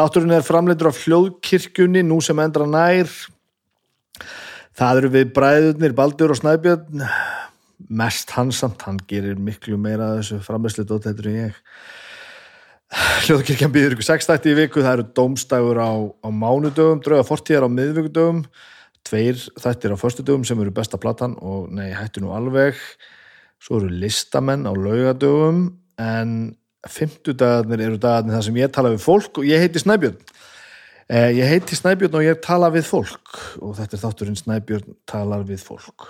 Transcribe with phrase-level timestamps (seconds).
[0.00, 3.10] Þátturinn er framleitur af hljóðkirkjunni nú sem endra nær.
[4.72, 7.02] Það eru við bræðurnir Baldur og Snæbjörn.
[8.00, 11.58] Mest hansamt, hann gerir miklu meira af þessu framleyslu dótættur en ég.
[13.26, 17.76] Hljóðkirkjan býður ykkur sextætti í viku, það eru dómstægur á, á mánudögum, drauga fortíðar á
[17.76, 18.40] miðvíkudögum
[19.04, 22.80] tveir þættir á förstudögum sem eru besta platan og nei, hættu nú alveg.
[23.60, 25.66] Svo eru listamenn á laugadögum
[26.00, 26.34] en
[26.88, 30.16] fymtudagarnir eru dagarnir þar sem ég tala við fólk og ég heiti Snæbjörn.
[31.10, 33.36] Eh, ég heiti Snæbjörn og ég tala við fólk.
[33.60, 36.08] Og þetta er þátturinn Snæbjörn talar við fólk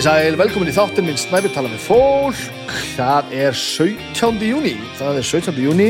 [0.00, 4.38] Með þess að velkomin í þáttin minn Snæbjörn tala með fólk Það er 17.
[4.48, 5.58] júni Það er 17.
[5.60, 5.88] júni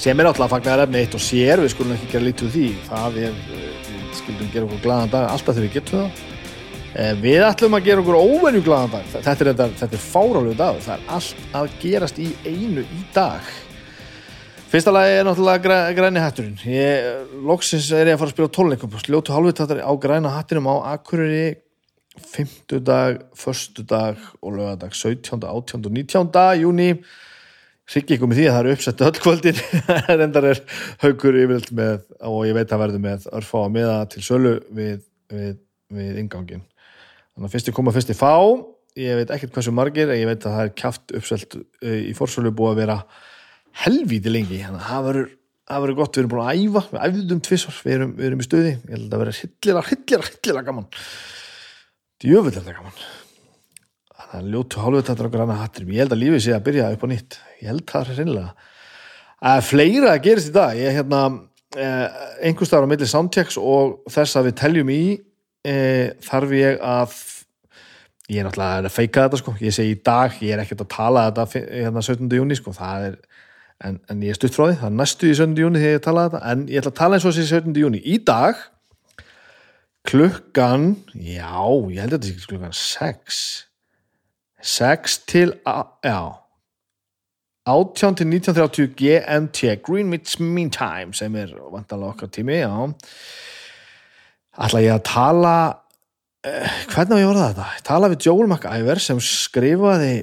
[0.00, 2.68] sem er náttúrulega fagnar efni eitt og sér við skulum ekki gera lítið úr því
[2.86, 6.22] það er, eh, við skuldum gera okkur glaðan dag alltaf þegar við getum það
[6.92, 10.80] Eh, Við ætlum að gera okkur óvenju glaðan dag þetta er, þetta, er fárálegu dag
[10.86, 13.52] það er allt að gerast í einu í dag
[14.72, 16.56] Fyrsta lagi er náttúrulega græ, græni hatturinn.
[16.64, 18.94] Ég, loksins er ég að fara að spila tónleikum.
[19.02, 21.58] Sljótu halvvitaðar á græna hattinum á Akureyri
[22.20, 25.86] fymtudag, förstudag og lögadag 17., 18.
[25.86, 26.30] og 19.
[26.60, 26.88] júni.
[27.88, 29.62] Siggi ykkur með því að það eru uppsett öll kvöldin.
[30.20, 30.60] Rendar er
[31.02, 35.02] haugur yfirlt með, og ég veit að verður með örfá að miða til sölu við,
[35.32, 35.58] við,
[35.92, 36.62] við ingangin.
[37.32, 38.32] Þannig að fyrsti koma, fyrsti fá.
[39.00, 42.52] Ég veit ekkert hversu margir, en ég veit að það er kjaft uppselt í forsölu
[42.54, 42.98] búið að vera
[43.82, 45.28] helvíti lengi þannig að það verður,
[45.70, 48.46] það verður gott, við erum búin að æfa við æfðum tvissar, við við erum í
[48.46, 50.88] stuði ég held að vera hillilega, hillilega, hillilega gaman
[52.22, 53.00] djöfull er þetta gaman.
[54.16, 57.02] Þannig að ljótu hálfutættur og granna hattir, ég held að lífið sé að byrja upp
[57.04, 58.70] á nýtt, ég held það reynilega
[59.52, 60.78] að fleira að gerist í dag.
[60.78, 61.20] Ég er hérna
[61.76, 65.02] eh, einhver staðar á milli soundchecks og þess að við teljum í
[65.66, 67.16] eh, þarf ég að
[68.32, 69.56] ég er náttúrulega að feika þetta sko.
[69.60, 72.30] Ég segi í dag, ég er ekkert að tala þetta hérna 17.
[72.38, 73.18] júni sko, það er
[73.82, 75.58] en, en ég er stutt frá því, það er næstu í 17.
[75.64, 77.80] júni þegar ég tala þetta, en ég ætla að tala eins og þessi 17.
[77.82, 78.62] júni í dag
[80.08, 81.58] klukkan já,
[81.90, 83.42] ég held að þetta sé klukkan 6
[84.62, 85.54] 6 til
[86.04, 86.20] já.
[87.66, 92.58] 18 til 1930 GMT Greenwich Mean Time sem er vantanlega okkar tími,
[94.58, 95.54] ætla ég að tala
[96.44, 97.68] eh, hvernig á ég orða þetta?
[97.78, 100.14] Ég tala við Joel McIver sem skrifaði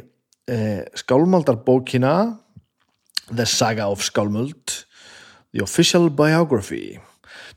[0.51, 2.15] eh, skálmaldarbókina
[3.31, 4.83] The Saga of Skálmöld
[5.53, 6.99] The Official Biography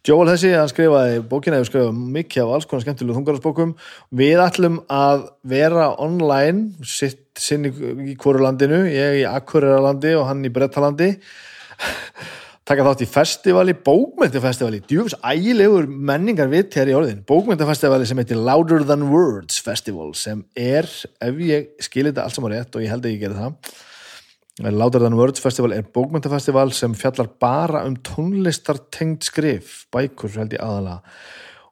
[0.02, 3.74] Joel þessi, hann skrifaði bókina hefur skrifað mikið af alls konar skemmtilegu þungarasbókum
[4.18, 7.70] við ætlum að vera online sitt sinn í,
[8.10, 11.12] í hvoru landinu ég í Akureyra-landi og hann í Brettalandi
[12.66, 18.42] taka þátt í festivali, bókmyndafestivali djúfs ægilegur menningar vitt hér í orðin, bókmyndafestivali sem heitir
[18.42, 20.90] Louder Than Words Festival sem er,
[21.22, 23.78] ef ég skilir þetta allt saman rétt og ég held að ég geri það
[24.60, 31.00] Than Words Festival er bókmyndafestival sem fjallar bara um tónlistartengd skrif, bækur held ég aðalega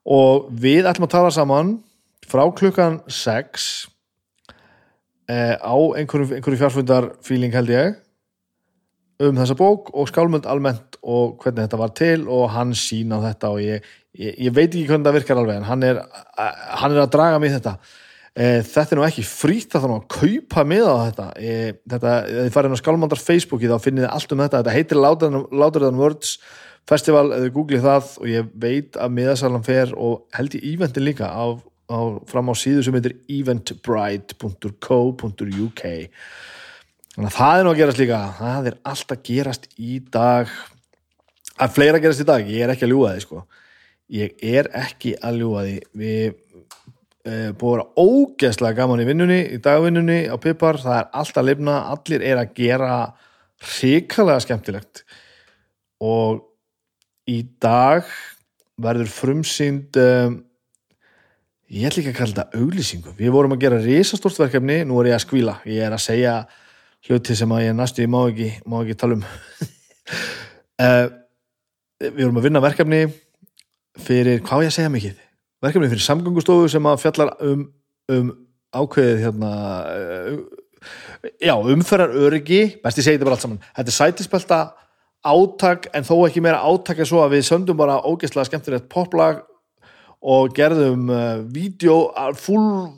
[0.09, 1.75] og við ætlum að tala saman
[2.25, 3.67] frá klukkan 6
[5.29, 8.01] eh, á einhverju, einhverju fjárfundar held ég
[9.21, 13.51] um þessa bók og skálmöld almennt og hvernig þetta var til og hann sína þetta
[13.53, 13.85] og ég,
[14.17, 16.01] ég, ég veit ekki hvernig það virkar alveg en hann er,
[16.81, 17.77] hann er að draga mig þetta
[18.35, 21.27] e, þetta er nú ekki frýtt að þannig að kaupa með á þetta.
[21.37, 21.39] E,
[21.95, 24.99] þetta, þið farið inn á skálmöldar Facebooki þá finnið þið allt um þetta, þetta heitir
[25.81, 26.31] Than Words
[26.89, 31.27] Festival, þið googlið það og ég veit að miðasalan fer og held ég eventin líka
[31.29, 35.83] á, á, fram á síðu sem heitir eventbrite.co.uk
[37.11, 40.53] Þannig að það er nú að gerast líka, það er allt að gerast í dag,
[41.61, 43.41] að fleira gerast í dag, ég er ekki að ljúga því sko,
[44.15, 46.37] ég er ekki að ljúga því, við
[47.21, 51.49] búið að vera ógeðslega gaman í vinnunni, í dagvinnunni á Pipar, það er allt að
[51.51, 52.93] lifna, allir er að gera
[53.61, 55.03] hrikalega skemmtilegt.
[56.01, 56.41] Og
[57.29, 58.09] í dag
[58.81, 60.41] verður frumsýnd, um,
[61.69, 65.13] ég ætla ekki að kalla þetta auglýsingu, við vorum að gera risastórt verkefni, nú er
[65.13, 66.37] ég að skvíla, ég er að segja
[67.09, 69.27] hluti sem að ég næstu ég má ekki, má ekki tala um.
[70.81, 71.07] Uh,
[72.09, 73.03] við vorum að vinna verkefni
[74.01, 75.27] fyrir, hvað ég segja mikið
[75.65, 77.67] verkefni fyrir samgöngustofu sem að fjallar um,
[78.13, 78.33] um
[78.71, 79.53] ákveðið hérna
[81.43, 83.63] já, umferðar öryggi besti segið þetta bara allt saman.
[83.77, 84.61] Þetta er sætispelta
[85.31, 89.43] átak en þó ekki meira átak en svo að við söndum bara ógeðslega skemmtilegt poplag
[90.21, 92.09] og gerðum uh, vídeo,
[92.41, 92.93] full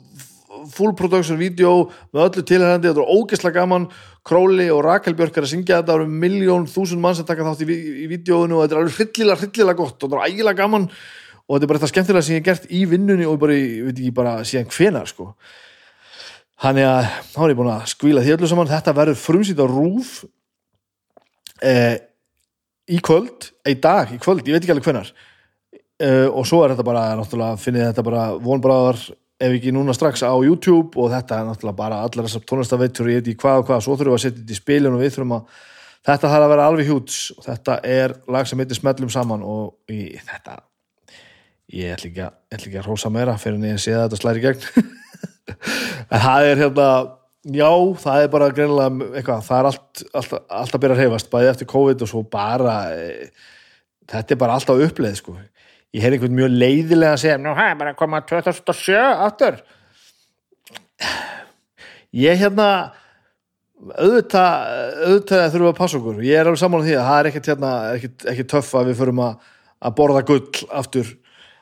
[0.71, 3.87] full production vídeo með öllu tilhærandi, þetta var ógeðslega gaman.
[4.23, 5.89] Króli og Rakel Björk er að syngja þetta.
[5.89, 8.99] Það eru miljón, þúsund mann sem taka þátt í, í vídeoinu og þetta er alveg
[8.99, 9.97] hryllilega, hryllilega gott.
[9.97, 10.87] Og þetta er ægilega gaman
[11.53, 13.85] og þetta er bara þetta skemmtilega sem ég hef gert í vinnunni og bara, ég
[13.85, 15.27] veit ekki bara síðan hvena sko.
[16.63, 18.71] Þannig að þá er ég búin að skvíla því öllu saman.
[18.71, 20.13] Þetta verður frumsýtt á rúf
[21.61, 21.97] eh,
[22.89, 26.73] í kvöld, í dag, í kvöld, ég veit ekki alveg hvenar eh, og svo er
[26.73, 29.05] þetta bara náttúrulega, finnið þetta bara vonbráðar
[29.43, 30.97] ef ekki núna strax á YouTube.
[30.97, 33.99] Og þetta er náttúrulega bara allar þessar tónlistaveitur ég veit ekki hvað og hvað, svo
[33.99, 35.63] þurfum við að setja þetta í spilin og við þurfum að,
[36.09, 37.23] þetta þarf að vera alveg hjúts.
[37.37, 40.63] Og þetta er lag sem heitir Smellum saman og í, þetta
[41.73, 44.63] ég ætl ekki ekki að rosa meira fyrir en ég sé að þetta slæri gegn.
[46.13, 46.87] En það er hérna
[47.51, 51.29] já, það er bara greinilega eitthvað, það er allt, allt, allt að byrja að reyfast
[51.31, 53.27] bæði eftir COVID og svo bara e,
[54.11, 55.35] þetta er bara alltaf uppleið sko.
[55.93, 58.95] Ég hef einhvern mjög leiðilega að segja nú hæ, bara koma 2007
[59.27, 59.59] áttur
[62.13, 62.67] ég hérna
[63.83, 64.69] auðvitað
[65.03, 66.21] auðvitað þurfum við að passa okkur.
[66.23, 67.71] Ég er alveg saman á því að það er ekkert hérna,
[68.31, 69.51] ekkert töff að við förum að,
[69.83, 71.09] að borða gull aftur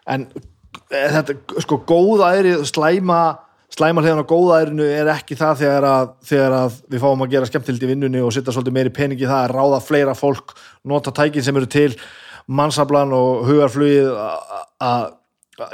[0.10, 0.28] en
[0.90, 3.22] eh, þetta, sko, góðæri slæma,
[3.74, 7.50] slæma hliðan á góðærinu er ekki það þegar að, þegar að við fáum að gera
[7.52, 10.56] skemmtild í vinnunni og sitta svolítið meiri peningi það að ráða fleira fólk,
[10.90, 11.92] nota tækin sem eru til
[12.52, 14.08] mannsablan og hugarflugið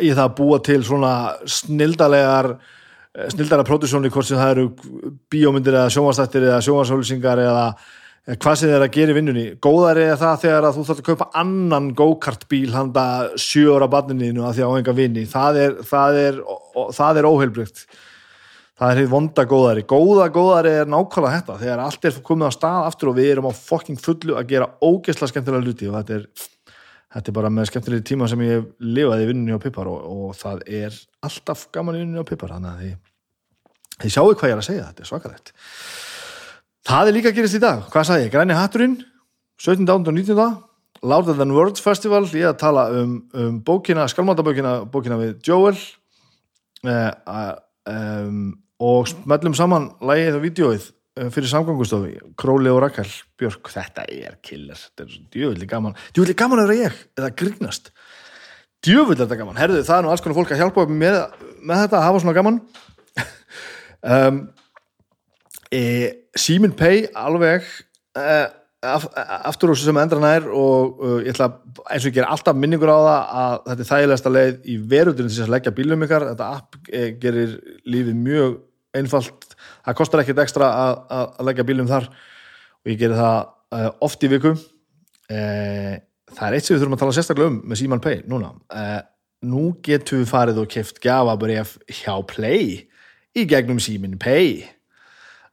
[0.03, 1.13] í það að búa til svona
[1.47, 2.57] snildalegar
[3.31, 4.65] snildara pródusjónir hvort sem það eru
[5.31, 7.63] bíómyndir eða sjónvastættir eða sjónvastálsingar eða
[8.27, 11.07] hvað sem þeir að gera í vinnunni góðar er það þegar að þú þarf að
[11.07, 13.05] kaupa annan go-kart-bíl handa
[13.39, 16.41] sjóra barnininu að því að á enga vinni það er, það er,
[16.97, 17.85] það er óheilbrygt
[18.77, 19.85] það er hitt vonda góðari.
[19.89, 21.55] Góða góðari er nákvæmlega þetta.
[21.63, 24.67] Þegar allt er komið á stað aftur og við erum á fokking fullu að gera
[24.85, 26.27] ógeðsla skemmtilega luti og þetta er
[27.17, 30.35] þetta er bara með skemmtilegi tíma sem ég lifaði í vinnunni á Pippar og, og
[30.37, 32.97] það er alltaf gaman í vinnunni á Pippar þannig að þið,
[34.03, 35.53] þið sjáu hvað ég er að segja þetta er svakalegt
[36.87, 38.97] það er líka að gerast í dag, hvað sagði ég, Græni Hatturinn
[39.61, 39.87] 17.
[39.93, 40.57] og 19.
[41.07, 45.77] Louder Than Words Festival, ég er að tala um, um bókina, skalmátabókina bókina við Joel.
[46.87, 47.11] Eh,
[47.91, 50.87] um, og smellum saman lægið og vídjóið
[51.17, 53.09] Eh, fyrir samgangustofi, Króli og Rakel.
[53.39, 57.89] Björk, þetta er killer þetta er djöfulli gaman, djöfulli gaman er ég eða grínast
[58.85, 61.17] djöfulli er þetta gaman, herðu það er nú alls konar fólk að hjálpa með,
[61.65, 62.61] með þetta að hafa svona gaman.
[64.07, 64.35] Um,
[65.73, 65.81] e,
[66.37, 67.65] Simin Pay alveg
[68.17, 68.27] e,
[68.85, 69.07] af,
[69.49, 71.49] aftur úr sem endran er og uh, ég ætla
[71.89, 75.43] eins og ég ger alltaf minningur á það að þetta er þægilegasta leið í verundurinn
[75.45, 77.57] að leggja bílum ykkar, þetta app e, gerir
[77.89, 78.57] lífið mjög
[78.97, 79.51] einfalt.
[79.85, 82.09] Það kostar ekkert ekstra að, leggja bílum þar.
[82.83, 84.53] Og ég gerir það oft í viku.
[85.27, 88.53] Það er eitt sem við þurfum að tala sérstaklega um með Síman Pay núna.
[89.47, 92.87] Nú getum við farið og keft gafabref hjá Play
[93.37, 94.63] í gegnum Símin Pay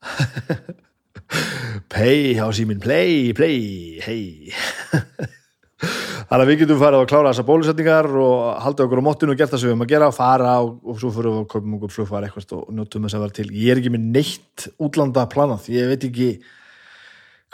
[1.93, 4.53] Pay hjá Símin Play Play, hei
[6.25, 9.39] Þannig að við getum farið að klára þessar bólusetningar og halda okkur á móttinu og
[9.39, 11.93] gert það sem við höfum að gera, fara og, og svo fyrir að köpum okkur
[11.93, 13.47] flugfara eitthvað og njóttum þess að vera til.
[13.53, 16.29] Ég er ekki með neitt útlanda planað, ég veit ekki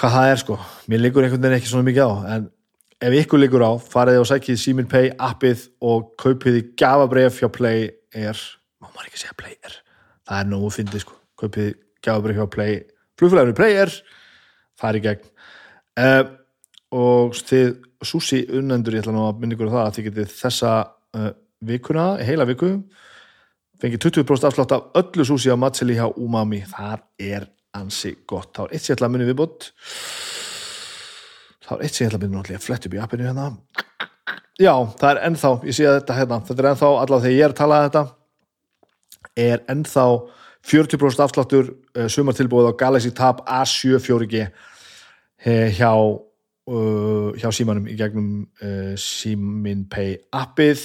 [0.01, 0.59] hvað það er sko.
[0.93, 2.49] Mér liggur einhvern veginn ekki svona mikið á, en
[3.11, 7.51] ef ykkur liggur á, farið og sækið Simin Pay appið og kaupið í gafabref hjá
[7.53, 8.45] Play er,
[8.81, 9.81] má maður ekki segja Play er,
[10.29, 12.81] það er nógu fyndið sko, kaupið gafabref hjá Play,
[13.21, 13.95] flugfélaginu Play er,
[14.81, 15.31] það er í gegn.
[16.01, 16.25] Uh,
[16.97, 20.35] og þið Susi unnendur, ég ætla nú að minna ykkur á það að þið getið
[20.39, 20.75] þessa
[21.19, 21.31] uh,
[21.69, 22.75] vikuna, heila viku
[23.81, 26.63] fengið 20% afslátt af öllu Susi á Matseli hjá Umami.
[26.69, 28.53] Þar er ansi gott.
[28.57, 29.71] Þá er eitt sem ég ætla að minna viðbútt
[31.71, 33.47] þá er eitt sem ég ætla að minna náttúrulega flett upp í appinu hérna.
[34.61, 37.45] Já, það er ennþá, ég sé að þetta hérna þetta er ennþá, allavega þegar ég
[37.45, 38.03] er að tala að þetta
[39.45, 40.07] er ennþá
[40.67, 47.97] 40% afsláttur uh, sumartilbúið á Galaxy Tab A7 4G eh, hjá uh, hjá símanum í
[47.99, 48.45] gegnum
[49.01, 50.85] Simin Pay appið.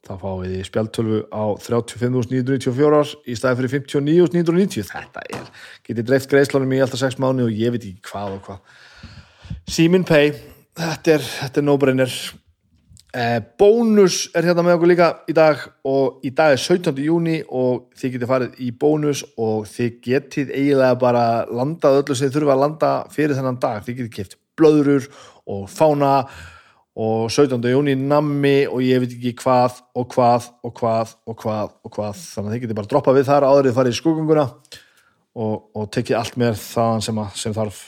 [0.00, 5.50] Þá fáum við spjaltölvu á 35.994 í staði fyrir 59.990 þetta er,
[5.86, 8.78] getið dreift greiðslunum í alltaf 6 mánu og ég veit ekki hvað og hvað.
[9.70, 10.32] Simin Pay
[10.80, 12.08] þetta er, er no-brainer.
[12.10, 12.49] eh,
[13.58, 16.94] bónus er hérna með okkur líka í dag og í dag er 17.
[17.02, 22.28] júni og þið getið farið í bónus og þið getið eiginlega bara landað öllu sem
[22.28, 25.08] þið þurfa að landa fyrir þennan dag, þið getið kæft blöðrur
[25.50, 26.14] og fána
[27.00, 27.58] og 17.
[27.72, 32.22] júni nammi og ég veit ekki hvað og hvað og hvað og hvað og hvað
[32.22, 34.46] þannig að þið getið bara droppað við þar áður þið farið í skugunguna
[35.34, 37.82] og, og tekið allt með þaðan sem, sem þarf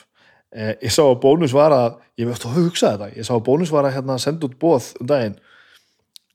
[0.54, 3.44] eh, ég sá að bónus var að ég veit að hugsa þetta, ég sá að
[3.48, 5.36] bónus var að hérna, senda út bóð um daginn.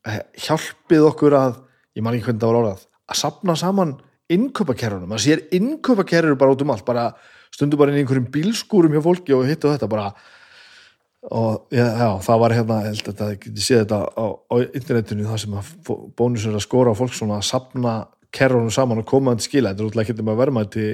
[0.07, 1.57] Eh, hjálpið okkur að
[1.97, 3.97] ég man ekki hvernig það var orðað að sapna saman
[4.31, 7.11] innkaupakerrunum að sér innkaupakerrur bara út um allt bara
[7.53, 10.09] stundu bara inn í einhverjum bílskúrum hjá fólki og hitt og þetta bara.
[11.27, 14.55] Og já, já það var hérna ég held að það geti séð þetta á, á
[14.65, 15.71] internetinu það sem að
[16.19, 17.95] bónus er að skora á fólk svona að sapna
[18.35, 20.87] kerrunum saman og koma til skila, þetta er útlæð ekki um að verma til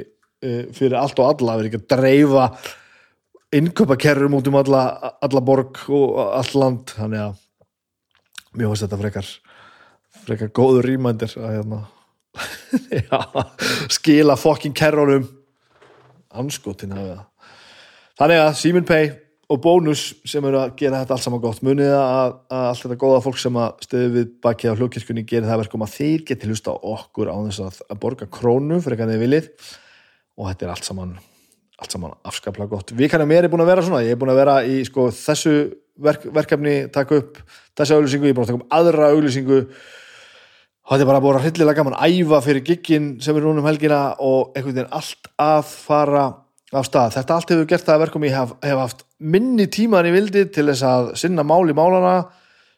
[0.75, 2.47] fyrir allt og alla, verið ekki að dreifa
[3.53, 4.83] innkaupakerrum út um alla,
[5.23, 6.93] alla borg og allt land.
[6.97, 7.41] Þannig að
[8.53, 9.33] mér finnst þetta frekar
[10.23, 11.81] frekar góður rýmændir að hérna
[13.09, 13.19] já,
[13.93, 15.27] skila fokkin kerrunum.
[16.33, 17.27] Anskotin hafi það
[18.17, 19.11] þannig að Simin Pay
[19.53, 22.97] og bónus sem eru að gera þetta allt saman gott munið að, að allt þetta
[23.03, 26.49] góða fólk sem að stöðu við bakið á hljókirkjunni gerir það verkum að þeir geti
[26.49, 29.51] hlusta okkur á þess að, að borga krónu fyrir þið viljið.
[30.39, 31.13] Og þetta er allt saman
[31.83, 32.93] allt saman afskaplega gott.
[32.95, 35.09] Við kannum mér er búin að vera svona, ég er búin að vera í sko,
[35.13, 35.55] þessu
[36.03, 37.41] verk, verkefni taka upp
[37.77, 39.59] þessa auglýsingu, ég er búin að taka upp aðra auglýsingu.
[40.83, 43.63] Og þetta er bara búin að hryllilega gaman að æfa fyrir giggin sem er núna
[43.63, 46.23] um helgina og einhvern veginn allt að fara
[46.73, 47.17] af stað.
[47.17, 50.47] Þetta allt hefur gert það að verkum ég hef, hef haft minni tíman í vildi
[50.51, 52.15] til þess að sinna máli málana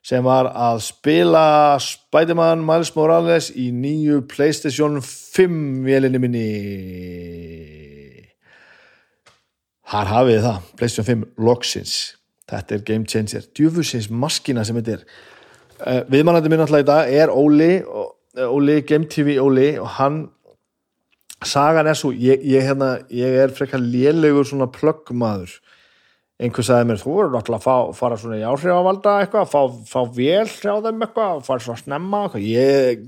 [0.06, 1.46] sem var að spila
[1.82, 7.85] Spider-Man Miles Morales í nýju Playstation 5 vélinni minni
[9.92, 11.96] Har hafið það, Playstation 5 loksins,
[12.50, 13.46] þetta er game changer.
[13.54, 15.04] Djúfusins maskina sem þetta er.
[15.76, 20.22] Uh, viðmannandi minn alltaf í dag er Óli, eh, Óli Game TV Óli og hann
[21.46, 25.58] sagan er svo, ég, ég, hérna, ég er frekar lélegur svona plöggmaður.
[26.42, 30.02] Einhver sagði mér, þú eru náttúrulega að fá, fara svona í áhrifavalda eitthvað, fá, fá
[30.18, 32.48] vel þeim eitthvað, fara svona snemma eitthvað.
[32.50, 33.06] Ég,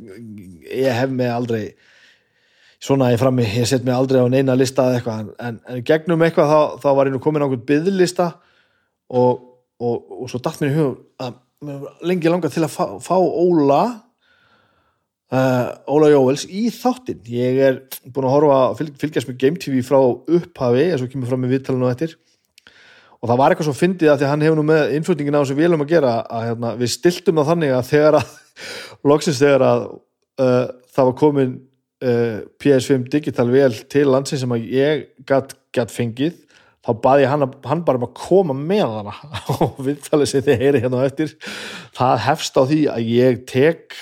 [0.70, 1.64] ég hef mig aldrei
[2.84, 5.86] svona ég frammi, ég set mig aldrei á neina lista eða eitthvað, en, en, en
[5.86, 8.28] gegnum eitthvað þá, þá var ég nú komin á einhvern byðlista
[9.10, 9.46] og,
[9.82, 12.86] og, og svo datt mér í hug að mér var lengi langa til að fá,
[13.02, 13.82] fá Óla
[15.34, 17.24] uh, Óla Jóels í þáttinn.
[17.34, 21.32] Ég er búin að horfa fylg, fylgjast með Game TV frá upphafi eins og kemur
[21.32, 22.18] fram í viðtalinu og eftir.
[23.18, 25.42] Og það var eitthvað svo fyndið að því að hann hefur nú með innflutningin á
[25.42, 28.36] þessu vélum að gera að hérna, við stiltum það þannig að þegar að
[29.12, 31.56] loksins þegar að uh, það var komin
[32.06, 35.56] uh, PS5 digital vél til landsins sem að ég gat
[35.94, 36.36] fengið
[36.88, 39.14] þá baði ég hann, að- hann bara um að koma með hana.
[39.66, 41.34] Og viðtalið sem þið heyri hérna á eftir
[41.98, 43.98] það hefst á því að ég tek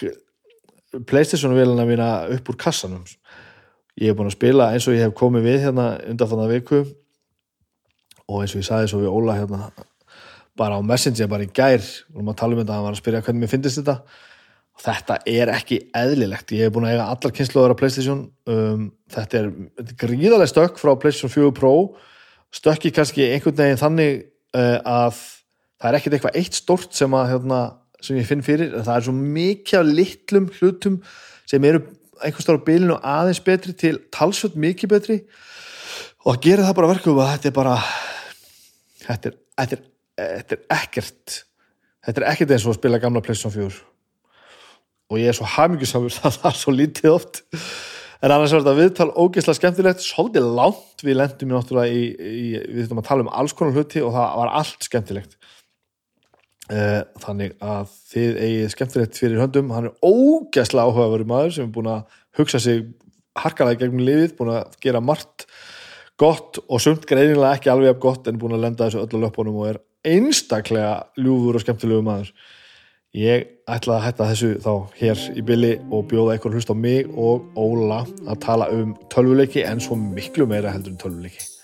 [1.10, 3.02] Playstation vélina mína upp úr kassanum.
[4.00, 6.80] Ég hef búin að spila eins og ég hef komið við hérna undan þannig viku.
[8.32, 9.68] Og eins og ég sagði svo við Óla hérna
[10.56, 11.84] bara á Messenger, bara í gær
[12.16, 13.98] og maður tala um þetta, hann var að spyrja hvernig mér finnist þetta.
[14.00, 14.08] og
[14.82, 16.52] þetta er ekki eðlilegt.
[16.56, 18.26] Ég hef búin að eiga allar kynsluðar á Playstation.
[18.50, 19.50] Um, þetta er,
[19.82, 21.74] er gríðarlega stökk frá Playstation 4 Pro.
[22.56, 25.22] Stökki kannski einhvern veginn þannig uh, að
[25.80, 27.62] það er ekkert eitthvað eitt stort sem að hérna,
[28.04, 31.00] sem ég finn fyrir, það er svo mikið af litlum hlutum
[31.48, 31.82] sem eru
[32.24, 35.18] einhvers stóra bilinu aðeins betri til talsvöld mikið betri.
[36.26, 37.76] Og það gerir það bara að verkum að þetta er bara
[39.06, 39.84] þetta er, þetta er,
[40.22, 41.42] þetta er ekkert
[42.06, 43.95] þetta er ekkert eins og að spila gamla PlayStation 4
[45.12, 47.44] og ég er svo hamingjusamur það er svo lítið oft.
[48.24, 52.46] En annars var þetta viðtal ógeðslega skemmtilegt svolítið langt, við lendum í náttúrulega í, í,
[52.64, 55.36] við þurfum að tala um alls konar hluti og það var allt skemmtilegt.
[56.74, 59.74] Eh, þannig að þið eigið skemmtilegt fyrir höndum.
[59.76, 62.88] Hann er ógeðslega áhugaverið maður sem er búin að hugsa sig
[63.38, 65.46] harkalega gegnum liðið, búin að gera margt
[66.18, 69.74] gott og sumt greinilega ekki alveg gott en búin að lenda þessu öllu löpunum og
[69.74, 72.32] er einstaklega ljúfur og skemmtilegu maður
[73.16, 77.08] ég ætla að hætta þessu þá hér í billi og bjóða eitthvað hlust á mig
[77.16, 81.55] og Óla að tala um tölvuleiki en svo miklu meira heldur en tölvuleiki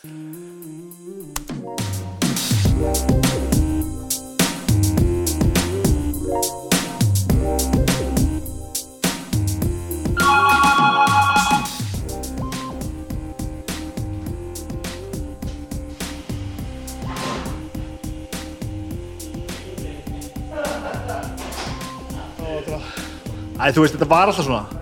[23.62, 24.80] Æ, þú veist, þetta var alltaf svona.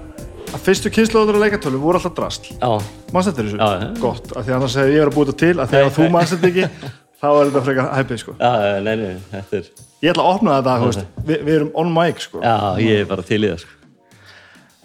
[0.50, 2.48] Að fyrstu kynnslóður á leikatölu voru alltaf drasl.
[2.56, 2.70] Já,
[3.14, 3.58] mannst þetta þessu?
[3.60, 3.90] Já, já.
[4.02, 5.96] Gott, af því annars hefði ég verið að búið þetta til af því að Nei,
[5.98, 6.14] þú nei.
[6.16, 8.36] mannst þetta ekki þá er þetta frekar hæpið, sko.
[8.40, 8.54] Já,
[8.86, 9.68] nei, nei, þetta er
[10.00, 12.40] Ég ætla að opna þetta, þú veist, við, við erum on mic, sko.
[12.46, 12.56] Já,
[12.86, 13.76] ég er bara til í það sko.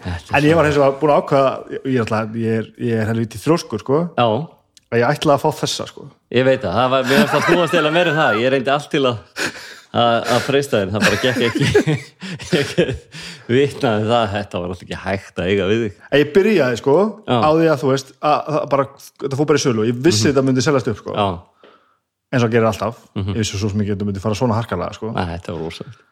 [0.05, 1.53] Þetta En ég var hins vegar búin að ákvaða
[1.87, 4.01] ég, ætla, ég er, ég er helviti þróskur, sko.
[4.19, 4.27] Já,
[4.91, 6.09] að ég ætla að fá þessa, sko.
[6.35, 8.41] Ég veit það, það var, mér að þú að stela meira um það.
[8.43, 9.23] Ég reyndi allt til að
[9.95, 11.97] að að freysta þér, það bara gekk ekki.
[12.61, 12.87] Ekki
[13.55, 15.99] vitnaði það þetta var alltaf ekki hægt að eiga við þig.
[16.09, 16.95] En ég byrjaði sko
[17.29, 17.37] Já.
[17.39, 18.87] á því að þú veist að, að bara,
[19.25, 21.15] þetta fór bara í sölu ég vissi þetta myndi seljast upp sko.
[21.15, 21.27] Já,
[22.35, 25.13] eins og gerir alltaf, ég vissi svo ekki að þetta myndi fara svona harkalega sko.
[25.15, 26.03] Nei, þetta var rosalegt.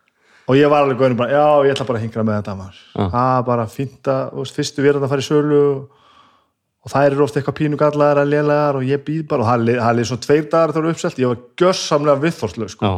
[0.51, 3.43] Og ég var alveg góðin bara, já ég ætla bara að hingra með þetta það
[3.47, 3.77] bara að
[4.39, 5.61] veist, fyrstu verðan að fara í sölu
[6.83, 9.97] og það eru ofta eitthvað pínu gallaðar að lélegar og ég býð bara og það
[9.97, 12.91] liði svona tveir dagar þá eru uppselt, ég var gjössamlega viðþorslög sko,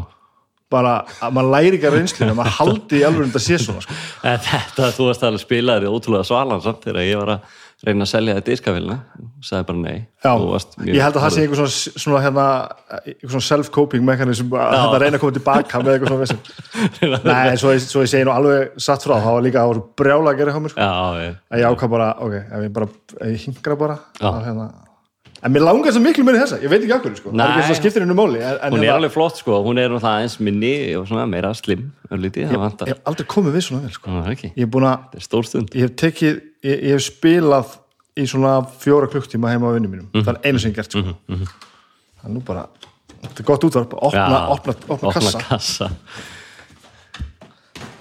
[0.74, 3.98] bara að maður læri ekki að reynslinu, maður haldi í alveg þetta sé svona sko.
[4.24, 8.34] þetta, þú varst alveg spilaðir ótrúlega svalan samt þegar ég var að reyna að selja
[8.38, 8.96] þetta diskafélina
[9.44, 9.96] sagði bara nei
[10.88, 12.46] ég held að það sé einhver svona, svona, hérna,
[13.26, 17.74] svona self-coping mekanism að þetta reyna að koma tilbaka með eitthvað svona Nei, en svo,
[17.82, 19.66] svo ég segi nú alveg satt frá, það var líka
[20.00, 20.86] brjála að gera hjá mér sko.
[20.86, 24.28] Já, ég, að ég ákvað bara, ok, ef ég bara ef ég hingra bara Já.
[24.30, 24.68] að, hérna,
[25.44, 27.30] en mér langar svo miklu minni þessa, ég veit ekki okkur sko.
[27.34, 29.40] það er ekki þess að skiptir hennu máli en, en hún er hérna, alveg flott
[29.42, 29.58] sko.
[29.66, 32.88] Hún er náttúrulega aðeins minni og svona meira slim það vantar.
[32.88, 34.14] ég hef aldrei komið við svona vel sko.
[34.14, 35.18] Það ekki, ég, er búin að,
[35.74, 37.76] ég hef tekið ég, ég hef spilað
[38.16, 40.24] í svona fjóra klukktíma heima á vinnum mínum, Mhm.
[40.24, 41.02] það er einu sem ég gert sko.
[41.28, 42.66] það er nú bara
[43.24, 45.38] þetta er gott útvarp, opna, opna, opna, kassa.
[45.48, 45.90] kassa.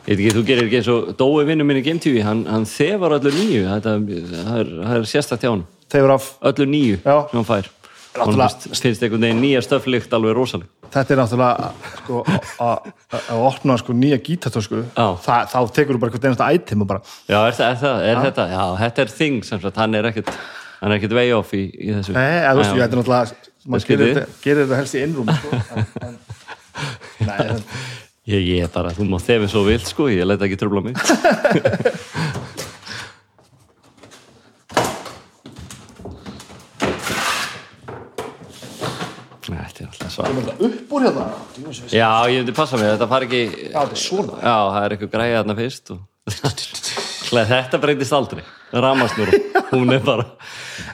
[0.04, 3.20] Ég veit ekki, þú gerir ekki eins og Dói vinnu Game TV, hann, hann þefar
[3.20, 3.62] öllu nýju.
[3.72, 5.06] Það er, það er
[5.44, 7.16] hjá hann þegar af, öllu nýju Já.
[7.32, 7.72] sem hann fær.
[8.14, 10.70] Finnst, einhvern veginn nýja stöflikt alveg rosaleg.
[10.94, 11.70] Þetta er náttúrulega
[12.04, 12.20] sko,
[12.62, 15.08] að opna sko, nýja gítartösku Já.
[15.24, 18.22] Þa, þá tekur þú bara eitthvað einasta item bara Já, er, það, er, það, er
[18.28, 20.30] þetta, já, þetta er thing sem sagt, hann er ekkert
[20.84, 22.14] hann er ekkert way off í, í þessu.
[22.14, 25.48] Nei, Já, ég, er náttúrulega maður gerir þetta, gerir þetta helst í innrúm sko.
[25.56, 26.16] en, en,
[27.24, 27.62] Nei, en,
[28.36, 31.00] ég, er bara, þú má þefið svo vilt sko, ég let ekki tröfla mig
[39.44, 41.28] Nei, Þetta er alltaf svart kemur þetta upp úr hérna?
[41.90, 44.36] Já, ég myndi passa mig, þetta far ekki Já, þetta er svona.
[44.40, 46.04] Já, það er eitthvað græða þarna fyrst og...
[47.34, 48.44] Þetta breytist aldrei.
[48.74, 49.40] Ramasnúru,
[49.72, 50.28] hún er bara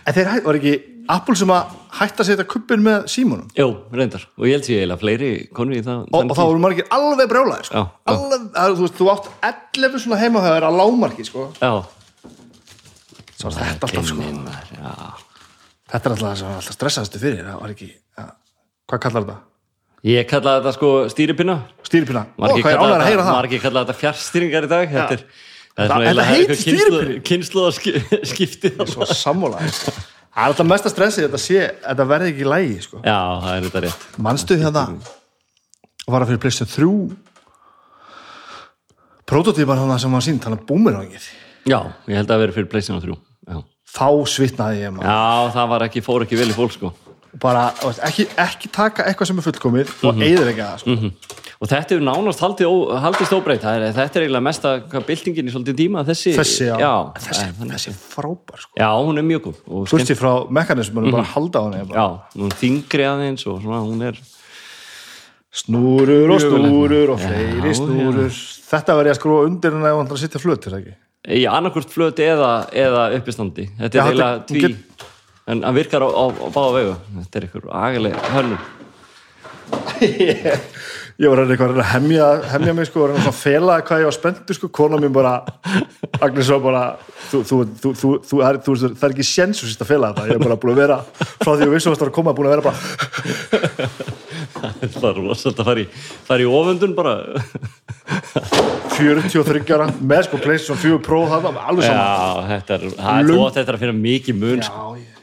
[0.07, 0.73] En þeir var ekki
[1.09, 4.81] Apple sem að hætta að setja kuppin með símunum Jú, reyndar, og ég held sér
[4.81, 7.85] eiginlega fleiri konur í það og, og þá voru margir alveg brjálæðir sko.
[8.09, 9.31] Þú, veist, þú átt
[9.79, 11.47] 11 svona heimahöður að lámarki sko.
[11.57, 11.71] Já,
[13.39, 14.23] Svo var þetta alltaf sko.
[15.89, 17.89] Þetta er alltaf það sem var alltaf stressaðastu fyrir það var ekki.
[18.89, 19.37] Hvað kallar þetta?
[20.09, 21.55] Ég kalla þetta sko stýripinna.
[21.85, 23.35] Stýripina, ó hvað er ánægður að heyra það.
[23.35, 24.93] margir kalla þetta fjárstýringar í dag.
[24.93, 25.23] Þetta er,
[25.75, 27.23] það er Það- þetta heitir eitthvað kynslóð- stýripinni.
[27.29, 28.71] kynslóðaskipti.
[28.93, 29.59] Svo sammála.
[29.59, 33.01] Það er alltaf mesta stressið þetta sé þetta verði ekki í lægi sko.
[33.03, 34.05] Já, það er þetta rétt.
[34.17, 34.83] Manstu hérna
[36.07, 37.17] og var að fyrir Playstation 3
[39.29, 41.25] prototípan hann sem var sínt hann er búmirangið
[41.69, 43.17] Já, ég held að það veri fyrir Playstation 3
[43.49, 43.59] Já,
[43.93, 45.09] þá svitnaði ég maður.
[45.09, 46.93] Já það ekki, fór ekki vel í fólk sko
[47.37, 50.23] bara, þú veist, ekki, ekki taka eitthvað sem er fullkomið og Mhm.
[50.25, 51.11] eigður ekki það sko.
[51.59, 55.47] Og þetta hefur nánast haldið, haldist óbreytt Það er, Þetta er eiginlega mesta hvað, byltingin
[55.49, 58.71] í svolítið tíma Þessi, þessi, já, já, þessi, þannig- þessi frábær sko.
[58.79, 61.99] já hún er mjög góð og skemmt, Burti frá mekanismunum bara halda á henni bara.
[61.99, 62.07] Já,
[62.39, 64.15] hún er þingri aðeins og svona, hún er
[65.51, 67.75] snúrur og snúrur og Já, fleiri já.
[67.75, 68.29] snúrur
[68.69, 70.95] þetta verði að skrúa undir en ef hann ætlar að sitja flöt er það ekki?
[71.29, 74.77] í annarkvort flöt eða, eða uppistandi þetta Já, er eiginlega tví
[75.49, 76.95] en hann virkar á, á, á báða vegu.
[77.19, 78.61] Þetta er ykkur agaleg hönnum
[81.19, 84.55] ég var að reyna að hemja, hemja mig sko, að fela hvað ég var spenntur
[84.57, 85.33] sko, kona mín bara
[86.23, 86.83] Agnes var bara
[87.29, 90.45] þú, þú, þú, þú, þú, er, það er ekki séns að fela þetta, ég er
[90.45, 90.97] bara búin að vera
[91.43, 92.79] frá því að vissum að það var að koma, búin að vera bara
[94.95, 95.63] það er rosalega að
[96.29, 97.13] fara í, í ofundun bara.
[98.95, 103.13] 43 ára með sko PlayStation 4 Pro það var alveg já, saman þetta er, það
[103.19, 103.23] er
[103.59, 104.77] þetta er að finna mikið mun sko.
[104.79, 105.18] Já, ég-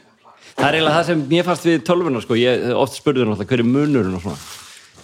[0.57, 2.37] það er eiginlega það sem mér fannst við tölvuna sko.
[2.39, 4.39] ég oft spurður náttúrulega hver er munurinn og svona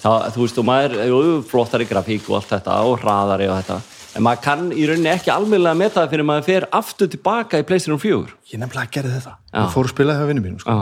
[0.03, 3.77] það, þú veist, og maður, jú, flottari grafík og allt þetta og hraðari og þetta
[4.13, 7.67] en maður kann í rauninni ekki almennilega með það fyrir maður fer aftur tilbaka í
[7.69, 10.77] PlayStation 4 ég nefnilega gerði þetta ég fór að spila það hjá vinnum mínum sko.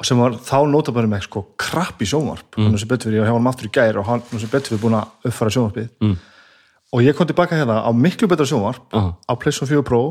[0.00, 2.68] og sem var þá nota bara með sko krapp í sjónvarp mm.
[2.68, 4.84] hann sem betur fyrir, ég var hann aftur í gær og hann sem betur fyrir
[4.84, 6.14] búin að uppfara sjónvarpið mm.
[6.94, 9.02] og ég kom tilbaka hérna á miklu betra sjónvarp Já.
[9.14, 10.02] á PlayStation 4 Pro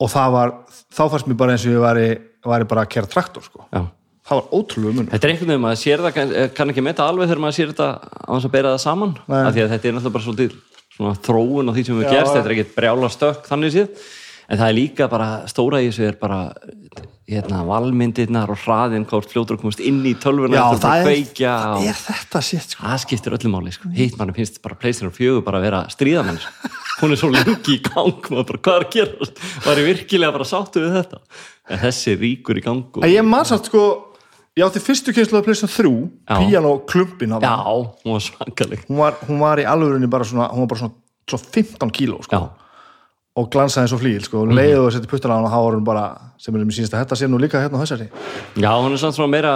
[0.00, 0.54] og það var,
[0.92, 2.08] þá fannst mér bara eins og ég væri,
[2.46, 3.64] væri bara að kera traktor sko.
[3.72, 7.06] það var ótrúlega mun Þetta er einhvern veginn, maður sér það, kann, kann ekki metta
[7.06, 9.16] alveg þegar maður sér þetta á þess að bera það saman.
[9.26, 10.56] Af því að þetta er náttúrulega bara svolítið
[10.96, 14.06] svona þróun á því sem við gerst, þetta er ekkert brjála stökk þannig séð,
[14.48, 16.40] en það er líka bara stóra í þessu er bara
[17.26, 21.22] hérna, valmyndirnar og hraðin hvort fljótur að komast inn í tölvuna Já, það að er,
[21.34, 22.82] það og er þetta sétt sko.
[22.84, 23.90] það skiptir öllu máli, sko.
[23.96, 26.72] hitt manni finnst bara PlayStation 4 bara að vera stríðamenn sko.
[27.00, 29.30] hún er svo lengi í gang maður bara hvað er að gera,
[29.66, 31.22] var ég virkilega bara sáttu við þetta
[31.66, 33.08] en þessi ríkur í gang og...
[33.10, 33.86] ég man samt sko
[34.56, 35.96] ég átti fyrstu kynslu að pleysa þrjú.
[36.30, 37.56] Piano klumpin á Já,
[38.06, 40.96] hún var svakaleg hún var, hún var í alvörinni bara svona hún var bara svona,
[41.28, 42.38] svona 15 kíló sko.
[42.38, 42.65] Já,
[43.36, 44.36] og glansaði eins og flýl sko.
[44.46, 46.04] og leiðu og setti puttana á hana þá var hún bara
[46.40, 48.06] sem er mér sínst að þetta sé nú líka hérna á þessari
[48.56, 49.52] já hún er samt svona meira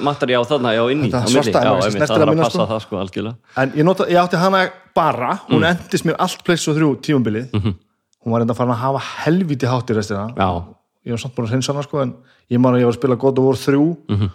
[0.00, 1.52] mattari á þarna, já, inni á milli.
[1.52, 2.66] Já, einmitt, snertir það er að passa sko.
[2.72, 4.60] það, sko, algjörlega en ég, nota, ég átti hana
[4.94, 5.68] bara hún Mm.
[5.72, 7.72] endist mér allt pleysa þrjú tímumbilið Mhm.
[8.24, 10.48] hún var enda farin að hafa helviti hátt í restina Já,
[11.06, 12.14] ég var samt búin að hreinsa hana sko, en
[12.50, 14.28] ég man að ég var að spila God of War 3 Mhm.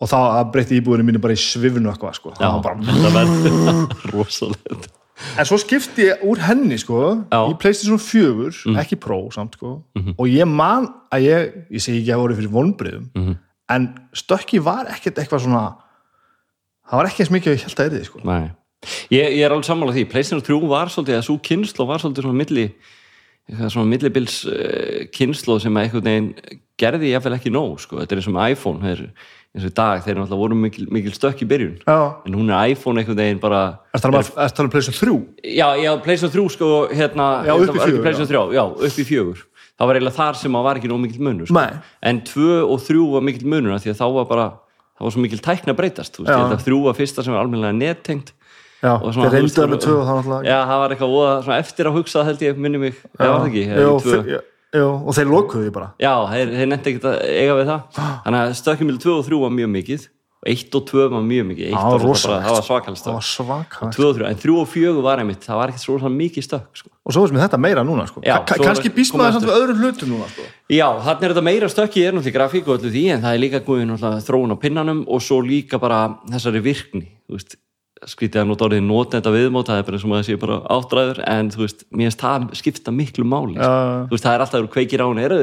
[0.00, 2.30] og þá að breytti íbúinu mínu bara í svifnu eitthvað sko.
[2.38, 2.76] Það var bara...
[5.38, 7.40] en svo skipti ég úr henni sko, Já.
[7.42, 7.52] Mhm.
[7.54, 9.82] í PlayStation 4 ekki Pro samt sko.
[10.18, 13.36] og ég man að ég ég segi ekki að voru fyrir vonbriðum Mhm.
[13.70, 15.74] en stökki var ekkert eitthvað svona
[16.88, 18.20] það var ekki eins mikið að ég held að erði sko.
[19.10, 22.22] Ég, ég er alveg sammála því PlayStation 3 var svolítið, að svo kynslu var svolítið
[22.22, 22.72] svona milli
[23.68, 26.34] svona millibils uh, kynslu sem að einhvern veginn
[26.78, 29.10] gerði ég ekki nóg, sko, þetta er eins og með iPhone þeir,
[29.56, 31.96] eins og í dag, þeir náttúrulega voru mikil, mikil stökk í byrjun, Já.
[32.28, 33.60] en hún er iPhone einhvern veginn bara,
[33.96, 35.52] Er það að tala um PlayStation 3?
[35.56, 38.98] já, já, PlayStation 3 sko, hérna, Já, upp í var fjögur, PlayStation 3, já, upp
[38.98, 39.38] í fjögur.
[39.78, 41.62] Það var eiginlega þar sem að var ekki nóg mikil munur sko.
[42.02, 44.46] En 2 og 3 var mikil munur því að þá var bara,
[44.98, 46.36] það var svo mikil tækna breytast, þú veist, Já.
[46.36, 48.32] ég held að 3 var fyrsta sem var almennilega nettengt
[48.82, 51.84] Já, þeir reynduða með voru- 2 og það náttúrulega Já, það var eitthvað svona eftir
[51.88, 54.40] að hugsa held ég, minni mig, það var það ekki
[54.76, 55.88] Jú, og þeir lokuðu því bara.
[56.02, 57.98] Já, þeir, þeir nefndi ekkert að eiga við það.
[58.26, 60.08] Þannig að stökkjumil 2 og 3 var mjög mikið.
[60.38, 61.70] Og 1 og 2 var mjög mikið.
[61.72, 64.92] 1 Það var bara, það var svakalst svaka 2 og 3, en 3 og 4
[65.02, 66.92] var einmitt það var ekkert svo mikið stökk sko.
[67.02, 68.22] og svo er þetta meira núna sko.
[68.22, 70.46] Já, kannski býst maður samt við öðrum hlutum núna sko.
[70.70, 73.42] Já, þannig er þetta meira stökki er náttúrulega grafík og öllu því en það er
[73.42, 77.58] líka náttúrulega þróun á pinnanum og svo líka bara þessari virkni þú veist,
[78.06, 81.20] skrítið að nota orðið þetta viðmót, það er bara eins og maður sé bara áttræður
[81.24, 83.64] en þú veist, mér finnst það skipta miklu máli sko.
[83.64, 84.04] Já.
[84.04, 85.34] þú veist, það er alltaf þú kveikir á henni, er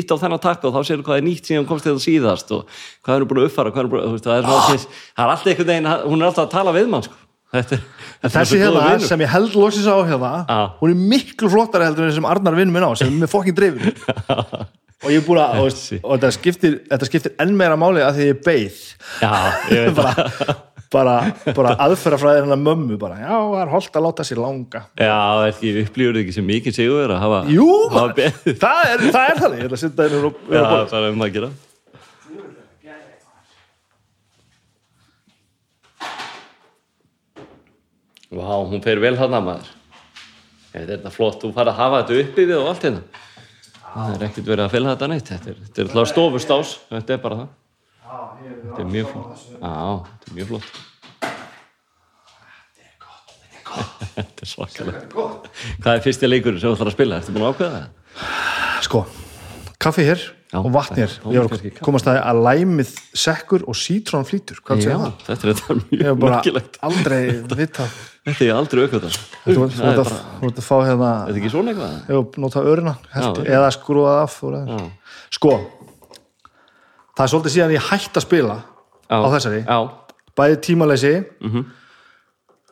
[0.00, 2.80] ítt á þennan takk og þá séu hvað er nýtt síðan komst þetta síðast og
[3.06, 5.24] hvað er búin að uppfara, hvað er búin að, þú veist, það er, svona, það
[5.24, 7.20] er alltaf einhvern veginn, hún er alltaf að tala við mann sko.
[7.54, 7.78] þetta
[8.24, 10.58] þetta þessi góður hérna sem ég held loksins á hérna Já.
[10.82, 13.94] hún er miklu flottari heldur en sem Arnar vinn minn á sem er fokkin dreifin
[15.04, 18.28] og ég er búin að og, og þetta, skiptir, skiptir enn meira máli að því
[18.28, 18.80] ég beið
[20.88, 24.38] Ég það bara, bara, aðferðafræðir hennar mömmu bara, já, það er holdt að láta sér
[24.40, 24.80] langa.
[24.96, 25.16] Já,
[25.84, 29.42] upplýfur þið ekki sem mikið sigur að hafa, Jú, hafa maður, það er, það er
[29.42, 29.58] þannig.
[29.58, 31.50] Ég ætla að setja henni og Já, það er um að gera.
[38.28, 39.70] Vá, hún fer vel þarna maður.
[40.72, 43.24] Ég, Þetta er flott, þú fara að hafa þetta uppi við og allt hérna.
[43.88, 45.30] Það er ekkert verið að fylga þetta neitt.
[45.32, 46.76] Þetta er, er alltaf stofustás.
[46.92, 47.56] Þetta er bara það
[48.08, 49.42] Þetta er mjög flott.
[49.58, 49.74] Já,
[50.08, 50.72] þetta er mjög flott.
[54.18, 55.14] Þetta er svakalegt
[55.82, 57.20] Hvað er fyrsti leikur sem þú ætlar að spila?
[57.20, 57.94] Ertu búin að ákveða það?
[58.88, 59.02] sko,
[59.84, 63.66] kaffi hér Já, og vatn hér það- ég var að komast að að læmið sekkur
[63.68, 64.62] og sítrón flýtur?
[64.64, 65.18] Hvað segir það?
[65.26, 66.38] þetta er þetta ég mjög hef bara
[66.88, 67.20] aldrei
[67.60, 67.88] vita
[68.28, 71.92] Þetta er aldrei aukvöldar þú er ert að fá hérna þetta er ekki svona eitthvað?
[72.16, 74.38] Jú, nota örina held, Já, eða skrúa það af
[75.36, 75.52] sko
[77.18, 78.56] það er svolítið síðan ég hætti að spila
[79.10, 79.60] já, á þessari.
[79.66, 79.78] Já,
[80.38, 81.64] bæði tímaleysi Mhm.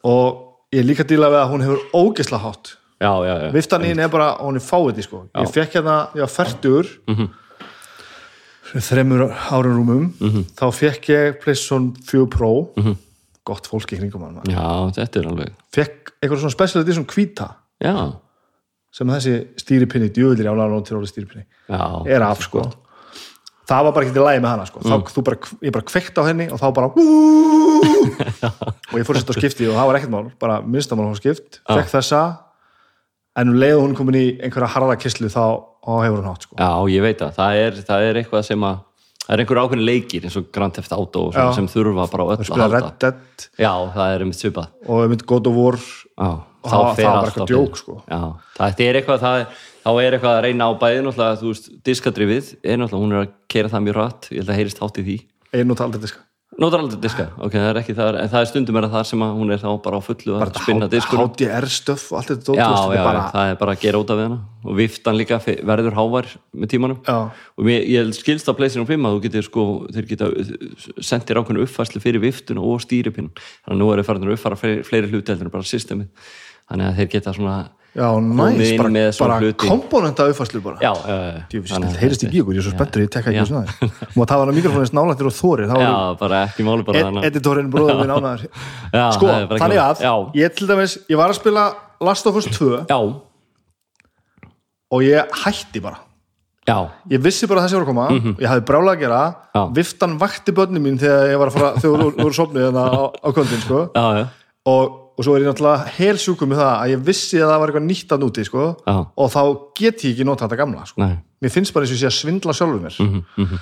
[0.06, 2.76] og ég er líka díla við að hún hefur ógeðsla hátt.
[3.00, 3.50] Já, já, já.
[3.52, 5.26] viftan í henni er bara, hún er fáið sko.
[5.35, 7.28] ég fekk hérna, ég var færtur Mhm.
[8.76, 10.06] þremur árum rúmum.
[10.20, 10.44] Mhm.
[10.56, 12.72] þá fekk ég PlayStation 4 Pro.
[13.46, 14.40] Gott fólk í kringum hann.
[14.50, 18.16] Já, þetta er alveg fekk eitthvað svona special edition hvíta Já,
[18.90, 22.64] sem þessi stýripinni, djöðlir álega til orðið stýripinni já, er af sko
[23.66, 24.83] það var bara ekki til lægi með hana sko.
[24.83, 25.05] Mm.
[25.11, 26.90] þá, bara, ég bara kveikt á henni og þá bara
[28.90, 31.18] og ég fór að setja á skipti og það var ekkert mál, bara minnstamál hún
[31.18, 32.24] skipt, fekk þessa
[33.37, 35.44] en um leið hún komin í einhverja harða kyslu þá,
[35.87, 36.59] hefur hún hátt sko.
[36.59, 38.83] Já, ég veit það, það er, það er eitthvað sem að
[39.26, 41.24] það er einhver ákveðin leikir eins og Grand Theft Auto
[41.57, 43.12] sem þurfa bara öll að halda.
[43.59, 44.68] Já, það er um svipað.
[44.87, 45.81] Og við myndum God of War.
[46.16, 46.29] Já,
[46.66, 48.02] Og það- það var bara eitthvað djók, sko.
[48.59, 49.46] Það er eitthvað það
[49.87, 53.33] þá er eitthvað að reyna á bæði náttúrulega, þú veist, diskadrifið er hún er að
[53.48, 55.18] kera það mjög rætt ég held að heyrist hátt í því.
[55.55, 56.26] Einu og taldi diska.
[56.57, 59.07] Nótar aldrei diska, ok, það er ekki það en það er stundum er það þar
[59.11, 61.29] sem að hún er þá bara á fullu að spinna diskunum.
[61.35, 64.22] HDR stöf og allt þetta Já, já, bara, það er bara að gera út af
[64.22, 64.38] hana.
[64.64, 67.02] Og viftan líka verður hávær með tímanum.
[67.05, 67.18] Já.
[67.59, 70.31] og mér, ég skilst á pleysinu 5 að þú getur sko, þeir geta
[71.05, 73.29] sendir ákveðinu uppfærslu fyrir viftuna og stýripinn.
[73.66, 76.09] Þannig að nú er það farin að uppfæra fleiri, fleiri hluti heldur en bara systemið
[76.70, 77.57] þannig að þeir geta svona
[77.96, 80.76] já, næs bara, bara komponenta uppfæslu bara.
[80.85, 83.12] Já, já, já, Djöfull, Þannig að þetta heyrist þetta- bíkur, ég er svo spenntur, ég
[83.14, 85.92] tekka ekki svona þér og að tafa hann að mikrofónins nálættir og þórir þá Já,
[86.11, 88.42] er bara ekki máli bara þannig editorinn bróður minn ánæður
[89.16, 91.64] sko, það ekki þannig að Já, ég til dæmis, ég var að spila
[92.05, 92.98] Last of Us 2 já,
[94.90, 96.02] og ég hætti bara.
[96.66, 96.76] Já,
[97.11, 99.22] ég vissi bara þessi var að koma og ég hafði brála að gera.
[99.55, 99.62] Já.
[99.72, 103.02] viftan vakti börnin mín þegar ég var að fara þegar þú voru sopnið þannig á,
[103.22, 103.83] á kvöldin sko.
[103.94, 104.29] já,
[104.66, 107.61] og, og svo er ég náttúrulega hel sjúkum með það að ég vissi að það
[107.62, 108.64] var eitthvað nýtt að núti sko.
[108.87, 108.96] Já.
[109.16, 109.40] og þá
[109.81, 111.00] get ég ekki nota þetta gamla sko.
[111.42, 113.59] mér finnst bara eins og ég sé að svindla sjálfur mér Mhm,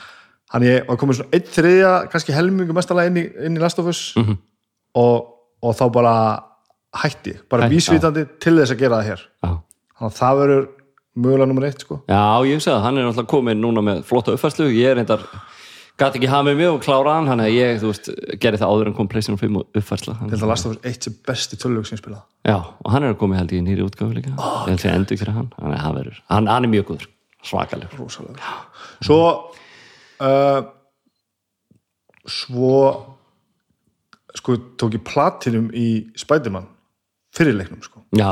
[0.53, 3.79] þannig ég var komið svona einn þriðja kannski helmingu mestalega inn í, inn í Last
[3.79, 4.37] of Us Mhm.
[4.95, 5.27] og,
[5.63, 6.15] og þá bara
[6.95, 9.51] hætti, bara Hætti, vísvitandi til þess að gera það hér já,
[9.99, 10.69] þannig að það verður
[11.17, 12.01] mögulega nummer eitt sko.
[12.09, 15.21] já ég hugsa það, hann er náttúrulega komin núna með flotta uppfærslu, ég er reyndar
[16.01, 18.11] gæti ekki hafa með mig og klára hann þannig að ég, þú veist,
[18.43, 20.15] gerði það áður en kom PlayStation 5 og uppfærsla.
[20.25, 23.07] Til það Last of Us eitt sem besti tölvög sem ég spilað já, og hann
[23.07, 24.35] er komið held ég í nýri útgáfu líka.
[24.35, 27.11] Ég held ég endur fyrir hann, þannig að hann verður hann, hann er mjög góður,
[27.47, 27.99] svakaleg
[29.05, 29.21] svo
[30.25, 30.61] uh,
[32.25, 32.75] svo
[34.35, 36.67] sko tók ég platinum í Spiderman
[37.35, 38.03] fyrirleiknum sko.
[38.15, 38.31] Já,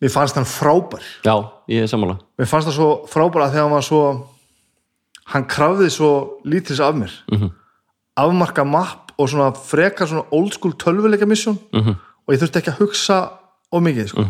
[0.00, 1.04] mér fannst hann frábær.
[1.24, 1.34] Já,
[1.72, 2.18] ég er sammála.
[2.40, 4.02] Mér fannst það svo frábær að þegar hann var svo
[5.26, 6.10] hann krafði svo
[6.44, 7.50] lítils af mér -hmm.
[8.16, 11.94] afmarka mapp og svona frekar svona old school tölvuleika mission -hmm.
[12.26, 13.28] og ég þurfti ekki að hugsa
[13.72, 14.20] of mikið sko.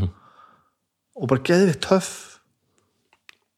[1.16, 2.38] og bara geði við töff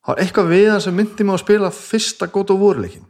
[0.07, 3.05] það var eitthvað við hann sem myndi mig að spila fyrsta gótt og voruleikin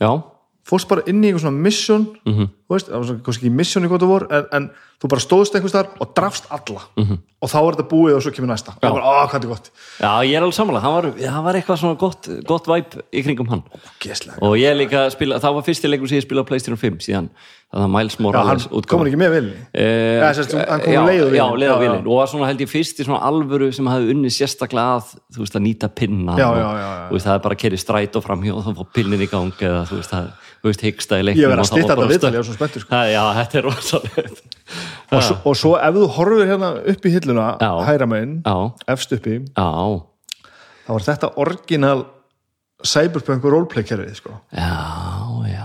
[0.00, 0.20] já,
[0.68, 2.44] fórst bara inn í einhver svona mission Mhm.
[2.76, 5.22] Veist, það var svona kannski ekki mission í gótt og vor en, en þú bara
[5.24, 6.82] stóðst einhvers þar og drafst alla.
[7.00, 7.18] Mhm.
[7.40, 8.74] og þá er þetta búið og svo kemur næsta.
[8.76, 9.70] Og bara, ó, hvað er gott?
[9.96, 10.80] Já, ég er alveg sammála.
[10.84, 13.62] Hann var, það var eitthvað svona gott, gott væp í kringum hann.
[14.02, 14.36] Geslega.
[14.44, 17.30] og ég líka spila, það var fyrsti leikur sem ég spilaði á PlayStation 5 síðan,
[17.72, 20.92] það var Miles Já, hann Morales komur ekki með vilni Eh, sem sagt, hann kom
[20.92, 21.60] já, leið á já, vélinn.
[21.62, 21.80] leið á Já, já.
[21.80, 25.14] vélinn og var svona held ég fyrst í svona alvöru sem hafði unnið sérstaklega að
[25.32, 26.88] þú veist að nýta pinna Já, og, já.
[27.08, 29.30] Þú veist, það er bara að kerri stræt og framhjá og þá fór pinnin í
[29.32, 30.28] gang eða þú veist, það,
[30.84, 31.40] hyggsta í leiknum
[32.60, 33.02] Var var spenntur, sko.
[33.08, 34.58] Já, þetta er rosalegt
[35.10, 37.46] og, og svo ef þú horfir hérna upp í hilluna
[37.86, 38.56] hæra megin, já,
[38.92, 39.68] efst uppi já,
[40.86, 42.04] þá var þetta orginal
[42.86, 44.36] cyberpunk roleplay kerfið sko.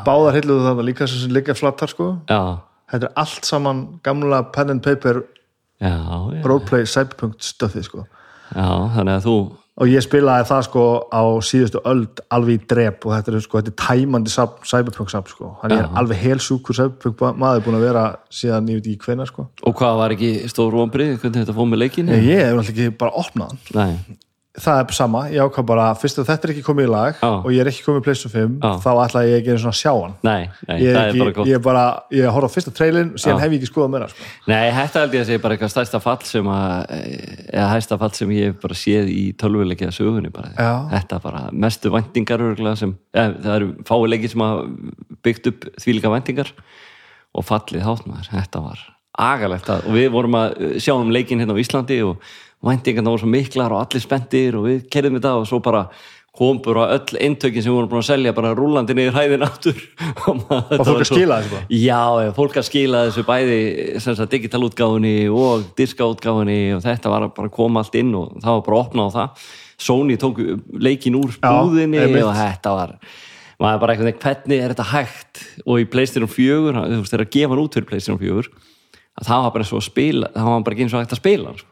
[0.08, 2.10] báðar hilluðu það líka sem líka flattar sko.
[2.27, 5.23] þetta er allt saman gamla pen and paper
[5.81, 5.93] já,
[6.45, 8.08] roleplay cyberpunk stöfið sko.
[8.55, 9.38] já þannig að þú
[9.75, 13.59] og ég spilaði það sko á síðustu öld alveg í drep og þetta er sko
[13.59, 15.89] þetta er tæmandi safn, cyberpunk safn sko hann er Já.
[15.99, 19.99] alveg helsjúkur cyberpunk maður búin að vera síðan ég veit ekki hvenær sko og hvað
[19.99, 22.15] var ekki stór vonbrið, hvernig þetta fóð með leikinu?
[22.15, 24.17] ég hef náttúrulega ekki bara opnað Nei,
[24.61, 27.29] það er sama, ég ákvað bara fyrst að þetta er ekki komið í lag Já.
[27.31, 28.71] og ég er ekki komið í PlayStation 5 Já.
[28.85, 31.33] þá ætla ég ekki einu svona að sjá hann nei, nei ég það er, bara
[31.33, 31.83] ekki, ég er bara,
[32.15, 33.43] ég horf á fyrsta trailin síðan Já.
[33.43, 34.29] hef ég ekki skoðað meira sko.
[34.51, 36.95] Nei, þetta held ég að segja bara eitthvað stærsta fall sem að,
[37.51, 40.53] eða hæsta fall sem ég bara séð í tölvuleikja sögunni bara.
[40.95, 44.65] Þetta bara mestu örugglega sem, eða, það eru fái leikir sem að
[45.25, 46.51] byggt upp þvílíka væntingar
[47.35, 51.41] og fallið hátmaður, þetta var agalegt að, og við vorum að uh, sjá um leikin
[51.41, 52.23] hérna á Íslandi og
[52.65, 55.88] væntingarna voru svo miklar og allir spenntir og við kerðum þetta og svo bara
[56.36, 59.78] kom bara öll eintökin sem við vorum búin að selja bara rúlandi niður hæðin aftur
[60.28, 65.13] og, og fólk að skila þessu bara Já, já, fólk að skila þessu bæði digitalútgáfunni
[65.32, 68.84] og diskaútgáfunni og þetta var bara að koma allt inn og það var bara að
[68.84, 69.47] opna á það
[69.86, 70.41] Sony tók
[70.80, 72.23] leikin úr Já, búðinni einmitt.
[72.28, 72.93] og þetta var
[73.62, 77.32] maður bara veginn, hvernig er þetta hægt og í Playstation 4, þú veist, þeir að
[77.36, 78.51] gefa hann út fyrir Playstation 4
[79.15, 81.21] að það var bara svo að spila, það var bara ekki eins og hægt að
[81.21, 81.71] spila sko.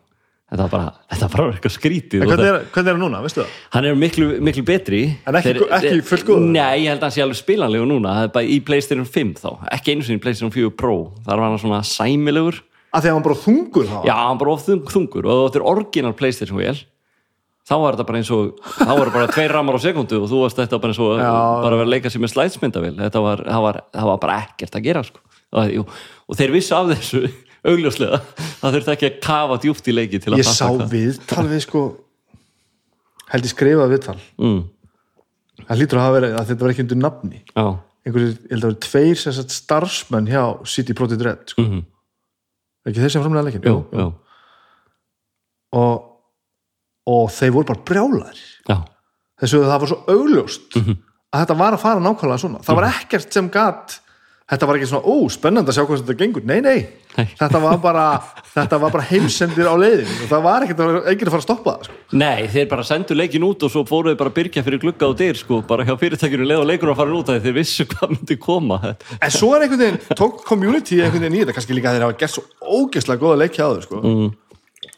[0.53, 3.41] Þetta var bara, þetta var bara eitthvað skrítið hvernig er, hvernig er hann núna, veistu
[3.41, 3.55] það?
[3.73, 5.01] hann er miklu, miklu betri.
[5.25, 6.45] En ekki- ekki fullgóður?
[6.53, 8.13] Nei, ég held að hann sé alveg spilanlegu núna.
[8.19, 9.49] Það er bara í Playstation 5 þá.
[9.73, 10.95] Ekki einu sinni í Playstation 4 Pro.
[11.25, 12.61] Þar var hann svona sæmilegur.
[12.93, 13.99] Að því að hann bara þungur þá?
[14.05, 15.25] Já, hann bara þung, þungur.
[15.25, 16.77] Og þetta er orginal Playstation vel
[17.63, 20.27] þá var þetta bara eins og þá var þetta bara tveir ramar á sekundu og
[20.27, 21.29] þú varst þetta bara eins og Já.
[21.31, 22.33] bara að vera að leika sér með
[23.23, 25.19] var, það var, það var bara ekkert að gera sko.
[25.53, 25.93] og,
[26.27, 27.21] og þeir vissu af þessu
[27.71, 28.19] augljóslega,
[28.61, 30.91] það þurfti ekki að kafa djúpt í leiki til að ég sá fatta hvað.
[30.93, 31.81] viðtal við sko
[33.33, 34.17] held ég skrifað viðtal.
[34.43, 34.61] Mm,
[35.67, 37.39] það lítur að hafa verið að þetta var ekki undir nafni.
[37.55, 37.65] Já,
[38.03, 41.61] einhverjir, ég held að það voru tveir sagt, starfsmenn hjá City Project Red sko.
[41.63, 41.83] mhm,
[42.89, 44.07] ekki þeir sem framlega leikin jú, jú,
[45.73, 46.03] og,
[47.09, 48.77] og þeir voru bara brjálæðir já.
[49.43, 50.97] Þessu það var svo augljóst Mhm.
[51.33, 52.59] að þetta var að fara nákvæmlega svona.
[52.63, 53.99] Það var ekkert sem gat
[54.51, 56.79] þetta var ekki svona, ó, spennandi að sjá hvað þetta gengur nei, nei,
[57.15, 57.27] Nei.
[57.39, 58.03] þetta var bara
[58.53, 61.75] þetta var bara heimsendir á leiðin og það var ekkert að, að fara að stoppa
[61.77, 61.97] það sko.
[62.23, 65.17] Nei, þeir bara sendu leikin út og svo fóruðu bara að byrja fyrir glugga og
[65.21, 68.15] dyr sko, bara hjá fyrirtækjunu leið og leikur að fara út að þeir vissu hvað
[68.17, 71.95] myndi koma en svo er einhvern veginn, tók community einhvern veginn í þetta, kannski líka
[71.95, 72.45] þeir hafa gert svo
[72.81, 74.01] ógeðslega góða leikja á þau sko.
[74.03, 74.29] mm.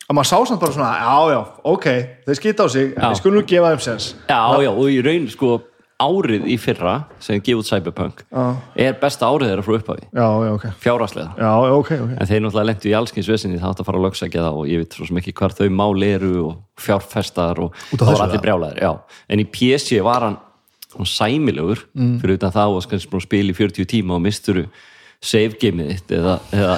[0.09, 1.39] að maður sá samt bara svona, já, já,
[1.75, 1.87] ok
[2.25, 3.07] þeir skita á sig, en Já.
[3.13, 5.53] við skulum nú gefa þeim sens Já, já, og í raun sko
[6.01, 8.45] árið í fyrra sem gefið út Cyberpunk Já.
[8.87, 12.29] er besta árið þeirra frá upphafi já, já, ok fjáraslega já, já, ok, ok en
[12.31, 14.81] þeir náttúrulega lentu í allskins vesinni það átt að fara að lögsækja það og ég
[14.83, 18.91] veit svo ekki hvar þau máli eru og fjárfestar og það var allir brjálæðir já.
[19.31, 20.37] en í PC var hann,
[21.07, 22.19] sæmilegur Mm.
[22.19, 22.51] fyrir utan
[23.07, 24.65] búin að spila í 40 tíma og misturu
[25.23, 26.75] save gameið þitt eða, eða,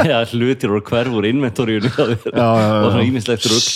[0.00, 3.68] eða hlutir og hverfur inventoríunni og svona ímislegt rugg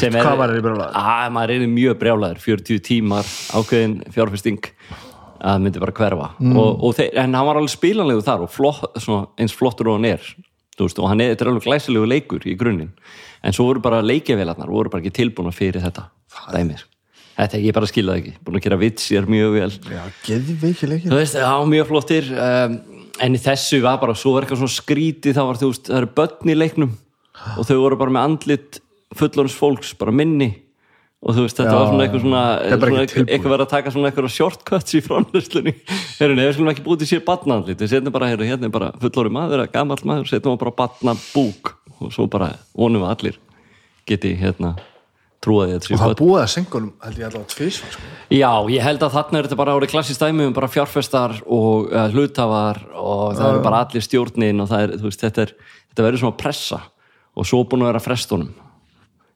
[0.00, 4.60] sem er að maður er mjög brjálæður 40 tímar ákveðin fjárfesting
[5.40, 6.28] að það myndi bara hverfa.
[6.38, 6.56] Mm.
[6.60, 10.00] og, og þeir, en hann var alveg spílanlegu þar og flott, svona, eins flottur og
[10.00, 10.30] hann er
[10.80, 12.92] veist, og hann er, þetta er alveg glæsilegu leikur í grunninn.
[13.44, 16.08] En svo voru bara leikjavélarnar voru bara ekki tilbúna fyrir þetta
[16.54, 16.86] dæmir.
[17.40, 19.70] Þetta ég bara skilða ekki, búin að gera vits ég er mjög vel.
[19.94, 21.08] Já, geðveiki leikir.
[21.08, 22.74] Þú veist, já, mjög flottir um,
[23.20, 26.00] en í þessu var bara svo var eitthvað svona skríti þá var þú veist, það
[26.00, 26.96] eru börn í leiknum
[27.56, 28.80] og þau voru bara með andlit
[29.16, 30.52] fullorins fólks, bara minni.
[31.20, 32.42] Og þú veist, þetta Já, var svona eitthvað svona,
[33.26, 35.74] eitthvað verið að taka svona eitthvað shortcuts í framlýslunni
[36.16, 38.88] heyrðu, nei, við skulum ekki búið til sér batnaandlit við setjum bara, hérna er bara
[39.02, 43.36] fullori maður gamall maður, setjum bara batna búk og svo bara vonum við allir
[44.08, 44.78] geti, hérna
[45.40, 48.08] trúaði þetta og það búið að sengunum held ég allavega tvisvar sko.
[48.36, 51.92] Já, ég held að þarna er þetta bara árið klassist dæmi um bara fjárfestar og
[51.94, 56.06] uh, hlutafar og það eru bara allir stjórnin og það er, veist, þetta er þetta
[56.06, 56.82] verður svona pressa
[57.36, 58.52] og svo búin að vera frestunum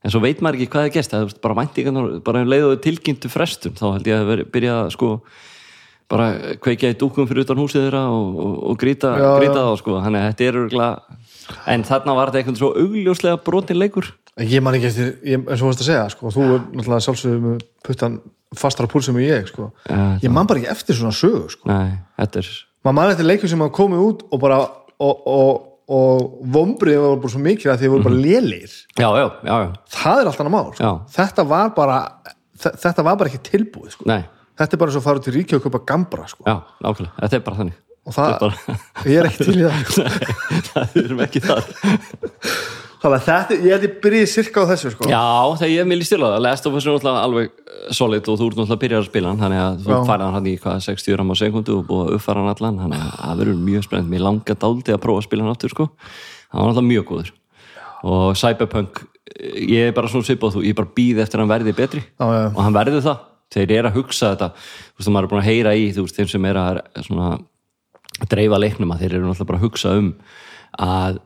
[0.04, 2.80] en svo veit maður ekki hvað er gest það er bara væntingarnar, bara um leiðuðu
[2.84, 5.10] tilkynntu frestun, þá held ég að veri, byrja að sko
[6.12, 9.94] bara kveikja í dúkum fyrir utan húsið þeirra og, og, og grýta, þá sko.
[10.04, 11.16] Þannig að þetta er örgulega
[11.72, 14.10] en þarna var þetta eitthvað svo augljóslega brotin leikur
[14.42, 17.04] ég man ekki eftir, ég, eins og þú veist að segja sko, þú er náttúrulega
[17.06, 18.16] sjálfsögum puttan
[18.58, 19.68] fastar á púlsum en ég sko.
[20.22, 21.68] Ég man bara ekki eftir svona sögu sko.
[21.70, 22.50] Nei, þetta er
[22.84, 27.16] maður man eftir leikum sem hafa komið út og bara og, og, og vombriðin var
[27.22, 30.42] bara svo mikið að því voru bara lélir Já, já, já, já, það er allt
[30.44, 30.92] annað mál sko.
[31.16, 31.98] Þetta var bara
[32.64, 34.06] þe- þetta var bara ekki tilbúið sko.
[34.10, 34.22] nei
[34.54, 36.44] þetta er bara eins og að fara til ríkja og kaupa gambra sko.
[36.46, 39.64] Já, nákvæmlega, þetta er bara þannig og það, er bara- ég er ekki til í
[39.64, 39.74] það.
[41.18, 41.60] Nei, það
[43.04, 45.08] erum ekki það þannig að þetta, ég held ég byrjið sirka á þessu sko.
[45.10, 45.22] Já,
[45.60, 48.38] þegar ég vil í stila það Last of Us er náttúrulega alveg eh, solid og
[48.40, 50.54] þú ert náttúrulega að byrja að spila hann þannig að þú farið hann hann í
[50.64, 53.60] hvað 60 ram á sekundu og búið að uppfæra hann allan þannig að það verður
[53.68, 55.88] mjög spennend mér langa dáldi að prófa að spila hann aftur sko.
[56.54, 57.34] Hann var náttúrulega mjög góður.
[58.04, 61.44] Og Cyberpunk, eh, ég er bara svona svipað þú, ég er bara býð eftir að
[61.44, 62.04] hann verði betri.
[62.04, 62.46] Já, já.
[62.50, 63.30] og hann verður það.
[63.54, 64.48] Þeir eru að hugsa þetta.
[64.94, 67.28] Þú veist, maður er búin að heyra í þú veist, þeim sem er að svona,
[68.30, 70.10] dreifa leiknum að þeir eru náttúrulega bara að hugsa um
[70.84, 71.20] að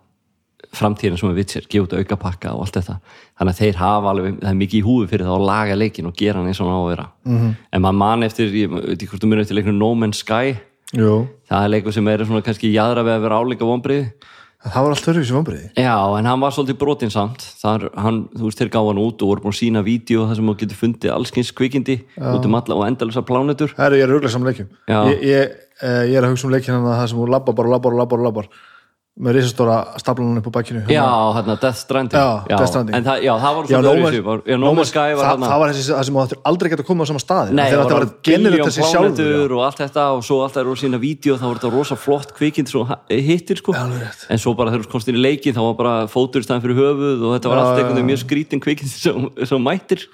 [0.77, 2.97] framtíðina sem er vitsir, gefa út auka pakka og allt þetta,
[3.41, 6.09] þannig að þeir hafa alveg það er mikið í húfi fyrir það að laga leikin
[6.11, 7.07] og gera hann eins og hann á að vera.
[7.25, 7.37] Mhm.
[7.39, 7.55] -hmm.
[7.73, 10.57] en maður man eftir, ég veit ekki hvort þú munið eftir leiknum No Man's Sky,
[10.93, 11.29] Jú.
[11.49, 14.13] það er leikur sem er svona kannski jæðra við að vera áleika vonbrið
[14.59, 17.45] það var allt öðruvísi vombriði Já, en hann var svolítið brotin samt.
[17.61, 20.41] Þar, hann, þú veist, þeir gáði hann út og voru búin að sína vídeo þar
[20.41, 23.75] sem þú getur fundið allskins kvikindi út um alla og endalusar plánetur
[29.19, 29.49] Það er er Já.
[29.49, 31.55] er það með risastóra staplanum upp á bakkinu Já, hérna.
[31.61, 32.21] Death Stranding.
[32.21, 32.95] Já, Death Stranding.
[32.95, 35.39] En það, já, það var Já, öðruvísi, Man's- var- Já, No Man's Sky var það,
[35.49, 37.89] það var þessi það sem þú aldrei geta komið á sama staði Nei, þegar það
[37.89, 39.53] þetta var biljón þessi sjálfur.
[39.59, 42.31] og allt þetta og svo alltaf eru að sína vídeo þá var þetta rosa flott
[42.39, 43.73] kvikind svo hittir sko.
[43.75, 43.85] Já,
[44.31, 46.63] en svo bara þegar þú komst inn í leikin þá var bara fótur í staðan
[46.63, 50.07] fyrir höfuð og þetta var Já, allt já, einhvern veginn mjög skrítin kvikind sem mættir.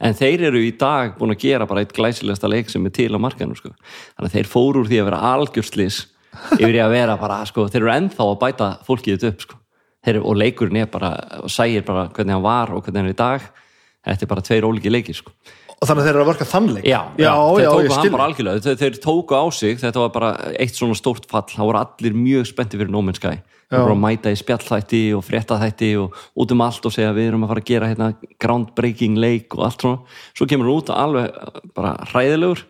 [0.00, 3.10] En þeir eru í dag búin að gera bara eitt glæsilegasta leik sem er til
[3.14, 3.70] á markanum sko.
[4.18, 6.06] þannig að þeir fóru úr því að vera algjörslis
[6.58, 9.58] yfir í að vera bara sko, þeir eru ennþá að bæta fólkið þetta upp sko.
[10.06, 13.16] þeir, og leikurinn er bara og sægir bara hvernig hann var og hvernig hann er
[13.16, 13.48] í dag.
[14.08, 15.34] Þetta er bara tveir ólíki leikir sko.
[15.78, 18.14] og þannig að þeir eru að verka þannleik Já, já, þeir já, tóku ég hann
[18.14, 18.62] bara algjörlega.
[18.64, 22.16] Þeir, þeir tóku á sig, þetta var bara eitt svona stórt fall, þá voru allir
[22.18, 23.36] mjög spennti fyrir Sky,
[23.68, 27.30] þeir voru að mæta í spjallþætti og fréttaþætti og út um allt og segja við
[27.30, 28.10] erum að fara að gera hérna
[28.42, 30.00] groundbreaking leik og allt svona.
[30.34, 32.64] Svo kemur hann út alveg bara hræðilegur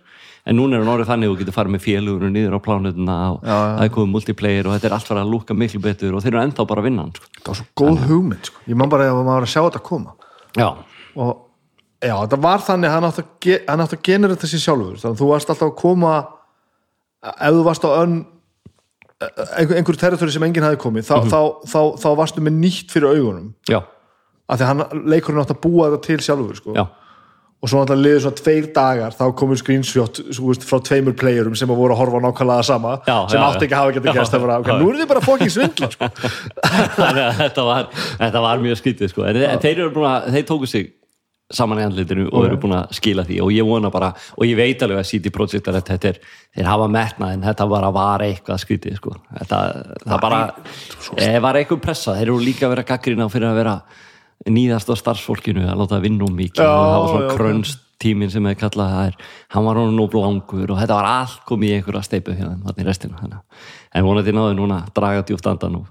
[0.49, 3.17] en núna er hann orðið þannig að þú getur farið með félugur niður á plánutuna
[3.35, 6.25] og það er komið multiplayer og þetta er allt farið að lúka miklu betur og
[6.25, 7.29] þeir eru ennþá bara að vinna hann sko.
[7.43, 8.63] það var svo góð hugmynd sko.
[8.65, 10.15] ég man bara að maður að sjá þetta koma.
[10.57, 10.69] Já,
[11.19, 11.35] og
[12.01, 14.97] já, þetta var þannig að hann átti að, að genera sér sjálfur.
[15.03, 16.15] Þannig að þú varst alltaf að koma
[17.29, 18.17] ef þú varst á önn
[19.19, 23.19] einhver, einhverju territori sem enginn hafi komið þá, þá, þá, þá varstu með nýtt fyrir
[23.19, 23.53] augunum.
[23.69, 23.83] Já,
[24.49, 26.77] af því að hann, leikurinn átti að búa þetta til sjálfur sko.
[27.59, 31.71] Og svo náttúrulega liður svona tveir dagar þá komur screenshot veist, frá tveimur playerum sem
[31.73, 34.19] að voru að horfa nákvæmlega sama Já, sem já, átti ekki að hafa getið já.
[34.21, 34.77] gæst það bara, ok, Já.
[34.79, 36.11] nú er þið bara fucking svindla sko.
[37.09, 37.91] Að þetta var,
[38.23, 39.27] þetta var mjög skytið sko.
[39.65, 40.95] þeir eru að, þeir tóku sig
[41.49, 44.59] saman í andlitinu og eru búin að skila því og ég vona bara, og ég
[44.59, 46.19] veit alveg að CD Projekt að þetta er,
[46.55, 49.15] þeir hafa metnað en þetta bara var eitthvað skytið sko.
[49.39, 49.61] þetta,
[50.05, 50.43] það bara
[51.17, 53.75] e, var eitthvað pressa, þeir eru líka að vera gaggrina fyrir að vera
[54.47, 57.37] nýðast á starfsfólkinu að láta vinna um mikið Já, og það var svona já, ok.
[57.41, 59.15] krönst tíminn sem hefði kallað það er
[59.57, 62.87] hann var hann nú blangur og þetta var allt komið í einhverja steipu þeim þannig
[62.87, 63.39] restina þannig.
[63.41, 65.87] að- en vonandi náðu núna að draga djúpt andan og,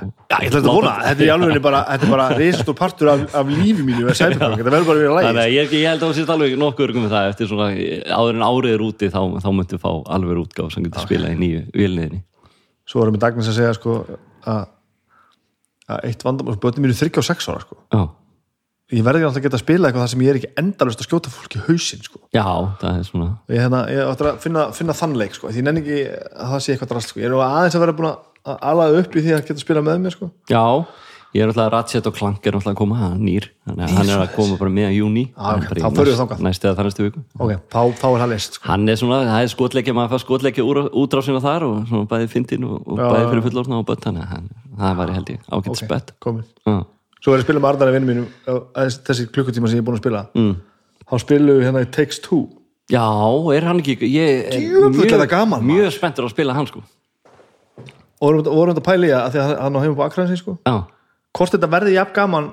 [0.00, 2.28] og Já, ég ætla þetta að vona, þetta er í alveg bara, þetta er bara
[2.40, 5.44] reisastór partur af, af lífi mínu með Cyberpunk, þetta verður bara að vera Þannig lægi.
[5.44, 7.68] að ég, ég held að það sést alveg nokkuð örgum með það eftir svona
[8.16, 11.40] áður en árið er úti þá, þá myndu fá alveg útgáf sem getur spilað í
[11.44, 12.22] nýju vilniðinni
[12.88, 14.18] Svo erum við Dagnis að segja, sko, að,
[14.56, 14.64] að
[16.06, 17.78] eitt vandamál, bötni mínu þryggja og sex ára, sko.
[18.90, 21.06] Ég verði alltaf að geta að spila eitthvað þar sem ég er ekki endalust að
[21.06, 22.18] skjóta fólki í hausinn, sko.
[22.34, 22.46] já,
[22.80, 25.66] það er svona Ég, hérna, ég áttur að finna, finna þann leik, sko, því ég
[25.68, 27.20] nenni ekki að það sé eitthvað drast, sko.
[27.22, 29.84] Ég er aðeins að vera búin að alaða upp í því að geta að spila
[29.86, 30.30] með mér, sko.
[30.50, 30.64] Já,
[31.34, 33.46] ég er alltaf Ratchet og Clank er alltaf að koma, hann er nýr.
[33.68, 36.40] Þannig að hann er að koma bara meðan júni Já, ok, þá förum við þangað.
[36.46, 37.22] Næstu eða þannig viku.
[37.38, 38.68] Ok, þá, þá er það list, sko.
[38.70, 40.66] Hann er svona, það er skotleikja, maður fær skotleikja
[41.04, 44.32] útrásina þar og svona bæði fyndin og, og bæði fyrir fullorðna og börn þannig að
[44.34, 44.50] hann-
[44.80, 46.44] það var held ég ágætt Ok, spett komin.
[46.66, 46.78] Já,
[47.20, 49.82] Svo er ég að spila með Arnar að vinnu mínu að þessi klukkutíma sem ég
[49.82, 50.22] er búin að spila.
[50.34, 50.54] Mm.
[51.10, 52.46] þá spilum við hérna í Takes Two.
[52.90, 53.04] Já,
[53.54, 56.80] er hann ekki ég er er mjög spenntur að spila hann sko.
[58.20, 60.56] Og vorum, þetta að pæla í að því að hann á heima på Akransi sko.
[60.66, 60.74] Já,
[61.36, 62.50] hvort þetta verði jafn gaman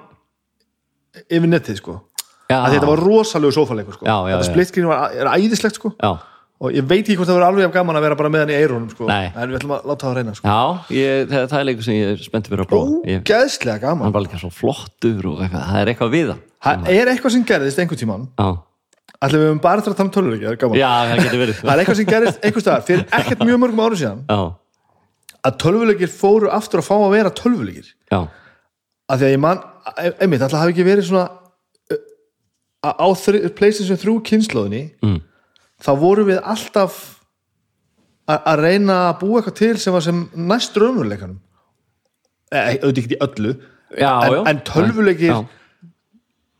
[1.28, 1.93] yfir nettið sko.
[2.47, 4.05] þetta var rosalegu sófaleikur sko.
[4.07, 5.89] Já, já, þetta var, er æðislegt sko.
[5.97, 6.11] já,
[6.57, 8.53] og ég veit ekki hvort það verður alveg jafn gaman að vera bara með hann
[8.53, 9.03] í eirunum sko.
[9.09, 9.28] Nei.
[9.34, 10.45] en við ætlum að láta það að reyna sko.
[10.47, 10.61] já
[10.97, 12.88] ég, það, það er leikur sem ég er spenntur fyrir að prófa.
[13.07, 16.39] Ég, ógeðslega Hann gaman var líka svo flottur og eitthvað, það er eitthvað við það
[16.67, 18.23] það er eitthvað sem gerðist einhvern tíman
[19.17, 20.78] ætlum við um bara að tala um töluleiki það er gaman.
[20.78, 21.97] Það er eitthvað
[29.07, 29.61] að því að ég man,
[29.95, 31.27] e- einmitt, alltaf hafi ekki verið svona
[31.93, 33.07] uh, á
[33.57, 35.19] PlayStation 3 kynnslóðinni mm.
[35.83, 36.99] þá vorum við alltaf
[38.27, 41.37] að reyna að búa eitthvað til sem var sem næst raunveruleikanum
[42.51, 43.53] e, auðvitað ekki í öllu
[43.95, 45.37] já, en, já en tölvuleikir Já.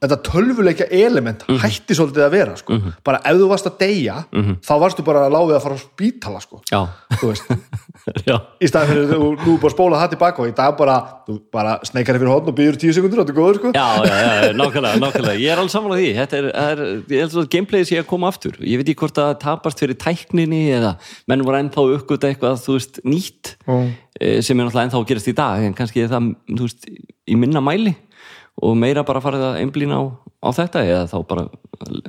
[0.02, 1.58] Þetta tölvuleikja element Mhm.
[1.64, 2.76] hætti svolítið að vera sko.
[3.04, 4.26] bara ef þú varst að deyja
[4.62, 6.62] þá varstu bara að láfið að fara á spítala sko.
[6.72, 6.82] Já,
[7.18, 7.48] þú veist.
[8.30, 10.78] Já, í staðin fyrir þú, nú er bara að spóla það tilbaka og í dag
[10.78, 13.72] bara, þú bara sneikar fyrir hodn og býður tíu sekundur og þetta er góður sko.
[13.76, 14.16] Já, já,
[14.48, 15.42] já, nákvæmlega, nákvæmlega.
[15.44, 16.78] Ég er alveg samanlega því, þetta er, er
[17.12, 18.56] ég held að gameplayið sé að koma aftur.
[18.64, 20.94] Ég veit ekki hvort það tapast fyrir tækninni eða
[21.28, 23.92] menn voru ennþá uppgöta eitthvað, þú veist, nýtt Mm.
[24.22, 26.88] eh, sem er náttúrulega ennþá að gerast í dag en kannski er það, þú veist,
[27.28, 27.96] í minna mæli
[28.58, 30.04] og meira bara farið að einblýna á,
[30.42, 31.44] á þetta eða þá bara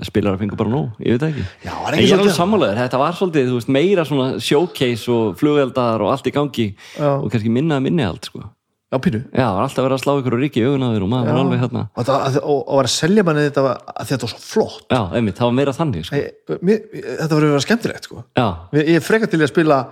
[0.07, 3.01] spilar að fengu bara nóg, ég veit ekki Já, en ég er alveg sammálaður, þetta
[3.03, 7.11] var svolítið veist, meira svona showcase og flugeldar og allt í gangi Já.
[7.19, 8.41] og kannski minna minni allt sko.
[8.89, 11.13] já, pínu já, það var alltaf verið að slá ykkur og ríki í augunaður og
[11.13, 12.41] maður var alveg hérna og, það,
[12.73, 15.57] var að selja manni þetta var, að þetta var svo flott já, einmitt, það var
[15.61, 16.23] meira þannig sko.
[16.49, 18.25] þetta var að vera skemmtilegt sko.
[18.41, 18.47] já,
[18.81, 19.83] ég er frekar til að spila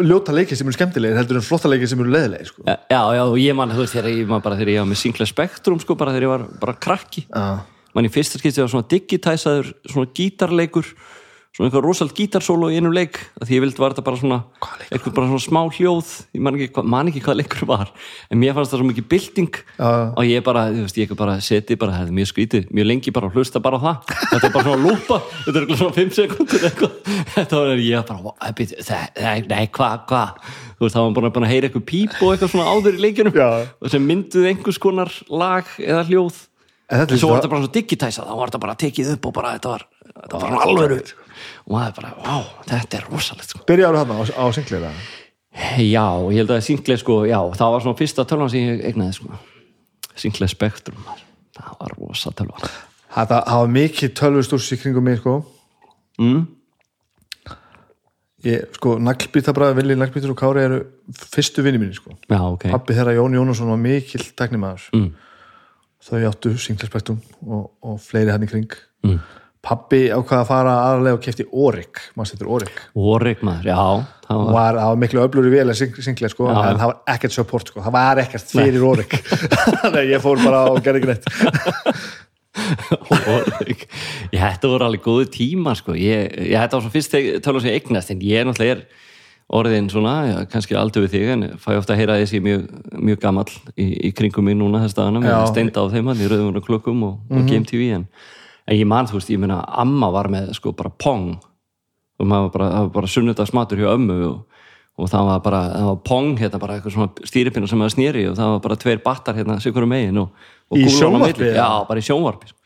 [0.00, 2.64] ljóta leiki sem eru skemmtilegir heldur en flotta leiki sem eru leðilegir sko.
[2.66, 2.78] já,
[3.16, 5.30] já, og ég man þú veist, þegar ég man bara þegar ég var með Sinclair
[5.30, 7.26] Spectrum sko, bara þegar ég var bara krakki.
[7.28, 10.88] Já, mann í fyrsta skipti var svona digitæsaður svona gítarleikur
[11.52, 14.38] svona eitthvað rosalt gítarsólo í einum leik því ég vildi var þetta bara svona
[14.88, 17.90] eitthvað bara svona smá hljóð ég man ekki, man ekki hvað leikur var
[18.32, 19.90] en mér fannst það svo mikið bylting Já.
[20.16, 23.12] og ég bara, þú veist, ég bara seti bara, það er mjög skrítið, mjög lengi
[23.12, 24.14] bara hlusta bara á það.
[24.30, 26.94] Þetta er bara svona lúpa þetta er svona 5 sekundur eitthvað.
[27.36, 30.30] Þetta var ég bara, "Vá, eh, bíddu, það- nei, hvað, hvað
[30.78, 33.90] þú veist, það var bara að heyra eitthvað píp og eitthvað svona áður í og
[33.90, 36.48] sem mynduð einhvers konar lag eða hljóð.
[36.92, 39.58] En svo var þetta bara svo digitæsað þá var þetta bara tekið upp og bara
[39.58, 39.82] þetta var,
[40.12, 41.00] þetta var svona alvöru
[41.66, 42.36] og maður bara, vá,
[42.70, 43.64] þetta er rosalegt sko.
[43.68, 44.92] byrjaður hann á, á singleira
[45.76, 49.12] já, ég held að Sinclair sko, já, það var svona fyrsta tölvan sem ég eignaði
[49.18, 49.36] sko.
[50.16, 51.02] Sinclair Spectrum
[51.58, 52.64] það var rosa tölvan
[53.12, 55.34] þetta hafa mikið tölvustúrs í kringum mig sko.
[56.20, 56.46] mm?
[58.46, 60.78] ég, sko, naglbítabræði Vili Naglbítur og Kári eru
[61.34, 62.16] fyrstu vinni mínu sko.
[62.30, 65.12] já, ok pappi þeirra Jón Jónasson var mikill teknimaður Mm.
[66.02, 68.72] þau áttu singlespektum og, og fleiri hann í kring
[69.04, 69.18] Mm.
[69.62, 73.82] Pappi ákvaða að fara aðalega og kefti Orik maður setur Orik Warwick maður, já.
[74.26, 76.56] Það var, var, miklu öfluri vel en sing, singler sko, Já.
[76.70, 77.84] en það var ekkert support sko.
[77.84, 81.30] það var ekkert fyrir Orik þannig að ég fór bara og gerði neitt
[83.12, 83.86] Warwick
[84.32, 85.94] ég, þetta voru alveg góðu tíma sko.
[85.94, 88.84] ég, ég þetta var svo fyrst tölvan sem ég eignast en ég náttúrulega er
[89.52, 92.62] orðin svona, já, kannski aldrei við þig en fæ ofta að heyra þessi mjög,
[93.04, 95.40] mjög gamall í, í kringum mig núna þess með Já.
[95.50, 98.06] steinda á þeim hann í rauðum og klukkum og, og GMTV en,
[98.66, 101.34] en ég man, þú veist, ég meina amma var með sko bara pong
[102.22, 104.62] og maður bara, það var bara sunnudagsmatur hjá ömmu og,
[105.02, 108.26] og það var bara, það var pong hérna bara eitthvað svona stýripinna sem maður snýri
[108.30, 110.30] og það var bara tveir battar hérna sikur um megin og,
[110.70, 111.50] og Í sjónvarpi?
[111.56, 112.58] Já, bara í sjónvarpi sko.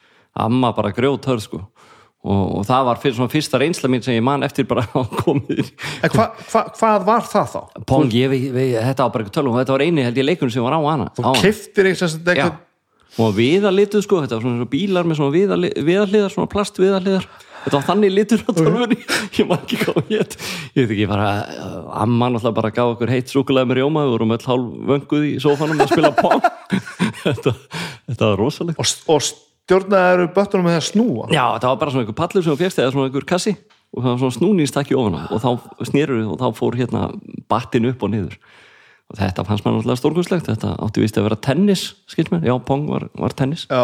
[0.47, 1.63] amma bara grjóthörð sko
[2.27, 5.17] og, og það var fyrir svona fyrsta reynsla mín sem ég man eftir bara að
[5.23, 5.73] komið
[6.13, 7.61] hva, hva, hvað var það þá?
[7.89, 8.49] Pong, ég veit,
[8.83, 11.09] þetta var bara eitthvað tölum þetta var eini held ég leikunum sem var á hana
[11.17, 12.45] þú Já.
[12.51, 12.65] eitthvað
[13.23, 17.29] og viðalituð sko, þetta var svona bílar með svona viðarliðar, svona plastviðarliðar
[17.67, 18.99] þetta var þannig litur á tölvunni.
[19.37, 20.37] Ég maður ekki hvað heit
[20.77, 24.15] ég veit ekki bara, uh, amma náttúrulega bara gaf okkur heitt súkulega með rjóma, við
[24.15, 26.47] vorum öll hálf vönguð í sófanum að spila pong.
[27.27, 27.53] Þetta,
[28.07, 28.79] þetta var rosalegt.
[28.79, 29.23] Og, og
[29.67, 31.25] stjórnaði eru böttunum með að snúa?
[31.35, 33.55] Já, það var bara svona einhver pallur sem þú férst eða svona einhver kassi
[33.97, 35.49] og það var svona snúningstakki ofan og þá
[35.89, 37.03] snýrur og þá fór hérna
[37.51, 38.37] battin upp og niður
[39.07, 42.47] og þetta fannst maður náttúrulega stórkurslegt þetta átti vist að vera tennis, skilt mér.
[42.49, 43.67] Já, Pong var, var tennis.
[43.71, 43.83] Já,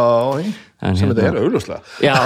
[0.82, 1.80] En sem þetta hérna- er augljóslega.
[2.02, 2.16] Já,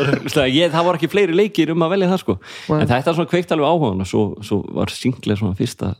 [0.60, 2.38] ég, það var ekki fleiri leikir um að velja það sko.
[2.72, 5.92] En þetta er svona kveikt alveg áhugan og svo, svo var singlega svona fyrsta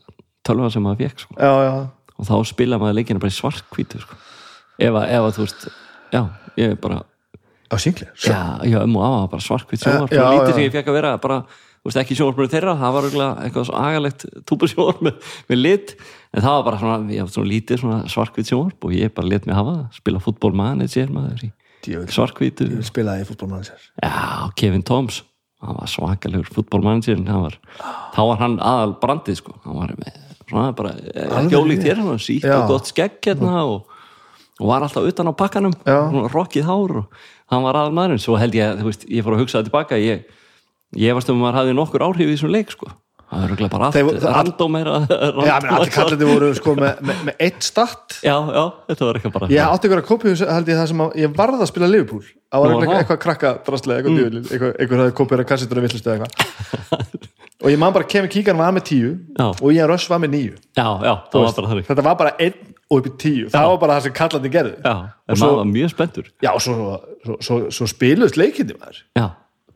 [0.46, 1.36] tölva sem maður fekk sko.
[1.36, 1.74] Já, já,
[2.16, 4.16] og þá spila maður leikina bara í svartkvítu sko.
[4.80, 5.68] Ef að, ef að þú veist
[6.12, 6.22] já,
[6.60, 7.02] ég er bara
[7.66, 10.74] á singli Já, já, um og á, var bara Já, og já, lítið sem ég
[10.74, 11.38] fekk að vera bara,
[11.86, 15.94] veist, ekki sjónvarpinu þeirra það var eitthvað svo agalegt túbusjónvarp með, með lit,
[16.32, 19.30] en það var bara svona, ég hafði svona lítið svona svartkvitt sjónvarp og ég bara
[19.32, 21.52] lit mig hafa spila fútbolmanager maður í
[21.86, 22.10] Djöfull.
[22.10, 25.22] svartkvítu Ég spilaði í fútbolmannsir Já, Kevin Toms
[25.64, 27.58] hann var svakalegur fútbolmanager hann var,
[28.14, 30.92] þá var hann aðal brandið sko, hann var með svona bara,
[31.40, 33.88] ekki ólíkt þér, sítt og gott skegg hérna og,
[34.60, 35.74] og var alltaf utan á pakkanum
[36.34, 39.42] rokkið hár og hann var aðal maðurinn, svo held ég, þú veist, ég fór að
[39.44, 40.26] hugsa það tilbaka, ég,
[40.94, 42.92] ég varst um að maður hafði nokkur áhrif í þessum leik sko.
[43.26, 47.40] Það er örugglega bara allt, random Já, menn allir kallandi voru sko með, með, með
[47.42, 50.78] eitt start já, já, þetta var eitthvað bara Ég átti ykkur að kópið held ég
[50.78, 52.22] það sem að ég varð að spila Liverpool.
[52.22, 54.46] Það var eitthvað, eitthvað krakka drastlega, eitthvað mm.
[54.46, 57.26] eitthvað, eitthvað hafði kópið að kassitur að villust eða eitthvað.
[57.64, 59.46] Og ég man bara kemur kíkan var með tíu Já.
[59.48, 60.56] og ég röss var með níu.
[60.76, 63.48] Já, já, það var Þetta var bara einn og upp í tíu.
[63.50, 66.28] Það var bara það sem kallandi gerði en svo- maður var mjög spenntur.
[66.44, 66.76] Já, og svo,
[67.24, 69.00] svo, svo, svo spiluðst leikindi maður.
[69.18, 69.26] Já,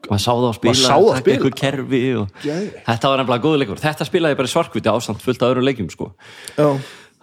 [0.08, 1.36] maður sá það að spila það að spila.
[1.36, 2.32] einhver kerfi og...
[2.44, 2.80] Geðveikt.
[2.86, 6.10] þetta var nefnilega góðu leikur þetta spilaði bara svarkviti ásamt fullt af öðrum leikjum sko.
[6.56, 6.68] Já,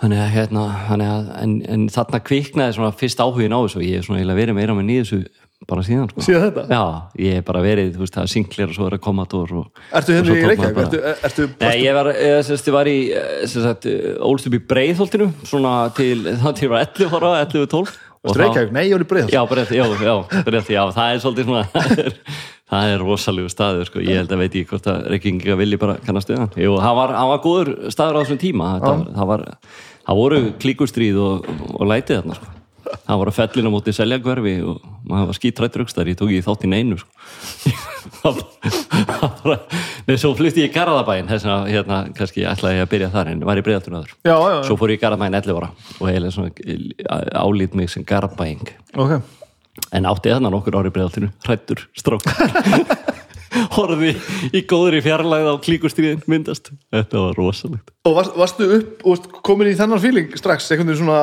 [0.04, 3.88] þannig að, hérna, þannig að en, en þarna kviknaði svona fyrst áhugin á þessu og
[3.88, 5.22] ég er svona verið meira með nýðusu
[5.68, 6.22] bara síðan sko.
[6.22, 6.66] Síðan þetta?
[6.70, 6.82] Já,
[7.24, 10.14] ég er bara verið, þú veist, er singlir og svo er það komator og, Ertu
[10.14, 10.60] hérna í Reykjavík?
[10.62, 14.48] maður bara- Ertu, ertu, Nei, ég var, ég, sérst, ég var í eh, eh, ólst
[14.48, 17.98] upp í breiðholtinu svona til, þá til ég var 11 ára 11-12
[18.28, 18.72] Ertu Reykjavík?
[18.76, 20.16] Nei, ég var í Breiðholt Já, breytt, já, já,
[20.78, 21.66] já, það er svolítið svona
[22.68, 24.04] það er, það rosalegu staður sko.
[24.04, 26.52] ég held að veit ég hvort að Reykjavík vilji bara kannast við hann.
[26.84, 28.76] Hann var, var góður staður á þessum tíma.
[28.84, 29.48] Var, það, var,
[30.04, 32.54] það voru klíkustríð og, og lætið þarna sko.
[33.08, 36.68] það voru fellin á móti seljagverfi og maður var skítrættur aukstar, ég tók í þátt
[36.68, 37.12] í neinu sko.
[38.08, 38.38] Það
[40.08, 43.32] Nei, svo flutti ég í Garðabæin þess að hérna, kannski ætlaði ég að byrja þar
[43.34, 43.60] en var
[44.24, 46.08] Já, já, já, Svo fór ég í Garðabæin 11 ára og
[46.38, 48.72] svona álít mig sem Garðabæing.
[48.96, 49.18] Ok
[49.96, 52.36] en átti þarna nokkur ári breyðaltinu hrættur strókar
[53.78, 54.14] horfi
[54.56, 56.72] í góðri fjarlæð á klíkustriðin myndast.
[56.94, 57.92] Þetta var rosalegt.
[58.08, 61.22] Og varst, varstu upp og komin í þennan feeling strax, einhvern veginn svona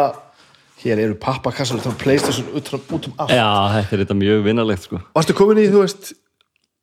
[0.85, 3.49] hér eru pappakassar út á Playstation út, um allt, já,
[3.79, 5.01] þetta er þetta mjög vinnarlegt sko.
[5.17, 6.13] Varstu komin í, þú veist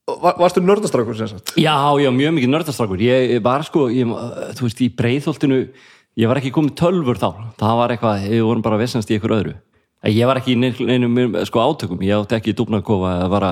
[0.09, 1.55] var, varstu nördastrákur sem sagt?
[1.61, 4.13] Já, já, mjög mikið nördastrákur ég var sko, ég,
[4.57, 5.59] þú veist, í breyðholtinu
[6.19, 7.29] ég var ekki komið tölfur þá.
[7.61, 9.59] Það var eitthvað, við vorum bara vesennst í ykkur öðru
[10.09, 12.01] ég var ekki í neinu, neinu sko átökum.
[12.05, 13.51] Ég átti ekki í dúfnakofa eða bara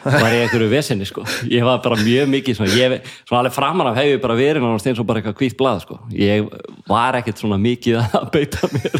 [0.00, 1.26] var ég einhverju vesenni sko.
[1.52, 4.64] Ég var bara mjög mikið svona, ég, svona alveg framan af hef ég bara verið
[4.64, 5.98] eins og bara eitthvað hvítt blað sko.
[6.16, 6.48] Ég
[6.88, 8.96] var ekkert svona mikið að beita mér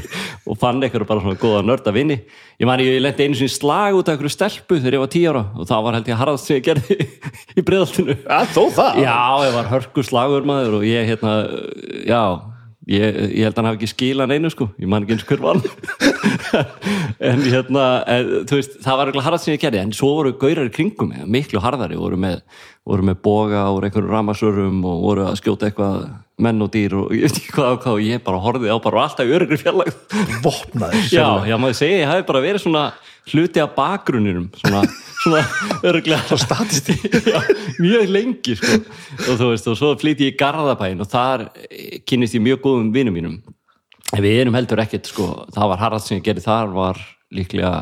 [0.51, 2.19] og fann einhverju bara svona góða nörda vinni
[2.61, 5.33] ég man ég lendi einu sinni slag út af einhverju stelpu þegar ég var tíu
[5.33, 6.97] ára og það var held ég harðast sem ég gerði
[7.59, 9.03] í breyðaltinu Já, þó það?
[9.05, 11.35] Já, ég var hörku slagur maður og ég hérna,
[12.09, 12.23] já
[12.89, 14.71] ég, ég held að hann hafi ekki skilað neinu sko.
[14.81, 15.65] Ég man ekki eins hver vann.
[17.21, 20.33] En hérna, en, þú veist það var eitthvað harðast sem ég gerði, en svo voru
[20.41, 22.41] gaurar í kringum mig, miklu harðari, voru með
[22.89, 26.09] voru með boga úr einhverjum ramasörum og voru að skjóta eitthvað
[26.41, 27.99] menn og dýr og ég veit ekki hvað og hvað.
[27.99, 29.93] Og ég bara horfði á bara alltaf örygri fjarlag
[30.47, 32.85] Vopnaður Já, já, maður segi, ég hafi bara verið svona
[33.31, 34.83] hluti af bakgrunninum svona,
[35.23, 35.43] svona
[37.33, 37.41] já,
[37.79, 38.81] mjög lengi sko.
[39.29, 42.63] og þú veist, og svo flýti ég í Garðabæin og þar eh, kynnist ég mjög
[42.67, 43.39] góðum vinum mínum.
[44.11, 47.01] En við erum heldur ekkert sko, það var harðast sem ég gerði þar var
[47.31, 47.75] líklega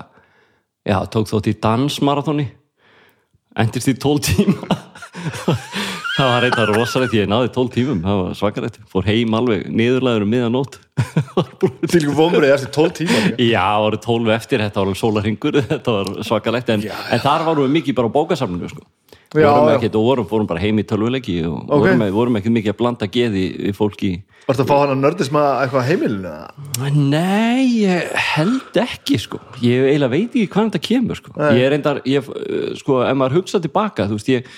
[0.85, 2.49] já, tók þótt í dansmarathoni.
[3.59, 4.79] Endist í 12 tíma
[6.19, 10.27] það var eitthvað rosalegt ég náði 12 tímum, það var svakalegt fór heim alveg niðurlæður
[10.27, 10.79] um miðanót
[11.93, 13.37] Til vomrið eftir 12 tíma líka.
[13.47, 17.45] Já, það voru 12 eftir, þetta var alveg sólarhingur þetta var svakalegt, en, en þar
[17.47, 18.87] varum við mikið bara á bókasafninu, sko
[19.29, 21.83] Við vorum ekkert og vorum, fórum bara heim í tölvuleiki og Ok.
[21.85, 24.13] vorum, vorum ekkert mikið að blanda geði við fólki
[24.49, 26.31] Varstu að fá hann að nördisma eitthvað á heimilinu?
[27.13, 31.51] Nei, ég held ekki sko, ég eiginlega veit ekki hvað þetta kemur sko, Nei.
[31.59, 34.49] ég er reyndar ég, eh, sko, ef maður hugsa tilbaka, þú veist ég,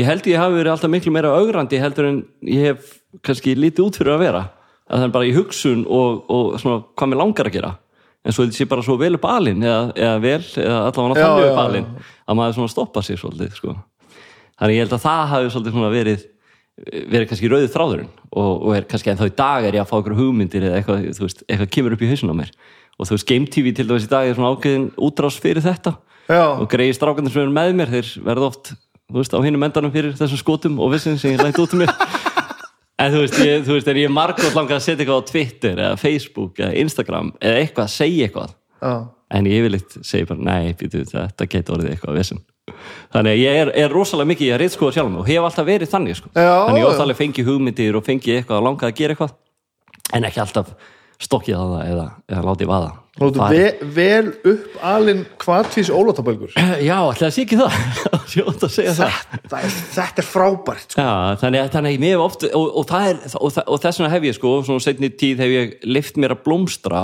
[0.00, 2.96] ég held ég hafi verið alltaf miklu meira augrandi heldur en ég hef
[3.26, 4.42] kannski lítið út fyrir að vera,
[4.88, 7.74] að það er bara í hugsun og, og svona, hvað mér langar að gera
[8.20, 11.46] en svo þetta sé bara svo vel upp alinn eða, eða vel, eða allavega þannig
[11.46, 11.62] upp já.
[11.64, 11.88] alinn
[12.26, 13.76] að maður svona stoppa sig svolítið sko.
[14.60, 16.26] þannig ég held að það hafi svolítið svona verið
[16.80, 19.90] verið kannski rauðið þráðurinn og, og er kannski en þá í dag er ég að
[19.90, 22.52] fá okkur hugmyndir eða eitthvað, þú veist, eitthvað kemur upp í hausinn á mér
[22.96, 25.96] og þú veist, Game TV til dæmis í dag er svona ákveðin útrás fyrir þetta
[26.30, 26.44] Já.
[26.54, 28.72] og greiði strákandir sem eru með mér þeir verða oft,
[29.10, 31.82] þú veist, á hinum endanum fyrir þessum skotum og vissin sem ég læti út um
[31.84, 31.94] mér.
[33.00, 35.78] En þú veist, ég, þú veist, er ég margótt langað að setja eitthvað á Twitter
[35.86, 38.56] eða Facebook eða Instagram eða eitthvað, segja eitthvað?
[38.80, 38.94] Já.
[39.30, 42.40] en ég vil eitt segja bara, nei, býtu, þetta getur orðið eitthvað vissin
[43.14, 45.90] þannig að ég er, er rosalega mikið í að reytskoða sjálf og hef alltaf verið
[45.90, 46.30] þannig sko.
[46.34, 49.36] Já, þannig ég alveg fengi hugmyndir og fengi eitthvað að langað að gera eitthvað.
[50.16, 50.72] En ekki alltaf
[51.20, 52.90] stokkið á það eða, eða látið vaða.
[53.20, 53.60] Þú ert Farið.
[53.60, 56.52] ve vel upp alinn kvartvís ólátabölgur
[56.88, 57.74] Já, að sé ekki það.
[58.46, 59.16] Að það.
[59.34, 61.02] Þetta, er- þetta er frábært sko.
[61.04, 61.10] Já,
[61.42, 62.94] þannig að þannig að mér hef oft og, og,
[63.40, 66.44] og, og þess vegna hef ég sko svona setni tíð hef ég lift mér að
[66.46, 67.02] blómstra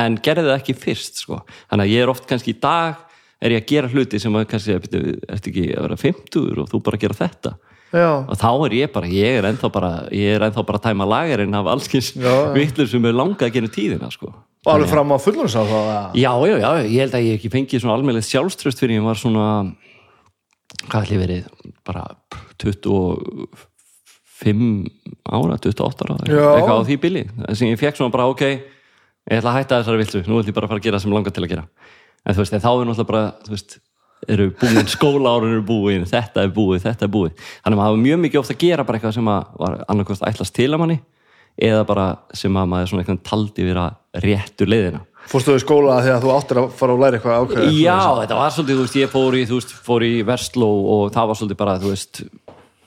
[0.00, 1.42] en gerði það ekki fyrst sko.
[1.68, 3.02] Þannig að ég er oft kannski í dag
[3.40, 5.02] er ég að gera hluti sem að kannski ertu
[5.36, 7.52] ekki að vera 50 og þú bara að gera þetta
[7.90, 8.22] Já.
[8.22, 11.08] og þá er ég bara, ég er ennþá bara ég er ennþá bara að tæma
[11.10, 12.12] lagarinn af allskins
[12.54, 14.30] vittlur sem er langað að gera tíðina sko.
[14.66, 15.88] Og alveg fram á fullunins á það
[16.20, 19.18] Já, já, já, ég held að ég ekki fengið svona almennilegt sjálfströst fyrir ég var
[19.18, 19.46] svona
[20.86, 21.42] hvað ætli verið
[21.86, 22.04] bara
[22.62, 23.48] 25
[25.26, 28.44] ára, 28 ára eitthvað á því bili þess að ég fekk svona bara ok
[29.30, 31.12] ég ætla að hætta þessari viltu, nú ætla ég bara að fara að gera sem
[31.14, 31.64] langar til að gera.
[32.26, 33.76] En þú veist, en þá er náttúrulega bara þú veist,
[34.28, 37.36] eru búin, skólaárun eru búin þetta er búið, þetta er búið.
[37.62, 40.26] Þannig að maður hafa mjög mikið ofta að gera bara eitthvað sem að var annarkost
[40.28, 40.98] ætlast til að manni
[41.60, 43.86] eða bara sem að maður svona eitthvað taldi vera
[44.24, 45.04] réttu leiðina.
[45.30, 48.54] Fórstu í skóla þegar þú áttir að fara að læra eitthvað ákveð Já, þetta var
[48.54, 51.58] svolítið, þú veist, ég fór í, þú veist, fór í Vestló og það var svolítið
[51.60, 52.22] bara, þú veist,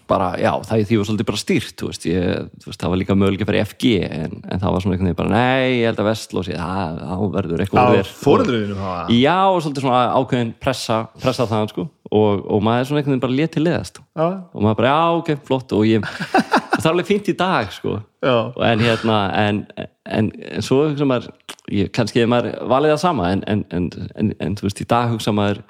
[0.09, 2.99] bara, já, það því var svolítið bara stýrt, þú veist, ég, þú veist, það var
[3.01, 6.01] líka mögulega fyrir FG, en, en það var svona einhvern veginn bara, nei, ég held
[6.03, 8.11] að Vestló sé, það, það verður eitthvað úr á þér.
[8.23, 12.89] fóreldrinu það Já, og svolítið svona ákveðin pressa, pressa það, sko, og, og maður er
[12.91, 14.27] svona einhvern veginn bara létt til leðast, Já.
[14.53, 17.71] og maður bara, já, ok, flott, og ég, og það er alveg fínt í dag,
[17.73, 18.35] sko, Já.
[18.71, 19.63] en hérna en,
[20.07, 21.31] en, en svo hugsa maður
[21.71, 23.87] ég, kannski er maður valið það sama en, en, en,
[24.19, 25.63] en, en þú veist, í dag hugsa maður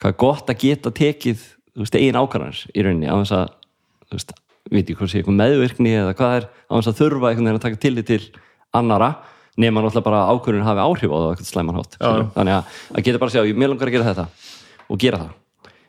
[0.00, 1.44] hvað er gott að geta tekið
[1.76, 3.54] þú veist, eigin ákvarðanir í rauninni á þess að,
[4.06, 4.34] þú veist,
[4.72, 7.60] veit ég hvað sé eitthvað meðvirkni eða hvað er, á þess að þurfa einhvern veginn
[7.60, 8.20] að taka tillit til
[8.76, 9.10] annara
[9.56, 12.30] nema náttúrulega bara ákvörðun hafi áhrif á það eitthvað slæman hátt, skilur.
[12.34, 14.26] þannig að, að geta bara að segja, mér langar að gera þetta
[14.86, 15.34] og gera það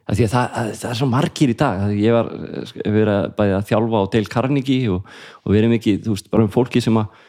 [0.07, 3.11] því að það, að, það er svo margir í dag að ég var eh, verið
[3.11, 5.09] að, bæði að þjálfa á Dale Carnegie og,
[5.43, 7.25] og verið mikið, þú veist, bara um fólki sem að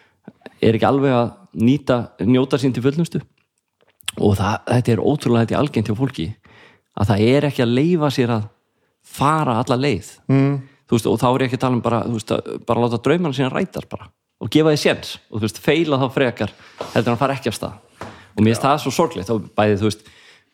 [0.63, 3.23] er ekki alveg að nýta njóta sín til fullnustu
[4.19, 6.29] og það, þetta er ótrúlega þetta er algengt hjá fólki
[6.99, 8.47] að það er ekki að leifa sér að
[9.09, 10.55] fara alla leið mm.
[10.97, 13.37] Veist, og þá er ég ekki að tala um bara, veist, að bara láta drauman
[13.37, 14.09] sína rætast bara
[14.39, 15.17] og gefa því séns.
[15.33, 16.53] Og þú veist, feila þá frekar
[16.95, 18.05] heldur að fara ekki af stað.
[18.37, 19.31] Og mér finnst það svo sorglegt.
[19.31, 20.05] Þá bæði, þú veist,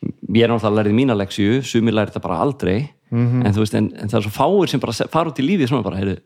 [0.04, 2.78] ég er náttúrulega lærið mína leksju, sumir lærið þetta bara aldrei.
[3.44, 5.70] En þú veist, en, en það er svo fáir sem bara fara út í lífið
[5.70, 6.16] svona bara, heyrðu,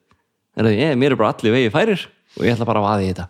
[0.79, 2.07] ég, mér er bara allir vegi færir
[2.39, 3.29] og ég ætla bara að í þetta.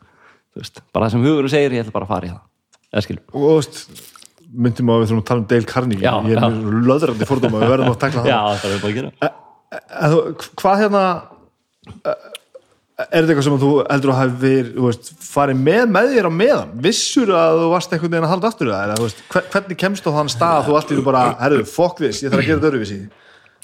[0.59, 2.45] Veist, bara það sem hugurinn segir, ég ætla bara að fara í það.
[3.33, 3.83] Og þú veist
[4.49, 6.05] myndum að við þurfum að tala um Dale Carnegie.
[6.05, 8.31] Já, ég er mjög löðrandi fordóma við verðum að takla það.
[8.31, 8.41] Já,
[9.25, 9.48] það
[10.15, 11.05] þú- hvað hérna
[12.05, 12.27] eh,
[12.99, 14.83] er þetta eitthvað sem þú heldur að hafi verið, þú
[15.29, 18.71] farið með með þér á meðan, vissur að þú varst einhvern veginn að halda aftur
[18.71, 21.25] í það, þú veist, hver- hvernig kemst á þann stað að þú í þú bara,
[21.45, 23.01] herru, fuck this ég þarf að gera þetta öruvísi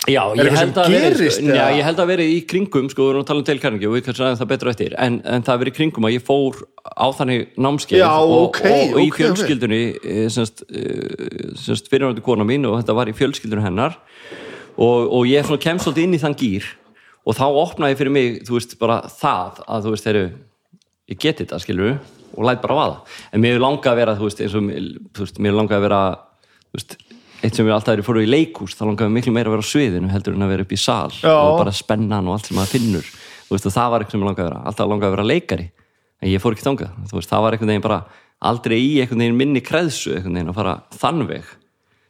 [0.04, 1.76] Já, ég held, verið, sko, já, eða?
[1.78, 4.02] ég held að verið í kringum sko, við erum að tala um telkarningi og við
[4.04, 7.06] kannski ræðum það betur eftir en, en það verið í kringum að ég fór á
[7.16, 10.26] þannig námskeið Já, og, ok, og, og í ok, fjölskyldunni okay.
[10.34, 13.96] semst, eh, semst fyrirvændi kona mín og þetta var í fjölskyldunni hennar
[14.76, 16.66] og, og ég kemst svolítið inn í þann gýr
[17.24, 20.24] og þá opnaði fyrir mig, þú veist, bara það að þú veist, þeirru
[21.08, 21.96] ég geti þetta, skilur
[22.34, 22.96] og læt bara vaða.
[23.32, 24.62] En mér er langað að vera, þú veist, eins og
[25.14, 26.00] þú veist, mér er langað að vera
[26.68, 26.96] þú veist,
[27.44, 29.72] eitt sem við alltaf erum fóruð í leikús þá langaði miklu meira að vera á
[29.72, 31.34] sviðinu heldur en að vera upp í sal Já.
[31.34, 33.06] og bara spennan og allt sem maður finnur.
[33.44, 35.30] Þú veist, og það var eitthvað sem ég langaði að vera alltaf langaði að vera
[35.30, 35.66] leikari.
[36.24, 37.72] En ég fór ekki þangað, þú veist, það var einhvern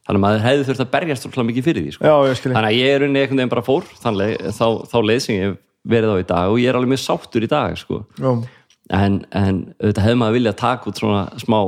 [0.04, 2.04] þannig að maður hefði þurft að berjast rosalega mikið fyrir því sko.
[2.04, 5.22] Já, ég þannig að ég er unni einhvern veginn bara fór þannig, þá, þá leið
[5.24, 5.56] sem ég
[5.94, 8.02] verið á í dag og ég er alveg mjög sáttur í dag sko.
[8.92, 11.58] En, en auðvitað hefði maður viljað taka út svona smá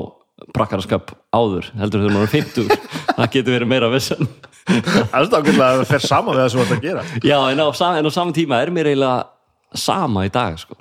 [0.53, 2.66] brakkaraskap áður heldur þegar maður er 50
[3.16, 4.28] það getur verið meira vissan
[4.66, 7.68] ákveðlega að það fer saman við það sem þú ert að gera já en á,
[7.72, 10.76] en á saman tíma er mér eiginlega sama í dag sko.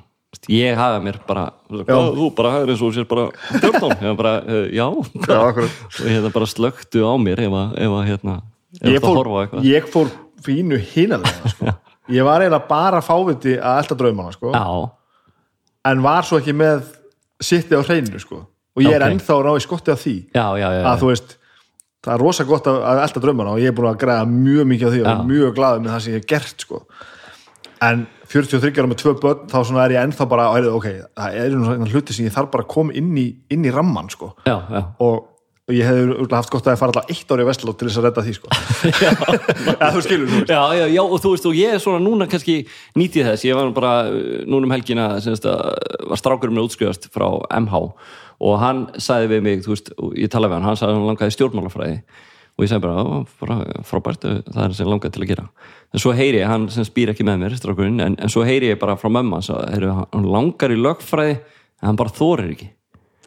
[0.51, 3.25] Ég hafa mér bara "Hvað, þú bara hafður eins og sér bara
[3.61, 8.35] 14 ég var bara, uh, já og hérna bara slöktu á mér ef að, hérna
[8.81, 10.11] ef ég að fór, horfa eitthvað ég fór
[10.45, 11.65] fínu hinalega sko.
[12.17, 14.51] ég var eiginlega bara fáviti að elda draumana sko.
[14.51, 14.91] já,
[15.91, 16.83] en var svo ekki með
[17.41, 18.43] sitti á hreinu sko.
[18.75, 19.15] og ég er Ok.
[19.15, 21.35] ennþá í skotti af því já, já, já, að þú veist
[22.05, 24.85] það er rosa gott að, elda draumana og ég er búin að græða mjög mikið
[24.87, 26.81] á því og mjög glaður með það sem ég hef gert sko.
[27.83, 31.87] En 43 ára með tvö börn þá er ég ennþá bara ok, það er svona
[31.91, 34.33] hluti sem ég þarf bara að koma inn í, inn í ramman sko.
[34.47, 34.83] já, já.
[35.03, 35.31] og,
[35.73, 38.23] ég örugglega haft gott að fara alltaf eitt ári í Vestlót til þess að redda
[38.25, 38.49] því sko.
[39.81, 40.41] ja, þú skilur þú.
[40.45, 42.59] Já, já, já, og þú veist, og ég er svona núna kannski
[42.93, 45.73] nýtið þess, ég var bara uh, núna um helgina, semst að
[46.11, 47.25] var strákurum með útskrifast frá
[47.57, 47.81] MH
[48.45, 51.35] og hann sagði við mig, þú veist, ég talaði við hann hann sagði hann langaði
[51.39, 51.99] stjórnmálafræði
[52.57, 55.47] og ég sagði bara, "Ó, bara frábært það er sem langaði til að gera.
[55.93, 58.69] En svo heyri ég, hann sem spýr ekki með mér, strákurinn en, en svo heyri
[58.73, 62.69] ég bara frá mömmu hans að hann langar í lögfræði en hann bara þorir ekki.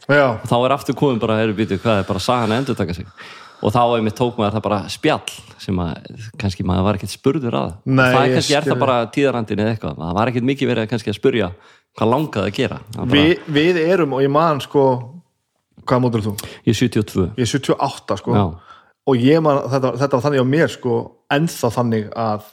[0.09, 2.95] Já, þá er aftur komin bara, erum býtu, hvað er bara sagan að endur taka
[2.95, 3.07] sig?
[3.61, 5.21] Og þá einmitt tók maður það bara spjall
[5.59, 5.97] sem að
[6.39, 7.73] kannski maður var ekkert spurður að.
[7.85, 10.83] Nei, það er kannski er það bara tíðarandin eða eitthvað, það var ekkert mikið verið
[10.85, 11.51] að kannski að spurja
[11.99, 12.79] hvað langaði að gera.
[12.95, 14.85] Bara, Vi, við erum og ég man sko
[15.85, 16.33] hvað mótur þú?
[16.65, 18.35] ég er 72 Ég er 78 sko.
[18.39, 18.47] Já.
[19.09, 20.99] Og ég man, þetta, þetta var þannig á mér sko
[21.33, 22.51] ennþá þannig að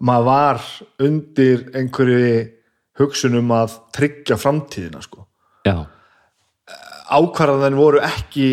[0.00, 0.66] maður var
[1.06, 2.34] undir einhverju
[3.00, 5.24] hugsunum að tryggja framtíðina sko.
[7.10, 8.50] Ákvarðan voru ekki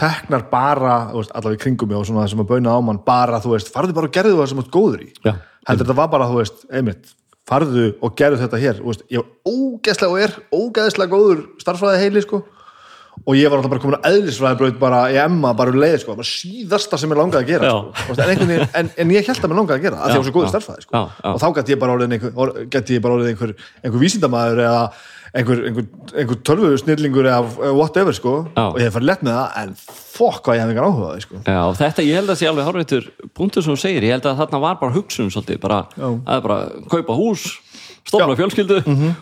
[0.00, 3.00] teknar bara, veist, allavega í kringum mig og svona það sem að bauna á mann,
[3.04, 5.10] bara, þú veist, farðu bara og gerðu það sem þú ert góður í.
[5.68, 7.10] Heldur þetta var bara, þú veist, einmitt
[7.50, 12.22] farðu og gerðu þetta hér, veist, ég var ógeðslega og er ógeðslega góður starffræði heili,
[12.24, 12.40] sko
[13.26, 16.16] og ég var alltaf bara komin að eðlisfræðibraut bara í Emma, bara um leið, sko,
[16.18, 19.60] bara síðasta sem ég langaði að gera, sko, en, en, en ég held að mér
[19.60, 21.02] langaði að gera, það, af því að ég var svo góður Já, starffræði, sko, já,
[21.20, 21.30] já.
[21.34, 22.34] og þá gæti ég bara orðið einhver,
[23.14, 23.54] orðið einhver,
[23.84, 24.82] einhver vísindamaður eða
[25.30, 25.84] einhver, einhver,
[26.18, 28.64] einhver tölvu snillingur eða whatever, sko, Já.
[28.66, 29.74] og ég hef farið lett með það, en
[30.16, 31.42] fokk hvað ég hef engan áhuga á því, sko.
[31.46, 33.06] já, og þetta ég held að sé alveg horfættur
[33.38, 36.58] punktur sem þú segir, ég held að þarna var bara hugsun svolítið, bara, að bara
[36.90, 37.46] kaupa hús,
[38.08, 38.78] stofna fjölskyldu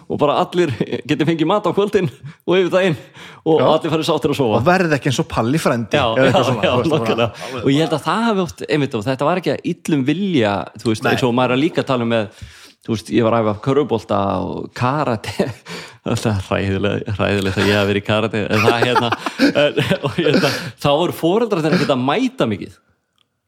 [0.08, 0.70] og bara allir
[1.08, 2.08] geti fengið mat á kvöldin
[2.46, 2.96] og yfir daginn
[3.44, 3.66] og Já.
[3.72, 4.60] allir farið sáttir að sofa.
[4.60, 7.28] Og verð ekki eins og palli frendi já, svona, já, nokkulega
[7.62, 10.54] og ég held að það hafi oft, einmitt og þetta var ekki að illum vilja,
[10.78, 12.42] þú veist, eins og maður er að líka tala um með,
[12.86, 15.50] þú veist, ég var að æfa körubólta og karate.
[16.08, 19.08] Það er hræðilegt, hræðilegt að ég hafi verið í karate en það hérna
[19.60, 22.76] en, og ég held að þá voru foreldrar þegar ekki að mæta mikið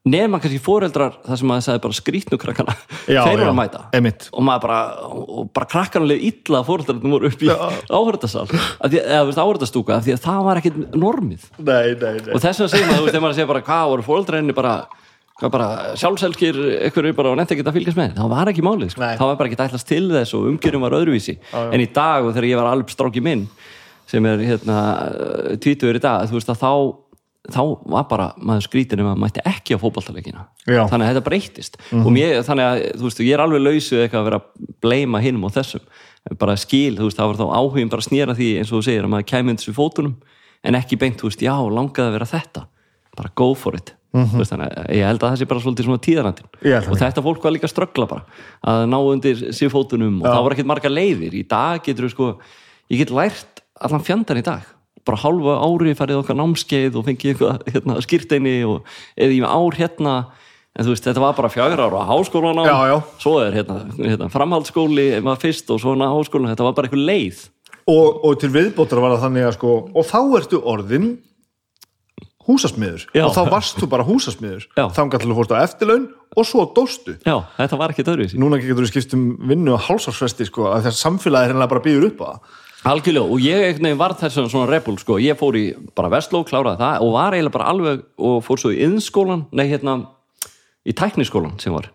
[0.08, 2.74] nema kannski foreldrar það sem maður sagði bara skrítnu krakkana.
[3.04, 3.80] Já, þeir voru já, að mæta.
[3.96, 4.28] einmitt.
[4.32, 4.78] og maður bara,
[5.10, 7.50] og bara krakkarna leið illa að foreldrarnir voru upp í
[7.90, 8.46] áhörðasal
[8.88, 11.44] eða áhörðastúka því að það var ekkit normið.
[11.58, 12.32] Nei, nei, nei.
[12.32, 14.74] Og þess vegna segir maður, þegar maður segir bara hvað voru fóröldræðinni bara,
[15.52, 15.68] bara
[16.00, 18.16] sjálfselskir einhverju bara og nefndi ekki að fylgjast með?
[18.16, 19.04] Það var ekki málið, sko.
[19.04, 21.36] Það var bara ekki ætlast til þess og umgjörðum var öðruvísi.
[21.60, 23.44] En í dag og þegar ég var alveg stráki minn
[24.10, 24.78] sem er hérna
[27.40, 30.84] veist þá var bara maður skrítin um að mætti ekki á fótballtaleikina Já.
[30.90, 34.20] þannig að þetta breytist og mér, þannig að þú veist, ég er alveg lausu eitthvað
[34.20, 35.80] að vera að bleima hinum og þessum.
[36.38, 38.82] Bara skil, þú veist, það var þá áhugin bara að snýra því eins og þú
[38.84, 40.16] segir að maður kæmi undir þessu fótunum
[40.62, 42.66] en ekki beint, þú veist, já, langaði að vera þetta.
[43.16, 43.94] Bara go for it.
[44.10, 46.48] Þú veist, þannig að ég held að það sé bara svolítið svona tíðarandin
[46.90, 48.24] og þetta fólk var líka að ströggla bara
[48.66, 51.36] að ná undir sér fótunum og það var ekkert marga leiðir.
[51.38, 52.28] Í dag getur við sko,
[52.90, 54.66] ég get lært allan fjandan í dag
[55.06, 59.78] bara hálfa ári farið okkar námskeið og fengið eitthvað hérna, skýrteini og eða í ár
[59.78, 60.16] hérna.
[60.78, 62.98] En þú veist, þetta var bara fjagra ára háskólan á Já, já.
[63.18, 67.40] svo er hérna, hérna framhaldsskóli var fyrst og svona háskólan þetta var bara eitthvað leið.
[67.90, 71.08] Og, og til viðbóttar var það þannig að sko og þá ertu orðin
[72.46, 73.04] húsasmiður.
[73.14, 73.24] Já.
[73.26, 74.64] og þá varst þú bara húsasmiður.
[74.96, 76.06] Þangar til að fórst á eftirlaun
[76.38, 77.16] og svo dóstu.
[77.26, 78.40] Já, þetta var ekki öðruvísi.
[78.40, 81.84] Núna getur þú skipt um vinnu og hálsársvesti sko að þess samfélagi er hennilega bara
[81.84, 85.36] býður upp á það Algjörlega, og ég einhvern veginn var þess svona rebel, sko, ég
[85.36, 85.66] fór í
[85.96, 89.66] bara Vestló, kláraði það og var eiginlega bara alveg og fór svo í yðnskólan, nei
[89.68, 89.96] hérna
[90.88, 91.90] í tækniskólan sem var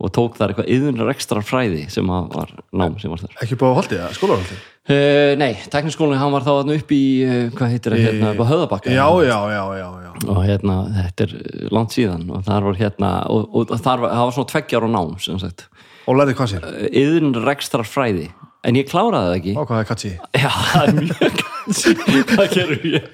[0.00, 3.34] og tók þar eitthvað yðnur ekstra fræði sem að var nám sem var þar.
[3.42, 7.40] Ekki upp á holdið, skólarholdi uh, Nei, tækniskólan, hann var þá þarna upp í uh,
[7.58, 10.12] hvað heitir það, hérna, upp á höðabakka já, já, já, já, já.
[10.30, 11.34] og hérna, þetta er
[11.74, 15.18] langt síðan og þar var hérna, og, og þar var, var svona tveggjar á nám,
[15.26, 15.66] sem sagt.
[16.06, 16.70] Og lærði hvað sér,
[17.02, 18.30] yðnur ekstra fræði
[18.66, 19.54] en ég kláraði það ekki.
[19.56, 20.10] Á hvað er katsi.
[20.36, 21.94] Já, það er mjög kannski
[22.30, 23.08] Hvað gerur ég?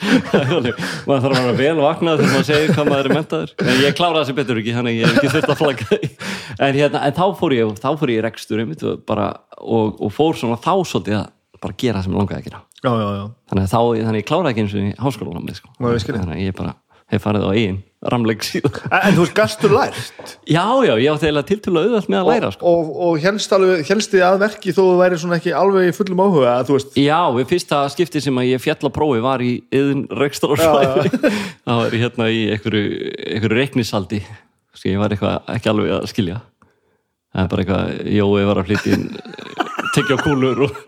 [1.07, 3.97] Maður þarf að vera vel vaknað þegar maður segir hvað maður er mentaður en ég
[3.99, 6.11] kláraði þessi betur ekki, þannig ég hef ekki þurft að flagga því.
[6.57, 9.29] En, hérna, en þá fór ég þá fór ég í rekstur einmitt, og, bara,
[9.61, 11.29] og, og fór svona þá svolítið að
[11.63, 12.63] bara gera það sem ég langaði að gera.
[12.77, 15.71] Já, já, já, þannig að þá, þannig ég kláraði ekki eins og í háskólanum sko.
[15.81, 16.75] Þannig að ég bara
[17.13, 18.75] hef farið á eigin ramleik síðan.
[18.93, 20.33] En, þú veist, gastu lært?
[20.47, 22.73] Já, já, ég átti eiginlega til til að auðvelt með að læra sko.
[22.73, 23.27] og, og
[23.57, 26.69] alveg, helst þið að verki þó þú væri svona ekki alveg í fullum áhuga að
[26.69, 30.05] þú veist, Já, við fyrsta skipti sem að ég fjall að prófi var í yðin
[30.23, 31.13] rekstarafræði
[31.67, 32.85] það var hérna í einhverju,
[33.57, 34.23] reiknisaldi
[34.77, 36.43] sem ég var eitthvað ekki alveg að skilja.
[37.33, 39.09] Það er bara eitthvað, Jói var að flytja inn
[39.97, 40.79] tekja kúlur og,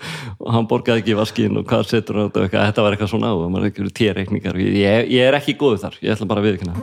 [0.52, 3.70] hann borgaði ekki vaskinn og hvað setur hann og þetta var eitthvað svona og maður
[3.70, 6.74] ekki verið téreikningar ég, ég er ekki góðu þar, ég ætla bara að viðkynna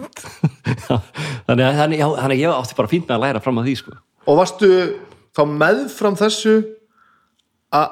[1.48, 3.98] þannig að ég átti bara fínt með að læra fram að því sko.
[4.26, 4.72] og varstu
[5.36, 6.75] þá meðfram þessu a- a-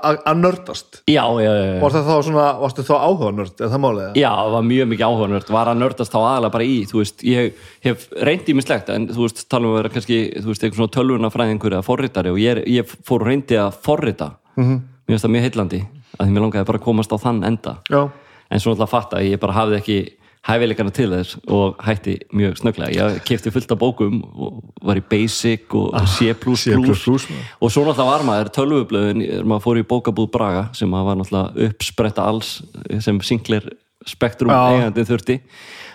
[0.03, 1.01] að nördast?
[1.09, 4.19] Já, já, já, varstu þá áhuga nörd, er það málið?
[4.19, 7.25] Já, það var mjög mikið áhuga nörd, var að nördast þá aðalega bara í, veist,
[7.27, 10.95] ég hef reyndi mislegt, en þú veist, talum við að vera kannski, veist, eitthvað svona
[10.97, 14.81] tölvunafræðingur eða forritari og ég, ég fór og reyndi að forrita, -hmm.
[15.07, 15.81] mér finnst það mjög heillandi
[16.17, 17.77] að því mér langaði bara að komast á þann enda.
[17.89, 18.09] Já,
[18.49, 19.97] en svo náttúrulega fatta að ég bara hafði ekki
[20.43, 25.03] hæfileikana til þess og hætti mjög snögglega, ég kefti fullt af bókum og var í
[25.07, 30.65] Basic og C++ C++, og svo náttúrulega var maður tölvublöðin, maður fór í bókabúð Braga
[30.75, 32.57] sem var náttúrulega uppspretta alls
[32.99, 33.69] sem Sinclair
[34.07, 35.39] Spectrum eigandi þurfti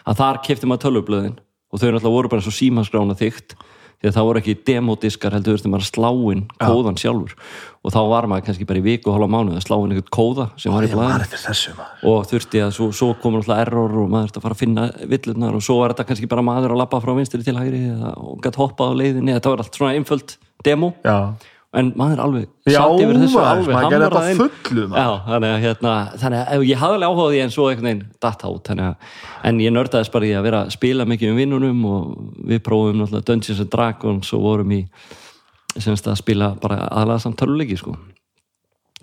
[0.09, 1.36] að þar kefti maður tölvublöðin
[1.68, 3.53] og þau náttúrulega voru bara svo símaskrána þygt
[3.99, 7.32] því að það voru ekki demodiskar heldur þurfti maður að sláinn kóðan sjálfur.
[7.82, 10.46] Og þá var maður kannski bara í viku og hálfa mánuð að sláinn einhvern kóða
[10.61, 11.82] sem var í blæðin maður.
[12.12, 14.86] Og þurfti að svo, svo komur alltaf error og maður þurfti að fara að finna
[15.14, 17.82] villurnar og svo var þetta kannski bara maður að labba frá vinstri til hægri
[18.14, 20.36] og gætt hoppað á leiðinni, þetta var allt svona einföld
[20.66, 21.18] demo, Já,
[21.76, 24.84] en maður alveg Já, maður, maður gerði þetta fullu.
[24.88, 27.88] Já, þannig að hérna, þannig að ég hafði alveg áhuga á því en svo einhvern
[27.90, 29.12] veginn datt át að,
[29.50, 32.10] en ég nördaðist bara í að vera að spila mikið um vinnunum og
[32.48, 34.82] við prófum Dungeons and Dragons og vorum í
[35.78, 37.98] semst að spila bara aðlaða samt töluleiki sko.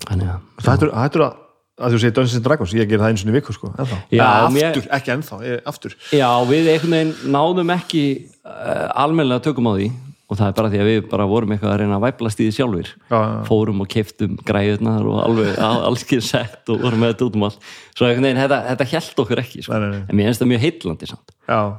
[0.10, 1.42] Þannig að það hættur að
[1.76, 3.98] að þú segir Dungeons and Dragons, ég ger það eins og í viku sko, ennþá,
[4.16, 8.04] Já, aftur, ekki ennþá ég, aftur, Já, við einhvern veginn náðum ekki
[8.48, 9.90] uh, almennilega tökum á því
[10.26, 12.46] og það er bara því að við bara vorum eitthvað að reyna að væplast í
[12.48, 13.42] því sjálfur Já, já.
[13.46, 15.60] fórum og keiftum græðunar og alveg
[15.90, 17.68] allskið sett og vorum með þetta út um allt.
[17.94, 19.76] Svo einhvern veginn, þetta, þetta held okkur ekki sko.
[19.76, 20.08] Nei, nei, nei.
[20.10, 21.12] en mér finnst það mjög heitlandi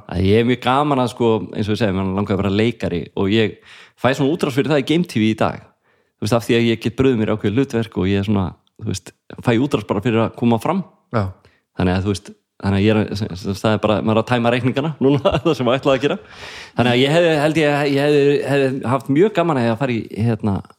[0.07, 2.53] að ég er mjög gaman að sko, eins og ég segi, mér langar að vera
[2.55, 3.59] leikari og ég
[3.99, 5.59] fæ svona útrás fyrir það í Game TV í dag.
[6.17, 8.47] Þú veist, af því að ég get bröðið mér ákveð hlutverk og ég er svona,
[8.79, 9.11] þú veist,
[9.43, 10.85] fæ útrás bara fyrir að koma fram.
[11.13, 11.27] Já.
[11.77, 12.31] Þannig að þú veist
[12.63, 15.67] þannig að ég er, það er bara, maður er að tæma reikningana núna, það sem
[15.67, 16.17] maður ætlaði að gera.
[16.79, 19.79] Þannig að ég hefði, held ég, ég hefði, hefði haft mjög gaman að ég að
[19.83, 20.75] fara í hérna, að,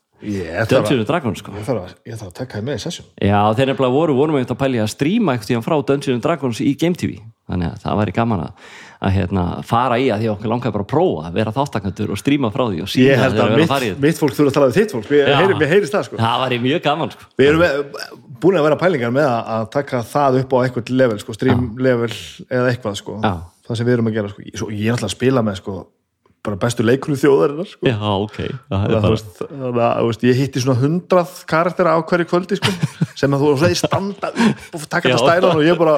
[0.72, 1.54] Dungeons Dragons sko.
[1.54, 4.16] ég þarf að, ég þarf að tekka þið með í sesjón já, þeir nefnilega voru,
[4.18, 7.84] vorum við að pæli að stríma eitthvað frá Dungeons Dragons í Game TV þannig að
[7.84, 8.72] það væri gaman að,
[9.06, 12.12] að hérna, fara í að því að okkur langaði bara að prófa að vera þáttakandur
[12.12, 14.02] og stríma frá því ég held að mitt, að þetta.
[14.04, 15.08] mitt fólk þurfa að tala við þitt fólk.
[15.12, 16.18] Við heyri, við heyrist það sko.
[16.20, 17.28] Það væri mjög gaman sko.
[17.38, 17.78] við erum með,
[18.42, 22.10] búin að vera pælingar með að, taka það upp á eitthvað level sko, stream level
[22.48, 23.20] eða eitthvað sko.
[23.68, 25.78] Það sem við erum að gera sko, ég er alltaf að spila með sko
[26.46, 27.86] bara bestu leikunni þjóðarinnar sko.
[27.88, 31.94] já, ok það er Það, bara, þannig að þú veist, ég hitti svona hundrað karaktera
[31.94, 32.72] á hverju kvöldi sko,
[33.20, 35.96] sem að þú veist, þeir standa upp og taka þetta stælan og ég bara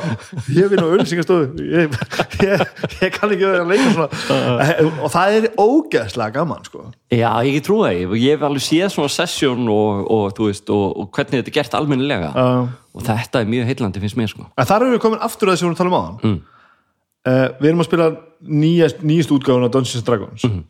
[0.57, 1.99] ég vinn á auðlýsingastofu ég,
[2.47, 2.64] ég,
[3.05, 6.86] ég kann ekki vera að leika svona og það er ógeðslega gaman sko.
[7.11, 11.11] Já, ég get trúið það, ég hef alveg séð svona sesjón og, og, og, og
[11.16, 14.47] hvernig þetta er gert almennilega uh, og þetta er mjög heillandi finnst mér sko.
[14.57, 16.41] en þar erum við komin aftur að vorum að tala um áðan Mm.
[17.26, 18.08] Uh, við erum að spila
[18.42, 20.62] nýjast, nýjast útgáfun af Dungeons Dragons Mhm.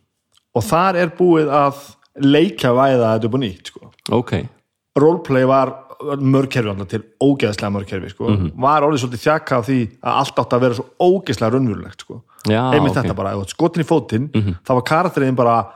[0.55, 1.75] og þar er búið að
[2.21, 3.91] leikja væða þetta upp á nýtt sko.
[4.11, 4.33] Ok,
[4.99, 5.75] roleplay var
[6.17, 8.29] mörgkerfi til ógeðslega mörgkerfi sko.
[8.31, 8.53] Mhm.
[8.61, 12.23] var orðið svolítið þjaka af því að allt átt að vera svo ógeðslega raunverulegt sko.
[12.73, 13.03] einmitt ok Mhm.
[13.05, 14.29] þetta bara, skotin í fótinn
[14.65, 15.67] þá var karakterinn bara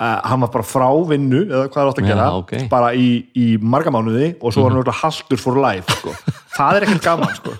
[0.00, 2.54] uh, hann var bara frá vinnu eða hvað er átt að gera ok.
[2.72, 6.14] bara í, í marga mánuði og svo var hann mm haltur for life sko.
[6.56, 7.54] það er ekkert gaman sko.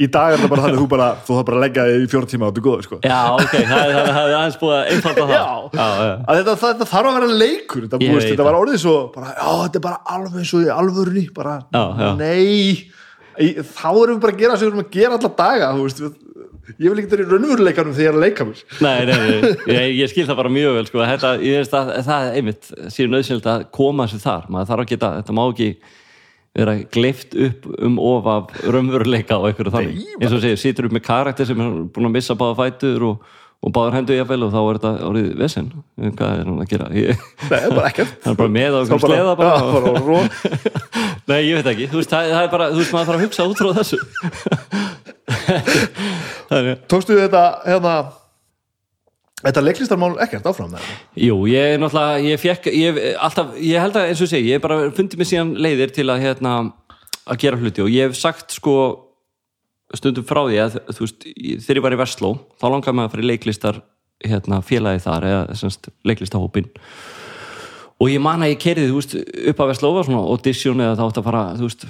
[0.00, 2.08] í dag er það bara þannig að þú bara þú þarf bara leggja þig í
[2.14, 3.00] fjóra tíma og þú er góður sko.
[3.04, 5.44] Já, ok, það er, það það aðeins búið að einfalda það Já.
[5.80, 6.14] já, já.
[6.20, 9.34] að þetta, það, þetta þarf að vera leikur þetta, búist, þetta var orðið svo bara,
[9.36, 11.58] já, þetta er bara alveg og í alvörunni bara,
[12.20, 12.90] nei
[13.40, 15.86] í, þá erum við bara að gera sem við erum að gera alla daga þú
[15.86, 16.18] veist, við,
[16.78, 18.60] ég vil ekki vera í raunveruleikanum þegar ég er að leika mér.
[18.84, 21.02] Nei, nei, nei, ég, ég skil það bara mjög vel sko.
[21.10, 24.46] þetta, ég veist að það er einmitt sér nöðsynlegt að koma sér þar.
[24.52, 25.70] Maður þarf að geta, þetta má ekki
[26.60, 30.00] vera gleift upp um of af raunveruleika og einhverju þannig.
[30.00, 33.00] Nei, eins og segir, situr upp með karakter sem er búin að missa báða fætur
[33.06, 33.16] og,
[33.60, 35.68] og báðar hendur jafnvel og þá er þetta orðið vesen.
[36.00, 36.86] Hvað er hann að gera?
[36.96, 38.16] Ég, nei, það bara ekkert.
[38.24, 40.18] Hann er bara með á Þá einhverjum sleða bara, bara ró,
[41.30, 43.24] Nei, ég veit ekki, þú veist, það, það er bara þú veist, maður þarf að
[43.26, 43.98] hugsa út frá þessu
[46.90, 47.94] tókstu þetta hérna
[49.40, 50.96] þetta leiklistarmál ekkert áfram þetta
[51.26, 54.64] Jú, ég er náttúrulega, ég fekk ég, alltaf, ég held að eins og segi ég
[54.64, 56.56] bara fundið mig síðan leiðir til að hérna,
[57.24, 58.74] að gera hluti og ég hef sagt sko
[59.96, 61.24] stundum frá því að þú veist,
[61.64, 63.80] þegar ég var í Vestló þá langaði maður að fara í leiklistar
[64.20, 66.68] hérna, félagi þar, eða semst leiklistahópin
[68.00, 69.16] og ég man að ég kerði, þú veist,
[69.52, 71.86] upp að Vestló var svona audition eða það átt að fara þú veist,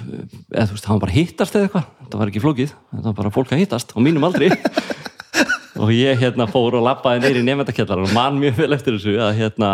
[0.51, 1.85] eða þú veist, það var bara hittast eða eitthvað.
[2.07, 4.51] Það var ekki flókið, það var bara fólk að hittast á mínum aldri.
[5.81, 9.31] Og ég hérna fór og lappaði neyri nefndakjallar og man mjög vel eftir þessu að,
[9.39, 9.69] hérna,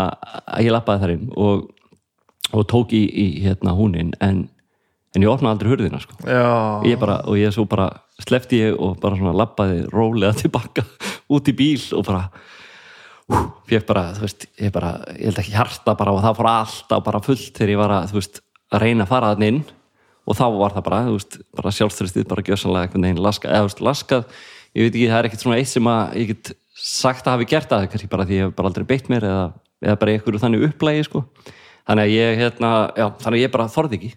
[0.46, 1.66] að ég lappaði þar inn og,
[2.54, 4.46] og tók í, í hérna húnin en
[5.18, 6.18] en ég opnaði aldrei hurðina sko.
[6.88, 7.90] Ég bara, og ég svo bara
[8.22, 10.86] slefti ég og bara svona labbaði rólega tilbaka
[11.34, 12.28] út í bíl og bara
[13.68, 17.04] fekk bara, þú veist, ég bara ég held ekki hjarta bara og það fór alltaf
[17.06, 18.40] bara fullt þegar ég var að, þú veist,
[18.72, 19.64] að reyna að fara þann inn.
[20.28, 23.64] Og þá var það bara, þú veist, bara sjálfströstið bara gjössanlega einhvern veginn laskað, eða
[23.64, 24.40] þú veist, laskað.
[24.76, 27.50] Ég veit ekki, það er ekkert svona eitt sem að ég get sagt að hafi
[27.54, 29.46] gert það, kannski bara því ég hef bara aldrei beitt mér eða,
[29.88, 31.24] eða bara einhverju þannig upplægi, sko.
[31.88, 34.14] Þannig að ég, hérna, já, þannig að ég bara þorði ekki.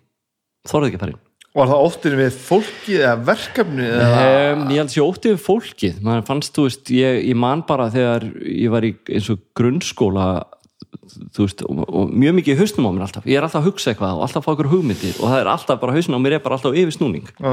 [0.71, 4.23] Þorði ekki að var það óttin við fólki eða verkefni eða...
[4.53, 6.01] Um, ég held sér óttið við fólkið.
[6.07, 10.29] Maður fannst, þú veist, ég, ég man bara þegar ég var í eins og grunnskóla
[11.35, 13.71] þú veist, og, og mjög mikið í hausnum á mér alltaf, ég er alltaf að
[13.71, 16.25] hugsa eitthvað og alltaf að fá okkur hugmyndir og það er alltaf bara hausnum á
[16.25, 17.53] mér er bara alltaf yfir snúning Já.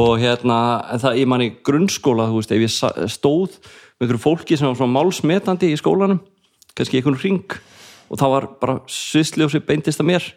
[0.00, 0.58] og hérna,
[1.02, 4.78] það, ég man í grunnskóla þú veist, ef ég stóð með einhverju fólki sem var
[4.78, 6.20] svona málsmetandi í skólanum
[6.74, 7.58] kannski einhvern ring
[8.08, 10.30] og það var bara svisljósi beintist að mér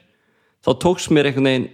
[0.66, 1.70] þá tóks mér einhvern veginn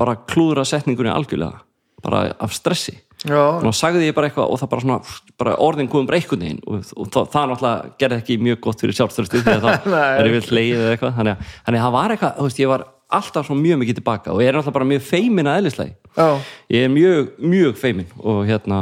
[0.00, 1.60] bara klúðra setningunni algjörlega
[2.00, 2.96] bara af stressi.
[3.28, 6.62] Já, og þá sagði ég bara eitthvað og það bara svona bara orðin komum veginn
[6.64, 10.48] og, og það, það náttúrulega gerði ekki mjög gott fyrir sjálfstörstu að það er yfir
[10.48, 11.12] hleið eða eitthvað.
[11.18, 12.86] Þannig að, þannig að það var eitthvað, þú veist, ég var
[13.20, 16.30] alltaf svona mjög mikið tilbaka og ég er náttúrulega bara mjög feimin að eðlislega
[16.72, 18.80] ég er mjög, mjög feimin og hérna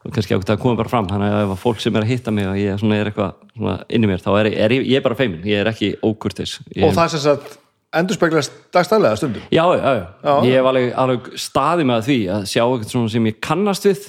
[0.00, 1.08] og kannski ákveð að koma bara fram.
[1.08, 3.78] Þannig að ef fólk sem er að hitta mig og ég svona er eitthvað svona
[3.88, 6.84] inni mér þá er, er ég, ég er bara feimin, ég er ekki ókurtis ég,
[6.84, 7.58] og það er sem sagt
[7.96, 9.42] endurspeglast dagstælega stundum.
[9.50, 10.34] Já, já, já, Já.
[10.46, 14.04] ég hef alveg, alveg staðið með því að sjá eitthvað svona sem ég kannast við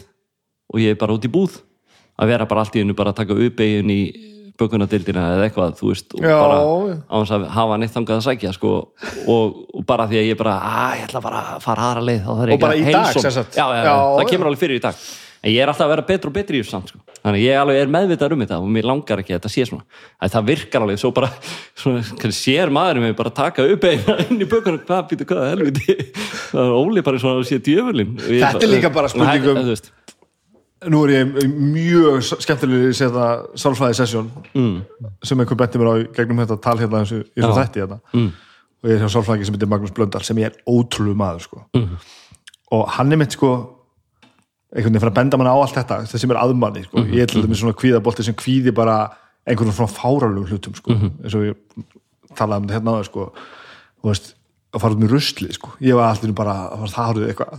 [0.74, 1.62] og ég er bara út í búð.
[2.22, 4.02] Að vera bara allt í hennu bara að taka uppegin í
[4.62, 6.58] bökunadildina eða eitthvað þú veist, og Já, bara
[7.10, 8.74] á þess að hafa neitt þangað að sækja sko,
[9.32, 12.28] og, og bara því að ég bara að ég ætla bara að fara aðra leið
[12.30, 13.36] Og bara í dag, heilsa sem honum.
[13.40, 13.58] sagt.
[13.58, 15.02] já, já, já, Já, það kemur alveg fyrir í dag
[15.42, 17.00] en ég er alltaf að vera betur og betri í þessu samt sko.
[17.22, 19.66] þannig að ég alveg er meðvitað um þetta og mér langar ekki að þetta sé
[19.70, 19.86] svona
[20.22, 21.32] að það virkar alveg svo bara
[21.82, 25.98] svona, sér maðurinn mig bara taka upp eina inn í bökunum, hvað býtu hvað helviti
[26.52, 29.66] það er Óli bara svona að sé ég Þetta er líka bara spurning um- Nei,
[29.66, 29.92] þú veist,
[30.90, 33.26] Nú er ég mjög skemmtilega setja
[33.62, 34.80] sálfræði sessjón mm.
[35.30, 38.32] sem einhver benti mér á gegnum þetta tal hérna eins og þætti hérna mm.
[38.82, 41.62] og ég er sálfræði sem heitir Magnús Blöndal sem ég er ótrúlu maður sko.
[41.78, 41.92] mm.
[42.74, 43.52] og hann er mitt sko
[44.72, 47.06] einhvern veginn fyrir að benda manna á allt þetta það sem er aðmanni, sko.
[47.12, 49.00] ég er til dæmis svona kvíðabolti sem kvíði bara
[49.46, 50.96] einhvern svona fáralugum hlutum sko.
[50.96, 51.88] eins og ég
[52.38, 53.26] talaði um þetta hérna áður, sko.
[54.02, 54.32] þú veist,
[54.72, 55.70] að fara út með rusli sko.
[55.84, 57.56] ég var alltaf bara, það var það hárið eitthvað.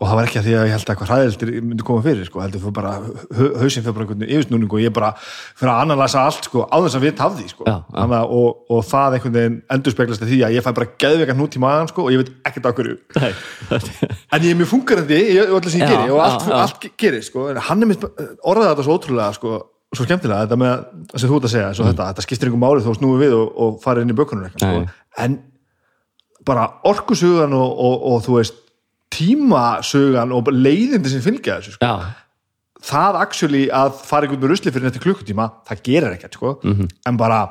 [0.00, 2.24] Og það var ekki að því að ég held að eitthvað hræðildir myndi koma fyrir,
[2.28, 5.82] sko, heldur fyrir bara hau- hausinn fyrir bara einhvern yfirsnúning og ég bara fyrir að
[5.84, 7.04] analæsa allt, sko, á þess að
[7.36, 11.36] því, sko, að, og, og það einhvern veginn endurspeglast því að ég fæ bara geðveika
[11.36, 12.96] hnút í maðan, sko, og ég veit ekkert á hverju.
[14.32, 17.22] En ég er mjög funkarandi í öllu sem ég Já, geri og allt, allt gerir,
[17.28, 18.02] sko, hann er mitt
[18.40, 19.54] orðað þetta svo ótrúlega, sko,
[19.92, 22.62] svo skemmtilega þetta með, það sem þú ert að segja, svo þetta, þetta skiptir einhver
[22.64, 24.70] máli þó snúið við og, og farið inn í bökunum sko,
[25.26, 25.36] en
[26.46, 28.60] bara orkusugan og, og, og þú veist
[29.12, 31.90] tímasugan og leiðindi sem fylgja þessu sko.
[32.92, 36.54] það actually að fara einhvern með rusli fyrir nætti klukkutíma það gerir ekkert sko.
[36.64, 37.44] en bara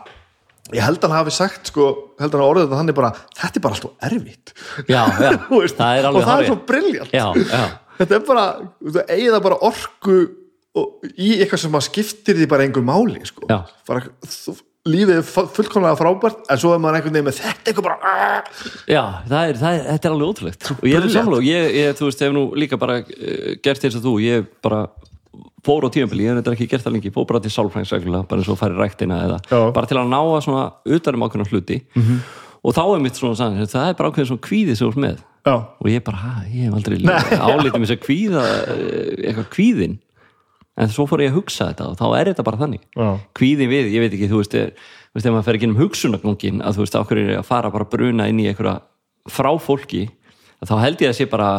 [0.71, 1.87] ég held að hann hafi sagt sko,
[2.21, 4.53] held að hann orðið þetta þannig bara þetta er bara alltaf erfitt
[4.87, 6.51] já, já það er og það er hárrétt.
[6.51, 6.59] svo
[7.11, 7.25] já,
[8.01, 8.45] þetta er bara,
[9.07, 10.19] eigið bara orku
[10.71, 13.43] í eitthvað sem að skiptir því bara einhver máli sko.
[13.87, 14.55] Bara, þú,
[14.89, 17.97] lífið er fu- fullkomlega frábært en svo er maður einhvern veginn með þetta eitthvað bara
[18.01, 18.41] "Ah."
[18.89, 20.71] Já, það er, það er, þetta er alveg ótrúlegt.
[20.71, 23.95] Og ég er samlóð, ég, ég, þú veist, hef nú líka bara uh, gert eins
[23.99, 24.87] og þú, ég bara
[25.61, 27.11] fór á tímabili, ég hef þetta ekki gert það lengi.
[27.13, 29.59] Fór bara til sálfræðinsreglulega, bara eins og færi ræktina eða Já.
[29.73, 30.63] Bara til að ná að svona
[30.97, 31.81] utanum ákveðna hluti.
[31.93, 32.17] -hmm.
[32.63, 35.03] og þá er mitt svona sagði, það er bara ákveðin svona kvíði sem þú ert
[35.05, 35.17] með.
[35.45, 36.97] Já, og ég bara, ha, ég hef aldrei
[37.49, 39.99] álítið mér að kvíða eh, eitthvað kvíðin
[40.79, 42.85] en svo fór ég að hugsa þetta og þá er þetta bara þannig.
[42.95, 43.09] Já.
[43.37, 46.85] kvíðin við, ég veit ekki, þú veist ef maður fer ekki um hugsunagangin að þú
[46.85, 48.79] veist, okkur er að fara bara bruna inn í einhverja
[49.31, 50.05] frá fólki
[50.63, 51.51] þá held ég að sé bara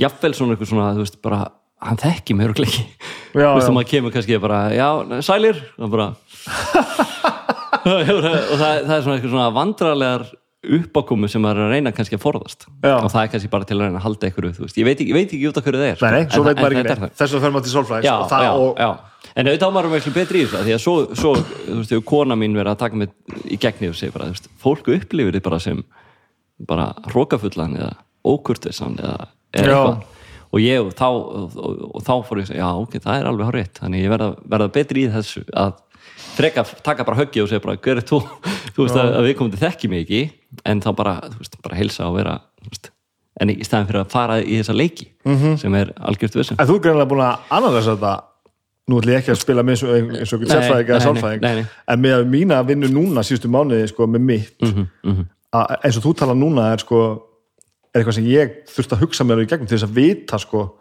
[0.00, 1.40] jafnvel svona eitthvað svona, þú veist, bara
[1.82, 2.84] hann þekki mig örugglega ekki.
[3.32, 4.88] Já, þú veist, og maður kemur kannski bara, já,
[5.24, 5.58] sælir.
[5.80, 6.12] Og bara
[7.82, 10.26] og það, það er svona eitthvað svona vandrarlegar
[10.62, 12.68] uppákomu sem er að reyna kannski að forðast.
[12.84, 12.94] Já.
[12.94, 15.48] og það er kannski bara til að reyna að halda veist, ég veit ekki, ekki
[15.48, 16.10] út af hverju það er sko.
[16.10, 17.10] nei, svo En- en það.
[17.18, 18.90] þess að fer maður til sálfræðis já, og það já, og, já.
[19.34, 22.04] en auðvitað á maður betri í þessu af því að svo, svo þú veist, hefur
[22.04, 23.10] kona mín verið að taka mig
[23.44, 25.84] í gegni og segja bara, þú veist, fólk upplifir þið bara sem
[26.68, 27.92] bara hrókafullan eða
[28.22, 30.02] ókurtisan eða, eitthvað.
[30.52, 33.18] Og ég, og þá, og, og, og þá fór ég að segja, já, ok, það
[33.18, 35.72] er alveg hár rétt þannig ég verða, verða betri í þessu að
[36.36, 38.20] freka, taka bara höggi og segja bara, hver er þú,
[38.76, 40.20] þú veist, að, að við komum til þekki mig ekki,
[40.64, 42.90] en þá bara, þú veist, bara heilsa og vera, þú veist
[43.40, 45.56] en í staðin fyrir að fara í þessa leiki Mhm.
[45.58, 48.22] sem er algjört vissum en þú er greinlega búin að analysa þetta.
[48.90, 49.82] Nú ætlum ég ekki að spila með
[50.18, 54.20] eins og Nei, sérfræðing eða sálfræðing en með mína vinnu núna síðustu mánuði sko með
[54.20, 57.22] mitt Mhm, að eins og þú tala núna er sko
[57.94, 60.74] er eitthvað sem ég þurfti að hugsa mér í gegnum til þess að vita sko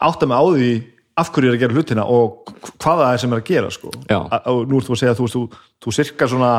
[0.00, 0.70] átta mig á því
[1.16, 2.44] af hverju ég er að gera hlutina og
[2.82, 3.90] hvað það er sem er að gera sko.
[4.50, 5.42] Og nú ert þú að segja að þú, veist, þú,
[5.84, 6.52] þú sirka svona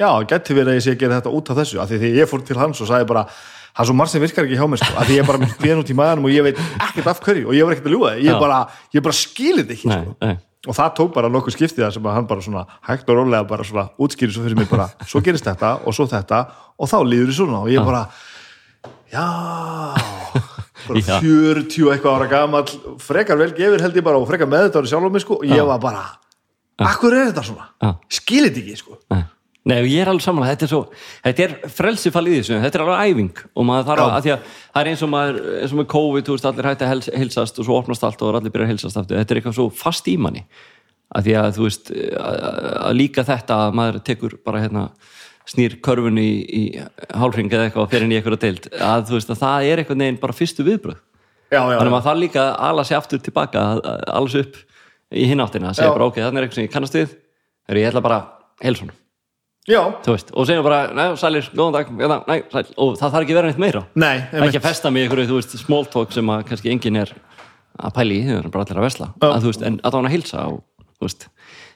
[0.00, 2.12] já, geti verið að ég sé að gera þetta út af þessu af því því
[2.16, 3.24] ég fór til hans og sagði bara
[3.70, 4.94] það er svo margt sem virkar ekki hjá mér sko.
[4.98, 7.20] Af því ég er bara með kvíðan út í maðanum og ég veit ekkert af
[7.24, 8.38] hverju og ég var ekkert að ljúga það, ég Já.
[8.40, 8.60] bara,
[8.96, 10.14] ég bara skilið þetta ekki nei, sko.
[10.24, 10.34] nei,
[10.66, 13.66] og það tók bara nokkuð skiptið sem að hann bara svona hægt og rólega bara
[13.68, 16.40] svona útskýri svo fyrir mig bara, svo gerist þetta og svo þetta
[16.80, 17.62] og þá líður því svona.
[17.64, 18.06] Og ég bara
[19.12, 19.26] já.
[20.88, 21.18] Bara Já.
[21.20, 22.70] 40 og eitthvað ára gamall
[23.04, 25.36] frekar vel gefur held ég bara og frekar með þetta sko.
[25.38, 26.06] Og ég var bara
[26.80, 28.96] akkur er þetta svona, þetta ekki sko
[29.68, 30.82] nei ég er alveg samanlega, þetta er svo
[31.26, 33.42] þetta er frelsifall í þessu, þetta er alveg æfing.
[33.56, 35.88] Og maður þarf að, að því að það er eins og maður eins og með
[35.94, 38.72] COVID, þú veist, allir hætti að heilsast og svo opnast allt og allir byrja að
[38.74, 39.18] heilsast aftur.
[39.20, 40.44] Þetta er eitthvað svo fast í manni.
[41.10, 42.40] Að því að þú veist, að,
[42.86, 44.86] að líka þetta að maður tekur bara hérna
[45.50, 46.62] snýr körfunni í, í
[47.18, 48.68] hálfring eða eitthvað fyrir inn í eitthvað deild.
[48.78, 50.98] Að þú veist að það er eitthvað neginn bara fyrstu viðbröð
[51.50, 54.60] já, já, þannig að þarf líka að ala sig aftur tilbaka að- að- alls upp
[55.10, 57.16] í hináttina að segja bara ok, þannig er eitthvað sem ég kannast við.
[57.66, 58.20] Er ég ætla bara
[58.62, 58.99] heilsun já, þú
[60.14, 63.36] veist, og segja bara, næ, sælir, góðan dag hérna, næ, sæl, og það þarf ekki
[63.38, 63.82] vera neitt meira.
[63.94, 67.14] Nei, það er ekki að festa mig í einhverju, talk sem að kannski enginn er
[67.80, 69.28] að pæli í, þau eru bara allir að vesla Já.
[69.30, 70.62] að, veist, en að það hann að heilsa og,
[71.00, 71.28] veist,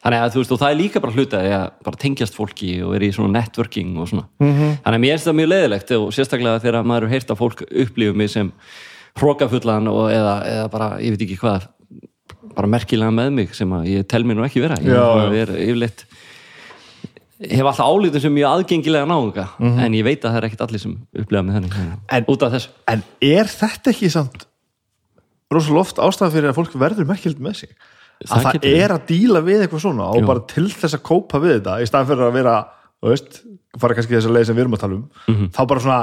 [0.04, 3.38] þannig að það er líka bara hluta að bara tengjast fólki og er í svona
[3.38, 4.74] networking og svona, -hmm.
[4.84, 7.62] þannig að mér finnst það mjög leiðilegt og sérstaklega þegar maður er heyrt að fólk
[7.70, 8.52] upplifum mig sem
[9.14, 11.68] hrókafullan og eða, eða bara, ég veit ekki hvað
[12.54, 14.76] bara merkilega með mig sem að ég tel mér nú ekki vera.
[14.82, 15.42] Ég Já, er, já.
[15.42, 16.04] er yfirleitt
[17.50, 20.80] hef alltaf álítið sem mjög aðgengilega náunga en ég veit að það er ekkit allir
[20.82, 21.98] sem upplifa með þenni.
[22.08, 24.46] En- út af þessu en er þetta ekki samt
[25.54, 27.74] rosalega oft ástæða fyrir að fólk verður merkild með sig
[28.24, 30.26] Það að það er að díla við eitthvað svona og Jú.
[30.26, 32.52] bara til þess að kópa við þetta í staðan fyrir að vera,
[33.02, 33.40] þú veist
[33.82, 35.48] fara kannski þess að leið sem við erum að tala um Mhm.
[35.50, 35.98] þá bara svona,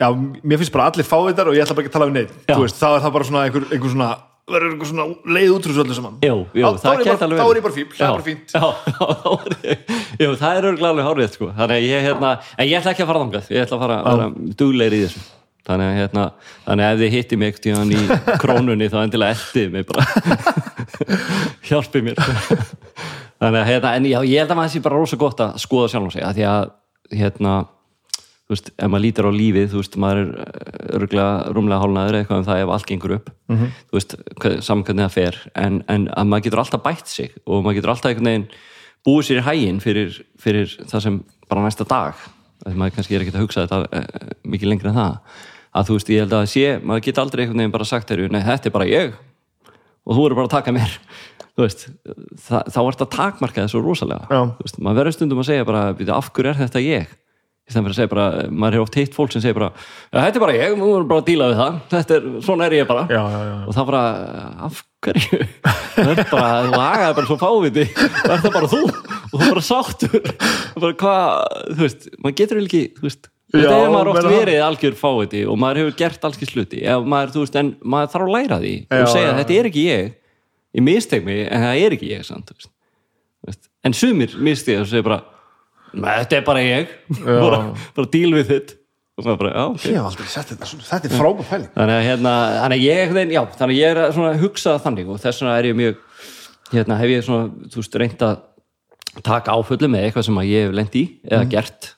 [0.00, 0.06] já,
[0.46, 2.32] mér finnst bara allir fá þetta og ég ætla bara ekki að tala við neitt
[2.62, 4.10] veist, þá er það bara svona einhver, einhver svona
[4.50, 5.04] verður einhver svona
[5.36, 6.16] leið út úr þessu öllu saman.
[6.26, 8.08] Jú, jú, þá, þá, það er bara, alveg þá er ég bara fíbl, það Já,
[8.08, 8.48] er bara fínt.
[8.52, 9.04] já, já,
[9.62, 11.50] er jú, það er örgulega alveg hárið sko.
[11.60, 13.52] þannig að ég, hérna, en ég ætla ekki að fara þangað.
[13.54, 14.26] Ég ætla að fara, fara
[14.62, 15.22] duglegri í þessu.
[15.62, 16.22] Þannig að, hérna,
[16.66, 18.00] þannig að ef þið hitti mig ekkert í
[18.42, 20.06] krónunni þá endilega eldið mig bara.
[21.68, 22.22] Hjálpið mér.
[23.42, 25.92] Þannig að, hérna, en já, ég held að maður sé bara rosa gott að skoða
[25.94, 26.66] sjálf sig, að því að
[27.22, 27.54] hérna,
[28.52, 32.42] þú veist, ef maður lítur á lífið þú veist, maður er örgulega rúmlega hálnaður eitthvað
[32.42, 33.30] um það ef allt gengur upp.
[33.48, 33.70] Mhm.
[33.88, 34.14] þú veist,
[34.66, 35.38] saman hvernig það fer.
[35.56, 38.46] En, en að maður getur alltaf bætt sig og maður getur alltaf einhvern veginn
[39.06, 42.14] búið sér í hæginn fyrir, fyrir það sem bara næsta dag.
[42.62, 45.16] Þegar maður kannski er ekkert að hugsa þetta e, mikið lengur en það.
[45.72, 48.12] Að þú veist, ég held að það sé, maður getur aldrei einhvern veginn bara sagt
[48.12, 49.16] þér, nei, þetta er bara ég.
[50.02, 50.98] Og þú eru bara að taka mér.
[51.58, 51.88] Veist,
[52.46, 54.40] það, þá ert að takmarka þessu rosalega, Já.
[54.56, 57.10] þú veist, maður verður stundum að segja bara, "Bíddu, af hverju er þetta ég
[57.80, 59.70] fyrir að segja bara, maður hefur oft heitt fólk sem segir bara,
[60.12, 61.80] "Ja, þetta er bara ég, þú verður bara að díla við það.
[61.92, 63.04] Þetta er, svona er ég bara.
[63.08, 63.56] Já, já, já.
[63.66, 64.02] og það bara,
[64.68, 65.40] af hverju?
[65.96, 67.84] Það er bara, þú hagaði bara svo fáviti.
[67.94, 68.82] Það er það bara þú.
[69.32, 70.32] Og þú bara sáttur.
[70.76, 74.36] Bara hvað, þú veist, maður getur ekki þú veist, þetta hefur maður oft það.
[74.38, 78.26] verið algjör fáviti og maður hefur gert alls ekki sluti maður, veist, en maður þarf
[78.28, 80.12] að læra því og segja, þetta er ekki ég.
[80.72, 82.52] Ég misteg mig, en það er ekki ég samt,
[83.84, 84.86] en sumir misteg
[85.92, 86.94] þetta er bara ég.
[87.24, 87.64] Bara,
[87.96, 88.78] bara díl við þitt
[89.22, 89.84] bara, já, ok.
[89.86, 91.68] Ég hef aldrei sett þetta svona, þetta er frábæð pæling.
[91.74, 95.68] Þannig að hérna, ég já, þannig ég er að hugsa þannig og þess vegna er
[95.68, 96.00] ég mjög
[96.72, 98.40] hérna hef ég svona, þú veist, reynd að
[99.26, 101.90] taka áfullu með eitthvað sem ég hef lent í eða gert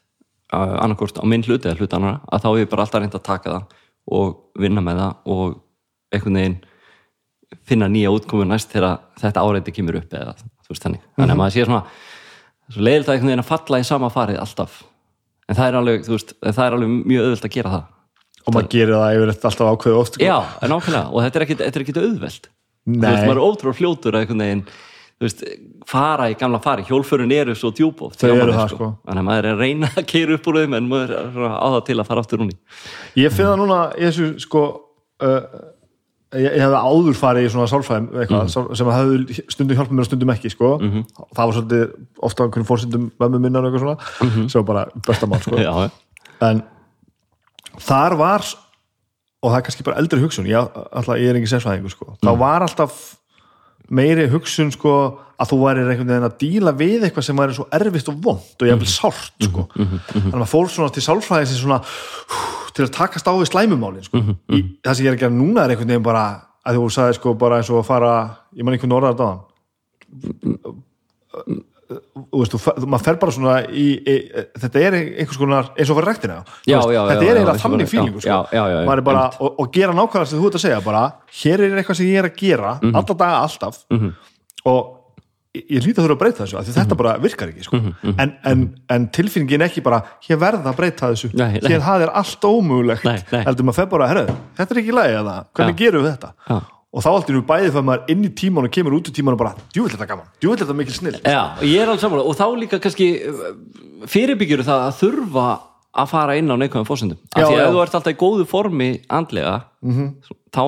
[0.51, 3.14] uh, annarkort á minn hlut eða hlut annara að þá hef ég bara alltaf reynd
[3.14, 3.76] að taka það
[4.18, 5.61] og vinna með það og
[6.14, 6.58] einhvern veginn
[7.64, 11.07] finna nýja útkomu næst þegar þetta áreiti kemur upp eða þú veist þannig.
[11.14, 12.13] Þannig að maður sé svona svo
[12.72, 14.78] leiðilegt að einhvern veginn að falla í sama farið alltaf.
[15.45, 17.84] En það er alveg, þú veist, það er alveg mjög auðvelt að gera það.
[18.45, 20.24] Og maður gerir það yfirleitt alltaf ákveðu oft sko.
[20.24, 22.50] Já, en ákveðlega, og þetta er ekkit, þetta er ekkit auðvelt.
[22.84, 23.04] Þú Nei.
[23.04, 24.66] veist, maður er ótrúlega fljótur að einhvern veginn
[25.14, 25.45] þú veist,
[25.88, 28.88] fara í gamla fari hjólförun eru svo djúb manni, það, sko.
[29.04, 31.66] þannig að maður er að reyna að keira upp úr þeim en maður er á
[31.76, 32.57] það til að fara aftur núni
[33.20, 34.64] Ég finn það núna í þessu sko
[35.24, 35.46] uh,
[36.35, 38.77] ég, ég hefði áður farið í svona sálfræðum eitthvað, mm.
[38.81, 40.73] sem hefði stundum hjálpað mér og stundum ekki sko.
[40.81, 41.05] Mhm.
[41.35, 41.85] það var svolítið
[42.29, 45.57] ofta einhvern fórsendum mömmu minnar og eitthvað svona sem var bara besta mál sko.
[46.45, 46.63] En
[47.81, 48.43] þar var
[49.45, 50.57] og það er kannski bara eldri hugsun ég,
[50.93, 52.17] alltaf, ég er ekki sérfræðingur sko.
[52.23, 52.39] þá Mhm.
[52.41, 52.99] var alltaf
[53.91, 54.95] meiri hugsun sko,
[55.41, 58.63] að þú væri einhvern veginn að díla við eitthvað sem væri svo erfitt og vond
[58.63, 59.67] og jafnvel sárt sko.
[59.75, 62.43] þannig að maður fór svona til sálfræði sem svona hú,
[62.75, 64.23] til að takast á við slæmumálin sko.
[64.55, 66.25] í, það sem ég er að gera núna er einhvern veginn bara
[66.65, 68.13] að þú sagði sko bara eins og að fara
[68.57, 69.41] ég man einhvern orðar dáðan
[71.85, 72.55] þú veist,
[72.87, 74.17] maður fer bara svona í, í,
[74.63, 77.63] þetta er einhvers konar eins og fyrir rektina Já, Þú já, þetta já, er eiginlega
[77.65, 78.41] þannig fílingu sko.
[78.89, 81.05] maður er bara, og, og gera nákvæmlega sem þú ert að segja bara,
[81.43, 82.95] hér er eitthvað sem ég er að gera Mhm.
[82.97, 83.83] alla daga alltaf
[84.65, 85.01] og
[85.55, 86.79] ég, hlýta að þurfa að breyta þessu því Mhm.
[86.81, 87.77] þetta bara virkar ekki sko.
[88.19, 91.71] en, en, en tilfinningin ekki bara hér verða að breyta þessu Nei, nei.
[91.71, 95.15] hér það er allt ómögulegt heldur maður fer bara, herru, þetta er ekki í lagi
[95.21, 96.63] eða, hvernig gerum við þetta.
[96.95, 99.34] Og þá alltaf er bæðið fyrir maður inn í tíman og kemur út í tíman
[99.34, 102.38] og bara, djúvill þetta gaman, djúvill þetta mikil snill Já, ég er alveg samanlega og
[102.38, 103.08] þá líka kannski
[104.11, 105.46] fyrirbyggjur það að þurfa
[105.95, 107.71] að fara inn á neikvæðum fórsendum Já, af því að já.
[107.75, 109.54] þú ert alltaf í góðu formi andlega
[109.84, 110.07] Mhm.
[110.54, 110.64] þá,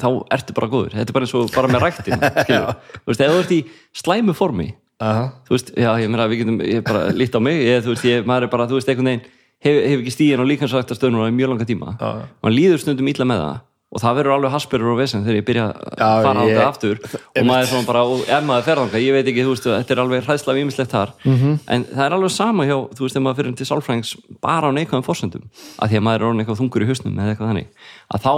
[0.00, 0.06] þá
[0.36, 2.76] ertu bara góður þetta er bara eins og bara með ræktin skilur.
[3.04, 3.60] þú veist, ef þú ert í
[3.96, 4.68] slæmu formi
[5.00, 5.24] Aha.
[5.48, 8.04] þú veist, já, ég meina við getum ég bara lít á mig, ég, þú veist,
[8.08, 9.24] ég, maður er bara þú veist, einhvern veginn,
[9.60, 12.12] hef, hef ekki stíðin og líkansvægt stöðnum í mjög langa tíma Já.
[12.44, 13.56] maður líður stundum illa með það
[13.96, 16.98] og það verður alveg haspurur og vesen þegar ég byrja að fara ég- ángað aftur.
[17.16, 18.02] Og maður er svona bara,
[18.36, 21.10] ef maður fer þangað ég veit ekki, þú veist, þetta er alveg hræðsla výmislegt þar.
[21.24, 21.58] Mhm.
[21.68, 24.10] en það er alveg sama hjá þú veist, ef maður fyrir til sálfrængs
[24.42, 25.42] bara á neikvæðum fórsendum,
[25.80, 27.68] að því að maður er orðin eitthvað þungur í hausnum eða eitthvað þannig,
[28.12, 28.32] að þá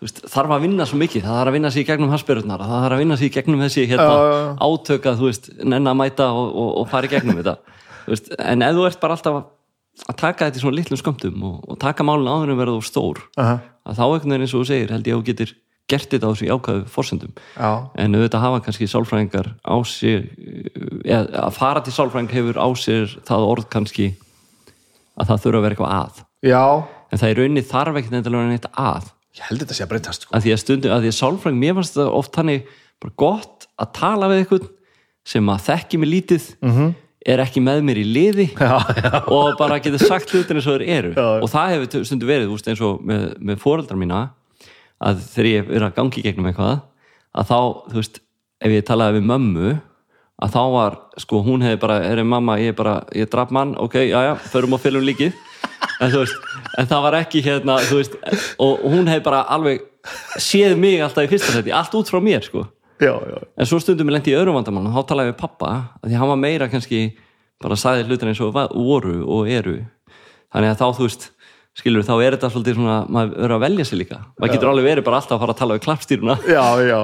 [0.00, 2.80] veist, þarf að vinna svo mikið það þarf að vinna sig í gegnum haspururnar það
[2.84, 4.14] þarf að vinna sig í gegnum þessi hérna,
[4.60, 5.10] átöka,
[10.06, 12.60] að þetta en taka þetta í svona litlum skömmtum og, og taka málun áður en
[12.60, 13.58] verða þú stór Aha.
[13.86, 15.54] að þá einhvern veginn eins og þú segir held ég að þú getur
[15.90, 17.70] gert þetta á þessu jákvæðu forsendum Já.
[17.98, 20.26] en auðvitað hafa kannski sálfræðingar á sér
[21.04, 24.10] eða að fara til sálfræðing hefur á sér það orð kannski
[25.18, 26.64] að það þurfa að vera eitthvað að Já,
[27.10, 30.24] en það er rauninni þarf ekkert endilega neitt að ég held þetta sé að breytast
[30.26, 30.34] sko.
[30.34, 32.70] að því að stundum, að því að sálfræðing mér fannst það oft þannig
[33.00, 34.68] bara gott að tala við eitthvað
[35.30, 36.94] sem að þekki mig lítið -hmm.
[37.26, 39.10] Er ekki með mér í liði Já, já.
[39.28, 41.10] og bara getur sagt hlutin eins og þeir eru.
[41.16, 44.20] Já, og það hefur stundum verið veist, eins og með, með foreldrar mína
[45.04, 46.80] að þegar ég er að gangi gegnum eitthvað
[47.30, 47.58] að þá,
[47.92, 48.20] þú veist,
[48.60, 49.70] ef ég talaði við mömmu
[50.40, 53.74] að þá var, sko, hún hefði bara er mamma, ég er bara, ég draf mann
[53.76, 55.36] ok, já já, förum og fylgum líkið.
[56.00, 56.36] En veist,
[56.80, 58.16] en það var ekki hérna veist,
[58.60, 59.84] og hún hefði bara alveg
[60.40, 62.64] séð mig alltaf í fyrsta seti allt út frá mér, sko
[63.00, 63.40] Já, já.
[63.56, 66.20] en svo stundum ég lendi í öðrum vandamál og þá talaði við pappa að því
[66.20, 67.02] hann var meira kannski
[67.60, 69.78] bara sagði hlutin eins og voru og eru
[70.52, 71.30] þannig að þá þú veist
[71.80, 74.86] skilur þá er þetta svolítið svona maður verður að velja sig líka maður getur alveg
[74.88, 76.36] verið bara alltaf að fara að tala við klappstýruna.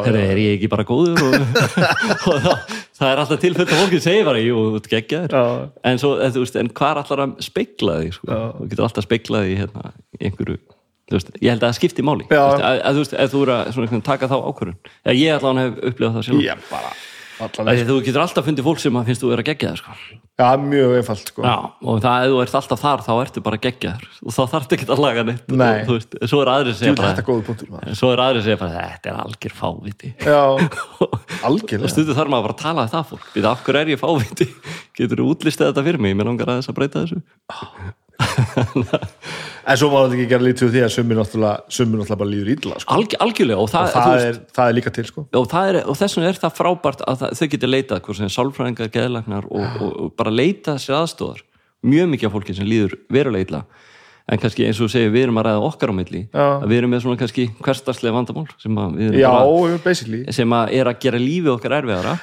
[0.05, 1.37] Herra, er ég ekki bara góður og,
[2.33, 4.83] og það, það er alltaf tilfell að fólki segir bara, jú, þú
[5.33, 5.45] Já.
[5.87, 8.41] en, en, hvað er alltaf að speikla því sko?
[8.59, 10.59] Þú getur alltaf speiklað því hérna, í einhverju
[11.15, 12.25] veist, ég held að það skipti máli.
[12.31, 14.79] Veist, að, að, veist, ef þú eru að taka þá ákvörðun.
[15.07, 16.43] Ja, ég allavega hef upplifað það sjálf
[17.37, 19.95] Ég að þú getur alltaf fundið fólk sem að finnst þú vera geggjaður sko.
[20.41, 21.43] Já, mjög einfalt sko.
[21.45, 24.07] Já, og það, ef þú ert alltaf þar þá ertu bara geggjaður.
[24.23, 25.83] Og þá þarf ekki að laga neitt Nei.
[25.83, 27.99] og, veist, svo er aðri Jú, að segja þetta er bara, góður punktur maður.
[28.01, 30.13] svo er aðri að segja bara þetta er algjör fáviti.
[30.25, 30.41] Já,
[31.53, 33.29] og stundu þarf maður bara að tala það fólk.
[33.53, 34.49] Af hverju er ég fáviti?
[34.97, 37.21] Getur þú útlistið þetta fyrir mig, mér langar aðeins að breyta þessu
[39.67, 42.21] En svo var þetta ekki að gera lítið úr því að sumir náttúrulega, sumir náttúrulega
[42.21, 42.97] bara líður illa sko.
[42.97, 45.25] Alg, algjörlega og, það, Og það veist, er, það er líka til sko.
[45.41, 48.33] og, er, og þess vegna er það frábært að það, þau getur leitað hvort sem
[48.37, 51.43] sálfræðingar, geðlagnar og, og, bara leita sér aðstóðar
[51.87, 53.63] mjög mikið af fólki sem líður verulega illa
[54.27, 56.47] en kannski eins og segir við erum að ræða okkar á milli Já.
[56.59, 60.25] að við erum með svona kannski hverstarslega vandamál sem að, Já, bara, basically.
[60.35, 62.17] sem að er að gera lífið okkar erfiðara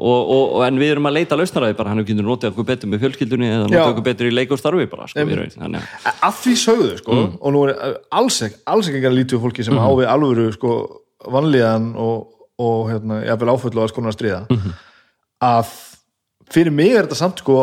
[0.00, 2.88] og, og, og en við erum að leita lausnaræði bara hann getur notið okkur betur
[2.92, 6.22] með fjölskyldunni eða notið okkur betur í leik og starfi bara sko, við, þannig að
[6.30, 7.34] að því sögðu sko, Mm.
[7.40, 10.00] og nú er eh, alls ekki, alls ekki að lítið úr fólki sem á Mm-hmm.
[10.00, 10.72] við alvöru sko,
[11.36, 12.16] vanlíðan og,
[12.60, 14.72] og hérna, jafnvel áföll og alls konar að stríða Mm-hmm.
[15.50, 15.74] að
[16.50, 17.58] fyrir mig er þetta samt sko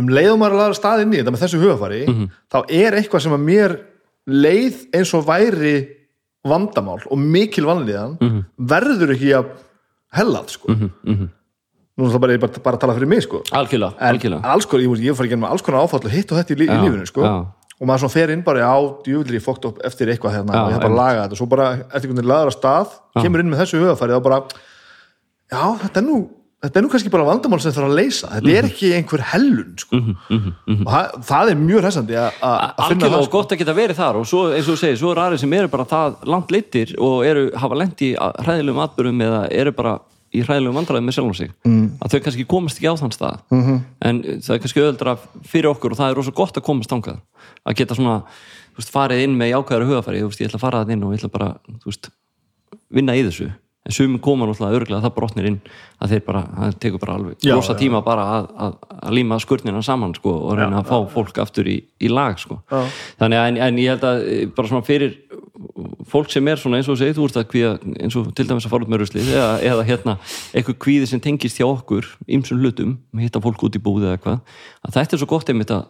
[0.00, 2.30] um leiðum að laða stað inn í þetta með þessu hugafari Mm-hmm.
[2.48, 3.76] þá er eitthvað sem að mér
[4.26, 5.74] leið eins og væri
[6.46, 8.42] vandamál og mikil vanlíðan Mm-hmm.
[8.72, 9.52] verður ekki að
[10.20, 10.76] hellað sko.
[11.96, 13.38] Nú er það bara, ég bara, bara að tala fyrir mig sko.
[13.56, 14.50] Algjörlega, en algjörlega.
[14.52, 16.58] alls konar, ég, ég fór ekki með alls konar áfall og hitt og þetta í,
[16.60, 17.22] lí, í Já, lífinu sko.
[17.24, 17.36] já.
[17.80, 20.68] og maður fer inn bara á djúvillir í fókt upp eftir eitthvað hérna Já, og
[20.70, 21.32] ég þarf bara að laga þetta.
[21.36, 24.22] Og svo bara eftir einhvern veginn laður að stað kemur inn með þessu hugafæri þá
[24.28, 24.38] bara
[25.52, 26.18] já, þetta er nú
[26.64, 28.56] þetta er nú kannski bara vandamál sem þarf að leysa þetta Mhm.
[28.56, 29.96] er ekki einhver hellun sko.
[29.96, 33.32] og það, það er mjög hressandi að- finna það og sko.
[33.36, 35.52] gott að geta verið þar og svo, eins og þú segir, svo er aðri sem
[35.52, 39.98] eru bara það langt leittir og eru, hafa lent í hræðilegum atbyrðum eða eru bara
[40.34, 41.98] í hræðilegum vandræðum með sjálfum sig mm.
[42.02, 43.62] að þau kannski komast ekki á þann stað Mhm.
[43.62, 43.80] -hmm.
[44.02, 47.20] en það er kannski öðuldra fyrir okkur og það er rosa gott að komast þangað
[47.66, 48.22] að geta svona,
[48.74, 51.04] þú veist, farið inn með jákvæðara hugafæri, þú veist, ég ætla að fara það inn
[51.04, 52.08] og ég ætla bara, þú veist,
[52.90, 53.52] vinna í þessu
[53.86, 55.58] en sumum koma náttúrulega örgulega það brotnir inn
[56.02, 57.74] að þeir bara, það tekur bara alveg Já, já.
[57.78, 61.70] tíma bara að, að, að líma skurnina saman sko og reyna að fá fólk aftur
[61.70, 62.82] í, í lag sko Já.
[63.22, 65.14] þannig að en, en ég held að eh, bara svona fyrir
[66.10, 67.70] fólk sem er svona eins og þú segir, þú ert að kvíða
[68.04, 70.16] eins og til dæmis að fara út með ruslið eða, eða hérna
[70.52, 74.42] eitthvað kvíði sem tengist hjá okkur ýmsum hlutum, hitta fólk út í búði eða eitthvað,
[74.84, 75.86] að þetta er svo gott einmitt að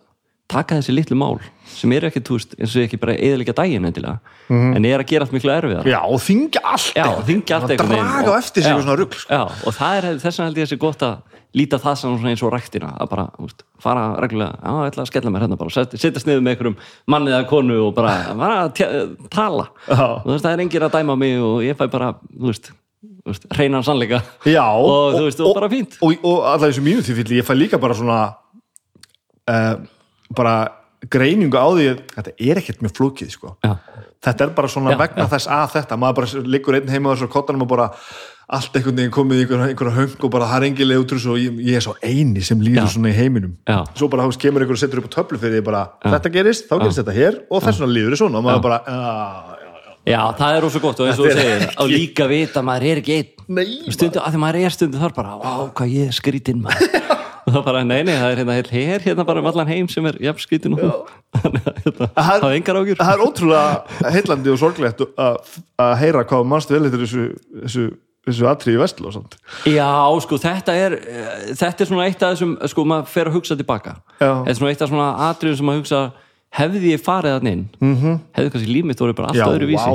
[0.49, 3.85] taka þessi litlu mál sem eru ekki, þú veist, eins og ekki bara eðalega daginn
[3.89, 6.93] endilega, en er að gera allt miklu erfiðar Já, og þingja allt.
[6.95, 7.25] Já, eitthvað.
[7.31, 9.33] þingja allt veginn Draga og- eftir sig eitthvað svona rugl sko.
[9.35, 11.17] Já, og það er þess vegna held ég þessi gott að
[11.57, 15.03] líta það sem svona eins og ræktina að bara, veist, fara reglulega já, ég ætla
[15.03, 16.77] að skella mér hérna bara, setjast niður með einhverjum
[17.09, 18.69] manni eða konu og bara, bara
[19.33, 19.69] tala.
[19.89, 20.01] Já.
[20.21, 22.71] og þú veist, það er enginn að dæma mig og ég fæ bara, þú veist,
[23.27, 24.23] veist reynan sannleika.
[24.47, 25.99] Já, og, þú veist, og, bara fínt.
[26.01, 28.21] og, og, og allar þessu mínu því fyllir, ég fæ líka bara svona
[29.49, 29.77] uh,
[30.35, 30.57] bara
[31.13, 33.53] greiningu á því þetta er ekkert mjög flókið sko.
[33.63, 33.77] Já,
[34.27, 37.15] þetta er bara svona Já, vegna þess að þetta maður bara liggur einn heima á
[37.15, 37.91] þessu kottanum og bara
[38.57, 41.13] allt einhvern veginn komið í einhverja, einhverja höng og bara það er engin leið út
[41.15, 42.93] úr þessu og ég, ég er svo eini sem líður Já.
[42.95, 43.57] svona í heiminum.
[43.67, 43.79] Já.
[43.99, 46.69] svo bara þú kemur einhver og setur upp á töflu fyrir því bara þetta gerist,
[46.71, 48.39] þá gerist þetta hér og þess vegna líður þið svona.
[48.39, 51.35] Og maður bara, já, já, já, já, það er ósvo gott og eins og þú
[51.41, 53.93] segir, og líka vita að maður er ekki einn.
[53.95, 56.97] Stundu, að því maður er stundu þar bara vá, hvað ég er skrítinn maður
[57.47, 60.07] og það bara, nei, nei, það er hérna her hérna bara um allan heim sem
[60.11, 61.07] er jafn skrítinn og
[61.37, 66.49] hérna, Það er- er engar ágjur það er ótrúlega heillandi og sorglegt að heyra hvað
[66.51, 67.27] mannstu vel eftir þessu,
[67.63, 67.85] þessu,
[68.27, 69.37] þessu atriði vestló samt.
[69.71, 69.87] Já,
[70.27, 73.57] sko, þetta er eh, þetta er svona eitt af þessum, sko, maður fer að hugsa
[73.61, 73.97] tilbaka.
[74.19, 76.01] Þetta er svona eitt af svona atriðum sem maður hugsa
[76.57, 78.19] hefði ég farið þannig inn mm -hmm.
[78.37, 79.39] hefði kannski líf mitt voru bara allt.
[79.41, 79.89] Já, öðru vísi.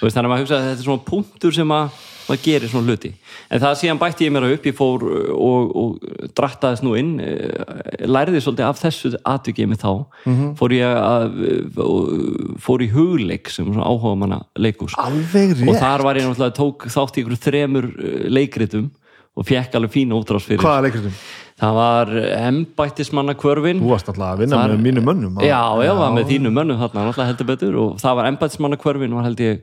[0.00, 2.70] Þú veist, þannig að maður hugsa að þetta er svona punktur sem að maður gerir
[2.72, 3.10] svona hluti
[3.52, 7.20] en það síðan bætti ég mér upp, ég fór uh, og, og drattaðist nú inn
[7.20, 9.92] eh, lærði svolítið af þessu atvikið mig þá,
[10.24, 10.54] Mhm.
[10.56, 16.02] fór ég að uh, fór í hugleik sem svona áhuga manna leikus alveg og þar
[16.06, 18.90] var ég náttúrulega tók þátt í ykkur þremur uh, leikritum
[19.36, 21.12] og fekk alveg fína útrás fyrir hvaða leikritum?
[21.60, 22.08] Það var
[22.48, 26.30] embættismanna kvörfin Þú varst alltaf að vinna Þar- með mínu mönnum já, já, var með
[26.32, 27.76] þínu mönnum þarna náttúrulega heldur betur.
[27.84, 29.62] Og það var embættismanna kvörfin var held ég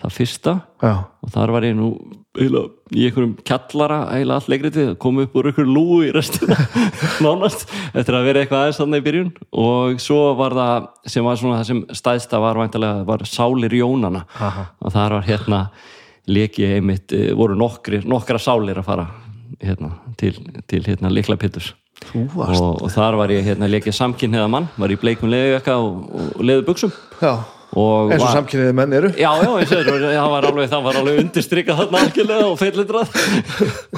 [0.00, 0.52] það fyrsta.
[0.80, 0.94] Já.
[1.20, 1.90] og þar var ég nú
[2.40, 6.56] eiginlega, í einhverjum kjallara eiginlega allt leikritið, kom upp úr einhver lúu í restina,
[7.26, 9.30] nánast eftir að vera eitthvað aðeins þannig í byrjun.
[9.60, 14.24] Og svo var það, sem var svona það sem stæðsta var væntalega, var Sálir Jónana
[14.40, 14.64] Aha.
[14.80, 15.60] og þar var hérna
[16.30, 19.06] leki einmitt, eh, voru nokkri, nokkra sálir að fara
[19.62, 20.36] hérna, til,
[20.70, 23.16] til hérna likla pittus Þú varst og, og þar.
[23.20, 26.06] var ég hérna lekið samkynniða mann, var í bleikum leðujakka og,
[26.38, 27.34] og leðu buksum já.
[27.76, 29.10] og eins og var- samkynniði menn eru.
[29.20, 33.12] Já, já, eins og það var alveg, alveg undirstrykað þarna algjörlega og feillitrað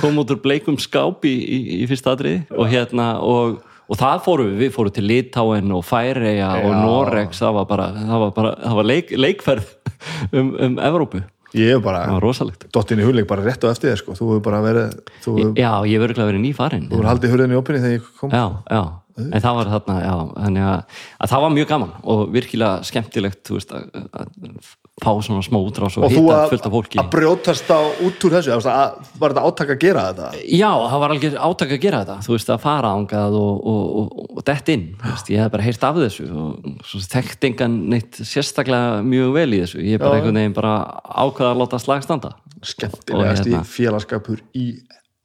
[0.03, 2.43] kom út úr bleikum skáp í, í, í fyrsta atriði.
[2.59, 6.75] Og hérna og, og það fórum við, við fórum til Litáen og Færeja og.
[6.83, 9.71] Norex það var bara, það var bara, það var leik, leikferð
[10.33, 11.23] um, um Evrópu,
[11.59, 12.03] ég hef bara
[12.73, 14.15] dottin í hugleik bara rétt á eftir þér sko.
[14.17, 17.35] þú hefur bara verið þú hefur, Já, ég ekki að vera nýfarinn þú hefur haldið
[17.35, 18.31] hurðinni opinni þegar ég kom.
[18.31, 18.83] Já, já,
[19.19, 23.43] en það var þarna, já, þannig að, að það var mjög gaman og virkilega skemmtilegt,
[23.49, 24.71] þú veist, að, að
[25.03, 26.99] fá svona smá útrás og, og þú hitta fullt af fólki.
[27.01, 30.71] að brjótast á út úr þessu þú að, var þetta áttak að gera þetta Já,
[30.71, 34.31] það var alveg átak að gera þetta, þú veist, að fara ángað og, og, og,
[34.37, 38.21] og dett inn, þú veist, ég hef bara heyrt af þessu og þekkt engan neitt
[38.21, 40.21] sérstaklega mjög vel í þessu, ég er bara Já.
[40.23, 40.75] einhvern veginn bara
[41.09, 42.35] ákveða að láta slag standa.
[42.63, 44.67] skemmtilegast Og hérna- í félagskapur í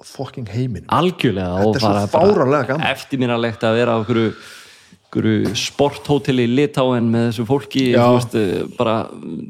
[0.06, 1.64] fucking heiminum Algjörlega.
[1.64, 2.88] Þetta er svo bara gaman.
[2.92, 4.34] Eftirminnalegt að vera á einhverju
[5.08, 8.96] einhverju sporthóteli í Litáen með þessu fólki þú veist, eh, bara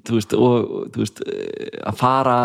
[0.05, 2.37] þú veist, og þú veist, eh, að fara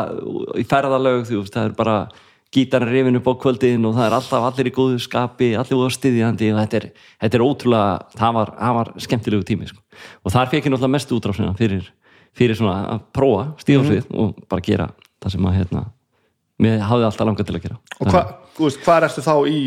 [0.57, 2.09] í ferðalög það er bara
[2.53, 5.95] gítarinn rifin upp á kvöldin og það er alltaf allir í góðu skapi allir voru
[5.95, 6.91] stiðjandi og þetta er,
[7.23, 9.79] þetta er ótrúlega, það var, það var skemmtilegu tími sko.
[10.25, 11.89] og þar fekk ég náttúrulega mest útrásina fyrir,
[12.35, 14.19] fyrir svona að prófa stíðarsvið Mhm.
[14.19, 14.91] og bara gera
[15.23, 15.87] það sem að hérna,
[16.61, 17.81] mér hafði alltaf langað til að gera.
[17.99, 18.23] Og hva,
[18.59, 19.61] veist, hvað ertu þá í,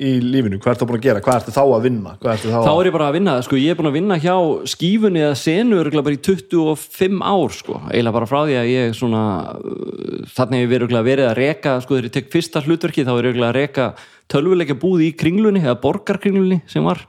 [0.00, 2.14] í lífinu, hvað ertu búin að gera, hvað ertu þá að vinna?
[2.20, 4.36] Þá þá að er ég bara að vinna, sko, ég er búin að vinna hjá
[4.72, 9.24] skífunni eða senu bara í 25 ár, sko, eiginlega bara frá því að ég svona,
[9.58, 13.12] uh, þannig hef ég verið verið að reka, sko, þegar ég tek fyrsta hlutverki þá
[13.16, 13.90] er ég að reka
[14.30, 17.04] tölvuleika búð í kringlunni, eða borgarkringlunni sem var,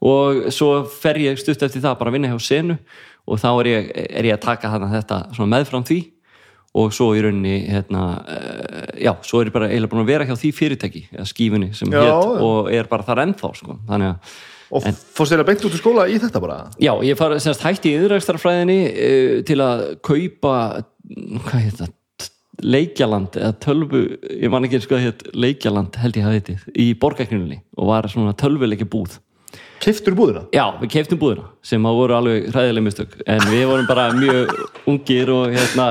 [0.00, 2.78] og svo fer ég stutt eftir það, bara að vinna hjá senu
[3.30, 5.20] og þá er ég, er ég að taka þetta
[5.50, 6.00] meðfram því
[6.78, 10.28] og svo í rauninni, hérna uh, já, svo er ég bara eiginlega búin að vera
[10.28, 12.46] hjá því fyrirtæki, skífunni sem Já, hét já.
[12.46, 14.34] og er bara þar ennþá, sko, þannig að
[14.70, 16.58] og fórst þér að beint út úr skóla í þetta bara?
[16.78, 20.52] Já, ég far semst hætti í yðrækstarfræðinni uh, til að kaupa
[21.48, 21.96] hvað heit það
[22.60, 26.86] leikjaland eða tölvu ég man ekki eins hvað heit leikjaland held ég hafi heitið í
[27.00, 29.16] borgarknunni og var svona tölvuleiki búð.
[29.80, 30.44] Kiftur búðina?
[30.52, 34.52] Já, við keiftum búðina sem að voru alveg hræðileg mistök en við vorum bara mjög
[34.92, 35.86] ungir og hérna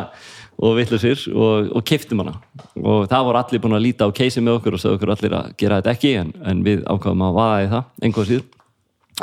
[0.60, 2.36] og vittlusir og, og keiftum hana
[2.76, 5.36] og það voru allir búin að líta á keisi með okkur og sagði okkur allir
[5.40, 8.48] að gera þetta ekki en, en við ákvaðum að vaða í það einhvað síður.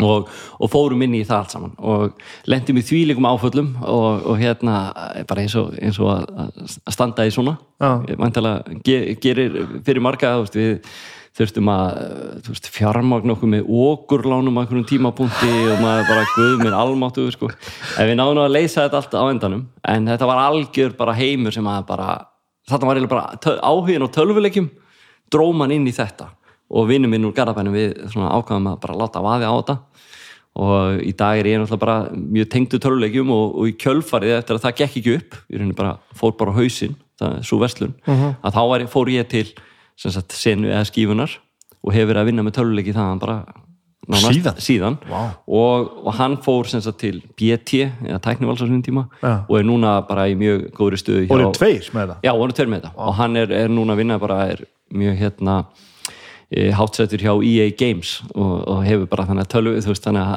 [0.05, 0.27] Og,
[0.61, 1.71] og fórum inn í það allt saman.
[1.81, 4.75] Og lendum í þvílikum áföllum og, og hérna
[5.29, 7.57] bara eins og, eins og að, að standa í svona.
[7.81, 7.91] Já.
[8.17, 10.79] vantilega ge, gerir fyrir marga við
[11.37, 11.99] þurftum að
[12.45, 17.27] þú veist, fjármagn okkur með okurlánum á einhverjum tímapunkti og maður bara guð minn almáttu
[17.35, 17.51] sko.
[17.99, 19.67] en við náðum að leysa þetta allt á endanum.
[19.85, 22.17] En þetta var algjör bara heimur sem að bara,
[22.71, 24.71] þetta var bara áhugin og tölvuleikjum
[25.33, 26.31] dróman inn í þetta.
[26.73, 29.79] Og vinnum minn úr garabænum við svona ákvaðum að bara láta vaði á þetta.
[30.57, 34.57] Og í dag er ég náttúrulega bara mjög tengdu töluleikjum og, og í kjölfarið eftir
[34.57, 37.59] að það gekk ekki upp, ég reyni bara fór bara á hausinn, það er svo
[37.61, 39.51] verslun að þá fór ég til
[39.97, 41.39] sagt, senu eða skífunar
[41.87, 43.37] og hefur verið að vinna með töluleiki þaðan bara
[44.07, 44.59] nánast, Síðan?
[44.63, 44.97] síðan.
[45.11, 45.23] Vá.
[45.51, 49.33] Og, og hann fór sagt, til BT eða tæknivals á sinni tíma Já.
[49.49, 52.55] og er núna bara í mjög góðri stöðu og eru tveir með þetta Já, voru
[52.55, 54.63] tveir með þetta og hann er, er núna að vinna bara er
[54.95, 55.57] mjög hérna
[56.79, 60.37] hátsettur hjá EA Games og, og hefur bara þannig að tölvu veist þannig að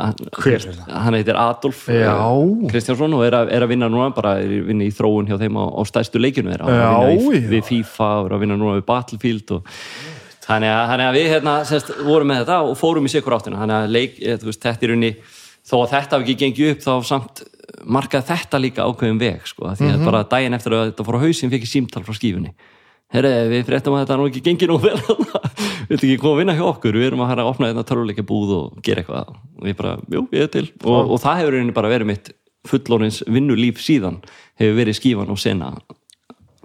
[0.90, 2.14] hann, heitir Adolf Já.
[2.18, 5.30] eh, Kristjánsson og er að, er að vinna núna bara er að vinna í þróun
[5.30, 7.52] hjá þeim á, á stærstu leikinu er að Já, vinna í, já.
[7.53, 9.69] við FIFA og er að vinna núna við Battlefield og
[10.49, 13.61] þannig að, þannig að við hérna sérst, vorum með þetta og fórum í sikur áttina.
[13.61, 15.11] Þannig að leik, eh, veist, þetta er unni
[15.69, 17.44] þó að þetta hafi ekki gengið upp þá samt
[17.86, 21.23] markað þetta líka ákveðum veg sko, því að bara daginn eftir að þetta fór á
[21.27, 22.56] hausinn fikk ég símtal frá skífunni
[23.15, 24.98] herre, við fréttum að þetta er nú ekki gengið nú vel
[25.90, 26.99] viltu ekki koma að vinna hjá okkur.
[26.99, 29.31] Við erum að hæra að opna þetta töluleika búð og gera eitthvað.
[29.60, 30.68] Og ég bara, jú, ég er til.
[30.84, 32.31] Og, og það hefur einnig bara verið mitt
[32.69, 34.19] fullorins vinnulíf síðan.
[34.60, 35.73] Hefur verið skífan og sena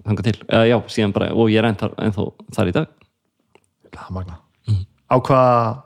[0.05, 2.91] þangað til, eða já, síðan bara og ég er ennþá, þar í dag.
[4.13, 4.41] Magna
[5.07, 5.81] Á hvað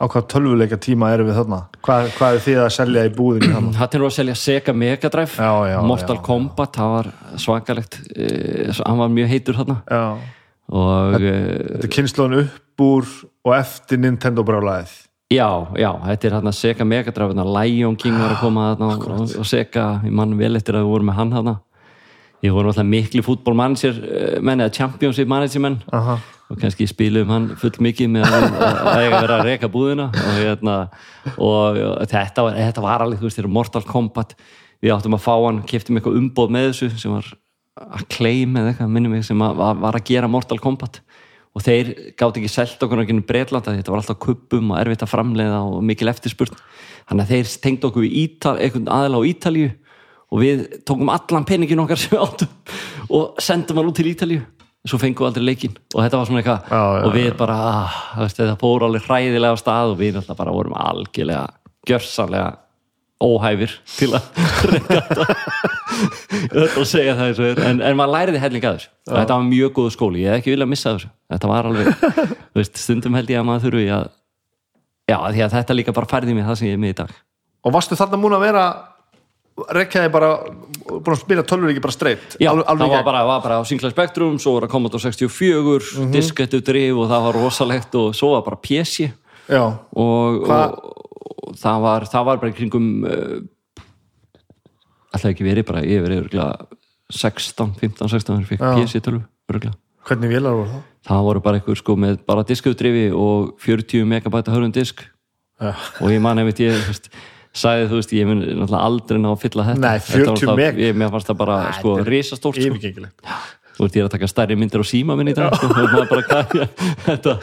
[0.00, 1.58] á hvað tölvuleika tíma erum við þarna?
[1.84, 3.72] Hvað, hvað er þið að selja í búðinni þarna?
[3.80, 7.10] Það til að selja Sega Mega Drive Já, já, Mortal já, Kombat, það var
[7.44, 9.78] svakalegt eh, hann var mjög heitur þarna.
[9.84, 10.04] Já,
[10.80, 11.38] og eh,
[11.76, 13.14] þetta er kynnslóðin upp úr
[13.44, 14.96] og eftir Nintendo brálaðið
[15.30, 15.48] já,
[15.78, 19.48] já, þetta er þarna Sega Mega Drive Lion King var að koma þarna og, og
[19.48, 21.56] Sega, ég mann vel eftir að við vorum með hann þarna
[22.44, 23.98] ég voru alltaf mikli fútbolmanager
[24.44, 25.80] menn eða championship manager menn.
[25.92, 26.18] Aha.
[26.50, 30.08] og kannski spilum hann full mikið með að að að vera að reka búðina.
[30.10, 30.78] Og, hérna,
[31.36, 34.34] og, og þetta, var, þetta var alveg, þú veist, þetta er Mortal Kombat.
[34.82, 37.28] Við áttum að fá hann, keftum eitthvað umboð með þessu sem var
[37.80, 41.00] að claim eða eitthvað, minnum mig, sem að, var, að gera Mortal Kombat.
[41.54, 45.12] Og þeir gátt ekki selt okkur ekki Breitlanda, þetta var alltaf kuppum og erfitt að
[45.12, 46.58] framleiða og mikil eftirspurn.
[47.10, 49.70] Þannig að þeir tengd okkur í Ítal, einhvern aðila á Ítalíu
[50.30, 52.48] og við tókum allan peningin okkar sem við áttum
[53.10, 54.42] og sendum hann út til Ítalíu.
[54.88, 55.74] Svo fengum við aldrei leikinn.
[55.92, 59.04] Og þetta var svona eitthvað Já, já, og við bara, ah, veist, þetta fór alveg
[59.04, 61.42] hræðilega á stað og við náttúrulega bara vorum algjörlega
[61.90, 62.46] gjörsanlega
[63.20, 64.30] óhæfir til að
[64.70, 65.26] reyna þetta.
[66.80, 67.60] Og segja það eins og er.
[67.68, 68.92] En, en maður læriði helling að þessu.
[69.10, 71.10] Og þetta var mjög góð skóli, ég hef ekki viljað missa þessu.
[71.34, 72.06] Þetta var alveg,
[72.56, 74.06] veist, stundum held ég að maður þurfi að
[75.10, 77.12] já, því að þetta líka bara færði mig það sem ég er með í dag.
[77.60, 78.64] Og varstu þarna múin að vera
[79.76, 80.30] rekjaði bara
[80.90, 83.62] búin að spila tölvuleiki bara streitt Já, alveg, það alveg var bara, var bara á
[83.68, 86.12] Sinclair Spectrum svo var að koma á 64, mm Mhm.
[86.14, 89.10] diskettu drif og það var rosalegt og svo var bara PC
[89.50, 93.40] Já, og, og, og það, var, það var bara kringum uh,
[95.10, 96.66] alltaf ekki verið bara verið örgulega
[97.10, 98.60] 16, 15, 16 þegar fikk.
[98.78, 99.76] PC 12 örgulega
[100.06, 100.84] hvernig vélar voru það?
[101.10, 105.02] það voru bara eitthvað sko með bara diskutdrifi og 40 megabæta hörðum disk
[105.60, 105.74] Já.
[106.00, 107.10] og ég man einmitt ég þú veist,
[107.52, 109.80] sagði þú veist ég mun náttúrulega aldrei ná að fylla þetta.
[109.80, 110.78] Nei, Þetta var 40 náttúrulega- meg.
[110.84, 112.68] ég, mér fannst það bara sko risastórt sko.
[112.70, 113.24] Yfirgengilegt.
[113.80, 116.22] Þú veist ég er að taka stærri myndir á síma minn í dag sko, bara
[116.28, 116.66] hvað
[117.08, 117.36] þetta,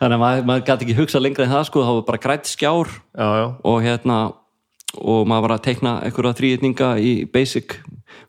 [0.00, 2.50] þannig að maður, maður gæti ekki hugsa lengra en það sko, það var bara grætt
[2.50, 2.88] skjár.
[3.14, 4.16] Já, já, og hérna
[5.00, 7.78] og maður var að teikna einhverja þrýðninga í basic.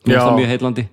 [0.05, 0.87] Mjög heitlandi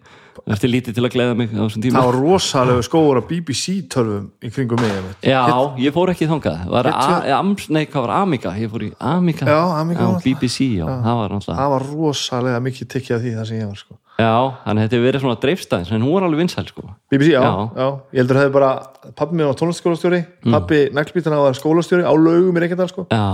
[0.53, 3.75] eftir lítið til að gleða mig á þessum tíma það var rosalegu skóur af BBC
[3.93, 4.93] tölvum í kringum mig.
[5.23, 5.43] Já,
[5.79, 8.51] ég fór ekki var am, Nei, hvað var Amiga?
[8.59, 10.25] Ég fór í Amiga Já, Amiga var það.
[10.25, 13.67] BBC, já, það var náttúrulega það var rosalega mikið tikkið af því það sem ég
[13.69, 13.95] var sko.
[14.19, 14.33] Já,
[14.65, 17.41] þannig að þetta hefur verið svona dreifstæðins en hún var alveg vinsæl sko BBC, já,
[17.43, 17.53] Já.
[17.77, 17.89] já.
[18.13, 18.71] ég heldur að það hefði bara
[19.17, 20.21] pappi mér á tónlistaskólastjóri
[20.53, 23.07] pappi naglbítana var skólastjóri á laugum í Reykjadal sko.
[23.11, 23.25] Já,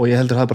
[0.00, 0.48] og ég heldur að það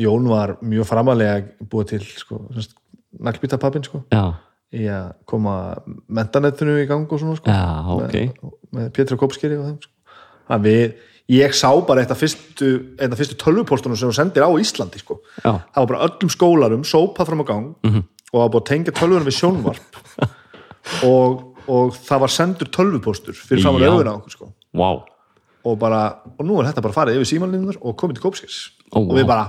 [0.00, 0.06] bara sko.
[0.06, 2.40] Jón var mjög framalega búið til sko,
[3.20, 4.02] naglbítapappin sko,
[4.72, 5.54] í að koma
[6.08, 7.62] mentanettinu í gang og svona sko, já,
[7.96, 9.92] ok með, með Pétur Kópskeri og þeim sko.
[10.50, 10.94] Þannig að við,
[11.34, 12.68] ég sá bara eitt af fyrstu,
[13.18, 15.20] fyrstu tölvupóstunum sem þú sendir á Íslandi sko.
[15.42, 18.02] Það var bara öllum skólarum sópað fram á gang Mhm.
[18.32, 20.00] og það var búið að tengja tölvunum við sjónvarp
[21.10, 23.70] og, og það var sendur tölvupóstur fyrir Já.
[23.90, 24.52] augun á okkur sko.
[24.74, 25.02] vá
[25.60, 28.22] og bara, og nú er þetta bara farið yfir símanlinnar og komið til
[28.90, 29.48] Kópskers Ó, og við bara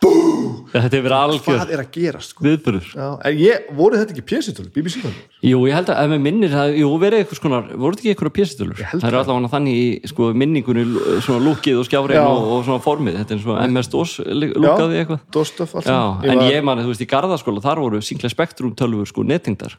[0.00, 2.44] þetta hefur verið algjör hvað er að gerast sko?
[2.46, 5.18] viðbörður en ég, voru þetta ekki pjesitölu, BBC tölur?
[5.44, 8.12] Jú, ég held að ef mér minnir það, jú, verið eitthvað skonar, voru þetta ekki
[8.14, 8.80] eitthvað pjæstitölur?
[8.80, 10.86] held Það eru allavega þannig í sko, minningunni,
[11.26, 12.24] svona lúkið og skjárein Já.
[12.30, 15.22] og, og svona formið, þetta er svona MS-DOS lúkaði eitthvað.
[15.36, 16.32] Dostöf, allt Já, saman.
[16.32, 19.76] en ég man, þú veist, í Garðaskóla, þar voru Sinclair Spectrum tölvur sko nettingdar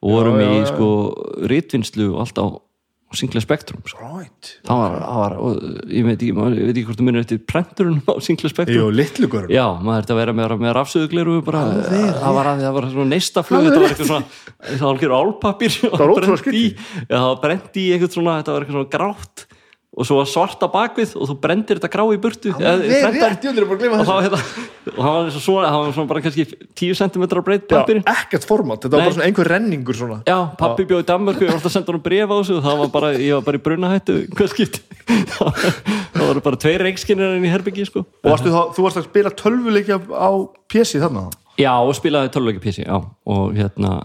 [0.00, 0.90] og vorum í sko
[1.50, 2.46] ritvinnslu og allt á
[3.18, 3.98] Sinclair Spectrum, sko.
[4.20, 4.50] Right.
[4.68, 7.24] Það var, það var, og, ég veit ekki, maður- ég veit ekki hvort þú minnir
[7.24, 8.78] eftir prenturinn á Sinclair Spectrum.
[8.78, 9.50] Jú, litlu görun.
[9.50, 13.08] Já, maður þurfti að vera með, með rafsöðugleru bara, það var, að- það var svona
[13.10, 14.24] neistaflug Alveg þetta var eitthvað svona,
[14.70, 18.54] það var algjör álpapír það var ótrúlega já, það var brent í eitthvað svona, þetta
[18.54, 19.46] var eitthvað svona grátt
[19.90, 23.32] og svo var svart á bakvið og þú brendir þetta grá í burtu Við prentar-
[23.34, 24.06] rétt, ég er bara og það þessu.
[24.06, 24.38] var, hérna,
[24.86, 26.44] og það var eins og svona, það var svona bara kannski
[26.78, 29.08] 10 cm breytt pappir ekkert format, þetta var Nei.
[29.08, 30.20] bara svona einhver renningur svona.
[30.30, 32.64] Já, pappi bjóði í Danmörku, ég var alltaf að senda hann bref á þessu og
[32.68, 34.80] það var bara, ég var bara í brunahættu hvað skipt
[36.14, 38.04] það voru bara tveir reikskinnir í herbyggi sko.
[38.24, 40.30] Og varstu þá, þú varst að spila tölvuleikja á
[40.70, 41.26] pjesi þarna?
[41.60, 44.04] Já, og spilaði tölvuleiki PC, já og hérna,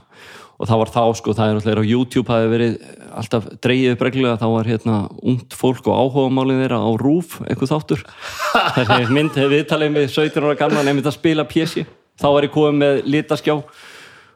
[0.56, 2.76] og það var þá sko, það er alltaf á YouTube hafi verið
[3.16, 7.74] alltaf dreigið upp reglulega, þá var hérna ungt fólk og áhugamálið þeirra á rúf eitthvað
[7.74, 8.06] þáttur.
[8.76, 11.86] Það er mynd, hefur viðtalið með 17 ára gamla nefnir að spila PC,
[12.22, 13.58] þá var ég komið með litaskjá,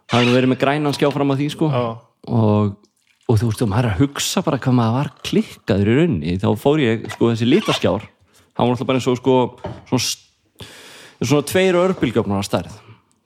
[0.09, 1.71] það hefur verið með grænan skjá fram að því sko.
[1.71, 1.85] Já.
[2.39, 2.75] og,
[3.29, 6.49] og þú veist, og maður að hugsa bara hvað maður var klikkaður í raunni þá
[6.59, 8.09] fór ég, sko, þessi litaskjár.
[8.59, 9.39] Hann var alltaf bara eins og sko
[9.87, 10.03] svona,
[11.23, 11.79] svona tveir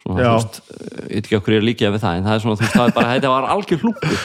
[0.04, 2.44] svona, þú veist, ég veit ekki okkur ég er líkið við það en það er
[2.46, 4.18] svona, þú veist, það er bara, þetta var algjör hlúkur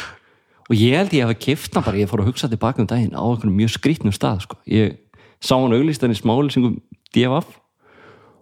[0.68, 3.14] og ég held ég hef að kifta bara, ég fór að hugsa tilbaka um daginn
[3.16, 4.58] á einhvern mjög skrýtnum stað, sko.
[4.68, 4.98] Ég
[5.40, 6.76] sá hann auglýstan í smálýsingum
[7.14, 7.56] DFF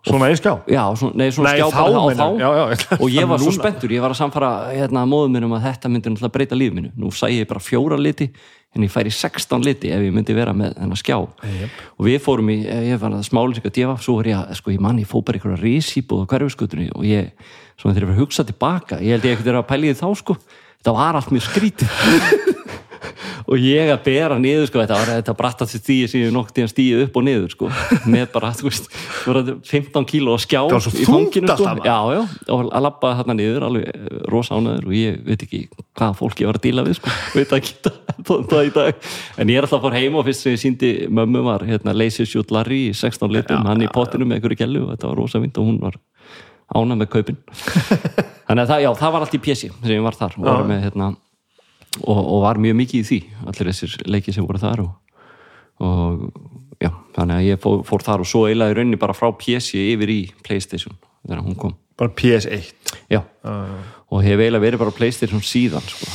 [0.06, 0.52] Svona í skjá?
[0.70, 2.38] Já, svona, nei, svona Nei, skjá þá bara á meinar- þá.
[2.38, 5.46] Já, já, ég og ég var svo spenntur, ég var að samfara hérna, móðum minn
[5.48, 8.28] um að þetta myndi breyta líf minu nú sæ ég bara fjóra liti
[8.76, 11.16] en ég færi 16 liti ef ég myndi vera með þennan skjá.
[11.46, 11.80] Yep.
[11.96, 12.58] og við fórum í,
[12.90, 15.22] ég var að smálins eitthvað djefa, svo var ég að, sko, ég manni, ég fó
[15.22, 17.32] bara eitthvað risíbúð á hverfiskutunni og ég,
[17.80, 19.00] svona þegar ég var að hugsa tilbaka.
[19.00, 20.38] Ég held ég ekkert er að pæli því þá, sko.
[20.76, 21.90] Þetta var allt mjög skrítið
[23.46, 26.72] og ég að bera niður sko, þetta var þetta brattast stíði sem ég nokk tíðan
[26.72, 27.70] stíði upp og niður sko,
[28.08, 28.88] með bara þú veist,
[29.24, 31.52] bara 15 kíló að skjá var svo þungt sko.
[31.54, 31.82] alltaf.
[31.84, 32.22] já, já,
[32.56, 36.42] og að labba þarna niður alveg eh, rosa ánæður og ég veit ekki hvaða fólk
[36.42, 37.76] ég var að díla við sko, veit ekki
[38.26, 39.06] það, það í dag,
[39.36, 42.26] en ég er alltaf fór heim og fyrst sem ég síndi mömmu var hérna, Lazy
[42.26, 45.42] Shoot Larry í 16 litum, hann í potinu með einhverju gælu og þetta var rosa
[45.42, 46.00] vind og hún var
[46.74, 47.38] ánæð með kaupin.
[48.46, 50.66] Þannig að það, já, það var allt í pjessi sem ég var þar og var
[50.66, 51.12] með hérna
[52.02, 54.92] og, og var mjög mikið í því allir þessir leiki sem voru þar og,
[55.84, 56.28] og
[56.82, 60.12] já, þannig að ég fór, fór þar og svo í rauninni bara frá PC yfir
[60.12, 60.96] í Playstation
[61.26, 61.74] þegar hún kom.
[61.96, 62.72] Bara PS1.
[63.10, 63.22] já,
[64.12, 66.08] og hef eiginlega verið bara Playstation síðan sko.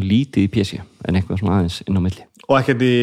[0.00, 2.26] Lítið í PC en eitthvað svona aðeins inn á milli.
[2.48, 2.94] Og ekkert í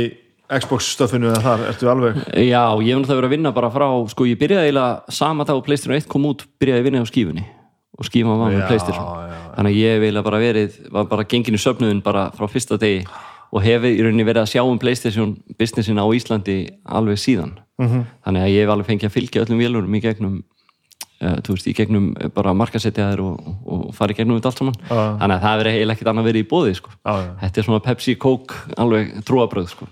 [0.47, 2.19] Xbox stöfinu eða þar, ertu alveg...
[2.39, 5.63] já, ég hef náttúrulega verið að vinna bara frá sko, ég byrjaði eiginlega sama og
[5.65, 7.43] Playstation 1 kom út byrjaði að vinna á skífunni.
[7.97, 9.07] Og skífan var með Já, Playstation.
[9.27, 12.45] já, þannig að ég hef eiginlega bara verið var bara gengin í söfnuðin bara frá
[12.47, 13.05] fyrsta degi
[13.51, 17.87] og hef í rauninni verið að sjá um Playstation businessin á Íslandi alveg síðan Mhm.
[17.93, 18.05] -hmm.
[18.25, 20.43] þannig að ég hef alveg fengið að fylgja öllum vélurum í gegnum
[21.21, 24.57] uh, þú veist, í gegnum eh, bara markasetjaðir og, og fara í gegnum þetta allt
[24.57, 25.17] saman Já.
[25.21, 26.89] þannig að það verið eiginlega ekkert annað verið í bóði sko.
[27.05, 27.31] Já, já.
[27.41, 29.87] þetta er svona Pepsi, Coke alveg trúabröð sko.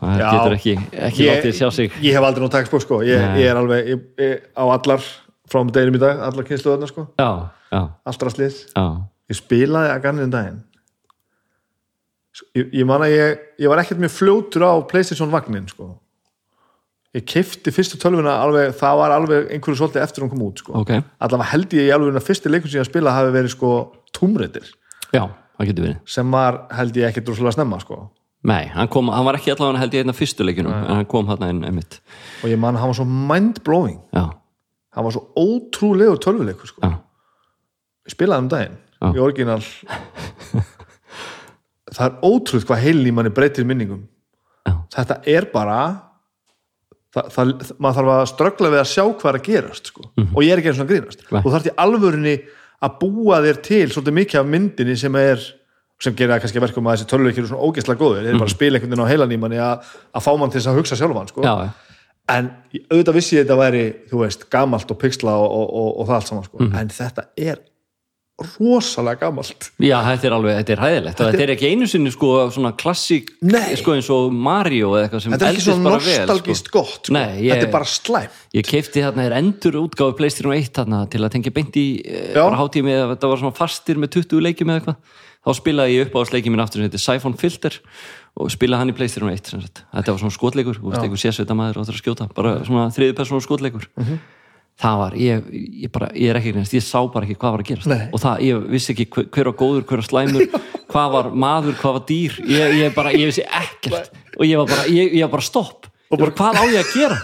[0.00, 0.30] það Já.
[0.32, 3.00] getur ekki, ekki látið sjá sig Ég hef aldrei notað Xbox, sko.
[3.02, 5.00] Ég, ég er alveg ég, ég, á allar,
[5.50, 7.06] frá með deginum í dag, allar kynsluðarnar, sko.
[7.18, 7.30] já,
[7.74, 8.60] já, Allt rastlið.
[8.76, 8.84] já,
[9.30, 10.60] Ég spilaði að ganniðin daginn.
[12.56, 15.88] Ég, ég man að ég, ég var ekkert mjög fljótur á Playstation vagnin, sko.
[17.14, 20.76] Ég kefti fyrstu tölvuna alveg, það var alveg einhverju svolítið eftir hún kom út, sko.
[20.78, 23.70] ok Allavega held ég í alveg að fyrsti leikur sem ég spila hafi verið, sko,
[24.14, 24.68] túmreitir.
[25.10, 25.24] já,
[25.58, 27.98] það getur verið Sem var, held ég, ekkert droslega snemma, sko.
[28.46, 31.26] Nei, hann, kom, hann var ekki allavega held ég einna fyrstu leikinum en hann kom
[31.28, 31.98] hann einmitt
[32.44, 33.98] Og ég man að hann var svo mind-blowing.
[34.14, 34.28] Já,
[34.90, 36.82] Hann var svo ótrúlegur tölvuleikur, sko.
[36.82, 36.96] já,
[38.08, 39.10] Ég spilaði um daginn Já.
[39.14, 39.60] í orginal
[41.94, 44.02] það er ótrúð hvað heilin í manni breytir minningum
[44.66, 44.72] Já.
[44.96, 45.76] þetta er bara
[47.14, 50.08] það, það, maður þarf að ströggla við að sjá hvað er að gerast sko.
[50.20, 52.34] og ég er ekki eins og að grínast og þarf í alvörinni
[52.80, 55.42] að búa þér til svolítið mikið af myndinni sem er
[56.00, 58.48] sem gerir það kannski verkum að þessi töluleikir eru svona ógeðslega góður, þeir eru bara
[58.48, 60.78] að spila einhvern veginn á heilan í manni að, að fá mann til þess að
[60.80, 61.44] hugsa sjálfan sko.
[61.44, 61.89] já, já.
[62.28, 62.50] En
[62.90, 66.14] auðvitað vissi ég þetta væri þú veist, gamalt og pixla og, og, og, og það
[66.20, 66.58] allt saman sko.
[66.64, 66.76] Mhm.
[66.78, 67.58] en þetta er
[68.40, 72.12] rosalega gamalt Já, þetta er alveg, þetta er hæðilegt þetta, þetta er ekki einu sinni
[72.14, 73.28] sko svona klassík
[73.76, 76.78] sko eins og Mario eða eitthvað sem þetta er ekki svona nostalgist sko.
[76.78, 77.16] gott sko.
[77.18, 81.02] Nei, ég- þetta er bara slæm Ég keipti þarna er endur útgáfi Playstation 1 þarna
[81.12, 84.40] til að tengja beint í eh, bara hátími eða þetta var svona fastir með 20
[84.48, 84.96] leikjum eða eitthvað
[85.40, 87.76] þá spilaði ég upp á leikjum minn aftur sem heitir Siphon Filter
[88.40, 89.84] og spilaði hann í Playstation 1 sem sagt.
[89.92, 92.90] þetta var svona skotleikur, þú veist, einhver sérsveita maður og það að skjóta, bara svona
[92.94, 93.88] þriði persónu skotleikur.
[94.00, 94.20] Mhm.
[94.80, 95.48] það var, ég,
[95.84, 97.86] ég bara, ég er ekki neins, ég sá bara ekki hvað var að gerast.
[97.90, 98.08] Nei.
[98.08, 100.46] og það, ég vissi ekki hver, hver var góður, hver var slæmur
[100.92, 102.32] hvað var maður, hvað var dýr.
[102.48, 104.10] Ég, ég bara, ég vissi ekkert.
[104.38, 105.86] Og ég var bara, ég, ég var bara stopp.
[106.10, 107.18] Bara, hvað á ég að gera?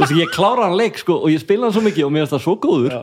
[0.00, 2.36] Og ég klára hann leik, sko, og ég spila hann svo mikið og mér finnst
[2.38, 2.94] það svo góður.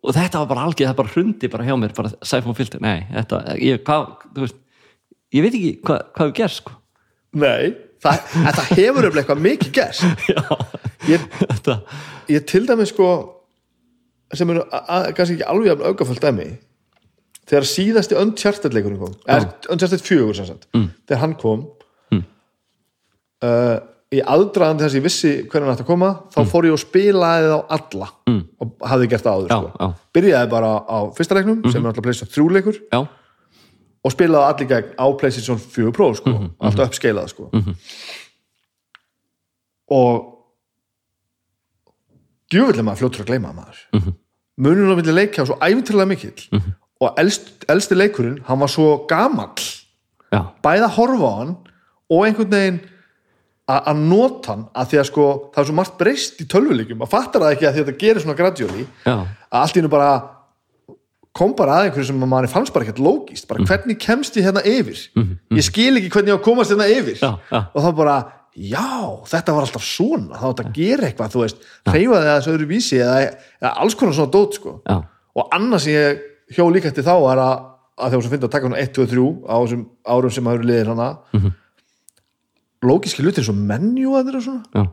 [0.00, 2.08] Og þetta var bara algjör, það bara hrundi bara hjá mér bara
[7.38, 10.42] nei, það, en það hefur öflega eitthvað mikið gerst já,
[11.10, 11.28] ég,
[12.34, 13.10] ég til dæmis sko
[14.36, 16.48] sem eru kannski ekki alveg jafn augafullt dæmi
[17.50, 20.90] þegar síðasti Uncharted leikurinn kom eða Uncharted 4 sem sagt mm.
[21.08, 21.64] þegar hann kom
[22.14, 22.26] mm.
[23.46, 23.78] uh,
[24.10, 26.82] í aðdraðan þess að ég vissi hvernig hann ætti að koma þá fór ég og
[26.82, 28.40] spilaði þá alla mm.
[28.62, 29.72] og hafði gert það áður Já, sko.
[29.78, 30.06] já.
[30.18, 33.00] Byrjaði bara á fyrsta leiknum sem er alltaf PlayStation 3 leikur já,
[34.04, 37.50] og spilaði allir gegn á PlayStation 4 Pro sko, Mhm, alltaf uppskeilað sko.
[39.90, 40.36] og
[42.50, 43.80] djúvillig maður fljótur að gleyma maður.
[43.92, 44.08] Mm Mhm.
[44.08, 44.14] -hmm.
[44.58, 46.64] munum á milli leikja svo æfintilega mikill.
[47.00, 49.54] Og elst, elsti leikurinn hann var svo gamall.
[50.32, 51.56] Já, bæða að horfa á hann
[52.10, 52.80] og einhvern veginn
[53.68, 57.00] að nota hann að því að sko það er svo margt breyst í tölvuleikjum.
[57.00, 58.86] Að fattar það ekki að því að þetta gerir svona gradually.
[59.06, 59.12] Já,
[59.52, 60.30] að allt í hennu bara
[61.40, 64.62] kom bara að einhverju sem manni fannst bara ekkert lógist bara hvernig kemst ég hérna
[64.66, 65.00] yfir?
[65.56, 67.16] Ég skil ekki hvernig ég á að komast hérna yfir.
[67.16, 67.60] Já, já.
[67.72, 68.16] og þá bara,
[68.54, 68.88] já,
[69.32, 72.52] þetta var alltaf svona þá átt að gera eitthvað, þú veist hreyfa þig að þessu
[72.54, 73.16] öðru vísi eða,
[73.62, 74.76] eða alls konar svona dót, sko.
[74.84, 74.98] Já,
[75.40, 76.22] og annars sem ég
[76.56, 77.66] hjó líka eftir þá er að,
[78.00, 79.84] að þegar sem finnst að taka svona 1, 2 og 3 á þessum
[80.14, 81.58] árum sem hafa liðir hana mm -hmm.
[82.88, 84.86] lógiski hlutir eins og menju að þeirra svona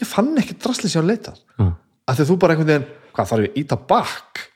[0.00, 0.56] ég fann ekki
[1.02, 1.66] leitað já.
[2.06, 4.51] að því að þú bara einhvern veginn hvað þarf ég íta bakk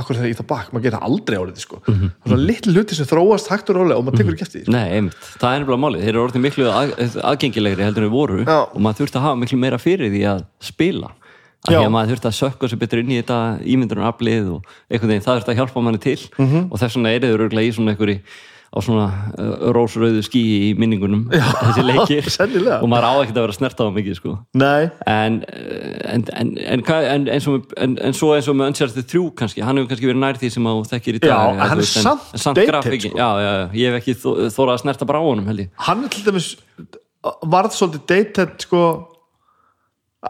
[0.00, 1.80] akkur þegar ég íta bakk, maður geta aldrei árið sko.
[1.86, 2.10] mm -hmm.
[2.26, 4.72] svona litli hluti sem þróast hægt og rólega og maður tekur ekki eftir því sko.
[4.72, 6.88] Nei, einmitt, það er nefnilega málið, þeir eru orðin miklu að,
[7.30, 8.58] aðgengilegri heldur en við voru Já.
[8.74, 11.10] og maður þurfti að hafa miklu meira fyrir því að spila
[11.66, 15.10] af því að maður þurfti að sökka sér betur inn í þetta ímyndunaraflið og einhvern
[15.10, 16.68] veginn það þurfti að hjálpa manni til Mhm.
[16.70, 18.20] og þess vegna er þeir örgulega í svona einhverju
[18.68, 19.04] á svona
[19.40, 22.78] uh, rósrauðu skí í minningunum Já, þessi leikir sennilega.
[22.84, 24.34] og maður á ekkert að vera snert á það mikið sko.
[25.08, 29.24] en, eh, en, en, en, eins og, en, en svo eins og með Uncharted 3
[29.40, 31.82] kannski, hann hefur kannski verið nær því sem að þú þekkir í dag Já, hann
[31.84, 33.30] er samt samt grafíkin, sko.
[33.72, 36.26] ég hef ekki þó- þórað að snerta bara á honum held ég hann er til
[36.28, 36.50] dæmis
[37.48, 38.82] varð svolítið dated sko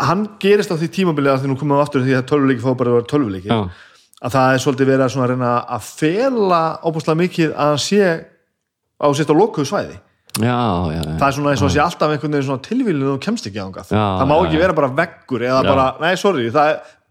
[0.04, 2.72] hann gerist á því tímabilið að því nú komum við aftur því að tölvuleiki fá
[2.76, 3.48] bara að vera tölvuleiki.
[4.18, 8.12] Að það er svolítið verið að, reyna að fela óbúslega mikið að hann sé
[8.98, 9.98] á sérst á lokuðu svæði.
[10.38, 10.54] Já,
[10.92, 11.14] já, já.
[11.18, 13.88] það er svona eins og að sé alltaf einhvern veginn tilvílinu og kemst ekki ángað
[13.90, 16.68] Já, það má ekki vera bara veggur eða bara, nei sorry, það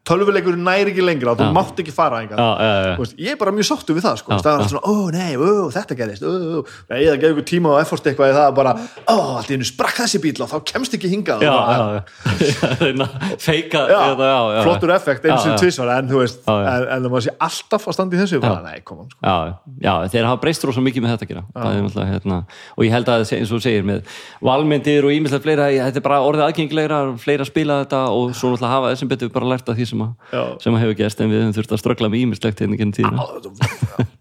[0.08, 3.14] tölvuleikur næri ekki lengra og þú mátt ekki fara Já, já, já.
[3.20, 4.30] Ég er bara mjög sáttu við það sko.
[4.38, 7.80] Það er alltaf svona, ó nei, ó, þetta gerist nei, það gefur ykkur tíma og
[7.82, 8.74] effort eitthvað í það bara,
[9.08, 11.44] ó, allt í hennu sprakk þessi bíl og þá kemst ekki hingað.
[11.44, 12.98] Og að
[13.48, 13.84] feika
[14.64, 15.60] flottur effekt sinni já.
[15.62, 18.82] tvisvar en þú veist, en, það má sé alltaf að standa í þessu bara, nei,
[18.88, 19.20] koma, sko.
[19.84, 21.44] Já, þeir hafa breyst rosa mikið með þetta að gera.
[21.58, 22.40] Er náttúrulega, hérna,
[22.78, 24.18] og ég held að eins og þú segir með
[24.48, 28.54] valmyndir og ímyndlega fleira ég- þetta er bara orðið aðgengilegra, fleira spila þetta og svo
[28.54, 29.97] náttúrulega hafa þessum betur bara lært af því sem,
[30.32, 30.42] Já.
[30.42, 33.26] að, sem hefur gerst en við höfum þurft að ströggla með ímyndslegt hérna genið tíðina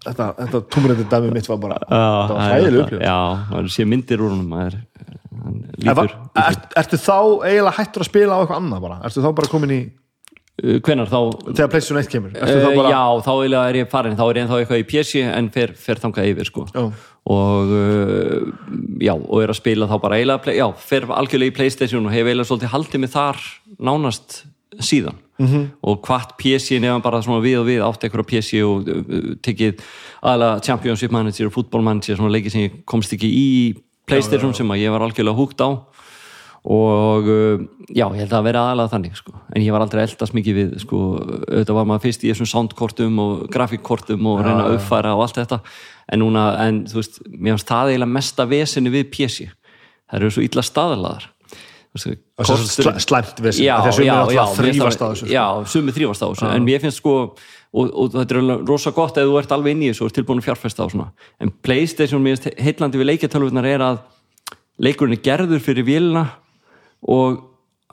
[0.06, 1.92] þetta, þetta tómrætti dæmi mitt var bara er
[2.30, 3.18] náttúrulega- upplifun Já,
[3.52, 4.34] það sé myndir úr
[5.78, 6.16] lítur var-
[6.46, 8.98] ert- Ertu þá eiginlega hættur að spila á eitthvað annað bara?
[9.04, 9.80] Ertu þá bara komin í,
[10.56, 11.18] Uh, hvenær þá
[11.52, 12.30] þegar PlayStation 1 kemur?
[12.32, 13.32] Uh, bara, Já, þá
[13.68, 16.48] er ég farin þá er ég ennþá eitthvað í PC en fer, fer þangað yfir
[16.48, 16.64] sko.
[16.72, 16.84] Já.
[17.28, 18.46] og uh,
[19.04, 22.24] já, og er að spila þá bara eiginlega, já, fer algjörlega í Playstation og hef
[22.24, 23.42] eiginlega svolítið haldið mig þar
[23.90, 24.38] nánast
[24.80, 25.46] síðan Mhm.
[25.52, 25.64] -hmm.
[25.82, 29.80] og hvart PC nefnum bara svona við og við átt eitthvað PC og uh, tekið
[30.22, 33.74] aðalega Championship Manager og Football Manager svona leiki sem ég komst ekki í
[34.06, 35.68] Playstation sem að ég var algjörlega húgt á
[36.66, 37.60] og uh,
[37.94, 39.32] já, ég held að vera aðalega þannig sko.
[39.54, 40.96] en ég var aldrei eldast mikið við sko,
[41.52, 45.36] auðvitað var maður fyrst í þessum soundkortum og grafíkkortum og reyna að uppfæra og allt
[45.36, 45.60] þetta
[46.12, 49.46] en núna, en þú veist, mér finnst það eiginlega mesta vesinu við PC
[50.10, 55.68] það eru svo illa staðlaðar það er svo slæ- slæmt við já, þessu já, mér
[55.73, 56.51] sumi þrýfast á þessu.
[56.52, 57.16] En mér finnst sko,
[57.73, 60.18] og, og þetta er rosa gott ef þú ert alveg inn í þessu og ert
[60.20, 61.09] tilbúin að fjárfesta á svona,
[61.40, 64.02] en Playstation mér finnst heitlandi við leikjartölvunar er að
[64.82, 66.27] leikurinn er gerður fyrir vélina
[67.06, 67.43] og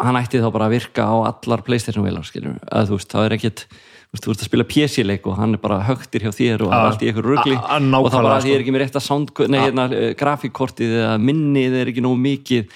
[0.01, 3.27] hann ætti þá bara að virka á allar Playstation vélar skilur, að þú veist, það
[3.27, 3.67] er ekkit
[4.13, 7.09] þú veist, að spila PC-leik og hann er bara högtir hjá þér og allt í
[7.09, 8.63] eitthvað a- og það nákvæmlega, bara að ég er sko.
[8.63, 12.67] ekki með rétt að sound, nei, hérna, eh, grafíkkortið eða minnið er ekki nógu mikið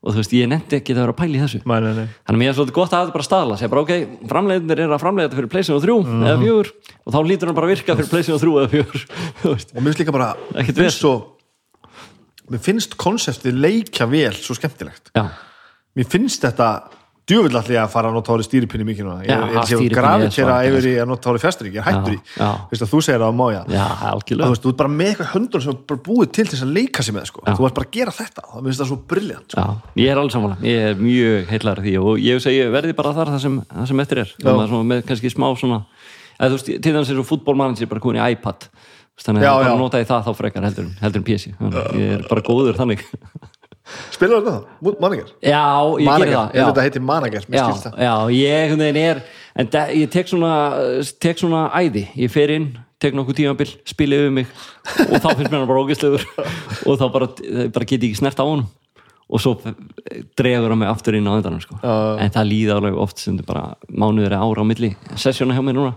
[0.00, 2.06] og þú veist, ég nefndi ekki að vera að pæla í þessu nei, nei, nei.
[2.24, 3.92] Þannig að mér er svolítið gott að hafa þetta bara staðla segja bara ok,
[4.30, 6.22] framleiðinir er að framleiða þetta fyrir PlayStation 3 Mhm.
[6.30, 6.72] eða 4
[7.04, 9.04] og þá lítur hann bara að virka fyrir PlayStation 3 eða 4
[9.42, 9.68] Þú veist.
[9.76, 10.30] og mér finnst líka bara
[10.96, 11.12] svo
[12.50, 15.26] mér finnst konseptið leikja vel svo skemmtilegt Já,
[15.96, 16.70] mér finnst þetta
[17.30, 19.22] djúvill allir að fara að nota orðið stýripinni mikið núna.
[19.24, 19.36] Ég, Já,
[19.78, 22.78] er grafitera svakalega, yfir í að nota orðið fjastring ég er hættur í, Já, já.
[22.80, 23.86] að þú segir það á mája já,
[24.26, 26.72] þú veist, þú ert bara með eitthvað höndur sem er bara búið til þess að
[26.76, 27.42] leika sér með sko.
[27.46, 27.54] Já.
[27.56, 29.66] þú ert bara að gera þetta, það finnst það svo briljant sko.
[29.66, 33.14] Já, ég er alveg sammála, ég er mjög heillar því og ég segi verði bara
[33.16, 34.32] þar það sem, það sem eftir er.
[34.40, 35.82] Svona með kannski smá svona
[36.40, 38.70] eða veist, til dæmis eins og fútbolmanager bara komin í iPad.
[39.20, 39.76] Þannig Já, að bara já.
[39.76, 42.78] nota ég það þá frekar heldur, heldur en PC Þannig að ég er bara góður
[42.78, 43.02] þannig
[44.14, 44.96] spilar þetta?
[45.00, 45.28] Manager?
[45.42, 45.62] Já,
[46.00, 49.22] ég Manager, gerir það að þetta heiti Manager já, já, ég er
[49.60, 50.52] en da, ég tek svona,
[51.22, 52.68] tek svona æði ég fer inn,
[53.02, 54.50] tek nokkuð tímabil spila yfir mig
[55.08, 56.26] og þá finnst mér hann bara ógæslegur
[56.88, 57.30] og þá bara,
[57.74, 58.68] bara get ég ekki snert á honum
[59.30, 59.56] og svo
[60.38, 61.76] dregur hann mig aftur inn á endanum sko.
[61.82, 61.94] Já.
[62.24, 65.62] en það líða alveg oft sem þetta bara mánuður er ára á milli sessjóna hjá
[65.66, 65.94] mér núna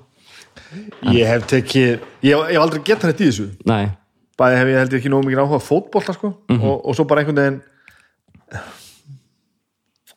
[1.14, 3.86] ég hef tekið, ég hef, ég hef aldrei gett hann í þessu Nei,
[4.40, 6.62] bæði hef ég held ekki nógu mikið áhuga á fótbolta sko, Mhm.
[6.62, 7.62] og, og svo bara einhvern veginn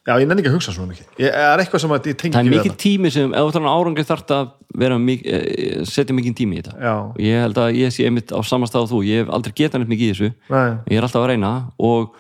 [0.07, 1.07] já, ég nenni ekki að hugsa svona mikið.
[1.19, 3.43] Ég, það er eitthvað sem að ég tengi það er við mikið tími sem ef
[3.47, 6.75] þú talar um árangri þarf að vera mik- eh, setja mikið tími í þetta.
[6.83, 6.95] Já.
[7.27, 9.01] ég held að ég sé einmitt á samastað og þú.
[9.09, 10.33] Ég hef aldrei getað neitt mikið í þessu.
[10.51, 10.71] Nei.
[10.93, 12.15] ég er alltaf að reyna og,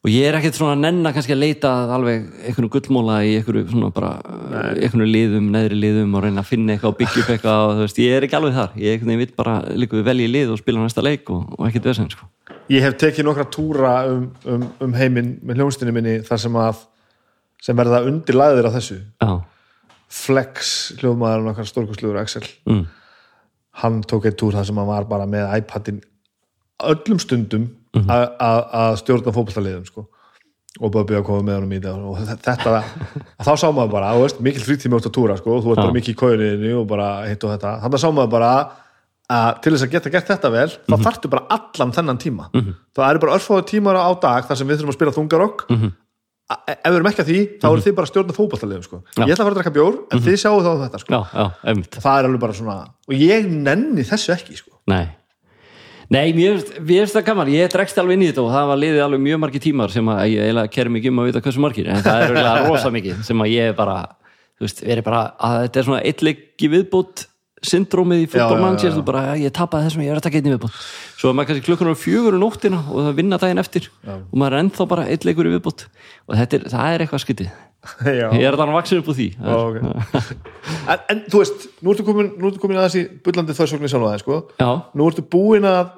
[0.00, 3.34] og ég er ekkert svona að nenna kannski að leita að alveg einhvern gullmóla í
[3.36, 4.12] einhverju svona bara
[4.72, 7.84] einhvern liðum, neðri liðum og reyna að finna eitthvað og byggja upp eitthvað og þú
[7.84, 8.70] veist, ég er ekki alveg þar.
[8.80, 11.52] Ég einhvern veginn vill bara líka við velja í lið og spila næsta leik og,
[11.58, 12.30] og ekkert vesend sko.
[12.70, 16.84] ég hef tekið nokkra túra um, um, um heiminn með hljónstinu minni þar sem að
[17.60, 19.02] sem verða undir lagðir af þessu.
[19.20, 19.32] Já,
[20.10, 22.86] Flex hljóðmaður nokkar stórkustlugur Axel mm,
[23.82, 26.00] hann tók eitt túr þar sem hann var bara með iPadin
[26.82, 28.06] öllum stundum Mhm.
[28.06, 30.06] að- að stjórna fótballtaliðum sko.
[30.80, 34.12] og byrja að koma með honum í þetta og þetta, að þá sá maður bara
[34.14, 35.96] veist, mikil frítími átt að túra sko, og þú ert bara Já.
[35.98, 38.50] mikið í kóðinniðinu og bara hitt og þetta þannig að sá maður bara
[39.30, 41.02] að til þess að geta gert þetta vel þá Mhm.
[41.04, 42.44] þarftu bara allan þennan tíma
[42.94, 45.92] það eru bara örfáðu tímar á dag þar sem við þurfum að spila þungarokk Mhm.
[46.50, 49.02] ef við erum ekki að því, þá eru þið bara stjórna fótballtaliðum sko.
[49.18, 51.10] Ég ætla að fara að drekka bjór en þið sjáu þá þetta sko.
[51.10, 52.76] já, já, það er alveg bara svona
[53.08, 54.70] og ég nenni þessu ekki sko.
[54.86, 55.08] Nei
[56.10, 59.02] Nei, mér finnst- það gaman, ég dregst alveg inn í þetta og það var liðið
[59.04, 61.90] alveg mjög margir tímar sem að ég eiginlega kerum ekki um að vita hversu margir
[61.92, 63.98] en það er eiginlega rosa mikið sem að ég bara
[64.58, 67.26] þú veist, verið bara að þetta er svona eitt leik í viðbútt
[67.60, 68.96] syndrómið í Já, já, fútbolmannsjör já.
[68.96, 70.76] þú bara, ég tapaði þessum, ég er að taka einn í viðbútt
[71.20, 74.56] svo er maður kannski klukkunar fjögur um nóttina og það vinna daginn eftir og maður
[74.56, 75.84] er ennþá bara eitt leikur í viðbútt
[76.26, 77.50] og þetta er, það er eitthvað skytið
[78.20, 78.26] Já.
[78.36, 79.76] ég er þannig vaksin upp úr því Ó, ok.
[80.88, 84.08] en, en þú veist, nú ertu komin, nú ertu komin aðeins í bullandi þarsóknir sjálf
[84.08, 84.40] aðeins sko.
[84.60, 85.92] Já, nú ertu búin að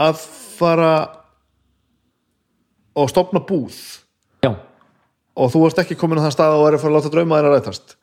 [0.00, 0.20] að
[0.58, 0.92] fara
[2.96, 3.76] og stopna búð.
[4.44, 4.54] Já.
[5.38, 7.40] Og þú varst ekki komin á þann stað og er að fara að láta drauma
[7.40, 7.96] þeirra rætast?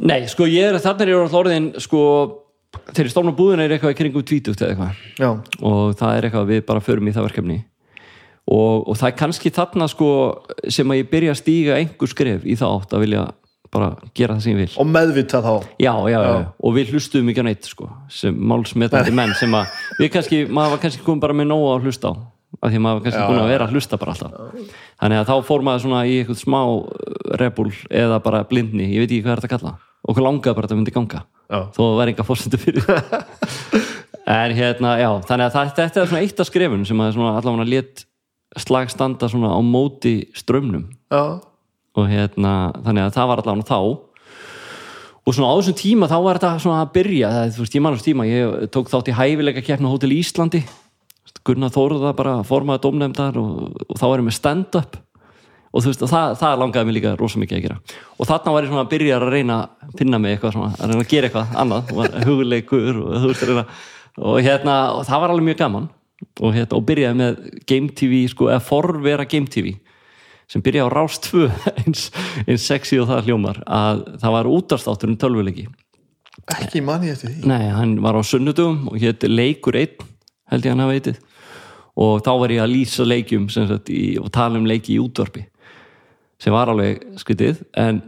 [0.00, 2.02] Nei, sko ég er, þannig er ég alltaf orðin sko,
[2.90, 5.02] þegar ég stofna búðina er eitthvað kringum tvítugt eða eitthvað.
[5.20, 5.30] Já,
[5.60, 7.58] og það er eitthvað við bara förum í það verkefni.
[8.50, 10.10] Og, og það er kannski þarna sko
[10.72, 13.26] sem að ég byrja að stíga einhver skref í það átt að vilja
[13.70, 14.74] bara gera það sem ég vil.
[14.82, 15.52] Og meðvita þá.
[15.78, 19.78] Já, já, já, og við hlustuðum ekki á neitt sko, sem málsmetandi menn sem að
[20.00, 22.14] við kannski, maður var kannski komið bara með nóg að hlusta á
[22.60, 24.72] af því að maður var kannski búin að vera að hlusta bara alltaf.
[25.00, 26.60] Þannig að þá fór maður svona í eitthvað smá
[27.40, 27.70] rebul
[28.02, 30.66] eða bara blindni, ég veit ekki hvað er þetta að kalla og hvað langaði bara
[30.66, 31.60] þetta myndi ganga Já.
[31.76, 32.90] þó væri enga fórsendu fyrir.
[34.30, 37.64] En hérna, já þannig að það, þetta er svona eitt af skrefun sem að allavega
[37.66, 38.02] let
[38.60, 41.40] slag standa svona á móti strömmnum já,
[41.98, 42.54] og hérna,
[42.84, 43.80] þannig að það var allavega þá.
[45.26, 47.84] Og svona á þessum tíma þá var þetta svona að byrja það, þú veist, ég
[47.84, 50.62] mannast tíma, ég tók þátt í hæfileika keppna Hótel Íslandi.
[51.46, 54.98] Gunnar Þóruða bara formaði dómnefndar og, og þá ég með stand-up.
[55.70, 57.76] Og þú veist, og það, það langaði mig líka rosa mikið að gera.
[58.16, 60.90] Og þarna var ég svona að byrja að reyna að finna mig eitthvað svona, að
[60.90, 61.92] reyna að gera eitthvað annað.
[62.00, 63.64] Var hugleikur og þú veist, reyna
[64.20, 65.86] og hérna, og það var alveg mjög gaman.
[66.40, 67.38] Og hérna, og byrjaði með
[67.70, 69.76] Game TV, sko, eða forvera Game TV
[70.50, 71.46] sem byrjaði á Rás 2
[71.84, 72.08] eins,
[72.46, 75.68] eins sexy og það hljómar að það var útastáttur um tölvuleiki.
[76.50, 77.46] Ekki manni eftir því.
[77.50, 80.08] Nei, hann var á sunnudum og hétt leikur einn
[80.50, 81.20] held ég hann hafa eitið
[82.00, 85.44] og þá var ég að lýsa leikjum sagt, í, og tala um leiki í útvarpi
[86.40, 88.02] sem var alveg skritið en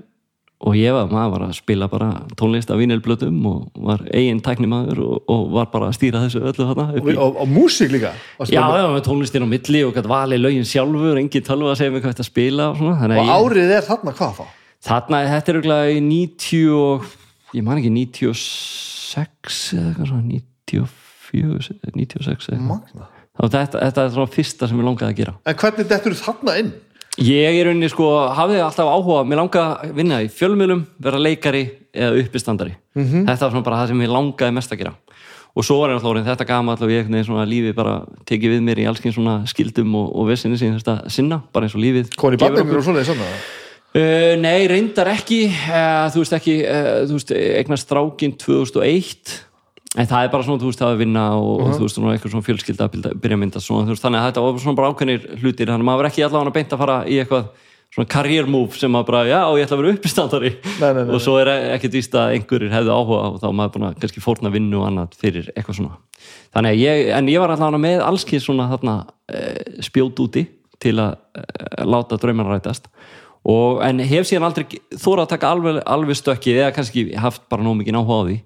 [0.63, 2.09] og ég var, var að spila bara
[2.39, 6.67] tónlist af vinilblötum og var eigin tæknimaður og, og var bara að stýra þessu öllu
[6.69, 8.13] þarna upp og, og, og músík líka
[8.47, 11.95] Já, já, með tónlistin á milli og gætt valið lögin sjálfur, engin tölva að segja
[11.95, 14.45] mig hvað þetta spila og svona, og árið er þarna hvað þá
[14.87, 17.11] þarna, þetta er auðvitað í 90 og,
[17.57, 22.71] ég man ekki 96 eða eitthvað svona 94, 96 eða eitthvað.
[22.71, 23.11] Magna.
[23.33, 26.57] Þá þetta, þetta er svona fyrsta sem ég langaði að gera en hvernig dettur þarna
[26.61, 26.73] inn
[27.21, 31.67] Ég er rauninni sko, hafði alltaf áhuga mér langaði að vinna í fjölmiðlum vera leikari
[31.93, 33.27] eða uppistandari -hmm.
[33.29, 34.95] þetta var svona bara það sem ég langaði mest að gera.
[35.53, 38.55] Og svo var ég alltaf orðin þetta gama alltaf ég veginn svona lífið bara tekið
[38.55, 41.85] við mér í allskinn svona skildum og, og vesinni sem þetta sinna, bara eins og
[41.85, 43.29] lífið koni bandingur og svoleiðis svona
[43.93, 45.51] Uh, nei, reyndar ekki.
[45.69, 49.52] Uh, þú veist ekki uh, þú veist, eignast strákin 2001
[49.93, 52.15] en það er bara svona, þú veist, það að vinna og, og þú veist, svona
[52.15, 55.27] eitthvað svona fjölskylda að byrja- mynda svona, veist, þannig að þetta var svona bara ákveðnir
[55.43, 57.51] hlutir, þannig að maður ekki allavega beint að fara í eitthvað
[57.93, 60.51] svona career move sem að bara, já, ég ætla að vera uppistandari.
[60.81, 63.57] Nei, nei, nei, og svo er ekkert víst að einhverjir hefðu áhuga og þá er
[63.59, 65.99] maður búin að kannski fórna vinnu og annað fyrir eitthvað svona.
[66.57, 68.95] Þannig að ég, en ég var allavega með allskið svona þarna
[69.29, 69.43] e,
[69.85, 70.47] spjót úti
[70.81, 71.45] til að e,
[71.85, 72.89] láta drauman rætast.
[73.45, 77.67] Og, en hef síðan aldrei þóra að taka alveg, alveg stökkið eða kannski haft bara
[77.67, 78.39] nóg mikið áhuga á því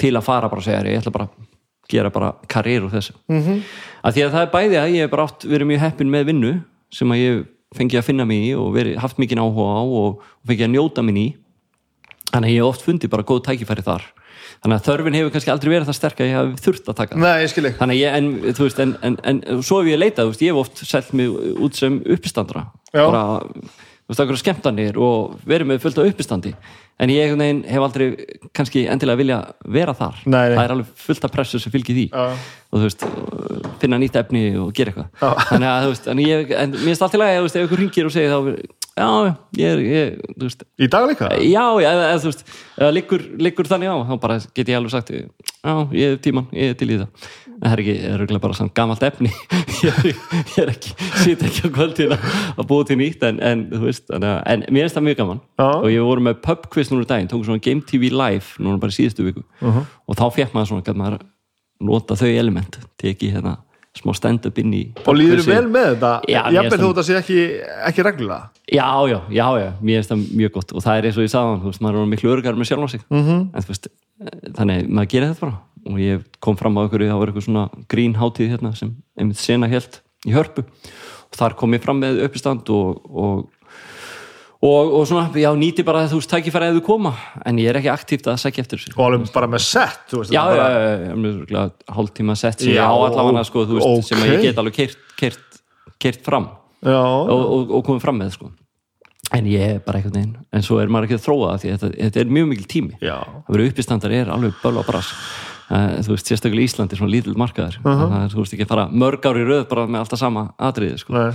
[0.00, 1.48] til að fara bara að segja, ég ætla bara að
[1.90, 3.62] gera bara karriér úr þessu mm -hmm.
[4.04, 6.26] að því að það er bæði að ég hef bara átt verið mjög heppin með
[6.30, 6.52] vinnu
[6.90, 7.44] sem að ég
[7.76, 10.74] fengi að finna mig í og verið, haft mikið áhuga á og, og fengi að
[10.74, 11.28] njóta minn í
[12.30, 14.06] þannig að ég hef oft fundið bara góð tækifæri þar
[14.62, 17.20] þannig að þörfin hefur kannski aldrei verið það sterk að ég hef þurft að taka.
[17.20, 20.32] Nei, þannig að ég, en, þú veist, en, en, en svo hef ég leitað, þú
[20.34, 23.04] veist, ég hef oft selt mig út sem uppistandra Já.
[23.06, 23.22] bara,
[24.10, 26.50] þú veist, okkur skemmtanir og verið með fullt af uppistandi?
[27.00, 28.08] En ég veginn hef aldrei
[28.56, 29.36] kannski endilega vilja
[29.72, 30.18] vera þar.
[30.26, 30.56] Nei, nei.
[30.56, 32.08] það er alveg fullt af pressu sem fylgir því.
[32.10, 32.34] Já.
[32.70, 33.06] og þú veist,
[33.82, 35.38] finna nýtt efni og gera eitthvað.
[35.48, 37.66] Þannig að, þú veist, en ég, en mér finnst allt í lagi, þú veist, ef
[37.66, 38.50] ykkur ringir og segir þá,
[39.00, 39.08] já,
[39.58, 40.66] ég er, ég, þú veist.
[40.76, 41.30] Í dag líka?
[41.40, 42.44] já, já, þú veist,
[42.98, 46.72] liggur, liggur þannig á, þá bara get ég alveg sagt já, ég hef tíman, ég
[46.72, 47.26] er til í það
[47.60, 49.30] það er ekki, það er örugglega bara samt gamalt efni
[49.86, 50.10] ég,
[50.60, 54.26] er- ekki sýt ekki á kvöldin að búa til nýtt en, en þú veist, að,
[54.46, 55.68] en mér finnst það mjög gaman Já.
[55.70, 59.26] og ég voru með pubquiz núna daginn, tókum svona Game TV Live núna bara síðustu
[59.28, 59.84] viku Uh-huh.
[60.08, 61.18] og þá fekk maður svona, gæt maður
[61.80, 63.58] nota þau element, teki hérna
[63.96, 66.10] smá stand-up inn í Og líður vel með þetta?
[66.62, 67.38] Finnst þó þetta sé ekki,
[67.90, 71.18] ekki reglulega Já, já, já, já, mér finnst það mjög gott og það er eins
[71.18, 73.24] og ég sagði þú maður er miklu örgar með sjálf á sig Mhm.
[73.26, 73.42] -hmm.
[73.56, 75.58] en þú veist, eh, þannig maður gerir þetta bara
[75.88, 79.40] og ég kom fram á einhverju, það var eitthvað svona grín hátíð hérna sem einmitt
[79.40, 80.66] sena helt í hörpu.
[81.30, 83.48] Og þar kom ég fram með uppistand og, og
[84.60, 87.14] og, og svona, já, nýti bara þú veist, tækifæri að þú koma,
[87.48, 88.94] en ég er ekki aktíft að sækja eftir þessu.
[88.98, 91.94] Og alveg bara með sett, þú veist Já, þetta já, bara, já, já, mjög örugglega
[91.96, 94.76] hálftíma sett sem ég Já, á allavega, sko, þú veist, sem að ég get alveg
[94.76, 95.60] keirt, keirt,
[95.96, 96.50] keirt fram.
[96.80, 97.00] Já.
[97.00, 98.50] og, komið fram með sko.
[99.36, 101.68] en ég er bara einhvern veginn en svo er maður ekki að þróa það því
[101.72, 102.94] þetta, þetta er mjög mikil tími.
[103.04, 103.16] Já.
[103.20, 107.12] að vera uppistandar er alveg böl á brass uh, þú veist, sérstaklega Ísland er svona
[107.14, 107.76] lítil markaður.
[107.80, 108.00] Uh-huh.
[108.10, 110.98] það er, þú veist, ekki að fara mörg ári röð bara með alltaf sama atriði
[111.02, 111.26] sko.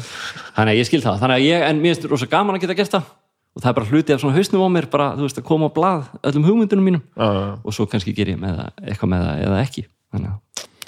[0.58, 2.78] Þannig að ég skil það, þannig að ég en mér finnst rosa gaman að geta
[2.82, 3.14] gert það.
[3.56, 5.72] Og það er bara hluti af svona hausnum á mér bara, þú veist, að koma
[5.72, 7.04] á blað öllum hugmyndunum mínum.
[7.16, 7.46] Já, já.
[7.64, 9.86] og svo kannski ger ég með það, eitthvað með það eða ekki.
[10.12, 10.42] Þannig að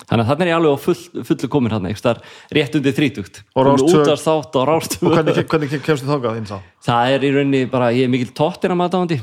[0.08, 2.22] Þannig að þannig er ég alveg á full, fullu komin hann eitthvað
[2.56, 3.42] rétt undir þrítugt.
[3.52, 5.72] Og rást Og hvernig, hvernig
[6.88, 9.18] það er í rauninni bara, ég er mikil tóttina maðurdáðandi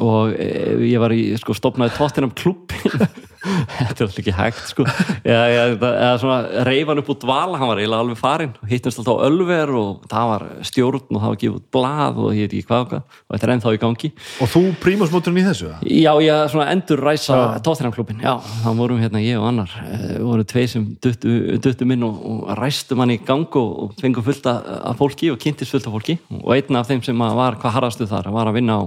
[0.00, 0.48] og e,
[0.88, 3.02] ég var í, sko, stopnaði tóttinam klubbin
[3.42, 4.84] þetta er alltaf ekki hægt, sko.
[5.26, 9.18] Eða, eða, eða svona reifan upp úr dvala hann var eiginlega alveg farinn, hittnast alltaf
[9.18, 12.54] á Ölver og það var stjórn og það var gefið út blað og ég veit
[12.54, 13.16] ekki hvað og hvað.
[13.26, 14.10] Og þetta er ennþá í gangi.
[14.44, 15.70] Og þú prímusmóturinn í þessu?
[15.90, 20.20] Já, ég svona endur ræsa Tottenham klubin, já, þá vorum hérna ég og annar eh,
[20.22, 24.46] voru tvei sem duttu, duttu minn og, og ræstum hann í gang og, fengum fullt
[24.50, 26.18] af, fólki og kynntist fullt af fólki.
[26.42, 28.82] Og einn af þeim sem var hvað harrastu þar, var að vinna á,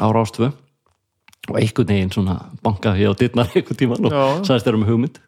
[0.00, 0.50] á Rástvö
[1.46, 5.20] og einhvern veginn svona bankaði ég á dittnar einhvern tíman og sagðist þeirra með hugmynd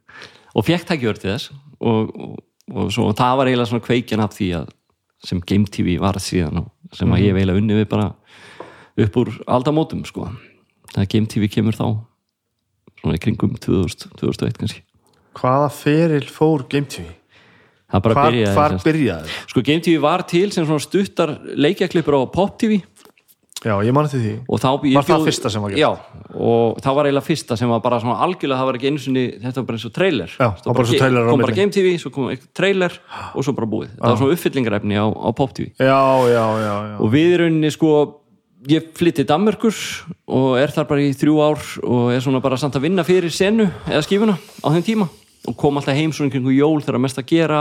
[0.54, 2.34] og fekk tækjör til þess og, og,
[2.74, 4.74] og, svo, og það var eiginlega svona kveikjan af því að
[5.28, 8.12] sem Game TV var síðan og sem að ég hef eiginlega unni við bara
[8.98, 10.28] upp úr aldamótum sko.
[10.94, 11.86] Það Game TV kemur þá
[12.98, 14.82] svona í kringum 2000, 2001 kannski.
[15.38, 17.06] Hvaða feril fór Game TV?
[17.88, 19.36] það Hvar, byrjaði byrjaði?
[19.48, 22.82] sko Game TV var til sem svona stuttar leikjaklippur á Pop TV
[23.58, 24.32] Já, ég mani til því.
[24.46, 25.80] Og þá Var það fyrsta sem var gert?
[25.82, 25.88] já,
[26.38, 29.24] og það var eiginlega fyrsta sem var bara svona algjörlega, það var ekki einu sinni
[29.42, 30.30] þetta var bara eins og trailer.
[30.38, 31.58] Já, það var bara svo trailer á kom bara milli.
[31.58, 32.94] Game TV, svo kom trailer
[33.34, 35.98] og svo bara búið, það var svona uppfyllingarefni á, á Pop TV Já,
[36.30, 36.96] já, já, já.
[37.02, 37.90] og við í rauninni sko
[38.68, 39.74] ég flytti Danmörkur
[40.28, 43.30] og er þar bara í þrjú ár og er svona bara samt að vinna fyrir
[43.34, 45.08] senu eða skífuna á þeim tíma.
[45.48, 47.60] Og kom alltaf heim svona kringu jól þegar mest að gera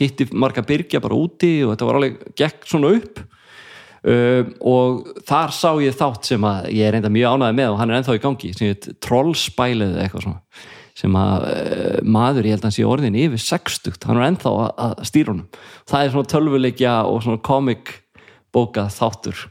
[0.00, 3.20] hitti marga byrgja bara úti og þetta var alveg gekk svona upp
[4.02, 7.78] um, og þar sá ég þátt sem að ég er reynda mjög ánæði með og
[7.82, 10.42] hann er ennþá í gangi sem heit Trollspælið eitthvað svona
[10.98, 14.50] sem að uh, maður, ég held að hann sé orðin yfir 60, hann er ennþá
[14.64, 15.60] að, að stýra honum.
[15.86, 17.92] Það er svona tölvuleikja og svona komik
[18.54, 19.44] bókað þáttur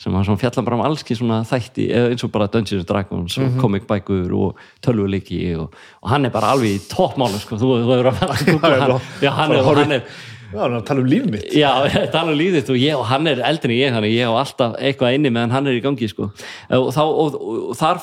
[0.00, 3.34] sem hann svona fjallar bara um allski svona þætti eins og bara Dungeons and Dragons
[3.40, 7.90] og komikbækur og tölvuleiki og, og hann er bara alveg í toppmálu sko, þú, þú
[7.92, 9.30] hefur að fara að Já, hann, já.
[9.36, 10.06] hann, er, hann er
[10.50, 11.50] Já, hann tala um líf mitt.
[11.56, 11.70] Já,
[12.14, 14.78] tala um líðið og, ég, og hann er eldri en ég þannig ég á alltaf
[14.78, 16.30] eitthvað inni meðan hann er í gangi sko.
[16.30, 18.02] og, þá, og, og, þar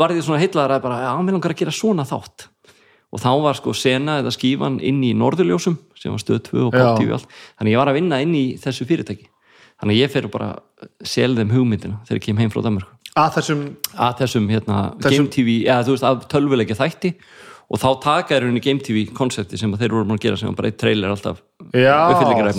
[0.00, 2.48] var ég svona heitlaðar að bara, já, mér langar að gera svona þátt.
[3.14, 6.74] Og þá var sko sena eða skífan inn í Norðurljósum sem var stöð 2 og
[6.98, 9.30] TV og allt þannig ég var að vinna inn í þessu fyrirtæki.
[9.80, 10.56] Þannig ég fer bara
[11.04, 13.60] sel þeim hugmyndina þegar ég kem heim frá Danmark að þessum,
[13.96, 17.14] að þessum, hérna, Þessum- Game TV eða þú veist, að tölvuleikja þætti.
[17.66, 20.54] Og þá taka er henni Game TV konsepti sem þeir voru búin að gera sem
[20.54, 21.40] bara eitt trailer alltaf
[21.74, 21.96] já,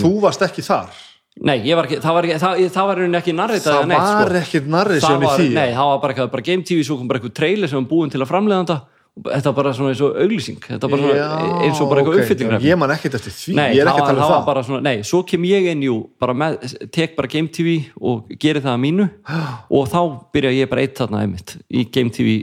[0.02, 0.90] þú varst ekki þar.
[1.38, 4.30] Nei, ég var ekki, það var ekki, það, það var ekki narritað það neitt, var
[4.32, 4.38] sko.
[4.42, 5.48] ekkert narrið sem í var, því.
[5.54, 7.90] nei, það var bara, eitthvað, bara Game TV svo kom bara eitthvað trailer sem var
[7.92, 8.76] búin til að framleiðanda
[9.18, 9.52] þetta.
[9.52, 10.58] Var bara svona eins og auglýsing.
[10.66, 13.54] Þetta var bara svona eins og bara eitthvað ok, uppfyllingar ég man ekkert eftir því,
[13.58, 14.46] Nei, ég er ekki að tala það um var það.
[14.50, 16.58] bara svona, nei, svo kem ég inn jú, bara með,
[16.94, 19.08] tek bara Game TV og geri það að mínu.
[19.78, 20.00] Og þá
[20.34, 22.38] byrja ég bara eitt þarna einmitt í Game TV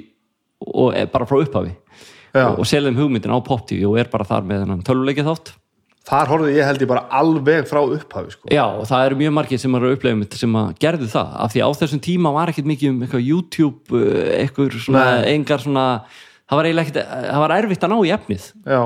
[0.65, 1.75] og er bara frá upphafi.
[2.35, 2.49] Já.
[2.49, 5.53] og, og selðum hugmyndin á Pop TV og er bara þar með þennan töluleikið þátt
[6.05, 8.49] þar horfði ég held ég bara alveg frá upphafi sko.
[8.53, 11.63] Já, og það eru mjög margir sem eru mitt sem að gerðu það, af því
[11.65, 15.33] á þessum tíma var ekkert mikið um eitthvað YouTube uh, eitthvað svona, Nei.
[15.33, 15.85] engar svona
[16.45, 18.81] það var eiginlega ekkert, það var erfitt að ná í efnið já,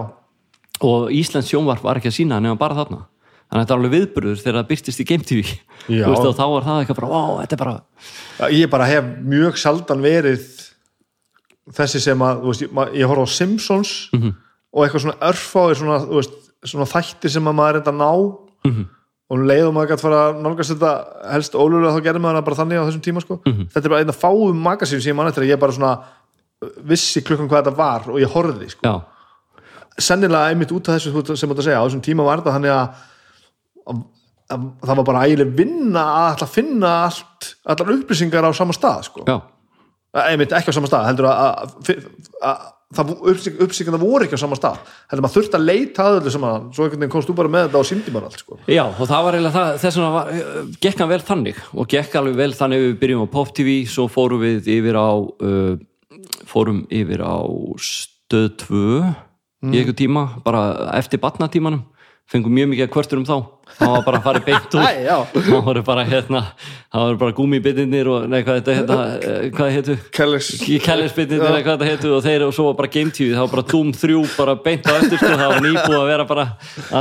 [0.90, 3.02] og Íslands sjónvarp var ekki að sína nema bara þarna
[3.50, 5.54] þannig að þetta er alveg viðburður þegar það byrtist í Game TV
[6.06, 10.04] og þá var það eitthvað bara, ó, þetta er bara ég bara hef mjög sjaldan
[10.06, 10.46] verið
[11.76, 14.32] þessi sem að þú veist, ég, ma- ég horf á Simpsons Mhm.
[14.74, 18.00] og eitthvað svona örfáir svona, þú veist, svona þættir sem að maður er enda að
[18.02, 18.12] ná
[18.70, 18.86] Mhm.
[19.30, 20.92] og um leið og maður gætt fara að nálgast þetta
[21.32, 23.38] helst ólulega þá gerði maður það bara þannig á þessum tíma sko.
[23.46, 23.68] Mhm.
[23.72, 25.92] þetta er bara einn af fáum magasín sem ég mann eftir að ég bara svona
[26.62, 29.02] uh, vissi klukkan hvað þetta var og ég horfði sko.
[30.00, 32.72] sennilega einmitt út af þessu sem þú að segja, á þessum tíma var þetta þannig
[32.72, 32.90] að,
[33.90, 34.02] að,
[34.52, 38.74] að það var bara ægileg vinna að ætla að finna allt, allar upplýsingar á sama
[38.74, 39.42] stað sko.
[40.16, 41.74] einmitt ekki á sama stað heldur að,
[42.42, 44.80] að, að, að upplýsingar voru ekki á sama stað.
[45.12, 47.68] Heldur maður þurfti að leita að öllu saman svo einhvern veginn komst þú bara með
[47.68, 48.58] þetta og síndi bara allt sko.
[48.66, 51.92] já, og það var eiginlega það þess vegna var, uh, gekk hann vel þannig og
[51.94, 55.78] gekk alveg vel þannig við byrjum á Pop TV svo fórum við yfir á uh,
[56.50, 57.38] fórum yfir á
[57.78, 58.84] stöð 2
[59.70, 61.84] í einhver tíma, bara eftir batnatímanum
[62.30, 63.36] fengum mjög mikið að kvörtur um þá
[63.80, 64.92] það var bara að fara beint úr Æ,
[65.34, 66.42] það voru bara hérna
[66.90, 68.98] það voru bara gúmibitinir og nei, hvað þetta hérna,
[69.30, 70.50] eh, hvað hétu Kellis
[70.86, 73.54] Kellisbitinir eða hvað þetta hétu og þeir og svo var bara Game TV, það var
[73.56, 76.48] bara Doom 3 bara beint á eftir sko, það var nýbúið að vera bara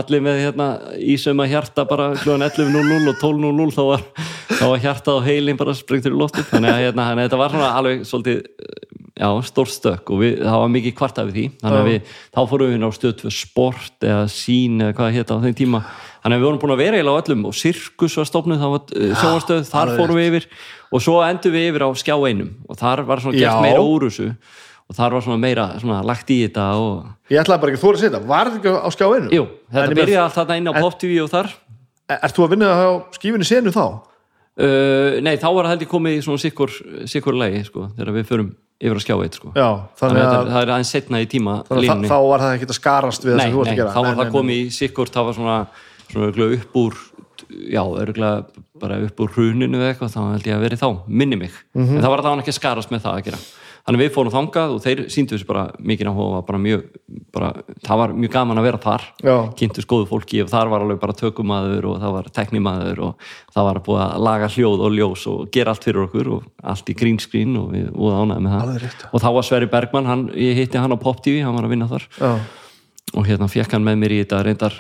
[0.01, 0.69] allir með hérna
[1.17, 4.05] ísöma hjarta bara klúan 11.00 og 12.00 þá var,
[4.53, 7.43] þá var hjarta og heilin bara sprengtur í loftu þannig að hérna, þannig að þetta
[7.43, 8.45] var svona alveg svolítið
[9.19, 10.13] já, stórt stök.
[10.15, 11.47] Og við, það var mikið kvarta við því.
[11.63, 15.09] Þannig að við, þá fórum við inn á stöð fyrir sport eða sín eða hvað
[15.09, 15.83] það hétta á þeim tíma
[16.29, 18.73] þannig að við vorum búin að vera eiginlega á öllum og sirkus var stofnuð, það
[18.75, 20.49] var uh, sjónvarstöð þar alveg fórum við yfir
[20.93, 23.63] og svo endur við yfir á skjá einum og þar var svona gert Já.
[23.65, 24.29] meira þessu
[24.89, 27.85] og þar var svona meira svona, lagt í þetta og ég ætlaði bara ekki að
[27.85, 29.33] þú að setja, var þetta ekki á skjáinu?
[29.37, 31.51] jú, þetta byrjaði allt þarna inn á Pop TV og þar
[32.09, 33.85] Ert þú að vinna á skífinni senu þá?
[34.59, 36.73] uh, nei, þá var það held ég komið í svona sikkur,
[37.11, 38.49] sikkur lagi sko, þegar við förum
[38.79, 39.51] yfir á skjá eitt sko.
[39.59, 39.69] Já,
[39.99, 42.69] þannig að að, þetta- það er aðeins setna í tíma að þá var það ekki
[42.69, 44.59] að skarast við það nei, sem þú nei, að gera þá var Nei, það komið
[44.59, 45.57] í sikkurt það var svona,
[46.11, 46.99] svona örugglega upp úr
[47.49, 48.47] já, örgulega
[48.81, 51.97] bara upp úr hruninu eða eitthvað, þá held ég að verið þá minni mig, Mhm.
[51.97, 53.39] en það var það ekki að skarast með það að gera,
[53.89, 56.83] þannig við fórum þangað og þeir síndu þessu bara mikið áhuga bara mjög,
[57.33, 57.49] bara,
[57.87, 59.03] það var mjög gaman að vera þar.
[59.57, 63.15] Kynntu skoðu fólki og þar var alveg bara tökumaður og það var teknimaður og
[63.55, 66.87] það var búið að laga hljóð og ljós og gera allt fyrir okkur og allt
[66.93, 70.29] í green screen og við ánægði með Alveg það og þá var Sverri Bergmann, hann,
[70.37, 72.05] ég hitti hann á Pop TV hann var að vinna þar.
[72.21, 72.39] Já,
[73.15, 74.77] og hérna fekk hann með mér í þetta reyndar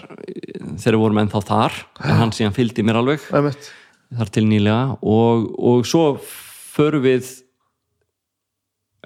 [0.78, 3.70] þegar vorum ennþá þar en hann síðan fylgdi mér alveg einmitt.
[4.18, 4.96] þar til nýlega.
[5.02, 7.30] Og, og svo förum við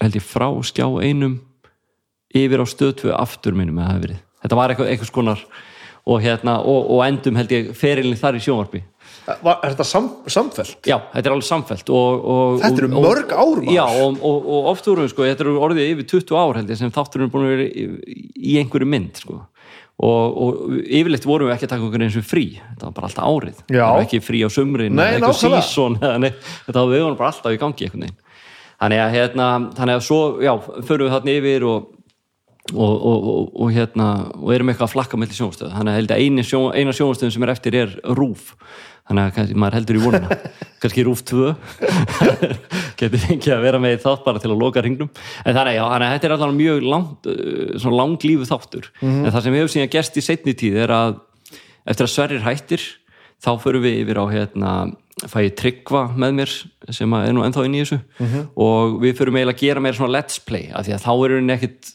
[0.03, 1.41] held ég frá skjá einum
[2.33, 4.23] yfir á stöðtvö aftur minnum að það hafi verið.
[4.43, 5.45] Þetta var eitthvað, eitthvað skonar
[6.03, 8.83] og, hérna, og, og endum held ég ferilin þar í sjónvarpi
[9.23, 10.79] Var, Er þetta sam, samfelt?
[10.89, 13.69] já, þetta er alveg samfelt og, og, Þetta eru mörg ár, maður.
[13.77, 16.73] já, og, og, og oft vorum við sko, þetta eru orðið yfir 20 ár held
[16.75, 17.85] ég sem þátturinn er búin að vera í,
[18.35, 19.39] í einhverju mynd sko
[20.03, 23.11] og, og yfirleitt vorum við ekki að taka okkur eins og frí þetta var bara
[23.13, 23.85] alltaf árið Já.
[23.85, 26.53] það var ekki frí á sumrin Nei, eða eitthvað neitt.
[26.67, 28.21] þetta var við vorum bara alltaf í gangi einhvern veginn
[28.83, 29.49] þannig að, hérna,
[29.79, 30.53] þannig að svo, já,
[30.83, 31.91] förum við þarna yfir og
[32.73, 34.07] og, og, og, og hérna
[34.39, 36.21] og erum eitthvað að flakka mellir sjónastöð þannig að
[36.79, 38.53] eina sjónastöðum sem er eftir er rúf
[39.09, 40.39] þannig að kannski, maður heldur í vonuna
[40.83, 41.51] kannski rúf 2
[43.01, 45.11] getur fengið að vera með þátt bara til að loka hringnum.
[45.45, 47.29] En þannig, að þetta er alltaf mjög langt,
[47.83, 48.89] svona langlífu þáttur.
[49.03, 51.21] En það sem hefur síðan gerst í setni tíð er að
[51.89, 52.85] eftir að Sverrir hættir
[53.43, 54.73] þá förum við yfir á hérna
[55.23, 56.53] fæ ég tryggva með mér
[56.91, 57.99] sem er nú ennþá inn í þessu.
[58.65, 61.35] Og við förum eiginlega að gera meira svona let's play af því að þá er
[61.37, 61.91] henni ekkit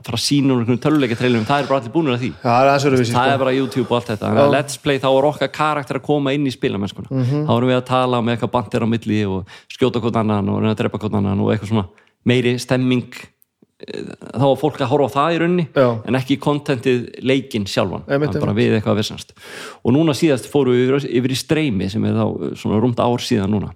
[0.00, 2.30] að fara að sína úr einhvern töluleika trailum, það er bara allir búinir að því.
[2.30, 3.24] Já, það er það sko.
[3.24, 4.30] er bara YouTube og allt þetta.
[4.44, 7.80] Að let's play þá er okkar karakter að koma inn í spilamennskuna þá erum við
[7.80, 11.02] að tala með eitthvað bandir á milli og skjóta hvort annan og reyna að drepa
[11.02, 11.86] hvort annan og eitthvað svona
[12.24, 13.12] meiri stemming
[13.80, 15.86] þá var fólk að horfa á það í rauninni Já.
[16.04, 18.04] en ekki kontentið leikinn sjálfan.
[18.10, 19.34] Einmitt, bara við eitthvað að vissast.
[19.84, 23.24] Og núna síðast fóru við yfir, yfir í streymi sem er þá svona rúmt ár
[23.24, 23.72] síðan núna.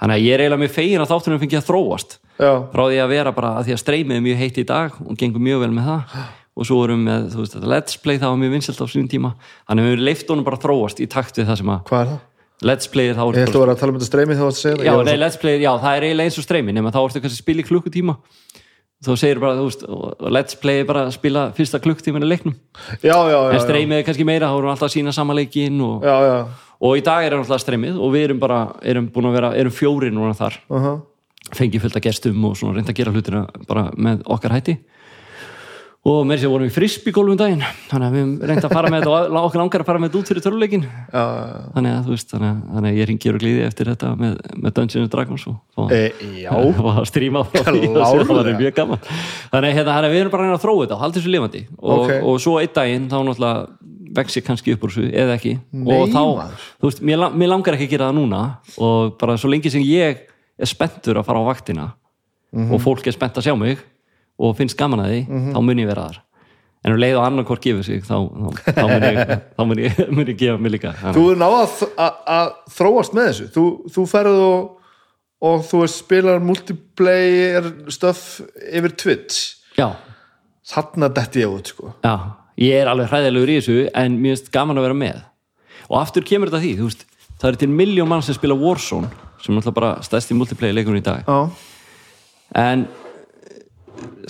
[0.00, 2.18] Þannig að ég er eiginlega með fegin að þáttunum fengi að þróast.
[2.40, 5.02] Já, frá því að vera bara að því að streymið er mjög heitt í dag
[5.04, 6.24] og gengur mjög vel með það.
[6.60, 9.10] Og svo erum við með, þú veist, let's play það var mjög vinsælt á sínum
[9.10, 9.34] tíma.
[9.68, 12.02] Þannig að við erum leift honum bara þróast í takt við það sem að hvað
[12.02, 12.26] er það?
[12.66, 14.64] let's play er þá Ég held að vera að tala um þetta streymi varst að
[14.64, 16.98] segja já, það nei, let's play, já, það er eiginlega eins og streymi nema þá
[17.02, 18.16] ertu kannski að spila í klukkutíma
[19.00, 19.84] þá segir bara, þú veist,
[20.36, 22.56] let's play bara að spila fyrsta klukkutíman í leiknum
[23.00, 25.36] já, já, já, en streymið er kannski meira, þá erum við alltaf að sína sama
[25.38, 26.36] leikin og, já, já.
[26.80, 29.72] og í dag er alltaf streymið og við erum bara, erum búin að vera erum
[29.72, 31.00] fjóri núna þar Uh -huh.
[31.56, 34.78] fengið fullt af gestum og svona reynda að gera hlutina bara með okkar hætti
[36.00, 37.62] og með þess að vorum við frisbygólum daginn.
[37.90, 40.08] Þannig að við höfum reynd að fara með þetta og okkur langar að fara með
[40.08, 41.24] þetta út fyrir já.
[41.74, 44.38] þannig að þú veist, þannig að, þannig að ég ringi og glíði eftir þetta með,
[44.64, 46.00] með Dungeons and Dragons og, og E,
[46.48, 49.04] og að stríma frá því og það var mjög gaman.
[49.52, 51.62] Þannig að hérna, við erum bara að reyna að þróa þetta og halda þessu lifandi.
[51.76, 52.16] Og, Ok.
[52.32, 53.68] og svo einn daginn þá náttúrulega
[54.16, 55.52] vexi kannski upp úr þessu eða ekki.
[55.70, 56.64] Nei, og þá, maður.
[56.80, 58.40] þú veist, mér, mér langar ekki að gera það núna.
[58.80, 60.24] Og bara svo lengi sem ég
[60.58, 61.90] er spenntur að fara á vaktina
[62.50, 62.72] Mhm.
[62.74, 63.78] og fólk er spennt að sjá mig
[64.40, 65.52] og finnst gaman að því, Mhm.
[65.54, 66.18] þá mun ég vera þar.
[66.82, 68.16] En um leið og annar hvort gefur sig þá,
[68.64, 68.80] þá,
[69.52, 70.94] þá mun ég, ég, mun ég gefa mig líka.
[71.12, 73.48] Þú er náða að, þróast með þessu.
[73.52, 74.70] Þú, þú ferð og,
[75.44, 78.22] og þú spilar multiplayer stöf
[78.72, 79.42] yfir Twitch.
[79.76, 79.90] Já,
[80.72, 81.92] þarna detti ég út sko.
[82.04, 82.14] Já,
[82.60, 85.20] ég er alveg hræðilegur í þessu en mér finnst gaman að vera með.
[85.90, 87.04] Og aftur kemur þetta því, þú veist
[87.40, 89.08] það er til miljón mann sem spila Warzone
[89.40, 91.24] sem er náttúrulega bara stærsti multiplayer leikurinn í dag.
[91.28, 91.50] Já,
[92.60, 92.88] en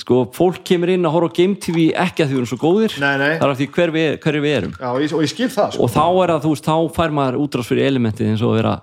[0.01, 2.61] sko, fólk kemur inn að horfa á Game TV ekki að því við erum svo
[2.61, 2.97] góðir.
[3.03, 3.35] Nei, nei.
[3.41, 4.73] það er af því hver við, hverju við erum.
[4.79, 5.85] Já og, ég, og ég skil það sko.
[5.85, 8.61] Og þá er það, þú veist, þá fær maður útrás fyrir elementið eins og að
[8.61, 8.75] vera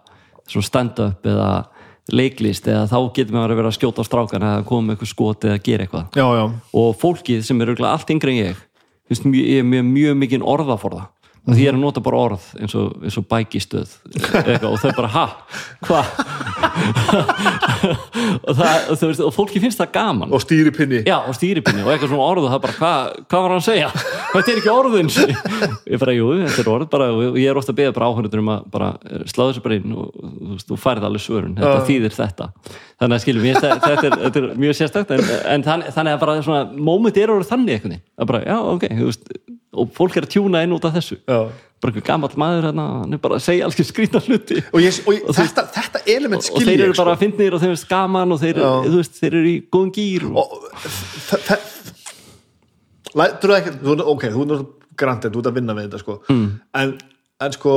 [0.67, 1.49] stand-up eða
[2.07, 5.11] leiklist eða þá getur maður að vera að skjóta á strákana eða koma með eitthvað
[5.11, 6.05] skot eða gera eitthvað.
[6.15, 6.45] Já, já,
[6.79, 8.63] og fólkið sem er örugglega allt yngri en ég
[9.07, 11.05] ég er mjög, mjög mikið orðaforða
[11.47, 13.93] og því ég er að nota bara orð eins og, eins og bækistöð.
[14.17, 15.25] Eitthvað, og þau bara, ha,
[15.87, 16.05] hvað
[18.47, 20.33] og, það, og, veist, og fólki finnst það gaman.
[20.35, 22.99] Og stýripinni já, og stýripinni og eitthvað svona orð og það bara, hvað
[23.31, 23.89] hva var hann að segja?
[24.33, 25.11] Þetta er ekki orðin
[25.93, 28.43] ég bara, jú, þetta er orð bara, og ég er ofta að beða bara áhörður
[28.43, 28.91] um að bara
[29.31, 30.05] slá þessu bara inn og
[30.53, 31.55] veist, þú færið alveg svörun.
[31.57, 31.85] Þetta Já.
[31.91, 32.49] þýðir þetta.
[32.97, 36.23] Þannig að skiljum, ég, þetta, er, þetta er mjög sérstakt en, en þannig, þannig að
[36.25, 39.29] bara svona moment er orðið þannig eitthvað að bara, já, ok, þú veist
[39.77, 41.19] og fólk er að tjúna inn út af þessu.
[41.23, 41.39] Já.
[41.77, 44.57] bara einhver gamall maður hérna, hann er bara að segja alls skrýta hluti.
[44.73, 47.61] Og, ég, og ég, þetta, þetta element og skil þeir eru bara að fyndnir og
[47.61, 48.61] þeir eru skaman og þeir,
[48.95, 50.47] veist, þeir eru í góðum gýr og, og
[53.21, 54.65] lætur það ekkert ok, þú er
[54.97, 56.17] grantið, þú ert að vinna með þetta sko.
[56.33, 56.47] Mm.
[56.81, 56.95] en,
[57.45, 57.75] en sko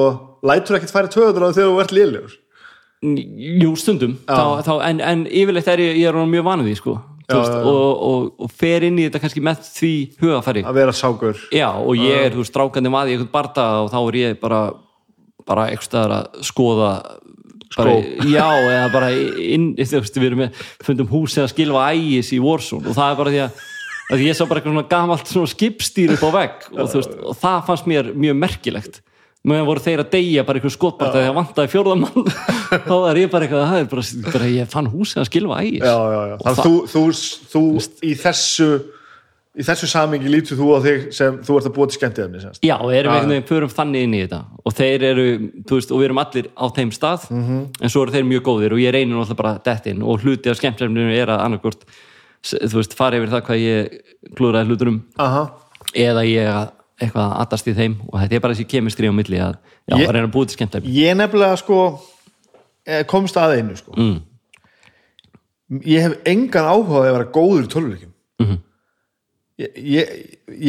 [0.49, 2.39] lætur ekkert færa töður á þegar þú ert lélegur?
[3.01, 4.19] Jú, stundum.
[4.29, 6.97] Þá, þá, en, en yfirleitt er ég, ég er mjög vanið því sko,
[7.39, 7.57] veist.
[7.71, 11.41] Og, og, og fer inn í þetta kannski með því hugafæri að vera sákur.
[11.55, 14.63] Já, og ég er, strákandi maður í einhvern barda og þá er ég bara
[15.49, 16.93] bara eitthvað að skoða
[17.77, 17.97] bara,
[18.27, 22.41] já, eða bara inn, þú veist, við erum með fundum hús eða skilfa ægis í
[22.43, 23.61] Warzone og það er bara því að,
[24.11, 27.63] að ég sá bara eitthvað svona gamalt skipstýr upp á vegg og, veist, og það
[27.69, 29.01] fannst mér mjög merkilegt
[29.49, 32.33] meðan voru þeir að deyja bara eitthvað skotbart þegar það vantaði fjórðamann
[32.91, 35.85] þá er ég bara eitthvað, er bara, bara ég fann húsið að skilfa ægis
[36.45, 37.05] þannig þú, þú,
[37.55, 37.63] þú
[38.05, 38.71] í þessu
[39.61, 42.61] í þessu samingi lítur þú á þig sem þú ert að búa til skemmtiðefni semst.
[42.63, 44.39] Já, og erum einhvern veginn, förum þannig inn í þetta.
[44.63, 45.25] Og þeir eru,
[45.67, 48.77] þú veist, og við erum allir á þeim stað, en svo eru þeir mjög góðir
[48.77, 50.05] og ég reynir náttúrulega bara dett inn.
[50.07, 51.83] Og hluti af skemmtefninu er að annarkvort
[52.47, 53.99] þú veist, fara yfir það hvað ég
[54.39, 55.01] klúraði hlutunum.
[55.27, 55.43] Aha.
[55.99, 56.71] eða ég að-
[57.01, 59.55] eitthvað að atast í þeim og þetta er bara þessi kemistri á milli að,
[59.89, 61.79] já, Ég- að reyna að búa til skemmtefni ég nefnilega sko
[62.87, 63.95] eh, komst að einu sko.
[63.97, 64.19] Mm.
[65.87, 68.13] ég hef engan áhuga að vera góður í tölvuleikjum.
[68.41, 68.59] Mhm.
[69.61, 70.13] ég, ég,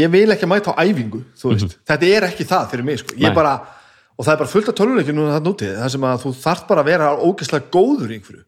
[0.04, 3.16] ég vil ekki mæta á æfingu þú veist, þetta er ekki það fyrir mig sko.
[3.34, 3.54] bara,
[4.20, 6.68] og það er bara fullt af tölvuleikjum núna það nútið, það sem að þú þarft
[6.68, 8.44] bara að vera ógeðslega góður í einhverju.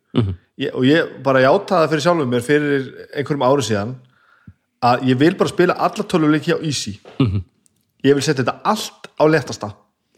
[0.61, 2.83] Ég, og ég bara játaði fyrir sjálfum mér fyrir
[3.17, 3.95] einhverjum ári síðan
[4.83, 6.99] að ég vil bara spila alla tölvuleiki á easy.
[7.19, 7.41] Mhm.
[8.03, 9.71] Ég vil setja þetta allt á léttasta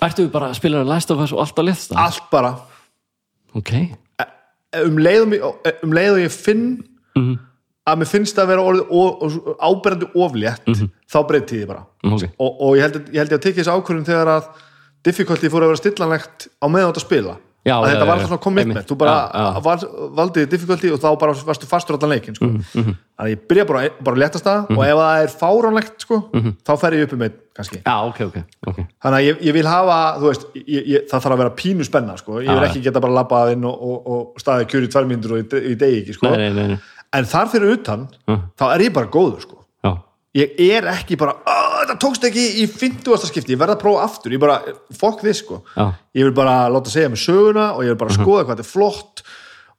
[0.03, 1.95] Ertu við bara að spila Last of Us og allt á liðsta?
[1.95, 2.53] allt bara
[3.55, 3.71] Ok,
[4.83, 5.43] um leið og, mig-
[5.83, 6.83] um leið og ég finn
[7.15, 7.37] Mhm.
[7.87, 8.61] að mér finnst það að vera
[9.63, 10.89] áberandi oflétt Mhm.
[11.07, 14.27] þá breyti ég bara ok og, og ég held, ég að tekja þessu ákvörðum þegar
[14.27, 14.47] að
[15.03, 18.43] difficulty fór að vera stillanlegt á meðan að spila Já, að þetta var alltaf svona
[18.43, 19.61] commitment þú bara Já, já.
[19.65, 22.45] Val, valdiði difficulty og þá bara varstu fastur allan leikin sko.
[22.45, 26.05] Mhm, þannig að ég byrja bara, bara að léttast það og ef það er fáránlegt
[26.05, 26.53] sko, Mhm.
[26.61, 28.37] þá fer ég upp um einn kannski Já, ok, ok,
[28.67, 31.83] ok þannig að ég, ég vil hafa veist, ég, ég, það þarf að vera pínu
[31.89, 32.37] spenna sko.
[32.43, 35.31] ég vil ekki geta bara labbað inn og, og, og staðið kjur í tvær mínútur
[35.33, 36.29] og ég, ég degi sko.
[36.29, 36.79] Nei, nei, nei, nei.
[37.13, 39.64] en þar fyrir utan þá er ég bara góður sko
[40.35, 41.55] ég er ekki bara, "Ó,
[41.85, 43.27] þetta tókst ekki í 50.
[43.29, 44.57] skipti, ég verð að prófa aftur ég bara,
[44.93, 45.85] fokk þið sko Já.
[46.15, 48.73] ég vil bara láta segja mig söguna og ég vil bara skoða hvað þetta er
[48.73, 49.23] flott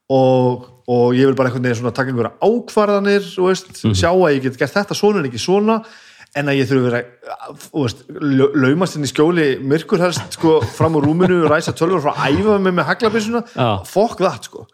[0.08, 4.42] og, og ég vil bara einhvern veginn svona taka einhverja ákvarðanir veist, sjá að ég
[4.46, 5.84] get gert þetta svona en ekki svona
[6.36, 7.04] en að ég að
[7.66, 12.00] þú veist, lau- laumast inn í skjóli myrkur helst sko fram úr rúminu ræsa tölvur
[12.04, 13.68] frá að æfa mig með haglabissuna Já.
[13.84, 14.66] fokk það sko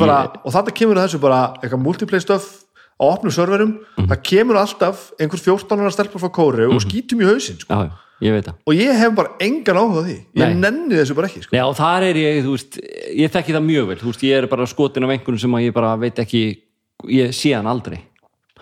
[0.00, 2.63] bara, og þetta kemur að þessu bara eitthvað multiplay stöf
[2.94, 7.28] á opnum serverum það kemur alltaf einhver 14 ára stelpur frá kóri og skýtum í
[7.28, 7.74] hausinn sko.
[7.74, 7.90] já,
[8.22, 10.54] ég veit það og ég hef bara engan áhuga því ég Nei.
[10.62, 11.56] nenni þessu bara ekki sko.
[11.56, 12.78] Já, og þar er ég, þú veist,
[13.18, 15.64] ég þekki það mjög vel, þú veist, ég er bara skotin af einhvern sem að
[15.66, 16.42] ég bara veit ekki,
[17.10, 17.98] ég sé hann aldrei.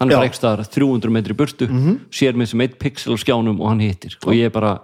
[0.00, 0.18] Hann er Já.
[0.18, 1.68] bara ekki staðar 300 metri burtu,
[2.10, 4.78] sér mig sem eitt pixel á skjánum og hann hittir og ég er bara,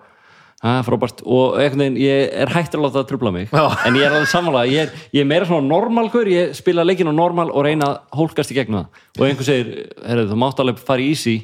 [0.64, 1.20] að frábært.
[1.26, 3.64] Og einhvern veginn, ég er hættur að láta það trubla mig, Já.
[3.86, 7.10] en ég er alveg sammála, ég er, ég er meira svona normalkur, ég spila leikinn
[7.10, 9.04] á normal og reyna að hólkast í gegnum það.
[9.18, 11.36] Og einhver segir, herrðu, þú mátt alveg fara í easy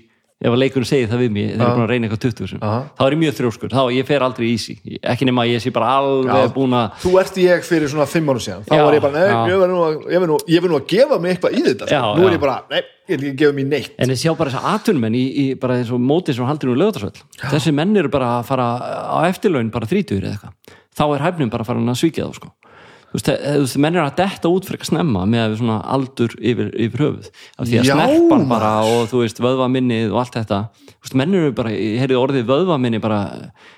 [0.42, 2.62] ef að leikurinn segir það við mig, þeir eru búin að reyna eitthvað 20 sem,
[2.64, 4.74] þá er ég mjög þrjóskur, þá ég fer aldrei í easy,
[5.12, 8.32] ekki nema að ég sé bara alveg búin að þú ert ég fyrir svona 5
[8.32, 10.80] árum síðan þá Já, var ég bara, nei, ég verð nú, ég nú, ég nú
[10.80, 11.88] að gefa mig eitthvað í þetta.
[11.94, 12.36] Já, nú er já.
[12.36, 14.68] ég bara, nei, ég vil ekki gefa mig neitt En þið sjá bara þess að
[14.74, 17.22] atvinnumenn í, í bara og mótið sem haldinu lögðarsvöld.
[17.44, 18.68] Þessi menn eru bara að fara
[19.14, 20.78] á eftirlaun bara þrítugur eða eitthvað.
[20.94, 22.52] Þá er hæfnum bara að fara að svíkja þá sko.
[23.14, 26.32] Þú veist, þú veist, menn eru að detta út fyrir snemma með að svona aldur
[26.40, 27.28] yfir, yfir höfuð.
[27.54, 30.58] Af því að Já, snerpan bara og þú veist, vöðvaminnið og allt þetta.
[30.90, 33.20] Þú veist, menn eru bara, ég heyrði orðið vöðvaminni bara,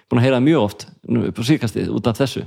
[0.08, 2.46] búin að heyra mjög oft á síkastið út af þessu.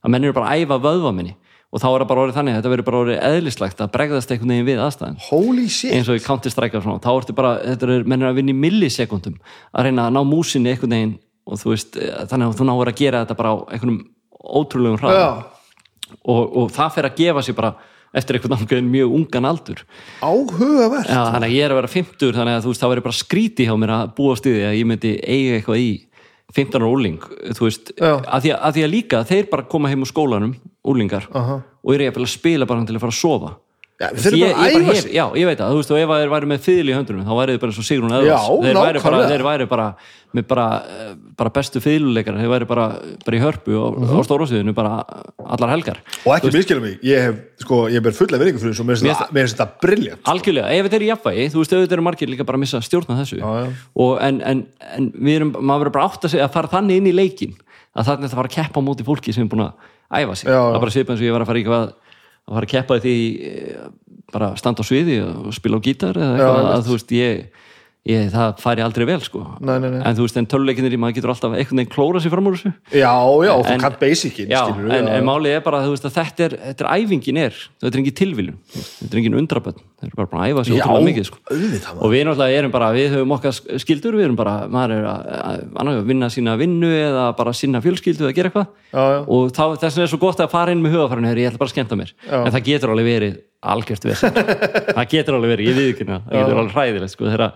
[0.00, 1.36] Að menn eru bara að æfa vöðvaminni
[1.70, 4.32] og þá er það bara orðið þannig að þetta verður bara orðið eðlislegt að bregðast
[4.34, 7.36] einhvern veginn við aðstæðan holy shit, eins og í Counter Strike og svona, þá ertu
[7.38, 9.36] bara, þetta er mennir að vinna í millisekundum
[9.70, 11.14] að reyna að ná músinni einhvern veginn
[11.46, 14.00] og þú veist, eh, þannig að þú náður að gera þetta bara á einhvernum
[14.40, 15.30] ótrúlegum hraða já,
[16.24, 17.72] og, og það fer að gefa sér bara
[18.16, 19.82] eftir einhvern ákveðin mjög ungan aldur.
[20.18, 21.06] Áhugavert.
[21.06, 23.20] Já, þannig að ég er að vera 50 þannig að þú veist, það verður bara
[23.20, 25.90] skríti hjá mér að búa stiði að ég myndi eiga eitthvað í
[26.56, 27.18] 15 ára úling,
[27.54, 30.54] þú veist að því að, að því að líka, þeir bara koma heim úr skólanum
[30.90, 31.60] úlingar Aha.
[31.62, 33.52] og eru ég að spila bara til að fara að sofa
[34.00, 36.08] Já, þurfum ég, bara að æfa sig já, ég veit það, þú veist, og ef
[36.14, 38.62] þeir væri með fiðl í höndunum, þá væri þið bara eins og Sigrún Eðvars þeir,
[38.64, 39.28] væri bara, nákvæmlega.
[39.34, 39.88] þeir væri bara
[40.30, 42.86] með bara, eh, bara bestu fiðluleikar þeir væri bara,
[43.26, 44.14] bara í hörpu og Mhm.
[44.16, 45.04] á stórásviðinu bara
[45.44, 48.80] allar helgar og ekki miskilum mig, ég hef, sko, ég ber fulla virðingu fyrir þessu
[48.80, 51.78] og mér finnst þetta- þetta briljant algjörlega, ef þetta er í jafnvægi, þú veist, ef
[51.84, 53.72] þetta eru margir líka bara að missa stjórna þessu Já, já.
[53.96, 54.66] Og, en, en,
[54.96, 57.52] en við erum, maður verður bara átt að að fara þannig inn í leikin
[57.96, 59.72] að þannig að það fara að keppa á móti fólki sem er búin að
[60.24, 60.56] æfa sig já.
[60.56, 61.92] það er bara svipað eins og ég var að fara í eitthvað
[62.50, 63.16] að fara að keppa því
[63.48, 63.88] eh,
[64.30, 66.76] bara standa á sviði og spila á gítar eða eitthvað einmitt.
[66.76, 67.66] að þú veist, ég,
[68.08, 69.42] ég það færi aldrei vel sko.
[69.60, 70.00] Nei, nei, nei.
[70.08, 72.70] en þú veist, en töluleikinir maður getur alltaf einhvern veginn klóra sér fram úr þessu.
[72.96, 73.12] Já,
[73.44, 76.82] já, þú kann basicin Já, skilur en, en málið er bara að, þetta er, þetta
[76.86, 78.56] er æfingin er, þetta er engin tilviljun.
[78.72, 81.36] Þetta er engin undrabönn, þeir eru bara búin að æfa sig já, ótrúlega mikið sko.
[81.50, 83.52] auðvitað og við náttúrulega erum bara, við höfum okkar
[83.84, 87.84] skildur við erum bara, maður er að, að, að vinna sína vinnu eða bara sinna
[87.84, 88.68] fjölskyldu eða gera eitthvað.
[89.28, 91.68] Og þá, þess vegna er svo gott að fara inn með hugafærin ég ætla bara
[91.68, 91.76] að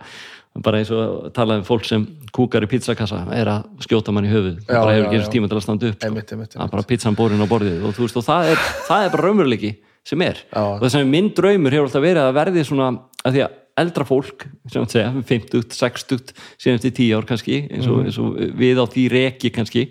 [0.62, 2.04] bara eins og talað um fólk sem
[2.34, 5.50] kúkar í pizzakassa er að skjóta mann í höfuð Já, bara hefur ekki eins tíma
[5.50, 6.10] til að standa upp sko.
[6.10, 9.12] Einmitt, einmitt, er bara pizzan borin á borðið og, veist, og það, er, það er
[9.16, 9.72] bara raumurleiki
[10.06, 10.44] sem er.
[10.46, 10.62] Já.
[10.62, 12.88] og þess að minn draumur hefur alltaf verið að verði svona
[13.24, 17.90] að því að eldra fólk sem segja, 50, 60 síðan eftir 10 ár kannski eins
[17.90, 19.88] og, eins og við á því reki kannski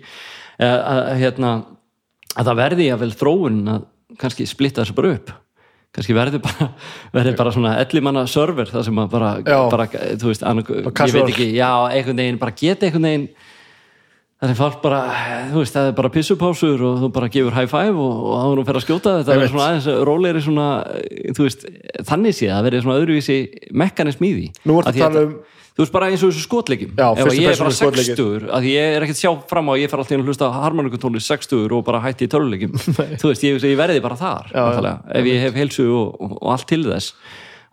[0.56, 1.50] að, að, að, hérna,
[2.32, 3.90] að það verði að vel þróun að
[4.22, 5.34] kannski splitta þessu bara upp
[5.94, 6.68] kannski verði bara,
[7.14, 9.32] verði bara svona ellimanna server það sem að bara,
[9.70, 9.86] bara
[10.18, 13.28] þú veist, annað, ég veit ekki já, einhvern veginn, bara geta einhvern veginn.
[14.44, 14.98] Það er fólk bara,
[15.54, 18.44] þú veist, það er bara pissupásur og þú bara gefur high five og, og þá
[18.50, 19.46] er hún fer að skjóta, þetta Einmitt.
[19.46, 20.66] er svona aðeins rólegri svona,
[21.38, 21.62] þú veist,
[22.10, 23.36] þannig sé það verði svona öðruvísi
[23.84, 24.48] mekkanism í því.
[24.68, 25.38] Nú ertu að tala að- um-
[25.74, 28.18] þú veist bara eins og þessu skotleikjum Já, ef ég er bara persónu skotleikir.
[28.18, 30.50] 60 að ég er ekkert sjá fram á að ég fer alltaf inn að hlusta
[30.54, 32.76] harmoníkutónli 60 og bara hætti í töluleikjum
[33.20, 34.92] þú veist, ég, ég verði bara þar Já, já.
[35.18, 37.14] ef ég hef heilsu og, og, og allt til þess.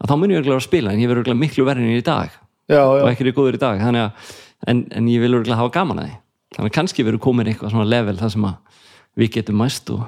[0.02, 2.34] Að þá mun ég örgulega að spila en ég verður örgulega miklu verðin í dag.
[2.72, 4.32] Já, og ekki er góður í dag að,
[4.72, 6.15] en, en ég vil örgulega hafa gaman að því.
[6.56, 8.82] Þannig að kannski verður komin eitthvað svona level það sem að
[9.22, 10.02] við getum mæst og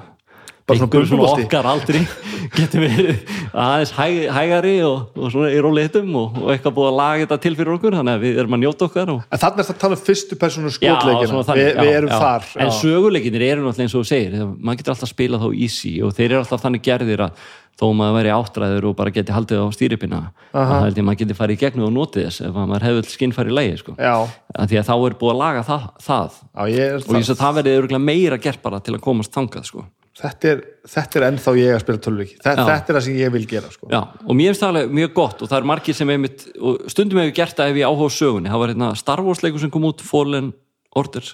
[0.64, 2.00] Bara svona okkar aldri
[2.56, 3.18] getum verið
[3.52, 7.38] aðeins hæg, hægari og, og svona í róleitum og, og eitthvað búið að laga þetta
[7.44, 9.74] til fyrir okkur þannig að við erum að njóta okkar og en þannig er það
[9.74, 12.16] að tala um fyrstu persónu Já, skotleikina þannig, við, við já, erum já.
[12.24, 12.78] þar en já.
[12.78, 16.30] söguleikinir eru náttúrulega eins og þú segir maður getur alltaf spilað þá easy og þeir
[16.30, 20.20] eru alltaf þannig gerðir að þó maður væri áttræður og bara geti haldið á stýripina
[20.54, 23.50] það held ég maður geti farið í gegnum og notið þess ef maður hefði skinnfæri
[23.50, 23.96] í lægi sko.
[23.98, 26.38] að því að þá er búið að laga það, það.
[26.54, 29.82] já, ég og ég svo það verði meira gert bara til að komast þangað sko.
[30.20, 33.32] Þetta er, þetta er ennþá ég að spila tölviki þetta, þetta er það sem ég
[33.34, 33.88] vil gera sko.
[33.90, 36.44] Já, og mér finnst það alveg mjög gott og það er margir sem einmitt,
[36.92, 39.72] stundum hefur gert það ef ég áhuga sögunni, það var hérna Star Wars leikur sem
[39.74, 40.52] kom út Fallen
[40.94, 41.32] Order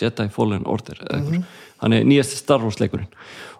[0.00, 1.18] Jedi Fallen Order Mhm.
[1.18, 1.44] eitthvað,
[1.82, 3.10] þannig nýjast Star Wars leikurinn.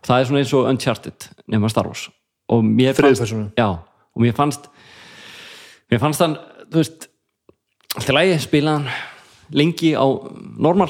[0.01, 2.07] Og það er svona eins og Uncharted nema Star Wars.
[2.49, 3.21] Og mér fannst,
[3.59, 4.71] já, og mér fannst
[5.93, 6.39] mér fannst hann,
[6.73, 7.09] þú veist
[7.99, 8.89] alltaf lægi spilaðan
[9.53, 10.07] lengi á
[10.57, 10.89] normal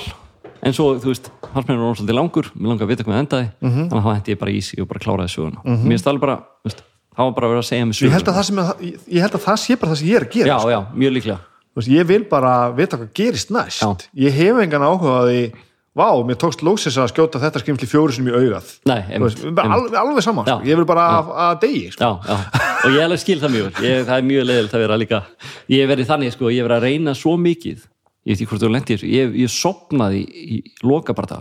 [0.64, 3.46] en svo, þú veist, mér hann svolítið langur mér langar að vita hvað það endaði
[3.60, 3.70] Mhm.
[3.70, 3.88] -hmm.
[3.90, 6.20] þannig að það hætti ég bara í sig og bara kláraði söguna mér finnst alveg
[6.20, 6.82] bara, þú veist,
[7.16, 8.96] það var bara að vera að segja mig ég, söguna held að það sem, ég,
[9.08, 10.70] ég held að það sé bara það sem ég er að gera já, sko.
[10.70, 11.38] já, mjög líklega
[11.76, 13.96] veist, ég vil bara vita hvað gerist næst Já.
[14.16, 15.52] ég hef engan áhuga á því
[15.94, 19.44] vá, mér tókst lóksins að skjóta þetta skrimsli fjóru sinum í augað Nei, einmitt, veist,
[19.58, 20.58] alveg, alveg saman, sko.
[20.58, 20.64] Já.
[20.66, 22.02] ég vil bara að, að degi sko.
[22.02, 22.36] já, já,
[22.84, 25.22] og ég alveg skil það mjög ég, það er mjög leiðilegt að vera líka
[25.68, 27.78] ég hef verið þannig, sko, ég hef verið að reyna svo mikið
[28.24, 29.00] ég veit ekki hvort þú lendir.
[29.08, 30.26] Ég, ég sopnaði í,
[30.58, 31.38] í lokabarta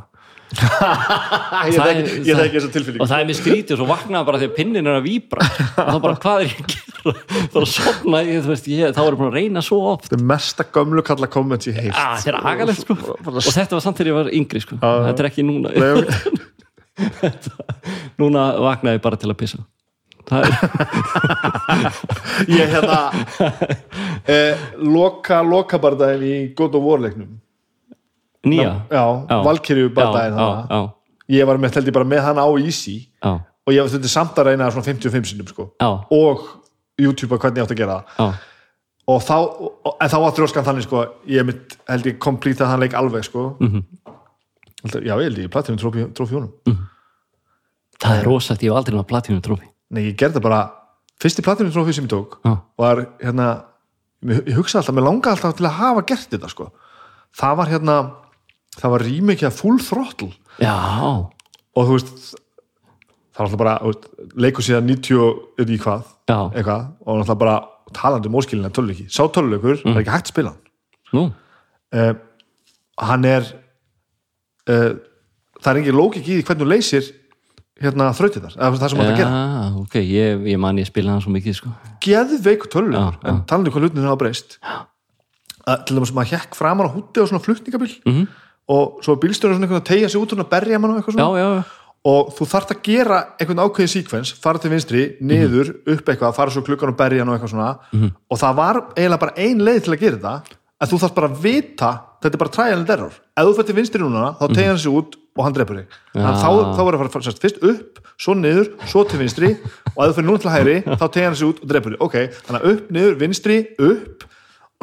[0.54, 3.02] ég Það er- ég þekki þessa tilfinningu.
[3.02, 5.42] og það er mér skrítið og svo vaknaði bara þegar pinnin er að víbra.
[5.84, 7.14] Og þá bara, hvað er ég að gera?
[7.56, 10.04] Bara sopna, ég, þú veist, ég, þá er ég búin að reyna svo oft.
[10.06, 12.94] Þetta er mesta gömlu kalla komment ég heilt ah, þetta er agalegt, sko.
[13.34, 14.74] Og þetta var samt þegar ég var yngri, sko.
[14.78, 14.92] Já.
[15.10, 15.68] þetta er ekki núna.
[18.22, 19.58] Núna vaknaði bara til að pissa.
[19.58, 19.70] það er,
[22.48, 23.00] ég hérna
[24.30, 27.40] eh, loka, loka bardaðin í God of War leiknum.
[28.48, 28.72] Nýja?
[28.92, 29.38] Já, já,
[30.36, 30.68] þarna.
[30.70, 30.82] já,
[31.38, 32.98] ég var með, held ég bara með hann á Easy.
[33.24, 35.70] Já, og ég var þetta samt að reyna svona 55 sinnum sko.
[35.80, 36.48] já, og
[37.00, 38.34] YouTube að hvernig ég átt að gera það.
[39.14, 39.36] Og þá,
[40.00, 43.50] en þá var þrjóskan þannig sko, ég mitt, held ég komplítað hann leik alveg sko.
[43.60, 43.84] Mhm.
[44.84, 46.52] Alltaf, já, ég held ég platinum trófi, trófi honum
[48.04, 50.64] það er rosagt, ég hef aldrei náða platínu trófi nei, ég gerði það bara,
[51.22, 53.48] fyrsti platinum trófi sem ég tók já, var hérna
[54.24, 56.70] ég hugsa alltaf, mér langa alltaf til að hafa gert þetta sko.
[57.36, 57.98] það var hérna
[58.80, 60.32] það var rýmikið að full throttle.
[60.62, 62.34] Já, og þú veist
[63.34, 63.94] það var alltaf bara,
[64.46, 67.56] leikur síðan 90 og í hvað, já, eitthvað og alltaf bara
[67.94, 70.62] talandi um óskilinlega töluleiki sá töluleikur, það er ekki hægt að spila hann.
[71.14, 71.26] Nú.
[71.94, 72.14] Uh,
[73.06, 73.50] hann er
[74.70, 74.94] uh,
[75.60, 77.12] það er engin lókik í því hvernig þú leysir
[77.82, 79.30] hérna þrautirnar, eða það sem hann að gera.
[79.34, 81.72] Já, ok, ég, ég man ég spila hann svo mikið, sko.
[82.06, 83.30] Geðveik töluleikur, Já, já.
[83.34, 84.58] en talandi um hvað hlutin hafa breyst.
[85.88, 88.28] Til dæmis maður hekk framar á húti á svona flutningabíl Mhm.
[88.68, 91.24] og svo bílstjóður svona einhvern að tegja sig út og berja mann og eitthvað já,
[91.24, 91.40] svona.
[91.40, 91.64] Já, já,
[92.06, 96.52] og þú þarft að gera einhvern ákveðin síkvens fara til vinstri, niður, upp eitthvað fara
[96.52, 97.78] svo klukkan og berja og eitthvað svona.
[98.30, 100.44] Og það var eiginlega bara ein leið til að gera þetta
[100.84, 101.92] að þú þarft bara að vita
[102.22, 104.92] þetta er bara trial and error, ef þú til vinstri núna þá tegja hann sig
[104.92, 106.00] út og hann drepur þig.
[106.20, 109.50] Að þá, þá verður að fara sérst, fyrst upp svo niður, svo til vinstri
[109.96, 112.02] og ef þú fyrir núna til hægri, þá tegja hann sig út og drepur þig.
[112.06, 114.28] Ok, þannig að upp, niður, vinstri, upp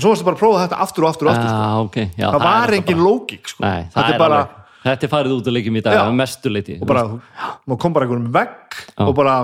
[0.01, 1.61] og svo varstu bara að prófa þetta aftur og aftur og aftur sko.
[1.61, 3.63] já, ok já, það var er engin lógik sko.
[3.67, 5.99] Nei, það þetta er er bara alveg Þetta er farið út að leikjum í dag
[6.01, 7.03] að og bara,
[7.69, 9.35] maður kom bara einhverjum vegg og bara,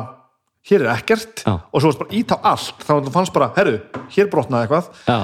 [0.66, 1.42] hér er ekkert.
[1.46, 1.52] Já.
[1.72, 2.80] og svo varst bara ít á allt.
[2.82, 3.76] Þá fannst bara, herru,
[4.16, 4.88] hér brotnaði eitthvað.
[5.06, 5.18] Já,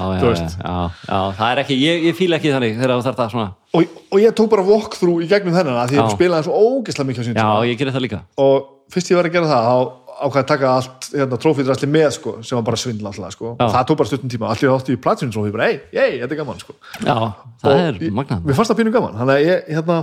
[1.07, 4.21] já, það er ekki, ég, ég fíla ekki þannig þegar það er svona, og, og
[4.23, 7.27] ég tók bara walkthrough í gegnum þennan af því ég spilaði svo ógeðslega mikið á
[7.27, 8.21] sín já, ég gerir það líka.
[8.39, 12.09] Og fyrst ég var að gera það þá ákvæði að taka allt hérna, trófíðræsli með
[12.15, 13.53] sko, sem var bara svindla alltaf sko.
[13.59, 13.65] Já.
[13.73, 16.39] það tók bara stuttum tíma, allir átti í platinum trófíð bara, ei, ei, þetta er
[16.43, 16.75] gaman sko.
[17.01, 17.15] já,
[17.63, 18.43] það Og er ég- magnað.
[18.45, 19.97] mér fannst það pínu gaman, þannig að ég, hérna,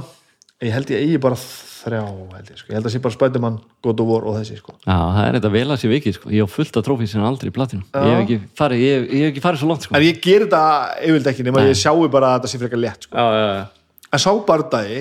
[0.67, 1.39] ég held ég eigi bara
[1.81, 2.69] þrjá held ég, sko.
[2.71, 4.75] ég held að sé bara Spiderman, God of War og þessi sko.
[4.85, 7.25] já, það er þetta vel að sé vikið, sko ég á fullt af trófið sem
[7.25, 9.87] aldrei í platinu ég hef ekki farið, ég, hef- ég hef ekki farið svo langt,
[9.89, 10.63] sko en ég ger þetta
[11.01, 11.71] yfirleitt ekki nema Nei.
[11.73, 13.17] ég sjáu bara að þetta sé frekar létt sko.
[13.17, 13.67] já, já, já,
[14.13, 15.01] en sá bardagi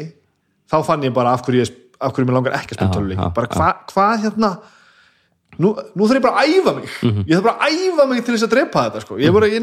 [0.71, 3.47] þá fann ég bara af hverju, ég, af hverju mér langar ekki að já, bara
[3.47, 4.51] hvað hva, hérna
[5.59, 7.23] nú, nú þarf ég bara að æfa mig Mhm.
[7.27, 9.17] ég þarf bara að æfa mig til þess að drepa þetta sko.
[9.19, 9.61] ég bara, ég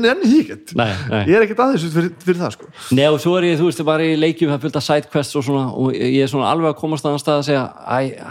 [0.76, 1.22] Nei, nei.
[1.26, 2.66] ég er ekkert aðeins fyrir, fyrir það sko.
[2.96, 5.64] Nei og svo er ég, þú veist, bara í leikjum það af sidequests og svona
[5.72, 7.64] og ég er svona alveg að komast að þann stað að segja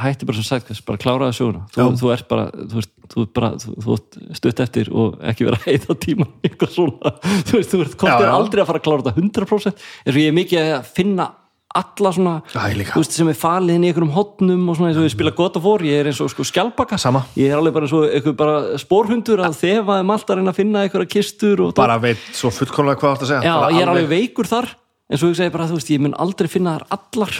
[0.05, 3.25] hætti bara sem sidequest, bara kláraði söguna þú, þú ert bara, þú veist, þú
[3.65, 3.97] þú,
[4.35, 7.15] stutt eftir og ekki vera að heita tíma eitthvað svona,
[7.49, 7.97] þú veist, þú ert
[8.35, 9.73] aldrei að fara að klára þetta 100%
[10.05, 11.27] eins og ég er mikið að finna
[11.75, 15.07] alla svona, þú veist, sem er falið inn í einhverjum hotnum og svona eins og
[15.07, 17.25] ég spila gott of war, ég er eins og sko skjálpaka Sama.
[17.35, 20.53] ég er alveg bara eins og einhver bara spórhundur að þefa um allt að reyna
[20.53, 23.43] að finna einhverja kistur bara veit svo fullkomlega hvað það að segja.
[23.51, 24.71] Já, ég er alveg veikur þar
[25.09, 27.35] en svo ég segi bara, þú veist, ég mun aldrei finna þar allar.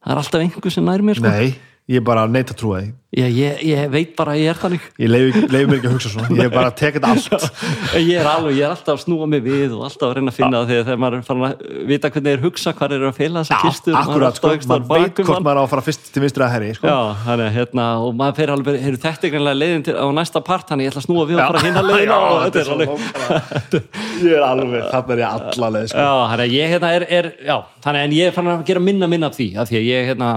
[0.00, 1.28] Það er alltaf einhver sem nær mér sko.
[1.28, 1.50] nei,
[1.90, 4.52] ég er bara að neita að trúa því ég, ég, ég veit bara að ég
[4.52, 7.40] er þannig ég leiði mér ekki að hugsa svona ég er bara að teka þetta
[7.40, 7.56] allt
[8.10, 10.36] ég er alveg, ég er alltaf að snúa mig við og alltaf að reyna að
[10.36, 13.16] finna það þegar, þegar maður er farin að vita hvernig er hugsa hvað er að
[13.16, 15.46] fela þessar kistur akkurat, sko, maður veit hvort mann.
[15.48, 16.86] maður á að fara fyrst til vinstri að herri sko.
[16.86, 20.42] Já, þannig að hérna, og maður fer alveg, heyrðu þetta greinlega leiðin til, á næsta
[20.46, 23.82] part, þannig ég ætla að snúa við og fara leiðina svo alveg nákvæmlega.
[24.20, 26.06] ég er alveg, þarna er ég alla leið sko.
[26.30, 29.30] Þannig að ég hérna er, er já, þannig ég er fann að gera minna minna
[29.32, 30.30] af því, af því að ég hérna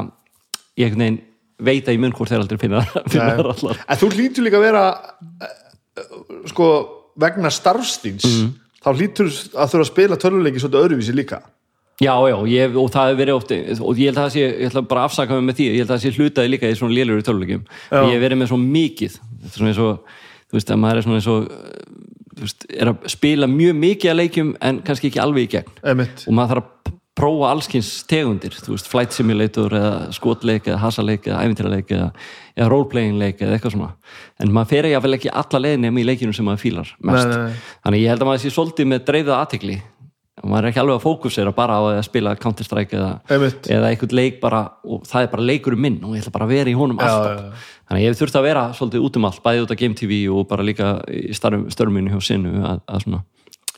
[0.80, 0.98] ég
[1.65, 2.84] veit að ég mun hvort þeir aldrei finna,
[3.14, 3.81] finna þær allar.
[3.88, 4.84] En þú hlýtur líka að vera
[5.41, 6.06] eh,
[6.52, 6.68] sko,
[7.23, 8.53] vegna starfstíns Mhm.
[8.84, 11.41] þá hlýtur að þurfa að spila töluleiki svolítið öðruvísi líka.
[12.02, 13.52] Já, já, ég, og það hefur verið oft
[13.85, 15.77] og ég held að það sé, ég ætla bara að afsaka mig með því ég
[15.77, 17.61] held að það sé hlutaði líka í svona lélur í töluleikjum
[17.94, 20.15] ég hef verið með svo mikið þetta er svona eins og,
[20.49, 21.45] þú veist, að maður er svona eins og
[22.34, 25.72] þú veist, er að spila mjög mikið að leikjum en kannski ekki alveg í gegn.
[25.94, 26.26] Einmitt.
[26.27, 31.27] og maður þarf að prófa allskins tegundir, þú veist, flight simulator eða skotleik eða hasaleik
[31.30, 32.07] eða ævintýraleik eða,
[32.57, 33.91] eða roleplaying leik eða eitthvað svona.
[34.41, 37.30] En maður fer jáfnvel ekki alla leiðin nema í leikinu sem maður fílar mest.
[37.30, 39.77] Nei, nei, þannig ég held að maður sé svolítið með dreifða aðtikli
[40.44, 43.68] maður er ekki alveg að fókusera bara á að spila Counter-Strike eða, Einmitt.
[43.72, 46.56] eða einhvern leik bara og það er bara leikurinn minn og ég ætla bara að
[46.57, 47.30] vera í honum alltaf.
[47.30, 47.77] já, já.
[47.88, 50.19] þannig ég hef þurft að vera svolítið út um allt bæði út af Game TV
[50.34, 53.22] og bara líka í störminu hjá sinnu að, að svona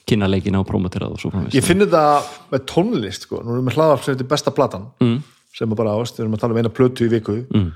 [0.09, 2.03] kynna leikina og promotera það og svo framvegis Ég finn þetta
[2.51, 3.41] með tónlist sko.
[3.43, 5.17] nú erum við hlaðarp sem þetta besta platan mm.
[5.57, 7.69] sem er bara ást, við erum að tala um eina plötu í viku mm.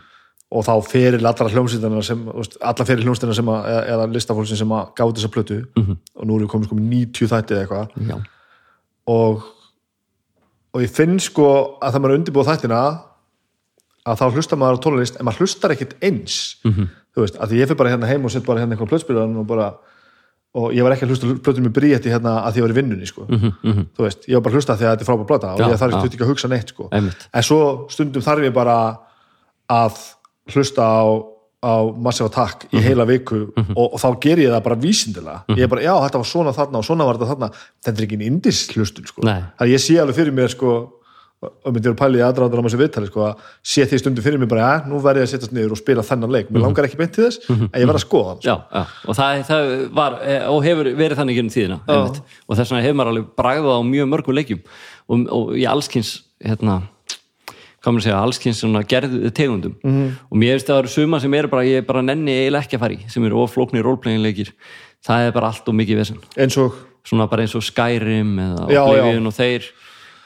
[0.55, 4.75] og þá feril allra hljómsýtana sem, veist, alla feril hljómsýtana sem að, eða, listafólkin sem
[4.77, 6.01] að gáði þessa plötu -hmm.
[6.15, 8.27] og nú erum við komin sko með 90 þætti eða eitthvað
[9.09, 9.47] og
[10.69, 11.45] og ég finn sko
[11.81, 12.81] að það maður er undirbúið þættina
[14.09, 16.89] að þá hlustar maður á tónlist en maður hlustar ekkit eins -hmm.
[17.15, 19.47] þú veist, að ég fyrir bara hérna heim og sett bara hérna eitthvað plötspilaran og
[19.47, 19.73] bara
[20.55, 22.77] og ég var ekki að hlusta plötum með bríetti hérna að því ég var í
[22.79, 23.25] vinnunni sko.
[23.29, 25.51] Mhm, mm þú veist, ég var bara að hlusta því að þetta er frábær plata
[25.53, 26.87] og ég þarf ekki að hugsa neitt sko.
[26.91, 27.59] En svo
[27.93, 28.77] stundum þarf ég bara
[29.69, 29.99] að
[30.49, 31.05] hlusta á,
[31.61, 32.79] á Massive Attack Mhm.
[32.79, 35.93] í heila viku og, og þá ger ég það bara vísindilega ég er bara, já,
[36.07, 37.51] þetta var svona þarna og svona var þetta þarna
[37.85, 39.21] þetta er ekki einn indis hlustun sko.
[39.21, 40.73] Þannig að ég sé alveg fyrir mér sko,
[41.39, 44.41] og myndi að pæli í aðdraðan á þessu viðtali sko, að sé því stundum fyrir
[44.41, 46.49] mér bara, ja, nú verð ég að setjast niður og spila þennan leik.
[46.51, 48.55] Mér langar ekki beint til þess, en ég verð að skoða hann sko.
[48.59, 49.71] Já, og það, það
[50.01, 53.79] var eh, og hefur verið þannig gennum tíðina og þess vegna hefur maður alveg bragðað
[53.79, 54.61] á mjög mörgum leikjum.
[55.07, 56.11] Og, og í allskins
[56.43, 56.77] hérna,
[57.87, 59.79] maður segja, allskins svona gerðu tegundum.
[59.79, 60.13] -hmm.
[60.27, 62.75] og mér finnst að það eru suma sem eru bara, ég bara nenni eiginlega ekki
[62.75, 64.51] að fara í sem eru oflóknir roleplaying leikir.
[65.07, 66.19] Það er bara allt og mikið vesen.
[66.35, 66.75] Eins og?
[67.07, 69.71] Svona bara eins og Skyrim eða Oblivion og þeir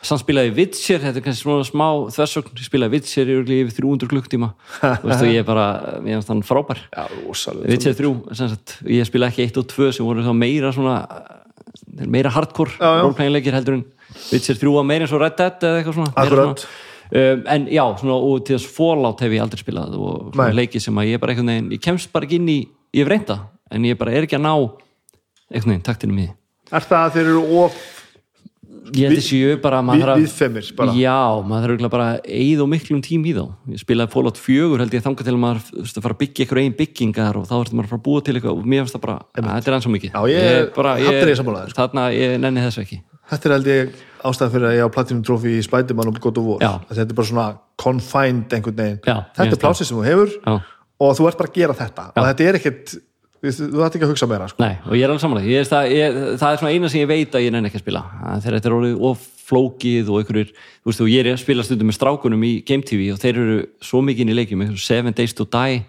[0.03, 4.49] samt spilaði Witcher, þetta er kannski svona smá þversögn, spilaði Witcher í yfir 300 klukktíma
[4.89, 5.67] og ég er bara,
[6.03, 6.81] ég er þann frábær.
[6.91, 10.73] Já, rosalega Witcher 3, sem sagt, ég spila ekki 1 og 2 sem voru meira
[10.75, 10.97] svona
[12.07, 12.89] meira hardcore já.
[13.01, 13.85] roleplaying leikir heldur en
[14.31, 16.67] Witcher 3 var meira eins og Red Dead eða eitthvað svona, Akkurat.
[17.09, 20.81] um, en já, svona, og til þess Fallout hef ég aldrei spilað og svona leiki
[20.83, 22.59] sem að ég bara einhvern veginn, ég kemst bara ekki inn í
[22.93, 23.39] ég hef reynda,
[23.71, 26.33] en ég bara er ekki að ná einhvern veginn taktinu mig
[26.73, 27.81] er það að þeir eru of
[28.93, 31.15] ég held þessi bara að maður við, viðfemir bara Já,
[31.47, 33.43] maður þarf bara eyða og miklum tím í þá.
[33.73, 36.63] Ég spilaði Fallout 4 held ég þangað til að maður að fara að byggja eitthvað
[36.63, 38.97] einn byggingar og þá ertu maður að fara að búa til eitthvað og mér finnst
[38.97, 40.11] það bara, þetta er enn svo mikið.
[40.13, 41.79] Já, ég- bara, ég sammála þér, sko.
[41.81, 43.01] Þarna, ég nenni þessu ekki.
[43.31, 43.93] Þetta er held ég
[44.23, 46.79] ástæðan fyrir að ég á Platinum Trophy í Spiderman og God of War.
[46.89, 47.47] Þetta er bara svona
[47.79, 50.53] confined einhvern veginn Já, ég Þetta er plásið sem þú hefur Já.
[51.03, 52.93] og þú ert bara að gera þetta og þetta er ekkert,
[53.43, 54.63] þú þú þarf ekki að hugsa meira sko.
[54.63, 55.51] Nei, og ég er alveg samanlega.
[55.51, 57.85] Ég, það, ég, það er svona eina sem ég veit að ég nenni ekki að
[57.85, 58.03] spila.
[58.23, 61.65] Þegar þetta er orðið of flókið og einhverjur, þú veist, og ég er að spila
[61.67, 64.85] stundum með strákunum í Game TV og þeir eru svo mikið inn í leikjum, einhverjum
[64.85, 65.83] Seven Days to Die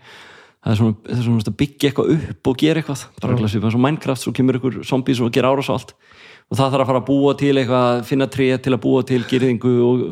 [0.65, 3.75] það er svona, það er svona að byggja eitthvað upp og gera eitthvað, bara svipað
[3.75, 5.93] svo Minecraft svo kemur ykkur zombies og gera árás og allt
[6.53, 9.21] og það þarf að fara að búa til eitthvað finna tré til að búa til
[9.31, 10.03] gerðingu og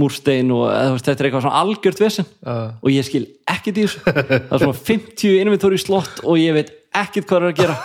[0.00, 0.64] múrstein og
[0.94, 2.28] veist, þetta er eitthvað svona algjört vesen.
[2.42, 2.70] Uh.
[2.80, 4.00] og ég skil ekkert í þessu.
[4.06, 7.76] Það er svona 50 inventory slott og ég veit ekkert hvað það er að gera.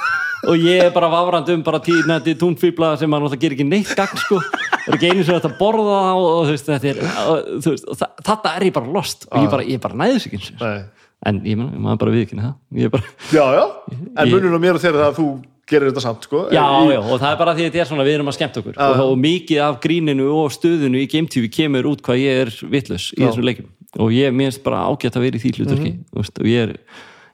[0.48, 3.94] Og ég er bara vafrand um bara tíðnætti túnfýbla sem maður náttúrulega gerir ekki neitt
[3.98, 7.50] gagn sko, það er ekki einu sem þetta borða og þú veist, þetta er og,
[7.66, 9.26] veist, og þarna er ég bara lost.
[9.32, 10.62] Og ég bara, ég bara næði þessu ekki einu sinni.
[10.62, 11.08] Nei.
[11.28, 12.90] en ég maður bara viðkynna það.
[12.94, 13.64] Bara, Já, já,
[13.98, 15.28] en munur á mér og þér er það að þú
[15.68, 16.46] gerir þetta samt sko.
[16.54, 18.38] já, Í- já, og það er bara því að þetta er svona við erum að
[18.38, 18.78] skemmt okkur.
[18.78, 22.54] Og, og mikið af gríninu og stöðinu í Game TV kemur út hvað ég er
[22.72, 23.68] vitlaus í þessum leikum
[24.00, 26.04] og ég minnst bara ágætt að vera í því hluturki Mhm.
[26.14, 26.74] mm og ég er,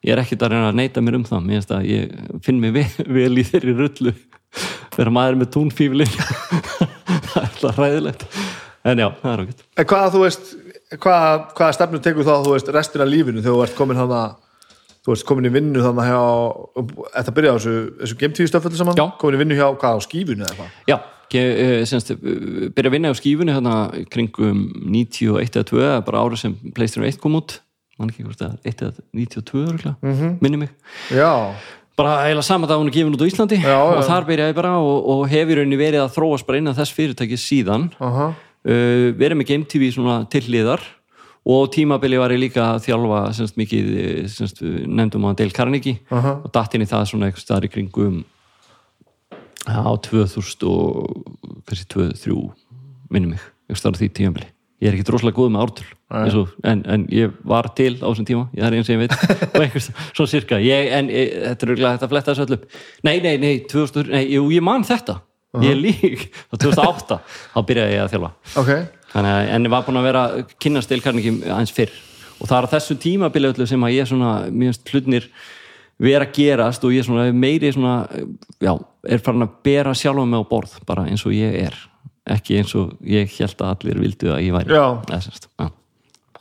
[0.06, 1.46] ég er ekkert að reyna að neita mér um það.
[1.48, 2.88] Minnst að ég finn mig vel,
[3.18, 4.14] vel í þeirri rullu.
[4.98, 6.12] Vera maður með túnfíflin.
[7.34, 8.26] Það er alltaf ræðilegt
[8.84, 9.62] en já, það er ágætt.
[9.80, 10.50] En hvað þú veist
[11.02, 14.20] hvað, hvaða stefnu tekur þá þú veist restina lífinu þegar þú ert komin hana
[15.04, 16.22] þú veist komin í vinnu þannig hjá
[17.18, 17.74] þetta byrja á þessu,
[18.04, 18.96] þessu game tíu stöföldu saman?
[19.00, 19.08] Já.
[19.20, 20.70] komin í vinnu hjá hvað á skífunni eða hvað?
[20.88, 20.98] Já,
[21.34, 23.76] eh, semst, eh, byrja að vinna á skífunni hérna
[24.14, 27.60] kringum 91 eða 2 eða bara árið sem Playstation 1 kom út.
[28.00, 30.38] Mann ekki hvort það, 1 eða 92 örugglega, Mhm.
[30.42, 30.70] minni mig.
[31.12, 31.54] Já,
[31.96, 34.72] bara eiginlega sama dag hún er gefin út á Íslandi Já, og þar byrjaði bara
[34.80, 37.92] og, og hef í rauninni verið að þróast bara innan þess fyrirtæki síðan.
[38.02, 38.34] Aha,
[38.66, 40.80] uh, verið með Game TV svona til hliðar
[41.44, 46.00] og tímabili var ég líka að þjálfa semst mikið, eh, semst, nefndum að Dale Carnegie.
[46.12, 46.40] Aha.
[46.44, 48.24] og datt inn í það svona eitthvað staðar í kringum
[49.68, 51.24] á 2000 og
[51.68, 52.54] kannski 2003
[53.12, 53.44] minnum mig,
[53.74, 54.50] staðar á því tímabili.
[54.84, 58.06] Ég er ekki droslega góð með ártöl eins og, en, en ég var til á
[58.06, 59.14] þessum tíma ég er eins sem ég veit.
[59.50, 62.58] Og einhvers, svona cirka, ég, en e, þetta er örugglega hægt að fletta þessu öll
[62.58, 62.66] upp.
[63.08, 65.20] Nei, nei, nei, 2000, nei, jú, ég man þetta.
[65.64, 67.20] Ég er lík, á 2008
[67.54, 68.32] þá byrjaði ég að þjálfa.
[68.62, 68.72] Ok,
[69.22, 70.24] að- en ég var búin að vera
[70.60, 71.92] kynast deilkarningi aðeins fyrr.
[72.42, 75.28] Og það er á þessu tímabili öllu sem að ég svona, finnst hlutnir
[76.02, 78.08] vera að gerast og ég svona meiri svona,
[78.60, 78.74] já,
[79.08, 81.74] er farin að bera sjálfa mig á borð, bara eins og ég er.
[82.26, 84.74] Ekki eins og ég held að allir vildu að ég væri.
[84.74, 85.70] Já.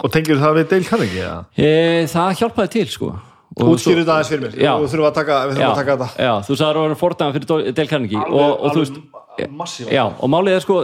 [0.03, 1.29] og tengir það við Dale Carnegie?
[1.57, 3.13] E, það hjálpaði til sko.
[3.53, 4.73] Útskýrðu þetta aðeins fyrir mér, Já.
[4.81, 6.09] við þurfum að taka, þurfum já, að taka þetta.
[6.25, 8.97] Já, þú sagði að það var fordæma fyrir Dale Carnegie og, og þú veist
[9.53, 9.91] massífa.
[9.93, 10.79] já, og málið er sko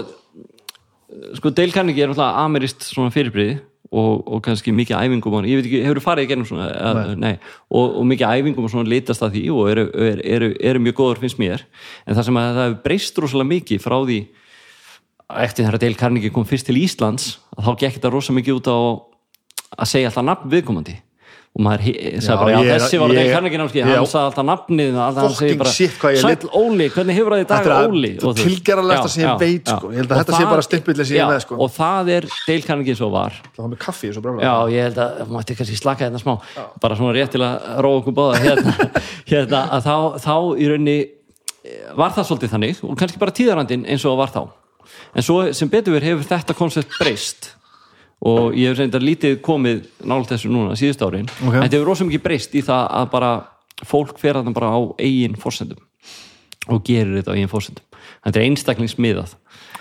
[1.38, 3.58] sko Dale Carnegie er náttúrulega amerist svona fyrirbriði
[3.88, 7.00] og, og kannski mikið æfingum og, ég veit ekki, hefur farið í gennum svona að,
[7.20, 7.34] nei.
[7.72, 10.98] Og, og mikið æfingum og svona litast að því og eru, eru, eru, eru mjög
[11.00, 11.64] góður finnst mér.
[12.04, 14.20] En það sem að það hefur breyst rosalega mikið frá því
[15.48, 18.78] eftir þegar Dale Carnegie kom fyrst til Íslands þá gekk þetta rosa mikið út á
[19.78, 20.96] að segja alltaf nafn viðkomandi
[21.56, 23.08] og maður he- sagði bara, já, er- þessi var
[23.58, 23.86] námski, já.
[23.88, 24.98] hann sagði alltaf nafnið
[26.22, 28.22] sæll Óli, hvernig hefur það í dag Þetta er Óli að-
[29.18, 29.76] já, já, veit, já.
[29.78, 29.88] sko.
[29.90, 30.62] Ég held að Og þetta sé bara
[31.16, 31.58] er já, með, sko.
[31.58, 32.28] og það er
[32.68, 35.56] Carnegie svo var það var með kaffi svo brála Já, ég held að það mætti
[35.58, 36.34] kannski slaka hérna smá
[36.80, 38.90] bara svona rétt til að róa okkur báða hérna,
[39.32, 40.98] hérna að þá, þá í raunni
[41.64, 44.42] eh, var það svolítið þannig og kannski bara tíðarandinn eins og var þá
[45.16, 47.54] en svo sem betur verið hefur þetta koncept breyst
[48.26, 51.54] og ég hef reyndar lítið komið nált þessu núna síðust árin Ok.
[51.54, 53.32] en þetta hefur rosa mikið breyst í það að bara
[53.86, 55.78] fólk fer þarna bara á eigin fórsendum
[56.68, 57.84] og gerir þetta á eigin fórsendum
[58.26, 59.36] þetta er einstaklingsmiðað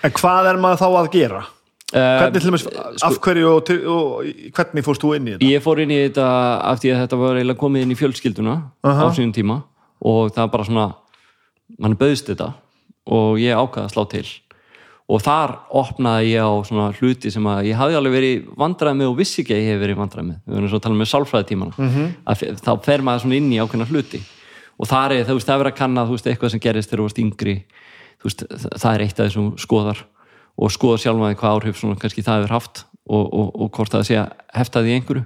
[0.06, 1.44] en hvað er maður þá að gera?
[1.88, 2.66] Eh, hvernig til dæmis,
[3.08, 5.48] af hverju og, og hvernig fórst þú inn í þetta?
[5.48, 6.26] Ég fór inn í þetta
[6.68, 9.62] af því að þetta var eiginlega komið inn í fjölskylduna á sínum tíma
[10.04, 10.88] og það bara svona
[11.80, 12.52] mann bauðst þetta
[13.08, 14.26] og ég ákvaði að slá til
[15.08, 19.12] og þar opnaði ég á svona hluti sem að ég hafði alveg verið vandræði með
[19.12, 20.40] og vissi ekki að ég hef verið vandræði með.
[20.44, 21.78] Við erum svo að tala með sálfræðitímana.
[21.78, 22.58] Mm -hmm.
[22.66, 24.20] þá fer maður svona inn í ákveðna hluti.
[24.78, 26.90] Og þar er, þú veist, það er verið að kanna þú veist, eitthvað sem gerist
[26.90, 27.56] þegar þú varst yngri.
[28.20, 28.44] Þú veist,
[28.82, 30.04] það- er eitt af þessum skoðar.
[30.58, 34.04] Og skoða sjálf hvað áhrif svona kannski það hefur haft og, og, og hvort það
[34.04, 35.26] sé að hefta því einhverju.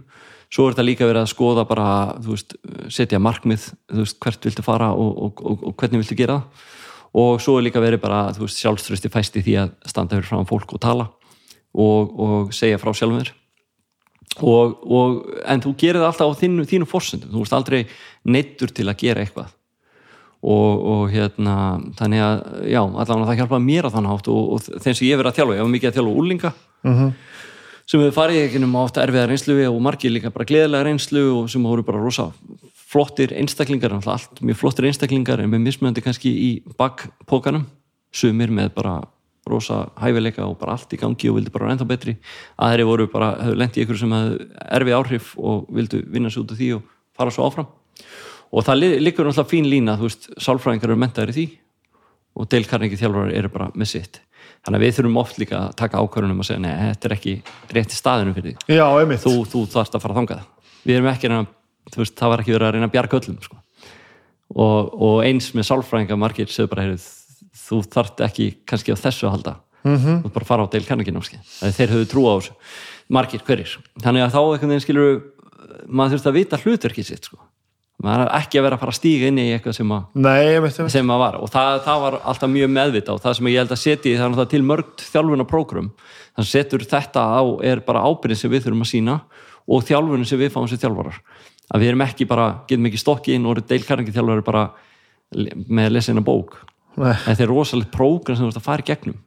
[0.51, 2.55] Svo er þetta líka verið að skoða bara, veist,
[2.89, 3.71] setja markmið
[4.19, 6.69] hvert viltu fara og, og hvernig viltu gera það
[7.13, 10.29] og svo er líka verið bara, þú veist, sjálfströsti fæst í því að standa fyrir
[10.29, 11.09] fram fólk og tala
[11.75, 13.31] og, og segja frá sjálfum þér.
[14.47, 17.81] Og, og, en þú gerir það alltaf á þínu, þínu forsendum, þú veist aldrei
[18.31, 19.49] neittur til að gera eitthvað.
[20.41, 21.55] Og, og hérna
[21.99, 22.39] þannig að,
[22.71, 25.35] já, allavega það hjálpaði mér að þann hátt og, og þeim sem ég verið að
[25.41, 25.57] þjálfa.
[25.59, 27.11] Ég var mikið að þjálfa úlinga Mhm.
[27.85, 31.49] sem hefur farið ekki um átt erfiða reynslu og margir líka bara gleðilega reynslu og
[31.51, 32.31] sem voru bara rosa
[32.91, 36.49] flottir einstaklingar, allt mjög flottir einstaklingar en með mismöndi kannski í
[36.79, 37.65] bakpókanum,
[38.11, 38.97] sumir með bara
[39.47, 42.17] rosa hæfileika og bara allt í gangi og vildi bara ennþá betri.
[42.61, 44.43] Aðri voru bara, hefur lent í ykkur sem hefur
[44.77, 46.83] erfið áhrif og vildu vinna sér út af því og
[47.17, 47.69] fara svo áfram.
[48.51, 51.45] Og það li- liggur náttúrulega fín lína, þú veist sálfræðingar eru mentaðir í því
[52.41, 54.19] og deilkarningi þjálfarar eru bara með sitt.
[54.61, 57.33] Þannig að við þurfum oft líka að taka ákvörunum og segja, nei, þetta er ekki
[57.75, 58.75] rétt í staðinu fyrir þig.
[58.77, 58.85] Já,
[59.23, 60.45] þú, þú þarfst að fara þangað.
[60.85, 61.47] Við erum ekki að
[61.95, 63.57] veist, það var ekki verið að reyna að bjarga öllum sko.
[64.55, 67.03] og, og eins með sálfræðinga margir segðu bara, heyrðu,
[67.67, 70.23] þú þarft ekki kannski á þessu að halda mm -hmm.
[70.23, 72.53] þú bara fara á deil kanningin þeir höfðu trú á þessu,
[73.09, 75.21] margir hverjir þannig að þá einhvern veginn skilur
[75.87, 77.37] maður þurft að vita hlutverkið sitt sko.
[78.01, 80.55] maður er ekki að vera að fara að stíga inn í eitthvað sem að nei,
[80.55, 80.91] einmitt, einmitt.
[80.91, 83.71] sem maður var og það, það var alltaf mjög meðvita og það sem ég held
[83.71, 85.91] að setja það er náttúrulega til mörgt þjálfuna prógrum
[86.35, 89.19] þannig setur þetta á er bara ábyrðin sem við þurfum að sína
[89.69, 91.21] og þjálfunin sem við fáum sem þjálfarar
[91.71, 94.65] að við erum ekki bara, getum ekki stokki inn og eru deilkarningi þjálfarar bara
[95.71, 96.57] með að lesa inn að bók
[96.99, 97.13] Nei.
[97.23, 99.19] þetta er rosalegt prógram sem þú ert að fara í gegnum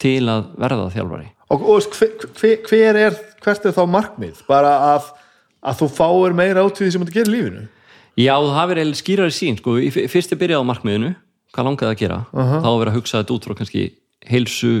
[0.00, 4.40] til að verða þjálfari og, og hver, hver, er hvert er þá markmið?
[4.48, 5.12] bara að,
[5.60, 7.66] að þú fáir meira át því sem þú gerir lífinu
[8.14, 9.72] Já, það eiginlega skýrari sín sko.
[9.90, 11.08] Fyrst ég byrjaði á markmiðinu
[11.54, 13.82] hvað langaði að gera, þá að vera að hugsa þetta út frá kannski
[14.26, 14.72] heilsu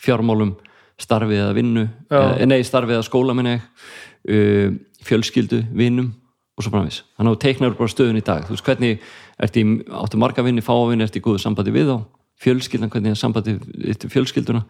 [0.00, 0.54] fjármálum,
[1.00, 2.20] starfið eða vinnu Já.
[2.48, 4.74] nei, starfið eða skóla minni uh,
[5.08, 6.10] fjölskyldu, vinnum
[6.58, 7.02] og svo framvis.
[7.16, 9.02] Þannig að þú teiknar bara stöðun í dag, þú veist hvernig
[9.38, 9.62] ertu
[10.02, 11.98] áttu marga vinni, fáa vinni, ertu í góðu sambandi við þá?
[12.42, 14.62] Fjölskyldan, hvernig er sambandi við fjölskylduna,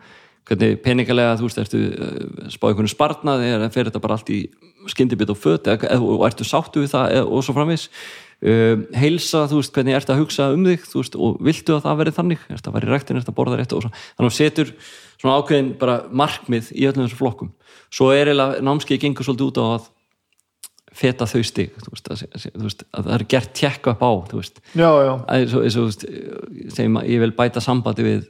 [0.49, 4.39] hvernig peningalega þú veist, ertu uh, spáð einhvern spartnaði eða fer þetta bara allt í
[4.89, 9.75] skyndibit og föt og ertu sáttu við það og svo framvis uh, heilsa, þú veist,
[9.77, 12.41] hvernig ertu að hugsa um þig þú veist, og viltu að það veri þannig?
[12.57, 13.91] Ertu að vera í ræktin, ertu að borða rétt og svo.
[14.17, 14.69] Þannig að þú setur
[20.99, 22.25] feta þau stig veist, að,
[22.59, 26.09] veist, að það er gert tjekka upp á þú veist, já, já, að, veist,
[26.75, 28.27] segjum að ég vil bæta sambandi við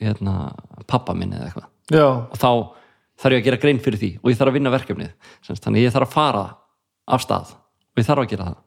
[0.00, 0.36] hérna,
[0.88, 1.68] pappa minn eða eitthvað.
[1.90, 2.50] Já, og þá
[3.20, 5.30] þarf ég að gera grein fyrir því og ég þarf að vinna verkefnið.
[5.46, 6.44] Semst, þannig ég þarf að fara
[7.10, 8.60] af stað og ég þarf að gera það.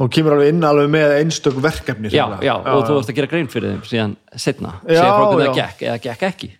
[0.00, 3.30] Og kemur alveg inn alveg með einstök verkefni já, já, og þú varst að gera
[3.30, 6.50] grein fyrir þeim síðan setna, segja frá hvernig það gekk eða gekk ekki.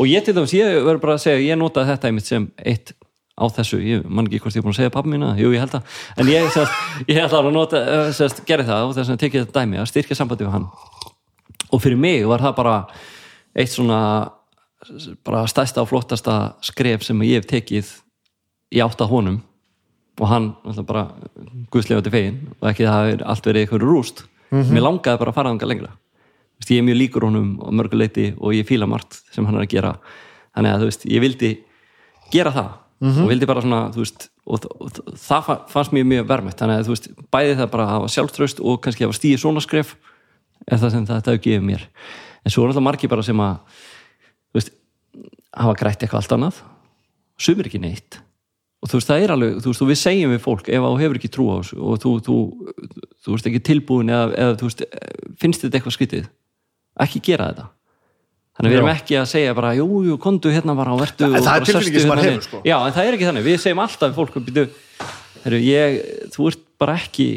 [0.00, 2.94] Og ég til dæmis, ég verður bara að segja ég notaði þetta einmitt sem eitt
[3.40, 5.32] á þessu, ég man ekki hvort ég er búin að segja pappa mína.
[5.40, 6.58] Jú, ég held að, en ég,
[7.24, 10.18] ætla að nota, eh, sérst, gerði það og þess að tekið þetta dæmi að styrkja
[10.18, 10.66] sambandi við hann.
[11.70, 12.74] Og fyrir mig var það bara
[13.56, 14.00] eitt svona
[15.26, 17.94] bara stærsta og flottasta skref sem ég hef tekið
[18.74, 19.40] í átt að honum.
[20.20, 20.50] Og hann
[20.88, 21.06] bara
[21.72, 24.24] guðslega til fegin og ekki það hafi allt verið eitthvað rúst.
[24.50, 25.92] Mér langaði bara að fara þangað lengra.
[26.60, 29.56] Þú veist, ég er mjög líkur honum á mörguleiti og ég fíla margt sem hann
[29.56, 29.92] er að gera.
[30.56, 31.52] Þannig að þú veist, ég vildi
[32.34, 32.70] gera það
[33.00, 36.58] og vildi bara svona þú veist, og, og, og það fa- fannst mér mjög vermætt
[36.60, 39.60] þannig að þú veist, bæði það bara að hafa sjálftröst og kannski hafa stíði svona
[39.64, 39.94] skref
[40.68, 41.86] er það sem þetta hefur gefið mér.
[42.44, 43.56] En svo er alltaf margir bara sem að
[44.50, 44.72] þú veist,
[45.56, 46.60] hafa grætt eitthvað allt annað.
[47.40, 48.20] Sumir ekki neitt.
[48.80, 50.94] Og þú veist, það er alveg, þú veist, og við segjum við fólk ef þú
[51.00, 52.36] hefur ekki trú á þessu og þú, þú,
[53.24, 54.84] þú veist ekki tilbúin eða, eða þú veist,
[55.40, 56.28] finnst þetta eitthvað skytið
[57.00, 57.66] ekki gera þetta
[58.60, 61.24] þannig að við erum ekki að segja bara jú, jú, kondu hérna bara og vertu
[61.24, 62.44] En og bara maður hérna niður.
[62.44, 62.60] sko.
[62.68, 64.64] já, en það er ekki þannig, við segjum alltaf við fólk, byrju,
[65.46, 65.98] heru, ég,
[66.34, 67.28] þú ert bara ekki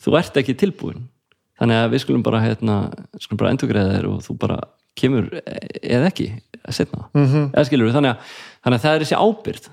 [0.00, 1.04] þú, ert ekki tilbúin
[1.58, 2.76] þannig að við skulum bara hérna,
[3.20, 4.58] skulum bara endurgreða þér og þú bara
[4.98, 5.28] kemur
[5.82, 6.30] eða ekki
[6.70, 7.26] setna, Mhm.
[7.26, 7.50] -hmm.
[7.54, 8.18] eða skilur þannig að,
[8.64, 9.68] þannig að það er þessi ábyrgð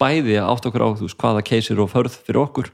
[0.00, 2.70] bæði að átt okkur á þú veist, hvaða keisir og förð fyrir okkur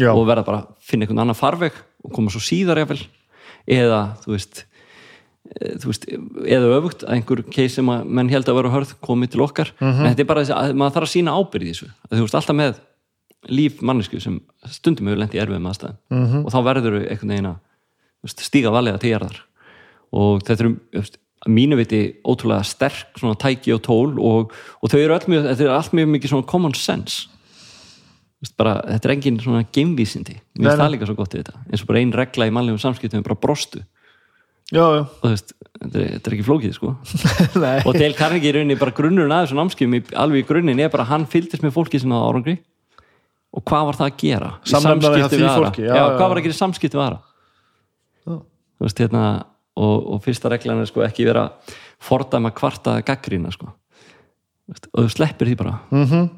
[0.00, 0.10] Já.
[0.14, 1.72] og verða bara að finna einhvern annan farveg
[2.04, 2.78] og koma svo síðar
[3.68, 4.64] eða þú veist
[5.44, 9.34] þú veist, eða öfugt að einhver keis sem að menn held að vera hörð komið
[9.34, 11.88] til okkar, en þetta er bara þessi að maður þarf að sína ábyrgð í þessu,
[12.10, 12.78] þú veist alltaf með
[13.52, 14.38] líf mannesku sem
[14.72, 15.98] stundum hefur lent í erfiðum aðstæðum.
[16.44, 19.42] Og þá verður þau einhvern veginn að stíga valega til jarðar.
[20.16, 21.04] Og þetta eru
[21.52, 25.66] mínu viti ótrúlega sterk svona tæki og tól og, og þau eru öll mjög, þetta
[25.66, 27.28] er allt mjög mikið svona common sense.
[28.60, 30.38] Bara, þetta er engin svona geimvísindi.
[30.56, 31.60] Mér finnst það líka svo gott í þetta.
[31.68, 33.84] Eins og bara ein regla í mannlegum samskiptum er bara brostu
[34.72, 35.02] já, já.
[35.04, 36.92] og þú veist, þetta er, þetta er ekki flókið sko.
[37.88, 41.06] Og Dale Carnegie í rauninni bara grunnurinn að þessu námskjum alveg í grunninn er bara
[41.08, 42.56] hann fylgdist með fólki sem það árangri.
[43.54, 44.50] Og hvað var það að gera?
[44.66, 45.72] Samskipti við aðra?
[45.78, 47.20] já, hvað var að gera samskipti við aðra?
[48.34, 49.24] Þú veist hérna
[49.78, 51.44] og, og fyrsta reglan er sko ekki vera
[52.02, 53.68] fordæma kvarta gaggrína sko.
[54.70, 55.78] Veist, og þú sleppir því bara.
[55.90, 56.04] Mhm.
[56.10, 56.28] -hmm.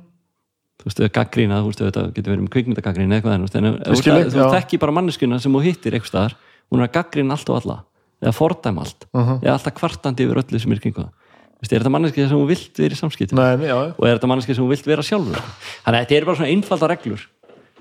[0.82, 3.48] þú veist, gaggrína, þú veist, þetta getur verið með kvikmyndagaggrína eitthvað en þú
[3.90, 6.34] veist, þú veist, þekki bara manneskuna sem þú hittir eitthvað
[6.70, 7.84] hún er að gaggrína allt og alla
[8.26, 9.38] eða fordæma allt, Mhm.
[9.44, 11.10] eða alltaf kvartandi yfir öllu sem er kringu það.
[11.56, 13.38] Þú veist, er þetta manneskið sem þú vilt vera í samskiptum?
[13.38, 15.40] Og er þetta manneskið sem þú vilt vera sjálfur?
[15.86, 17.22] Þannig að þetta eru bara svona einfalda reglur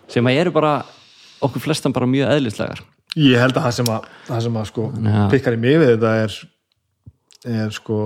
[0.08, 0.74] sem að eru bara
[1.42, 2.80] okkur flestan bara mjög eðlislegar.
[3.18, 5.30] Ég held að það sem að, það sem að sko Já.
[5.32, 6.32] pikkar í mig við þetta er
[7.46, 7.98] er sko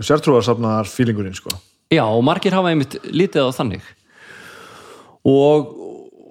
[0.00, 1.50] sértrúarsafnar fílingurinn sko.
[1.92, 3.82] Já, og margir hafa einmitt lítið á þannig.
[5.26, 5.66] Og,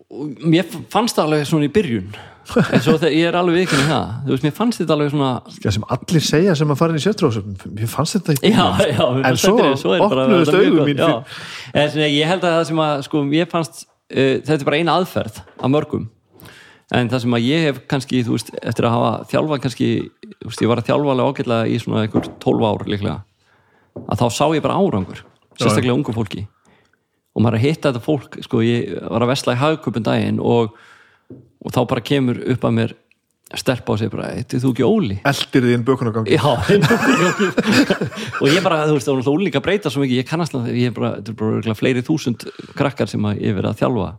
[0.10, 2.10] og mér fannst það alveg svona í byrjun
[2.46, 5.32] en svo þegar ég er alveg viðkynni það þú veist, mér fannst þetta alveg svona
[5.56, 8.66] Það sem allir segja sem að fara inn í sértrúarsafn Ég fannst þetta í Já,
[8.92, 11.02] já, mér En svo, augu gott, mín
[11.76, 14.80] En svona, ég held að það sem að sko, ég fannst, uh, þetta er bara
[14.80, 16.06] eina aðferð af mörgum.
[16.96, 19.88] En það sem að ég hef kannski, þú veist, eftir að hafa þjálfað kannski,
[20.38, 23.18] þú veist, ég var að þjálfa alveg ágætlega í svona einhver 12 ár líklega
[24.06, 25.24] að þá sá ég bara árangur
[25.56, 26.46] sérstaklega ungu fólki.
[27.36, 28.62] Og maður að hitta þetta fólk, sko,
[31.62, 32.94] og, þá bara kemur upp að mér
[33.56, 35.16] stelpa á sig bara, eitthvað þú ekki Óli?
[35.30, 36.40] Eldir þín bökunagangi
[38.42, 40.70] og ég bara, þú veist, það var náttúrulega úlíka breyta svo mikið, ég kannast það,
[40.76, 42.46] ég er bara, þetta er bara fleiri þúsund
[42.78, 44.10] krakkar sem að ég verið að þjálfa.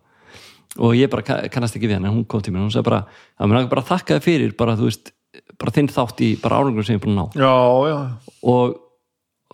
[0.76, 2.74] Og ég bara ka- kannast ekki við hann en hún kom til mér og hún
[2.74, 3.02] sagði bara,
[3.40, 5.12] að mér bara þakka þér fyrir bara, þú veist,
[5.60, 7.26] bara þinn þátt í bara árangur sem ég er búin að ná.
[7.40, 7.54] Já,
[7.90, 7.98] já,
[8.52, 8.74] og,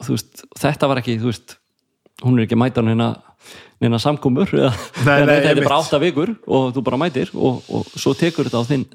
[0.03, 1.57] þú veist, þetta var ekki, þú veist
[2.23, 3.09] hún er ekki að mæta neina
[3.83, 8.49] neina samkomur þetta er bara átta vikur og þú bara mætir og, og svo tekur
[8.49, 8.87] þetta á þinn,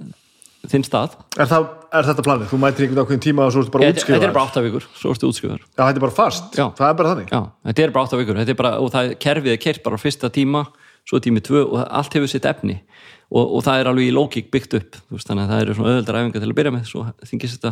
[0.71, 1.17] þinn stað.
[1.37, 2.49] Er, það, er þetta planið?
[2.53, 4.87] Þú mætir einhvern ákveðin tíma og svo ertu bara þetta þetta er bara átta vikur,
[4.97, 5.63] svo ertu útskrifaður.
[5.67, 6.65] Já, þetta er bara fast, Já.
[6.79, 7.31] það er bara þannig?
[7.31, 8.41] Já, þetta er bara átta vikur.
[8.43, 10.65] Er bara, og það er kerfið er kert bara fyrsta tíma
[11.07, 12.79] svo tími tvö og allt hefur sitt efni.
[13.27, 15.75] Og, og það er alveg í lókík byggt upp þú veist, þannig að það eru
[15.77, 17.71] svona öðuldar æfingar til að byrja með svo þingist þetta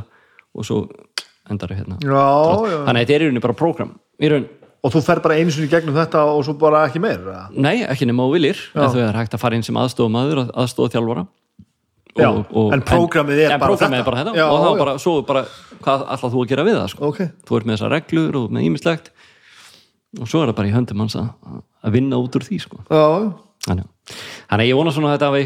[0.56, 0.80] og svo
[1.52, 2.00] endar það hérna.
[2.04, 3.94] Þannig að þetta er í rauninni bara prógram.
[4.20, 4.48] Í raun,
[4.86, 7.24] og þú fer bara einu sinni í gegnum þetta og svo bara ekki meir
[7.56, 10.94] nei, ekki nema þú viljir en þú er hægt að fara inn sem aðstofamaður aðstofa
[10.96, 11.26] þjálfara
[12.16, 14.00] Já, en prógramið er en bara prógramið þetta.
[14.00, 14.78] er bara þetta Já, og þá já.
[14.80, 15.42] bara, svo bara,
[15.84, 17.10] hvað ætlað þú að gera við það sko?
[17.10, 17.18] Ok,
[17.50, 19.10] þú ert með þessar reglur og með ímislegt
[20.22, 21.26] og svo er það bara í höndum hans að,
[21.84, 22.80] að vinna út úr því sko.
[22.88, 23.04] já,
[23.68, 23.90] þannig,
[24.48, 25.44] þannig að ég vona svona að þetta hafi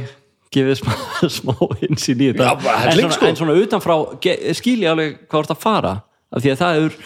[0.53, 0.93] gefið smá,
[1.40, 1.56] smá
[1.90, 3.32] insýn í þetta Já, bara en, svona, sko.
[3.32, 5.95] en svona utanfrá ge- skil ég alveg hvað þú ert að fara
[6.30, 7.00] af því að það er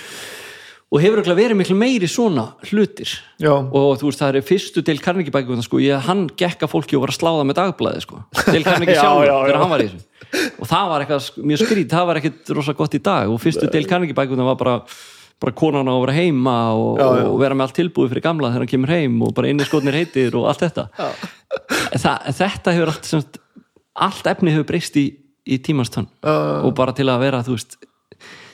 [0.93, 3.09] og hefur örugglega verið miklu meiri svona hlutir.
[3.41, 3.49] Já.
[3.57, 6.97] og þú veist það er fyrstu til Carnegie bækuna sko, ég, hann gekk að fólki
[6.99, 10.05] og var að sláða með dagblæði sko, til Carnegie já, þegar hann var í þessu.
[10.61, 13.33] Og það var eitthvað mjög skrít, það var ekkit rosa gott í dag.
[13.33, 14.77] Og fyrstu til Carnegie bækuna var bara
[15.43, 17.23] bara konan á að vera heima og, Já, já.
[17.27, 19.97] og vera með allt tilbúið fyrir gamla þegar hann kemur heim og bara inni skotnir
[19.97, 20.85] heitir og allt þetta.
[21.99, 23.39] Þa, þetta hefur allt
[24.07, 25.03] allt efni hefur breyst í,
[25.43, 27.75] í tímastönn og bara til að vera þú veist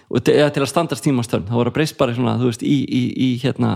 [0.09, 3.01] eða til að standast tímastönn það voru að breyst bara svona, þú veist, í, í,
[3.13, 3.75] í hérna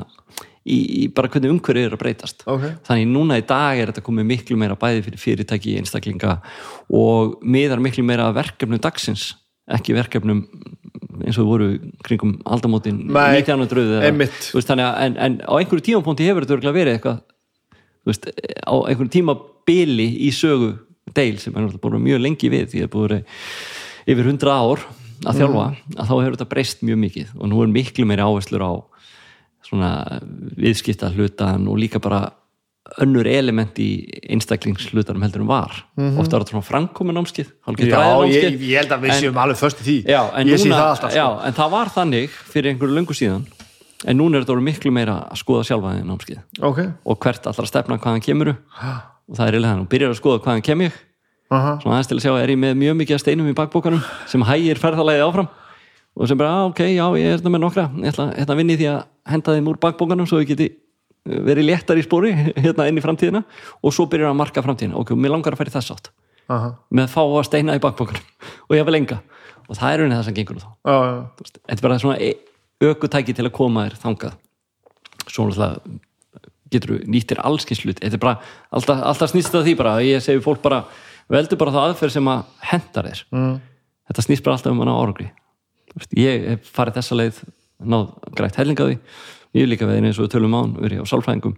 [0.66, 2.64] í, í bara hvernig umhverju er að breytast Ok.
[2.88, 6.38] þannig núna í dag er þetta komið miklu meira bæði fyrir fyrirtæki, einstaklinga
[6.90, 9.34] og miðar miklu meira verkefnum dagsins
[9.74, 10.42] ekki verkefnum
[11.24, 11.68] eins og voru
[12.04, 14.40] kringum aldamótin Nei, 1900 eða- einmitt.
[14.50, 17.22] þú veist, þannig að en, en á einhverju tímapunkti hefur þetta verið eitthvað
[18.10, 18.26] veist,
[18.68, 20.74] á einhverjum tímabili í sögu
[21.14, 23.24] deil sem er náttúrulega búin mjög lengi við því að búin að vera
[24.16, 24.84] yfir hundra ár
[25.26, 25.66] að þjálfa
[25.98, 27.34] að þá hefur þetta breyst mjög mikið.
[27.40, 28.72] Og nú er miklu meiri áherslur á
[29.64, 29.92] svona
[30.60, 32.26] viðskipta hlutan og líka bara
[33.00, 33.88] önnur element í
[34.30, 35.72] einstaklingslutanum heldur en var.
[36.20, 37.54] Ofta er þetta svona framkomin hálfgert
[37.88, 39.96] Já, ég, ég held að við En- séum alveg först í því.
[40.12, 41.18] Já, en, Ég sé núna, það alltaf sko.
[41.18, 43.46] já, en það var þannig fyrir einhverju löngu síðan
[44.06, 47.48] en núna er þetta orðið miklu meira að skoða sjálfa þinn námskið Ok, og hvert
[47.48, 48.58] allra stefna hvaðan kemur og
[49.32, 50.92] það er eiginlega þannig, og byrjar að skoða hvaðan kem ég
[51.58, 54.46] aha, svona aðeins til að sjá, er ég með mjög mikið steinum í bakbókanum sem
[54.48, 55.50] hægir ferðalagið áfram?
[56.14, 57.88] Og sem bara, ah, ok, já, ég er þetta með nokkra.
[57.98, 59.00] Ég ætla, ég ætla að vinni því að
[59.34, 62.34] henda þeim úr bakbókanum svo ég geti uh, verið léttar í spóri
[62.64, 63.42] hérna inn í framtíðina.
[63.82, 66.12] Og svo byrjar að marka framtíðina, ok, mér langar að í þess átt.
[66.54, 66.74] Aha.
[66.94, 69.20] Með að fá að steina í bakbókanum og ég vil enga.
[69.66, 70.70] Og það er raunin það sem gengur þá.
[71.64, 72.40] Þetta er bara svona e-
[72.84, 74.42] ökutæki til að koma þér þangað.
[75.24, 76.02] Svo náttúrulega
[76.74, 78.36] getur þú nýttir allskinslut þetta er bara,
[78.74, 79.96] alltaf, alltaf snýst það því bara.
[80.06, 80.84] Ég segi fólk bara,
[81.30, 83.54] veldu bara það aðferð sem að hendar þér mm.
[84.10, 85.32] þetta snýst bara alltaf um að ná
[85.94, 87.40] veist, ég hef farið þessa leið
[87.84, 88.98] náð grætt hellingaði
[89.54, 91.58] ég er líka veðin eins og tölum án verið á sálfræðingum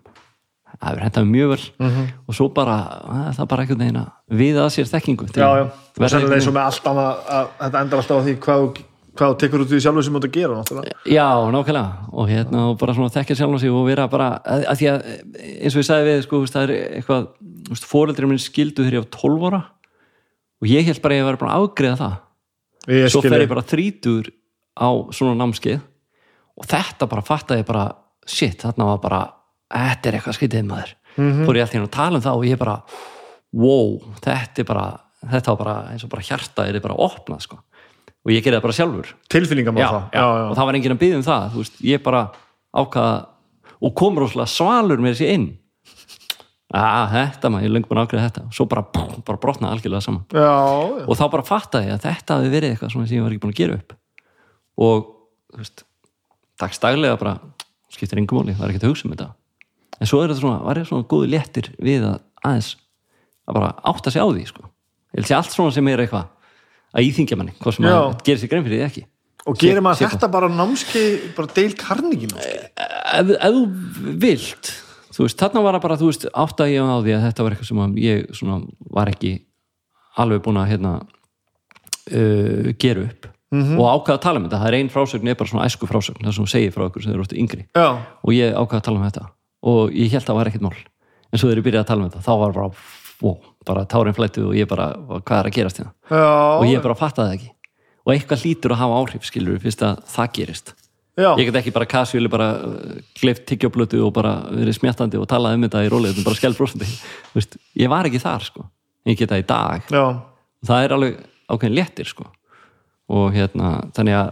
[0.75, 2.09] það hefur hendað mjög vel -hmm.
[2.27, 4.09] og svo bara, að, það er bara veginn að
[4.41, 5.63] við að sér þekkingu til já, að já.
[5.65, 8.65] Og verða sennilega eins og með allt annað að þetta endar alltaf á því hvað,
[9.15, 10.97] hvað þú tekur út í sjálfur sem þú átt að gera náttúrulega.
[11.05, 14.89] Já, nákvæmlega og hérna og bara svona þekkja sjálf sig og vera bara, að, því
[14.91, 14.99] að
[15.63, 17.27] eins og ég sagði við, sko, það er eitthvað
[17.73, 19.61] fóreldri minn skildu þegar ég var 12 ára
[20.61, 22.15] og ég held bara að ég var bara að afgreða það.
[22.95, 24.29] Ég svo fer ég bara þrítur
[24.77, 25.81] á svona námskeið
[26.55, 27.85] og þetta bara fattaði ég bara
[28.25, 29.19] shit, þarna var bara,
[29.73, 31.45] þetta er eitthvað skytið maður, Mhm.
[31.45, 32.83] fór ég alltaf að tala um það og ég bara,
[33.53, 34.85] wow þetta er bara,
[35.31, 37.59] þetta var bara eins og bara hjarta er bara opnað, sko.
[38.25, 39.13] Og ég gerði það bara sjálfur.
[39.29, 40.11] Tilfinningamál já, það.
[40.11, 42.31] já, og það var enginn að byggja um það þú veist, ég bara
[42.75, 43.25] ákvaða
[43.81, 45.57] og kom rosalega svalur með þessi inn
[46.75, 48.43] að þetta maður, ég er lengur búin að ákveða þetta.
[48.55, 48.83] Svo bara,
[49.27, 50.23] bara brotnaði algjörlega saman.
[50.33, 51.05] Já, já.
[51.05, 53.53] og þá bara fattaði ég að þetta hafi verið eitthvað sem ég var ekki búin
[53.55, 53.95] að gera upp.
[54.85, 55.05] Og
[55.53, 55.85] þú veist
[56.61, 57.35] dagstaglega bara
[57.95, 59.29] skiptir engum máli, það er ekkert að hugsa um þetta.
[59.95, 62.71] En svo er þetta svona, var ég svona góðu léttir við að aðeins
[63.45, 64.69] að bara átta sig á því sko.
[65.15, 66.31] ég vil sé allt svona sem er eitthvað
[66.95, 69.05] að íþingja manni, hvað sem að gerir sér grein fyrir því ekki.
[69.45, 71.03] Og gerir maður þetta bara námski,
[71.37, 73.63] bara deil karningin ef, ef þú
[74.23, 74.71] vilt
[75.15, 77.55] þú veist, þarna var það bara, þú veist, átta ég á því að þetta var
[77.55, 78.57] eitthvað sem að ég svona
[78.97, 79.31] var ekki
[80.23, 84.77] alveg búin að hérna uh, gera upp og ákvaða að tala um þetta, það er
[84.79, 87.25] ein frásögn er bara svona æsku frásögn, það sem hún segir frá okkur sem eru
[87.39, 87.65] yngri.
[87.77, 87.87] Já,
[88.25, 89.25] og ég ákvaða að tala um þetta.
[89.71, 90.79] Og ég held að það var ekkert mál.
[91.31, 92.69] En svo þeir eru byrjað að tala um þetta, þá var bara
[93.23, 93.37] wow,
[93.69, 95.93] bara tárin flættu og ég bara hvað er að gerast hérna?
[96.09, 96.25] Já,
[96.59, 97.51] og ég bara fattaði ekki.
[98.05, 100.75] Og eitthvað hlýtur að hafa áhrif skilur fyrst að það gerist
[101.17, 101.29] já.
[101.39, 105.57] ég get ekki bara kasvíli bara uh, gleift tyggjóblötu og bara verið smjattandi og talað
[105.57, 106.87] um þetta í rólegum, bara skellbrósandi
[107.35, 108.67] Veist, ég var ekki þar sko.
[109.05, 110.05] Ég get það í dag, já.
[110.65, 112.23] það er alveg ákveðin léttir sko.
[113.13, 114.31] Og hérna, þannig að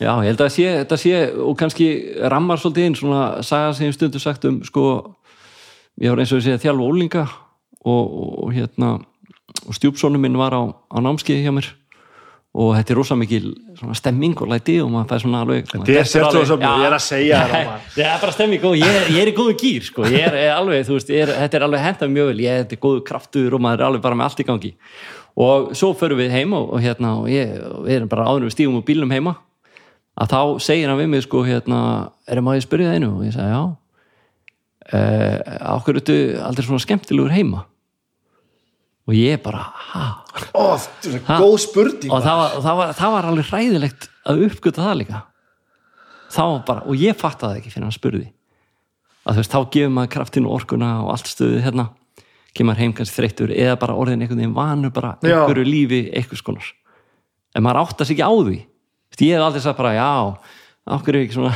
[0.00, 1.86] já, ég held að sé, þetta sé og kannski
[2.28, 4.86] rammar svolítið inn svona saga sem ég stundu sagt um sko
[6.02, 8.92] ég var eins og ég segja þjálfa ólinga og, og, og hérna
[9.66, 11.70] og stjúpsónu minn var á, á námskiði hjá mér
[12.56, 13.50] og þetta er rosa mikil
[13.98, 17.40] stemming og læti og maður fær svona alveg Þetta er sértrúarsöfn, ég er að segja
[17.50, 20.06] það, það er bara stemming og ég er, ég er í góðu gýr sko.
[20.08, 22.80] ég er, er alveg, þú veist, er, þetta er alveg hendað mjög vel, ég er
[22.86, 24.72] góðu kraftur og maður er alveg bara með allt í gangi.
[25.46, 28.48] Og svo förum við heima og, og hérna og ég, og við erum bara áður
[28.48, 29.36] við stígum úr bílnum heima.
[30.16, 31.80] Að þá segir hann við mig sko hérna,
[32.24, 33.10] erum að ég spyrja það einu?
[33.18, 33.64] Og ég sagði já.
[34.86, 35.36] Uh,
[35.74, 37.66] okkur ertu aldrei svona skemmtilegur heima
[39.06, 39.66] og ég bara,
[41.06, 44.98] er góð spurning og það var, það, var, það var alveg hræðilegt að uppgöta það
[45.02, 45.20] líka.
[46.36, 48.26] Bara, og ég fattaði það ekki fyrir hann spurði.
[49.26, 51.86] Að þú veist, þá gefur maður kraftinu og orkuna og allt stöðið hérna.
[52.56, 55.42] Kemur heim kannski þreyttur eða bara orðin einhvern veginn vanur bara Já.
[55.42, 56.68] einhverju lífi einhvers konar.
[57.54, 58.58] En maður áttast ekki á því.
[58.66, 60.12] Þú veist, ég hef aldrei sagt bara, já
[60.96, 61.54] okkur er svona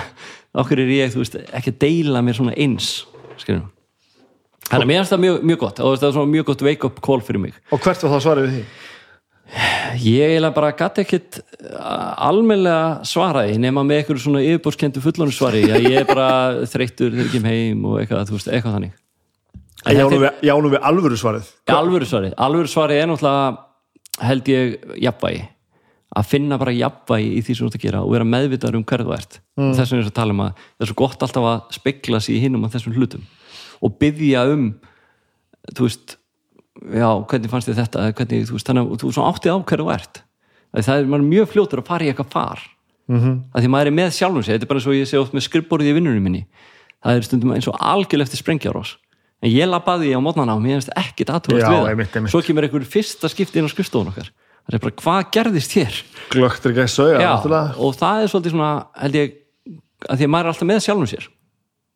[0.60, 2.92] okkur er ég, veist, ekki að deila mér svona eins?
[3.40, 3.68] Skilur
[4.68, 6.86] þannig að mér finnst það mjög, mjög gott og það er svona mjög gott wake
[6.90, 7.54] up call fyrir mig.
[7.72, 8.64] Og hvert var það svarið við því?
[9.98, 11.40] ég eiginlega bara gæti ekkit
[12.22, 16.28] almennilega svaraði nema með eitthvað svona yfirbórskendu fullónu svari að ég er bara
[16.72, 18.92] þreyttur þegar ég kem heim og eitthvað, þú veist, eitthvað þannig.
[19.80, 21.50] En Já, þetta nú er- við, já, nú við alvöru svarið.
[21.74, 25.42] Alvöru svarið, alvöru svarið er náttúrulega held ég jafnvægi.
[26.20, 28.86] Að finna bara jafnvægi í því sem þú ert að gera og vera meðvitaður um
[28.86, 29.36] hverðu þú ert.
[29.58, 29.74] Mm.
[29.78, 32.20] þess vegna er þess að tala um að það er svo gott alltaf að spegla
[32.22, 33.26] sig í hinnum að þessum hlutum
[33.80, 34.66] og byggja um
[35.74, 36.16] þú veist
[36.80, 38.08] já, hvernig fannst þið þetta?
[38.16, 40.22] Hvernig, þú veist, þannig að þú svona áttið á hverju þú ert.
[40.70, 42.64] Að það er maður er mjög fljótur að fara í eitthvað far.
[43.10, 43.38] Mm -hmm.
[43.52, 45.46] að því maður er með sjálfum sig þetta er bara svo ég sé oft með
[45.48, 46.46] skrifborðið í vinnunum minni.
[47.02, 48.98] Það er stundum eins og algjörlega eftir sprengjarós
[49.42, 50.92] en ég labbaði á mótnana og mér finnst
[51.90, 52.30] einmitt, einmitt.
[52.30, 54.30] svo kemur einhver fyrsta skipti inn á skrifstofun okkar.
[54.68, 55.94] Það er bara hvað gerðist hér?
[56.30, 59.32] Glögt er ekki að sögja, og það er svolítið svona held ég
[60.06, 61.28] að því að maður er alltaf með sjálfum sér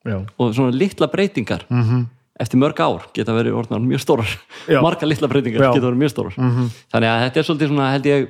[0.05, 2.07] Já, og svona litla breytingar -hmm.
[2.41, 4.31] eftir mörg ár geta verið orðnar mjög stórar
[4.83, 5.73] marga litla breytingar Já.
[5.75, 6.69] geta verið mjög stórar -hmm.
[6.93, 8.29] þannig að þetta er svolítið svona held ég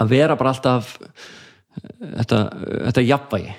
[0.00, 2.38] að vera bara alltaf eh, þetta,
[2.86, 3.52] þetta jafnvægi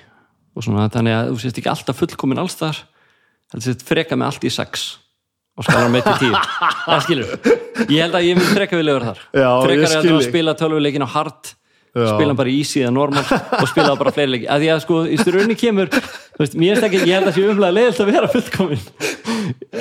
[0.56, 2.76] og svona þannig að þú sést ekki alltaf fullkomin alls þar
[3.52, 4.98] heldur sést freka með allt í sex
[5.56, 6.34] og skala með til tíu
[6.88, 7.26] það skilur
[7.88, 9.20] ég held að ég mun freka vilja vera þar
[9.66, 11.61] frekar heldur að spila tölvuleikin á hard Já.
[11.92, 13.24] Spila bara easy eða normal
[13.60, 14.46] og spila það bara fleiri leiki.
[14.48, 17.34] Að því að sko í styrunni kemur þú veist, mér finnst ekki, ég held að
[17.36, 18.84] sé umlega leiðilt að vera fullkomin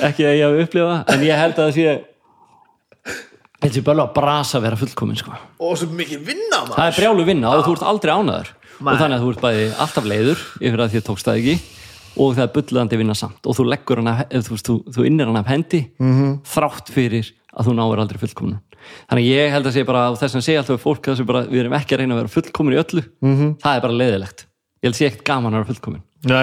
[0.10, 2.00] ekki að ég hafi upplifað það, en ég held að það sé
[3.62, 5.36] held sé bara að brasa að vera fullkomin sko.
[5.62, 6.78] og svo mikið vinna maður.
[6.80, 8.50] Það er brjálu vinna og þú ert aldrei ánaður
[8.82, 11.56] og þannig að þú ert bæði alltaf leiður yfir að því að tókst það ekki
[12.22, 13.46] og það er bullandi vinna samt.
[13.48, 16.12] Og þú leggur hann af, ef þú, þú, þú innir hann af hendi Mhm.
[16.18, 16.34] -hmm.
[16.44, 18.60] þrátt fyrir að þú náir aldrei fullkomin
[19.10, 21.64] þannig ég held að sé bara og þess að segja alltaf fólk að bara, við
[21.64, 23.04] erum ekki að reyna að vera fullkomin í öllu.
[23.22, 23.36] Mhm.
[23.38, 23.54] -hmm.
[23.62, 24.46] það er bara leiðilegt.
[24.82, 25.70] Ég held að sé ekkert gaman að vera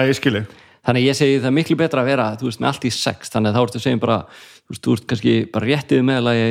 [0.07, 0.45] ég skilji.
[0.79, 3.29] Þannig ég segi það er miklu betra að vera þú veist, með allt í sex,
[3.29, 6.47] þannig þá ertu að segja bara þú veist, þú ert kannski bara réttið meðalagi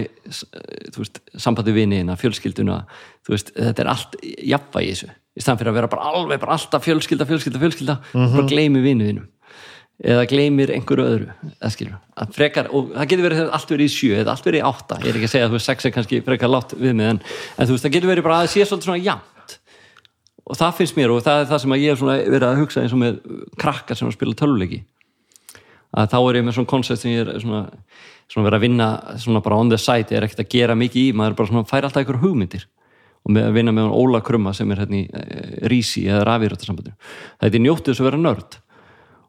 [0.93, 2.77] þú veist, sambandi viniðina fjölskylduna,
[3.25, 6.53] þú veist, þetta er allt jafnvægi þessu, í staðan fyrir að vera bara alveg bara
[6.59, 7.97] alltaf fjölskylda, fjölskylda, fjölskylda.
[8.13, 9.27] Bara gleymi viniðinum
[9.99, 14.35] eða gleymir einhverju öðru að frekar, og það getur verið allt verið í sjö, eða
[14.35, 16.21] allt verið í átta, ég er ekki að segja að þú veist, sex er kannski
[16.27, 17.19] frekar látt við mig en,
[17.57, 19.57] en þú veist, það getur verið bara að það sé svolítið svona jafnt.
[20.49, 22.85] Og það finnst mér og það er það sem ég hef svona verið að hugsa
[22.85, 23.19] eins og með
[23.61, 24.79] krakkar sem er spila töluleiki
[25.99, 27.63] að þá er ég með svona koncept sem ég er svona,
[28.29, 28.89] svona verið að vinna
[29.21, 31.51] svona bara on the side, ég er ekkert að gera mikið í maður er bara
[31.51, 32.67] svona fær alltaf einhver hugmyndir.
[33.27, 35.23] Og með að vinna með Óla Krumma sem er hérna í e,
[35.69, 36.97] Rísi eða Rafirötarsambandinu
[37.41, 38.59] þetta er njóttið þess að vera nörd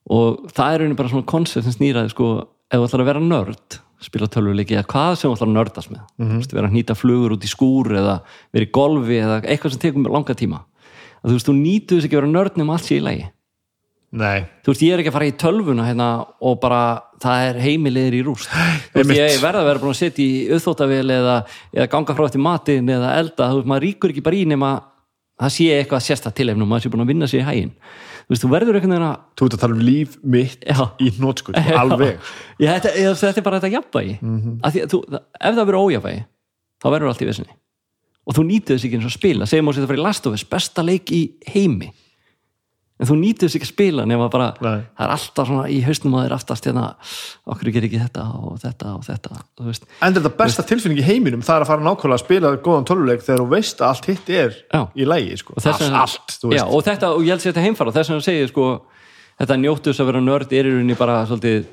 [0.09, 2.31] og það er einu bara svona koncept sem snýraði sko,
[2.69, 5.91] ef þú ætlar að vera nörd spila tölvuleiki eða hvað sem þú ætlar að nördast
[5.91, 6.03] með.
[6.17, 6.53] Mm -hmm.
[6.53, 8.21] vera að hnýta flugur út í skúr eða
[8.53, 10.63] vera í golfi eða eitthvað sem tekur langa tíma.
[11.23, 13.25] Að þú veist, þú nýtu þess ekki að vera nörd nema allt sé í lagi.
[14.11, 17.59] Nei, þú veist, ég er ekki að fara í tölvuna hérna og bara, það er
[17.59, 18.49] heimilegir í rúst.
[18.93, 21.35] Þú veist, ég verða að vera búin að setja í auðþóttavél eða,
[21.75, 24.71] eða ganga frá eftir matinn eða elda, þú veist, maður ríkur ekki bara í nema
[25.39, 27.73] það sé eitthvað sérsta tilefnum maður sé búin að vinna sér í hægin
[28.29, 30.83] þú veist, þú verður einhvern veginn að þú ert að tala um líf mitt Já.
[31.01, 32.19] í hnótskut, alveg.
[32.61, 34.17] Já, þetta, ég, þetta er bara þetta jafnvægi.
[34.21, 34.59] Mm -hmm.
[34.61, 36.21] að þú, ef það verður ójafvægi
[36.79, 37.55] þá verður allt í vesinni
[38.29, 39.45] og þú nýtið þess ekki eins og spila.
[39.49, 41.89] Segjum á sér það fyrir Last of Us, besta leik í heimi
[42.99, 44.81] en þú nýtið þess ekki að spila nema bara, Nei.
[44.97, 46.83] það er alltaf svona í hausnum að þér aftast hérna
[47.53, 51.41] okkur gerir ekki þetta og þetta og þetta veist, En þetta besta tilfinning í heiminum
[51.47, 54.29] það er að fara nákvæmlega að spila góðan tölvuleik þegar þú veist að allt hitt
[54.35, 54.81] er Já.
[54.99, 55.53] í lægi sko.
[55.55, 58.09] allt, vegna- allt, þú já, veist og þetta, og ég held sér þetta heimfara þess
[58.11, 58.67] vegna segir sko,
[59.39, 61.65] þetta njóttu þess að vera nörd er í rauninni bara svolítið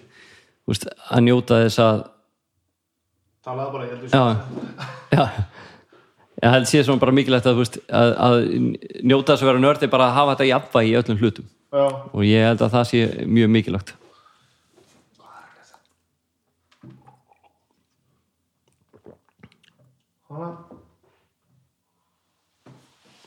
[0.71, 2.05] veist, að njóta þess að
[3.47, 4.25] Talaðu bara, ég heldur já,
[5.15, 5.27] já
[6.47, 8.39] ég held sé svona bara mikilvægt að, veist, að, að
[9.03, 11.53] njóta þess að vera nörd er bara að hafa þetta jafnvægi í öllum hlutum.
[11.77, 11.87] Já.
[12.15, 13.95] og ég held að það sé mjög mikilvægt.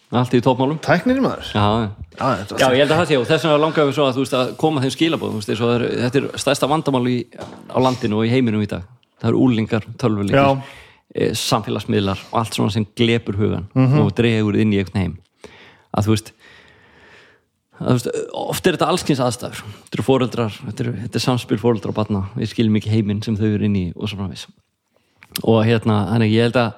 [0.09, 1.49] Allt í tópmálum Tæknir maður?
[1.53, 1.65] Já,
[2.17, 4.17] Já, þetta já, ég held að það sé og þess vegna langar við svo að,
[4.19, 7.17] veist, að koma þeim skilabóð það þetta er stærsta vandamál í,
[7.69, 8.87] á landinu og í heiminum í dag.
[9.19, 10.55] Það eru úlingar, e,
[11.33, 13.99] samfélagsmiðlar og allt svona sem glepur hugan Mhm.
[14.03, 15.17] og dregur inn í einhvern heim
[15.97, 16.31] að þú veist
[17.79, 21.93] veist, oft er þetta allskins aðstæður þetta eru fóreldrar, þetta er, þetta er samspil fóreldrar
[21.93, 24.45] og barna, við skiljum ekki heiminn sem þau eru inn í og svo framvis
[25.45, 26.73] og hérna, þannig ég held að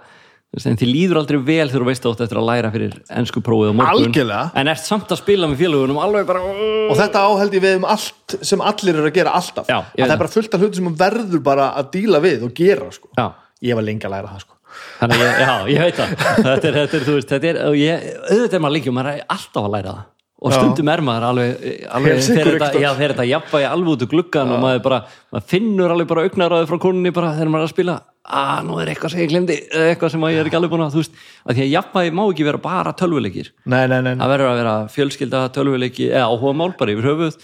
[0.67, 3.71] en þið líður aldrei vel þegar þú veist átt eftir að læra fyrir ennsku prófið
[3.71, 4.51] á morgun Algjörlega.
[4.59, 8.35] en ert samt að spila með félagunum bara og þetta áheld ég við um allt
[8.43, 10.95] sem allir eru að gera alltaf Já, að það er bara fullt af hluti sem
[10.99, 13.07] verður bara að díla við og gera sko.
[13.17, 13.29] Já.
[13.65, 14.57] Ég var lengi að læra það sko.
[15.01, 16.15] Þannig að ég, já, ég veit það.
[16.22, 19.11] Þetta er, þetta er, þú veist, þetta er ég, auðvitað er maður lengi og maður
[19.11, 20.09] er alltaf að læra það.
[20.41, 24.64] Og stundum er maður alveg, alveg fer þetta, já, jafnvægi alveg út úr gluggan og
[24.64, 24.98] maður bara,
[25.35, 27.98] maður finnur alveg bara augnaráði frá konunni bara þegar maður er að spila.
[28.41, 30.95] Að nú er eitthvað sem ég glemdi, eitthvað sem ég er ekki alveg búin að
[30.95, 33.51] þú veist, að því að jafnvægi má ekki vera bara tölvuleikir.
[33.65, 34.23] Nei, nei, nei, nei.
[34.23, 37.38] það verður að vera fjölskylda tölvuleiki eða áhuga mál bara yfir höfuð.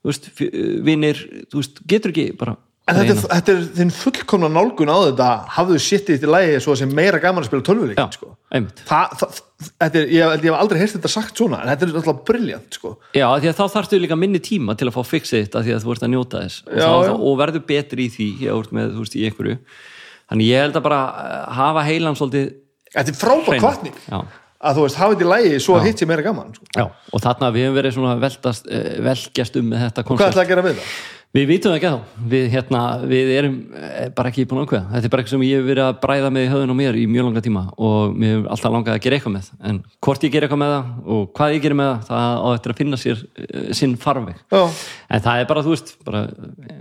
[0.00, 0.28] Þú veist,
[0.90, 2.56] vinir, þú veist, getur ekki bara
[2.90, 6.58] En þetta, er- þetta er þinn fullkomna nálgun á þetta hafðu sittið þetta í lagi
[6.64, 8.32] svo að sem meira gaman að spila já, tölvuleikin sko.
[9.80, 12.94] þetta ég, ég hef aldrei heyrst þetta sagt svona en þetta er alltaf briljant sko.
[13.14, 15.86] Já, því að þá þarftu líka minni tíma til að fá fixið þetta því að
[15.86, 17.14] þú ert að njóta þess og, já.
[17.14, 18.28] og verður betri í því
[18.74, 19.28] með, veist, í
[20.30, 22.52] þannig ég held að bara eh, hafa heilan svolítið
[22.94, 23.62] þetta er frábær hreina.
[23.64, 23.96] kvartning
[24.60, 26.66] að þú veist, hafið þetta í lagi svo hitt sé meira gaman sko.
[26.76, 30.34] Já, og þarna við hefum verið svona veltast, eh, velkjast um með þetta hvað koncept
[30.34, 30.64] ætlaði að gera
[31.36, 34.88] við vitum það ekki þá, við, hérna, við erum eh, bara ekki búin ákveða.
[34.94, 36.98] Þetta er bara eitthvað sem ég hef verið að bræða með í höfðun og mér
[36.98, 39.52] í mjög langa tíma og mér hef alltaf langað að gera eitthvað með.
[39.70, 42.48] En hvort ég ger eitthvað með það og hvað ég ger með það, það á
[42.50, 44.42] eftir að finna sér uh, sinn farveg.
[44.50, 44.62] Já,
[45.10, 46.20] En það er bara, þú veist, bara,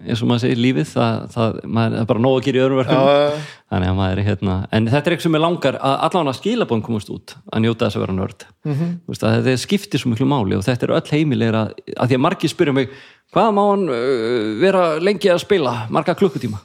[0.05, 2.61] eins og maður segir lífið, það, það, maður, það er bara nóg að gera í
[2.65, 3.07] öðrum verkum.
[3.09, 6.29] Já, Þannig að maður er hérna, en þetta er eitthvað sem er langar að allan
[6.31, 8.45] að skilabóðum komast út að njóta þess að vera nörd.
[8.65, 8.87] Mhm.
[9.09, 12.23] Veist, að þetta skiptir svo miklu máli og þetta eru öll heimilegir að, því að
[12.25, 12.95] margir spyrja mig,
[13.33, 16.59] hvað má hann uh, vera lengi að spila, marga klukkutíma?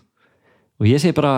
[0.80, 1.34] Og ég segi bara,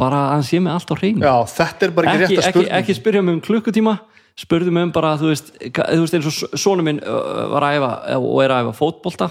[0.00, 2.66] bara að hann sé með allt á hreinu já, þetta er bara ekki, ekki, ekki,
[2.80, 3.98] ekki spyrja mig um klukkutíma
[4.38, 7.78] spurðu mig um bara, þú veist, þú veist eins og sonu minn uh, var að
[7.78, 9.30] æfa og er að æfa fótbolta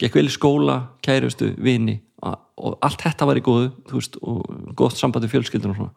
[0.00, 2.00] gekk vel í skóla, kærustu, vini
[2.56, 4.44] og allt þetta var í góðu veist, og
[4.78, 5.92] gott samband við fjölskyldun og svona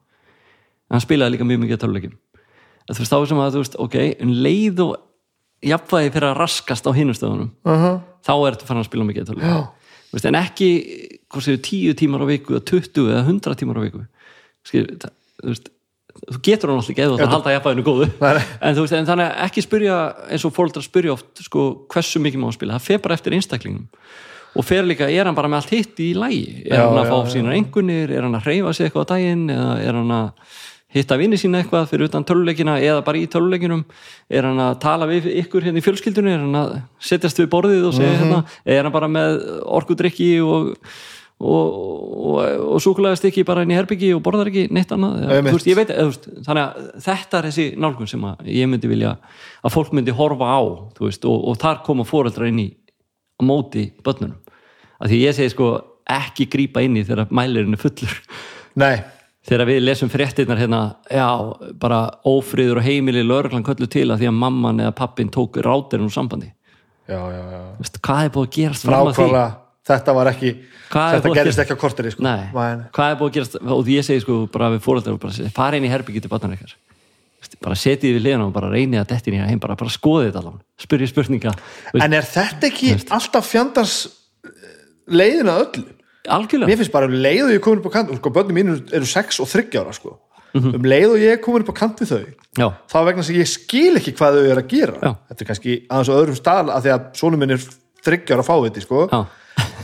[0.90, 2.16] en hann spilaði líka mjög mikið að töluleikim
[2.90, 4.95] þú veist, þá er sem að, þú veist, ok en leið og
[5.69, 8.00] jafnvægi fyrir að raskast á hinustöðunum uh -huh.
[8.25, 9.33] Þá er þetta farin að spila mikið
[10.09, 10.69] veist, en ekki,
[11.30, 14.06] hvað séu, tíu tímar á viku eða 20 eða 100 tímar á viku.
[14.65, 15.69] Skil, það, þú veist
[16.19, 18.07] þú getur hann alltaf ekki eða þú ætlar að halda jafnvæginu góðu.
[18.65, 19.99] En veist, en þannig ekki spyrja
[20.33, 22.80] eins og fóldrar spyrja oft, sko, hversu mikið má spila?
[22.80, 23.85] Það fer bara eftir einstaklingnum.
[24.57, 27.06] Og fer líka, er hann bara með allt hitt í lægi er Já, hann að
[27.06, 27.31] já, fá já.
[27.35, 29.43] sínar engunir, er hann að hreyfa sig eitthvað á daginn?
[29.53, 30.56] Eða er hann að
[30.95, 33.85] hitta vinni sína eitthvað fyrir utan töluleikina eða bara í töluleikinum
[34.30, 36.34] er hann að tala við ykkur hérna í fjölskyldunni?
[36.34, 36.76] Er hann að
[37.11, 38.42] setjast við borðið og segja hérna?
[38.66, 39.40] Er hann bara með
[39.80, 40.76] orkudrykki og
[41.40, 41.76] og,
[42.19, 42.40] og,
[42.76, 45.22] og súkulegast ekki bara inn í herbyggi og borðar ekki neitt annað?
[45.24, 48.92] Eða, veist, veit, eða, veist, þannig að þetta er þessi nálgun sem að ég myndi
[48.92, 49.14] vilja
[49.64, 50.61] að fólk myndi horfa á
[51.00, 52.68] veist, og, og þar koma fóreldra inn í
[53.40, 54.35] á móti börnunum.
[55.00, 55.69] Að því ég segi sko
[56.09, 58.19] ekki grípa inn í þegar mælirinn er fullur.
[58.80, 58.98] Nei,
[59.50, 61.28] þegar við lesum fréttirnar hérna já,
[61.82, 66.08] bara ófriður og heimili lögreglan köllu til að því að mamman eða pappin tók rátirinn
[66.08, 66.52] úr sambandi.
[67.10, 67.61] Já, já, já.
[67.80, 69.48] Þú veist, hvað er búið að gerast fram að því?
[69.90, 70.52] Þetta var ekki
[70.90, 72.26] Hvað þetta gerist ekki á korteri sko.
[72.26, 74.86] Nei, hvað er búið að gerast og ég segi sko bara við
[75.34, 76.32] segi, fara inn í herbyggi til
[77.40, 79.94] veist, bara setið við liðan og bara reynið að detti inn í heim bara, bara
[79.94, 81.53] skoðið þetta alveg, spyrja spurninga.
[81.95, 83.95] En er þetta ekki alltaf fjandars
[85.10, 85.86] leiðin að öllu
[86.35, 88.58] algjörlega mér finnst bara um leið og ég er komin upp á kant sko, börnum
[88.59, 90.16] mínu eru 6 og 30 ára sko.
[90.53, 90.75] Mhm.
[90.80, 92.22] um leið og ég er komin upp á kant við þau
[92.58, 95.11] já, þá vegna að ég skil ekki hvað þau eru að gera Já.
[95.30, 97.67] þetta er kannski aðeins á öðrum stað að því að sonum minn er
[98.06, 99.03] 30 ára fáviti sko.
[99.11, 99.19] já,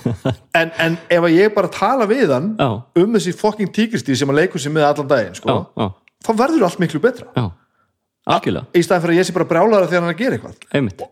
[0.61, 2.69] en, en ef að ég bara tala við hann Já.
[2.98, 5.91] um þessi fucking tíkristí sem að leikur sér með allan daginn sko, já,
[6.25, 7.45] þá verður allt miklu betra já
[8.25, 10.77] algjörlega, í staðan fyrir að ég sé bara brjálara þegar hann er að gera eitthvað
[10.80, 11.03] einmitt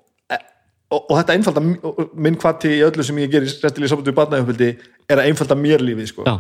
[0.93, 4.69] og, og þetta einfalda minn hvati í öllu sem ég gerir réttilega sambandi við barnaðjöfnbildi
[5.09, 6.25] er að einfalda mér lífið sko.
[6.27, 6.37] já,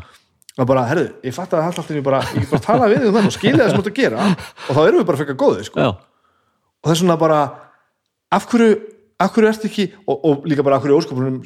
[0.53, 3.29] og bara, herðu, ég fatt að alltaf ég bara, ég bara tala við um þann
[3.29, 5.69] og skilja það sem þú ert að gera og þá erum við bara fyrir góðið
[5.69, 5.85] sko.
[5.85, 7.39] já, og það er svona bara
[8.33, 8.75] af hverju,
[9.23, 11.41] af hverju ertu ekki og, og líka bara af hverju óskopunum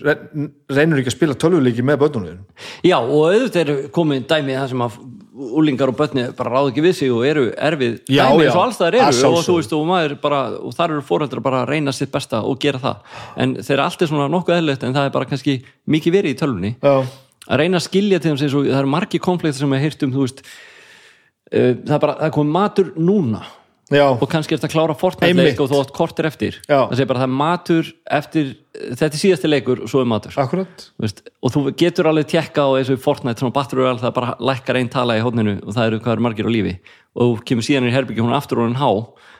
[0.74, 2.44] reynur ekki að spila tölvuleiki með börnunum
[2.88, 5.00] já og auðvitað eru komið dæmið það sem að
[5.38, 8.57] úlingar og börni bara ráð ekki við sig og eru erfið Já, dæmið já, eins
[8.57, 11.43] og alls það að eru og þú veist og maður bara og þar eru fóreldrar
[11.45, 13.14] bara að reyna sitt besta og gera það.
[13.38, 16.40] En þeir allt er svona nokkuð eðlilegt en það er bara kannski mikið verið í
[16.41, 16.74] tölvunni.
[16.82, 16.95] Já,
[17.48, 20.16] að reyna að skilja til þeim sem það eru margi konfliktir sem við heyrt um
[20.16, 23.43] þú veist uh, það bara, það komið matur núna
[23.93, 26.57] já, og kannski þetta að klára Fortnite leik og þú átt kortir eftir.
[26.67, 26.88] Já.
[26.90, 28.49] það segir bara það er matur eftir
[28.91, 30.35] þetta er síðasti leikur og svo er matur.
[31.01, 34.35] Veist, og þú getur alveg tjekka á eins og Fortnite svona battery royale það bara
[34.51, 36.75] lækkar einn tala í hótninu og það eru hvað eru margir á lífi.
[37.17, 38.91] Og þú kemur síðan í herbyggi hún aftur og hún há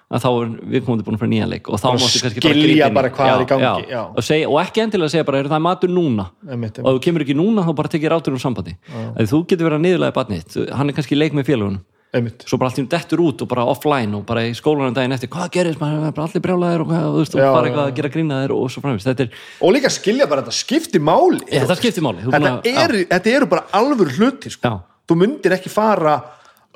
[0.08, 1.67] að þá er við komum búin að fara nýjan leik.
[1.67, 2.95] Og þá Bara mástu kannski skilja inn í.
[2.95, 4.00] bara hvað er í gangi, já.
[4.08, 6.30] Og, segja, og ekki endilega segja bara, er það matur núna?
[6.48, 8.77] Einmitt, og ef þú kemur ekki núna þá bara tekið rátur um sambandi.
[9.19, 11.84] Þú getur verið að niðurlega barnið hann er kannski leik með félagunum
[12.16, 12.45] einmitt.
[12.48, 15.16] Svo bara allt í einu dettur út og bara offline og bara í skólanum daginn
[15.16, 16.08] eftir, hvað gerist, maður?
[16.08, 18.56] Er bara allir brjálæðir og, hvað, þú veist, og Já, bara eitthvað að gera grínaðir
[18.56, 21.44] og svo þetta, er, og líka skilja bara þetta skiptir máli.
[21.52, 22.26] Þetta skiptir máli.
[22.27, 24.77] Þetta, er, þetta eru bara alvör hluti sko.
[25.08, 26.18] Þú myndir ekki fara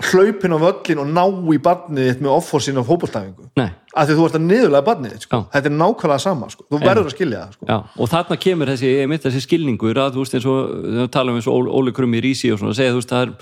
[0.02, 4.26] hlaupin á völlin og ná í barnið þitt með offorsin af hópultæfingu af því þú
[4.26, 5.40] ert að niðurlega barnið þitt sko.
[5.54, 6.66] Þetta er nákvæmlega sama, sko.
[6.72, 7.78] þú verður að skilja það sko.
[8.02, 8.92] og þarna kemur þessi,
[9.28, 12.62] þessi skilningur að þú veist eins og við talum eins og Óli- Krummi Rísi og
[12.62, 13.34] svona, segja þú veist það er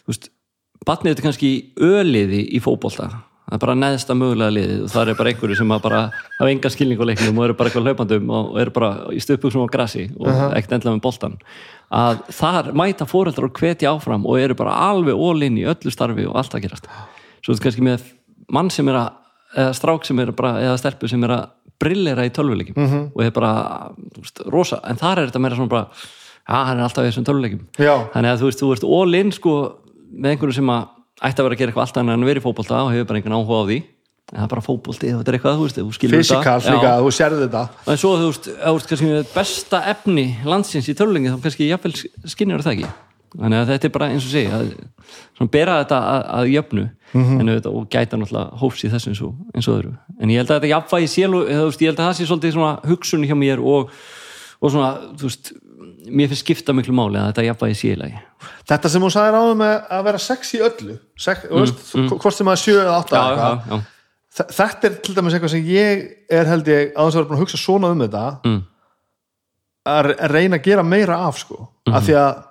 [0.00, 0.30] þú veist,
[0.86, 3.10] batnið þetta er kannski öliði í fótbolta.
[3.50, 6.00] Það er bara neðsta mögulega liðið og það er bara einhverju sem bara
[6.38, 9.64] hafa enga skilning á leiknum og eru bara eitthvað hlaupandum og eru bara í stöpuksum
[9.66, 11.34] á grassi og ekkert endla með boltan
[11.90, 16.28] að þar mæta fóreldrar og hvetja áfram og eru bara alveg ólinn í öllu starfi
[16.30, 16.86] og allt að gerast.
[17.42, 18.06] Svo þetta kannski með
[18.54, 19.10] mann sem er að
[19.58, 21.44] eða strák sem er bara, eða stelpu sem er að
[21.80, 23.04] brillera í tölvuleikim -hmm.
[23.16, 23.52] og er bara,
[24.14, 24.80] þú veist, rosa.
[24.86, 25.88] En þar er þetta meira svona bara
[26.48, 27.94] já, hann er alltaf í þessum tölvuleikim Já.
[28.14, 29.54] þannig að þú veist, þú ert all-in sko
[30.10, 30.88] með einhverju sem að
[31.20, 33.36] ætti að vera að gera eitthvað allt annað en í fótbolta og hefur bara einhvern
[33.38, 33.80] áhuga á því.
[34.30, 36.54] En það er bara fótbolti, þetta er eitthvað, þú veist, þú skilur þetta.
[36.70, 37.02] Líka, Já.
[37.02, 37.62] þú sérði þetta.
[37.90, 41.94] En svo þú veist, þú veist besta efni landsins í tölulengi þá kannski jafnvel
[42.30, 42.92] skinnir það ekki.
[43.34, 44.70] Þannig að þetta er bara eins og segja að,
[45.50, 46.86] bera þetta að, að jöfnu.
[47.10, 49.92] En auðvitað, og gæta náttúrulega hófs í þessu eins og, eins og öðru.
[50.22, 52.28] En ég held að þetta jafnvægi sél og þú veist, ég held að það sé
[52.30, 53.90] svolítið svona hugsun hjá mér og,
[54.62, 55.50] og svona, þú veist
[56.08, 58.18] mér finnst skipta miklu máli að þetta jafnvægi sélagi
[58.70, 62.46] þetta sem hún sagði ráðum að vera sex í öllu sex, mm, veist, hvort sem
[62.48, 63.80] að sjö eða átta já, já, já,
[64.56, 67.38] þetta er til dæmis eitthvað sem ég er held ég að þess að vera búin
[67.40, 68.60] að hugsa svona um þetta Mm.
[69.90, 71.68] að re- að reyna að gera meira af sko.
[71.88, 71.94] Mhm.
[71.96, 72.42] af því að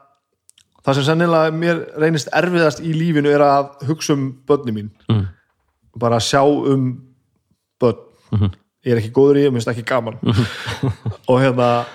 [0.85, 4.89] það sem sennilega mér reynist erfiðast í lífinu er að hugsa um börni mín.
[5.09, 5.27] Mm.
[5.99, 7.01] bara að sjá um
[7.81, 7.97] börn.
[8.31, 8.51] Mhm.
[8.85, 10.15] ég er ekki góður í, ég minnst ekki gaman.
[11.27, 11.85] Og hérna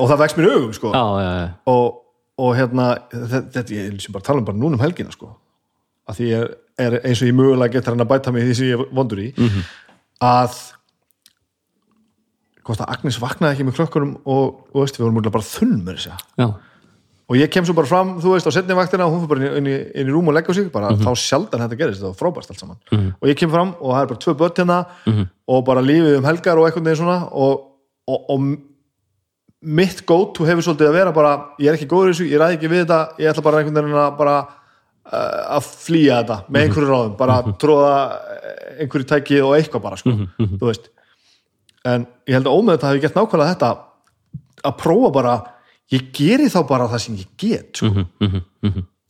[0.00, 1.48] og það vex mér í augum sko já, já, já.
[1.72, 2.02] og,
[2.38, 5.30] og hérna þetta, ég sem bara tala um bara núna um helgina sko
[6.08, 6.46] að því er,
[6.78, 9.18] er eins og ég mögulega getur hann að bæta mig því sem ég er vondur
[9.24, 9.62] í Mhm.
[10.20, 10.58] að
[12.66, 16.00] hvort að Agnes vaknaði ekki með klökkunum og, og veist, við vorum bara þunn með
[16.00, 16.46] þess að já.
[17.26, 19.58] og ég kem svo bara fram, þú veist, á setni vaktina og hún fyrir bara
[19.60, 21.02] inn í, inn í, rúm og leggja sig bara Mhm.
[21.06, 24.02] þá sjaldan þetta gerist, þetta var frábært allt saman og ég kem fram og það
[24.02, 25.28] er bara tvö börn hérna Mhm.
[25.48, 27.66] og bara lífið um helgar og eitthvað neginn svona og,
[28.08, 28.58] og, og
[29.66, 32.58] mitt go-to hefur svolítið að vera bara, ég er ekki góður í þessu, ég ræði
[32.58, 36.66] ekki við þetta ég ætla bara einhvern veginn að bara uh, að flýja þetta með
[36.66, 37.96] einhverju ráðum bara tróða
[38.36, 40.88] eh, einhverju tæki og eitthvað bara, sko, þú veist.
[41.86, 43.72] En ég held að ómöð þetta hafi gett nákvæmlega þetta
[44.66, 45.36] að prófa bara
[45.94, 48.06] ég geri þá bara það sem ég get sko.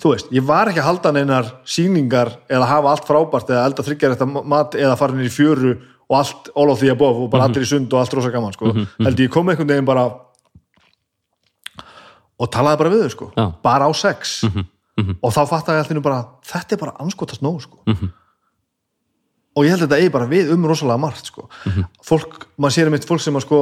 [0.03, 3.85] þú veist, ég var ekki að halda neinar síningar eða hafa allt frábært eða elda
[3.87, 5.77] þryggjar þetta mat eða fara í fjöru
[6.07, 8.55] og allt all of the above og bara allir í sund og allt rosa gaman
[8.55, 8.73] sko.
[9.01, 10.07] held ég kom einhvern veginn bara
[12.37, 13.31] og talaði bara við þau sko.
[13.37, 13.47] Já.
[13.65, 17.81] bara á sex og þá fattaði alltaf bara þetta er bara anskotast nóg sko.
[19.57, 21.49] og ég held að þetta eigi bara við um rosalega margt sko.
[22.05, 23.61] fólk, maður sér einmitt fólk sem að sko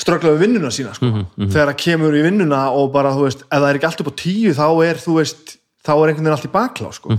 [0.00, 1.10] ströggla við vinnuna sína sko.
[1.36, 4.12] þegar það kemur í vinnuna og bara þú veist, ef það er ekki allt upp
[4.12, 7.18] á tíu þá er þú veist, þá er einhvern veginn allt í baklá sko.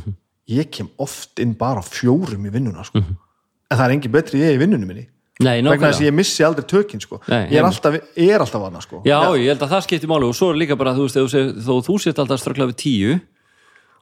[0.52, 3.02] ég kem oft inn bara fjórum í vinnuna sko.
[3.02, 5.08] en það er engin betri ég í vinnunum minni
[5.42, 7.20] vegna þess að ég missi aldrei tökin sko.
[7.28, 9.02] Ég er alltaf, ég er alltaf hana sko.
[9.08, 11.76] Já, ég held að það skiptir máli og svo er líka bara, þú veist, þó
[11.86, 13.20] þú sért alltaf ströggla við tíu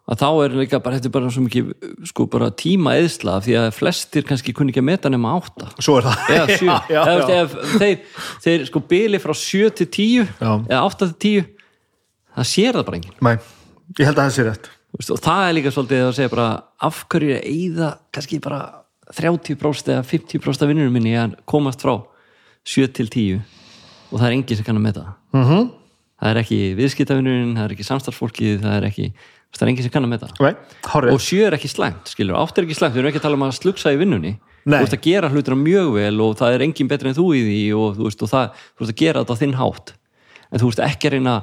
[0.09, 1.69] að þá er líka bara, þetta er bara svo mikið
[2.09, 5.99] sko bara tíma eðsla því að flestir kannski kunni ekki að meta nema átta svo
[5.99, 7.43] er það eða sjö, já, já, eða, já.
[7.43, 10.51] ef þeir, þeir sko bili frá sjö til tíu Já.
[10.65, 11.45] eða átta til tíu
[12.39, 13.35] það sér það bara enginn Nei,
[13.99, 16.49] ég held að það sé rétt og það er líka svolítið að segja bara
[16.89, 18.61] af hverju er eigða kannski bara
[19.17, 21.95] 30% eða 50% af vinnunum minni að komast frá
[22.69, 23.39] 7 til 10
[24.09, 25.05] og það er enginn sem kann að meta.
[25.33, 25.69] Það mm
[26.19, 29.05] það er ekki viðskiptavinnurinn, það er ekki samstarfsfólkið það er ekki,
[29.55, 30.29] það er enginn sem kann að meta.
[30.35, 33.21] Það hárið og 7 er ekki slæmt, skilur, 8 er ekki slæmt við erum ekki
[33.21, 34.35] að tala um að slugsa í vinnunni.
[34.67, 34.81] Nei.
[34.81, 37.43] þú ert að gera hlutina mjög vel og það er enginn betri en þú í
[37.45, 39.93] því og þú veist, og það, þú ert að gera þetta á þinn hátt.
[40.49, 41.35] En þú veist ekki að reyna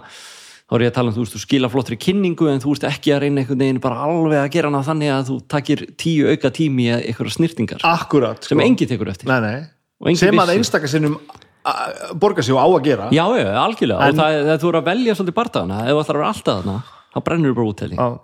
[0.66, 2.86] þá er ég að tala um, þú veist, þú skila flottri kynningu en þú veist
[2.88, 6.26] ekki að reyna einhvern veginn bara alveg að gera hana þannig að þú takir tíu
[6.32, 9.28] auka tími í einhverja snirtingar Akkurat sem enginn tekur eftir.
[9.30, 9.58] Nei, nei.
[10.02, 10.58] Og Sem að vissi.
[10.58, 11.18] einstaka sinnum
[11.64, 13.08] a- borgar sig og á að gera.
[13.14, 16.02] Já, já, algjörlega, En- og það, það þú eru að velja svolítið barndagana, ef það
[16.02, 16.82] ætlar að vera alltaf þarna
[17.14, 18.18] þá brennur þú bara.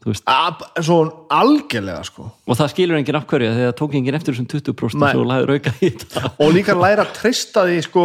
[0.00, 0.22] Þú veist.
[0.26, 2.30] A- Svo algjörlega sko.
[2.48, 5.12] Og það skilur enginn af hverju þegar tók enginn eftir þessum 20% Nei.
[5.12, 6.22] svo lagður auka í þetta.
[6.40, 8.04] Og líka læra að treysta því sko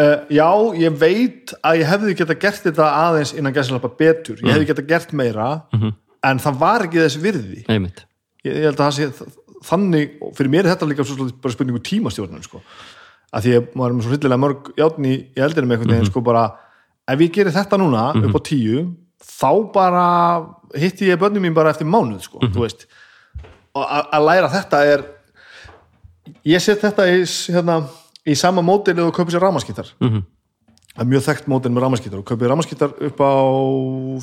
[0.00, 0.48] uh, Já,
[0.80, 4.40] ég veit að ég hefði geta gert þetta aðeins innan gæslega betur.
[4.42, 5.50] Ég hefði geta gert meira
[6.26, 7.64] En það var ekki þess virði.
[7.70, 8.04] Einmitt.
[8.42, 9.32] ég, ég held að það sé
[9.66, 11.06] þannig, fyrir mér er þetta líka
[11.42, 12.60] bara spurningu tímastjórnum sko.
[13.32, 15.94] að því að maður er með svo hryllilega mörg játn í, í eldinu með einhvern
[15.96, 16.44] veginn sko bara
[17.10, 18.84] ef ég gerir þetta núna upp á tíu
[19.26, 20.06] þá bara
[20.78, 22.86] hitti ég börnum mín bara eftir mánuð sko, veist.
[23.76, 25.04] Og að að læra þetta er
[26.46, 27.80] ég set þetta í, hérna,
[28.26, 30.22] í sama mótili og kaupir sér rámaskittar Mhm.
[30.96, 33.32] það er mjög þekkt mótil með rámaskittar og kaupir rámaskittar upp á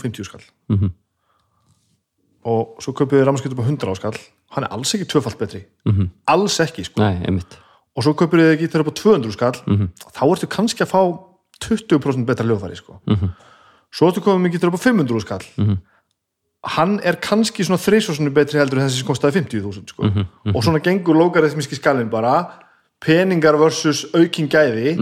[0.01, 0.41] 50 skall.
[0.69, 0.91] Mhm.
[2.45, 4.17] og svo kaupið rafmaskjöld upp á 100 áskall
[4.51, 5.65] hann er alls ekki tvöfalt betri.
[5.88, 6.09] -hmm.
[6.27, 7.01] alls ekki sko.
[7.01, 7.40] Nei,
[7.95, 9.53] og svo kaupir þið gítar upp á 200 skall.
[10.11, 11.19] Þá ertu kannski að fá
[11.64, 12.99] 20% betra ljóðfæri sko.
[13.93, 15.77] svo ertu komið með gítar upp á 500 skall.
[16.65, 20.03] Hann er kannski svona þreysvarsunni betri heldur en þessi sem kostaði 50.000 sko.
[20.56, 22.62] og svona gengur lógarithmiski skallin bara
[23.03, 24.95] peningar versus aukin gæði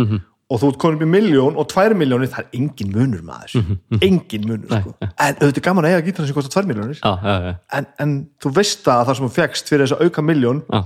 [0.52, 3.70] og þú ert komin upp í miljón og tvær miljónir, það er engin munur maður.
[4.02, 4.96] Engin munur sko.
[5.08, 8.18] en auðvitað gaman að eiga gítar sem kostar tvær miljónir já, já, já, en, en
[8.44, 10.82] þú veist að það sem þú fegst fyrir þess að auka miljón já.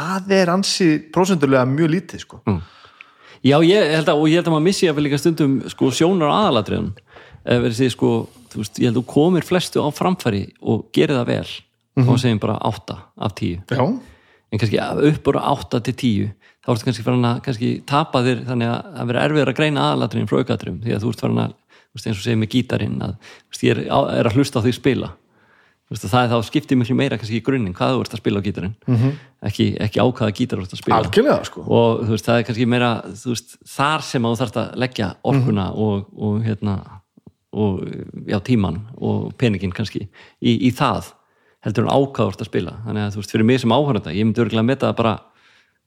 [0.00, 2.42] að er ansi prósendulega mjög lítið sko.
[3.40, 5.88] Já, ég held að, og ég held að maður missi að við líka stundum sko,
[5.96, 6.34] sjónar
[7.78, 8.10] því sko,
[8.52, 11.50] þú veist, ég held að þú komir flestu á framfæri og gerir það vel
[12.04, 13.84] og segjum bara 8 af 10 já,
[14.50, 14.80] en kannski
[15.10, 16.30] upp úr 8 til 10
[16.60, 19.86] þá ertu kannski farin að kannski tapa þér þannig að það verður erfiður að greina
[19.86, 21.56] aðalatriðin frá aukatriðum því að þú ert farin að,
[21.96, 23.16] eins og segir með gítarinn að
[23.64, 25.10] ég er, er að hlusta á því spila.
[25.90, 28.46] Það er þá skiptið miklu meira kannski í grunninn hvað þú ert að spila á
[28.46, 28.74] gítarinn.
[28.86, 29.14] -hmm.
[29.48, 30.98] ekki, ekki á hvaða gítar þú ert að spila.
[31.00, 31.64] Algjörlega sko.
[31.66, 32.90] og veist, það er kannski meira
[33.24, 36.76] veist, þar sem þú þarft að leggja orkuna og, og hérna
[37.50, 37.82] og
[38.26, 40.06] já, tíman og peningin kannski
[40.38, 41.10] í, í það
[41.66, 42.76] heldur en ákvæður að spila.
[42.86, 45.16] Þannig að þú veist, fyrir mig sem áhörenda ég myndi örgulega að meta það bara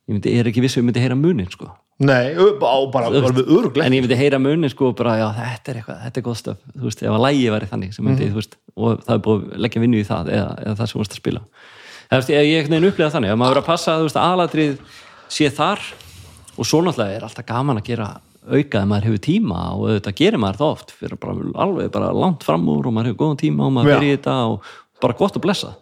[0.04, 1.70] ég myndi, er ekki vissi að ég myndi heyra munin sko.
[2.04, 5.80] nei, á bara alveg öruglega en ég myndi heyra munin sko bara, já, þetta er
[5.80, 8.40] eitthvað, þetta er góð stöf þú veist, ef að lægi væri þannig sem myndi, þú
[8.42, 11.04] veist, og það er búið að leggja vinnu í það eða, eða það sem þú
[11.04, 11.44] veist að spila.
[12.10, 14.76] Það er einhvern veginn upplega þannig að maður verður að passa þú veist, aðalatrið
[15.38, 15.88] sé þar
[16.58, 18.10] og svo náttúrulega er alltaf gaman að gera
[18.44, 22.10] auka ef maður hefur tíma og auðvitað gerir maður það oft fyrir bara alveg bara
[22.12, 24.72] langt fram úr og maður hefur góðan tíma og maður fer í þetta og
[25.04, 25.74] bara gott að blessa.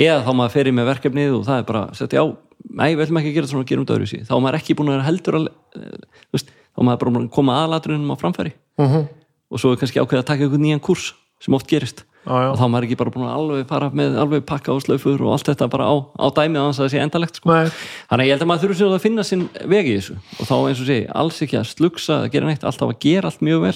[0.00, 2.26] Eða þá maður fer í með verkefnið og það er bara setja á,
[2.72, 4.88] nei, við ætlum ekki að gera svona gerum þetta öðru þá er maður ekki búin
[4.88, 8.16] að vera heldur að, eh, veist, þá er maður bara búin að koma aðalatrunum á
[8.22, 8.54] framfæri.
[8.80, 9.08] Mhm.
[9.52, 12.06] og svo er kannski ákveð að taka einhvern nýjan kurs sem oft gerist.
[12.22, 12.52] Já.
[12.52, 15.24] og þá er maður ekki bara búin að alveg fara með alveg pakka og slaufur
[15.26, 17.50] og allt þetta bara á, á dæmi að það sé endalegt sko.
[17.50, 19.42] Þannig að ég held að maður þurfi sér að finna sinn
[19.72, 20.14] veg í þessu.
[20.38, 23.32] Og þá eins og segi, alls ekki að slugsa að gera neitt, alltaf að gera
[23.32, 23.74] allt mjög vel.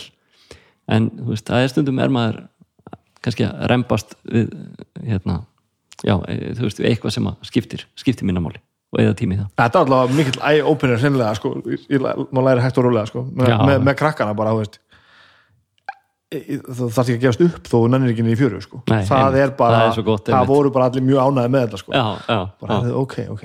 [0.86, 2.38] En þú veist, það er stundum er maður
[3.26, 4.54] kannski að rembast við
[5.02, 5.40] hérna,
[6.00, 8.62] já, e, þú veist, eitthvað sem að skiptir, skiptir minnamáli
[8.94, 11.54] og eða tími það Þetta er allavega mikill eye-opener sennilega sko,
[12.30, 13.56] má læra hægt og rólega sko, með, Já.
[13.66, 14.80] með, með krakkana bara, þú veist
[16.26, 18.80] þú þarf ekki að gefast upp þó ekki niður í fjöru sko.
[18.90, 21.80] Nei, það er bara, Það er gott, það voru bara allir mjög ánæði með þetta
[21.82, 21.92] sko.
[21.94, 23.44] já, já, bara, já, ok, ok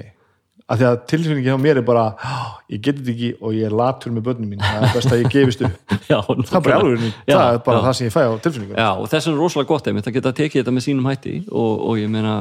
[0.72, 3.66] af því að tilfinningin á mér er bara "Ah, ég get þetta ekki og ég
[3.68, 5.96] er latur með börnum mín það er best að ég gefist upp.
[6.12, 8.78] Já það er bara alveg, Já, það er bara það sem ég fæ á tilfinningun
[8.80, 11.74] Já, og þess er rosalega gott einmitt að geta tekið þetta með sínum hætti og,
[11.92, 12.36] og ég meina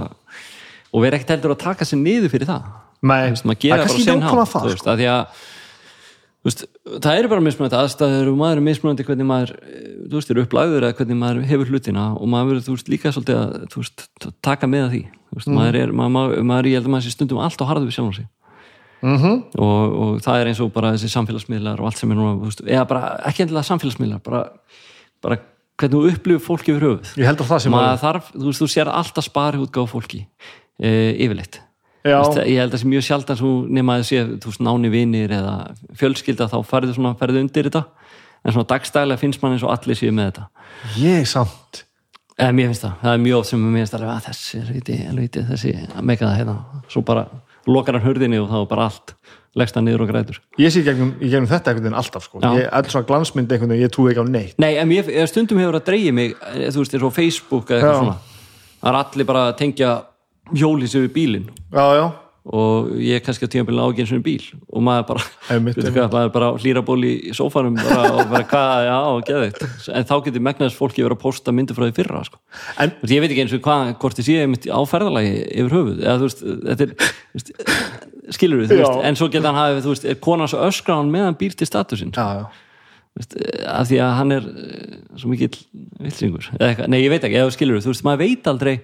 [0.91, 2.71] og vera ekkert heldur að taka sér niður fyrir það.
[3.01, 4.91] Nei, það er kannski sinn nákvæmlega hátt það þú veist, sko.
[4.91, 5.45] að því að
[6.49, 10.33] veist, það eru bara mismunandi aðstæður og maður er mismunandi hvernig maður eh, þú veist,
[10.33, 13.77] er upplæður eða hvernig maður hefur hlutina og maður verður, þú veist, líka svolítið að
[13.77, 14.07] veist,
[14.47, 15.03] taka með því.
[15.37, 17.99] Veist, maður er, maður, maður, ég held að maður sé stundum allt á harðu við
[17.99, 18.29] sjálfum sig.
[19.01, 19.37] Mhm.
[19.57, 22.51] og, og það er eins og bara þessi samfélagsmiðlar og allt sem er núna, þú
[22.51, 24.43] veist, eða bara ekki endilega samfélagsmiðlar, bara,
[25.25, 25.39] bara
[25.81, 27.15] hvernig þú upplifur fólki yfir höfuð.
[27.73, 30.21] Maður þarf, þú veist, þú sér alltaf spari útgáð fólki
[30.77, 31.63] e, yfirleitt
[32.01, 34.91] Þú veist, ég held að það sé mjög sjaldan svo nema að sé, þú náni
[34.93, 35.55] vinir eða
[36.01, 37.83] fjölskylda, þá farið svona farið undir þetta,
[38.41, 40.47] en svona dagstælega finnst mann eins og allir séu með þetta.
[41.03, 41.85] Ég samt.
[42.41, 44.73] Eða mér finnst það, það er mjög oft sem mér finnst alveg að þessi er
[44.73, 47.27] viti, viti, þessi að meika það hérna, svo bara
[47.69, 49.15] lokar hann hurðinni og þá bara allt
[49.59, 50.39] leggst hann niður og grætur.
[50.63, 52.41] Ég sé gegnum, í gegnum þetta einhvern veginn alltaf sko.
[52.55, 54.59] Ég, alls svona glansmynd einhvern veginn, ég trúi ekki á neitt.
[54.63, 57.73] Nei, en mér, eða stundum hefur að dreigja mig eh, þú veist, eins og Facebook
[57.73, 58.17] eða eitthvað svona.
[58.81, 59.91] Það er allir bara að tengja
[60.57, 61.47] hjólið sér við bílinn.
[62.51, 66.15] Og ég er kannski á tímabilið á ekki eins og bíl og maður bara, hvað,
[66.15, 68.97] maður bara hlýra ból í sófanum bara, og bara hvað, já,
[69.29, 69.61] geðveikt.
[69.93, 72.41] En þá getur megnaðis fólki verið að posta myndir frá því fyrra sko.
[72.81, 76.01] en ég veit ekki eins og hvað, hvort ég sé á ferðalagi yfir höfuð.
[76.01, 77.53] Eða veist, þetta er veist,
[78.35, 81.11] skilur við, veist, en svo geta hann hafi, þú veist, er konan svo öskra hann
[81.13, 82.45] meðan býr til statusinn já, já.
[83.67, 85.53] Af því að hann er eh, svo mikill
[86.01, 88.77] vilsingur nei ég veit ekki, eða skilur þú veist, maður veit aldrei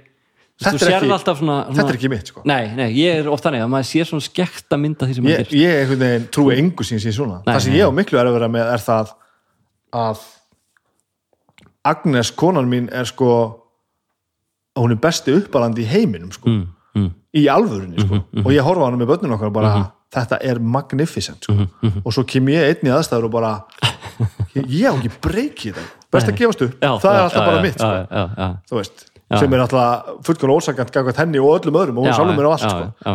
[0.57, 2.43] Þetta þú er ekki- alltaf svona, svona þetta er ekki mitt sko.
[2.49, 5.37] nei, nei, ég er oft þannig að maður sér svona skekta mynda því sem maður
[5.37, 7.43] ég, gerir ég einhvern veginn trúi engu sín sín svona.
[7.45, 7.81] Nei, það sem nei.
[7.81, 9.13] ég á miklu er að vera með er það
[9.93, 10.23] að
[11.87, 13.29] Agnes konan mín er sko
[14.77, 16.65] hún er besti uppalandi í heiminum sko, mm,
[16.97, 18.23] mm, í alvörunni sko.
[18.45, 19.75] og ég horfa á hann með börnun okkar og bara
[20.17, 21.69] þetta er magnificent sko.
[22.05, 23.53] og svo kem ég einn í aðstæður og bara
[24.55, 27.63] ég, ég á ekki breykið það best að gefast upp, já, það er alltaf bara
[27.63, 27.93] mitt sko.
[27.93, 32.13] já, já, já, sem er alltaf fullkvæmlega ósakant gangvægt henni og öllum öðrum og hún
[32.13, 32.93] já, sjálfum mér á allt sko.
[33.07, 33.15] já,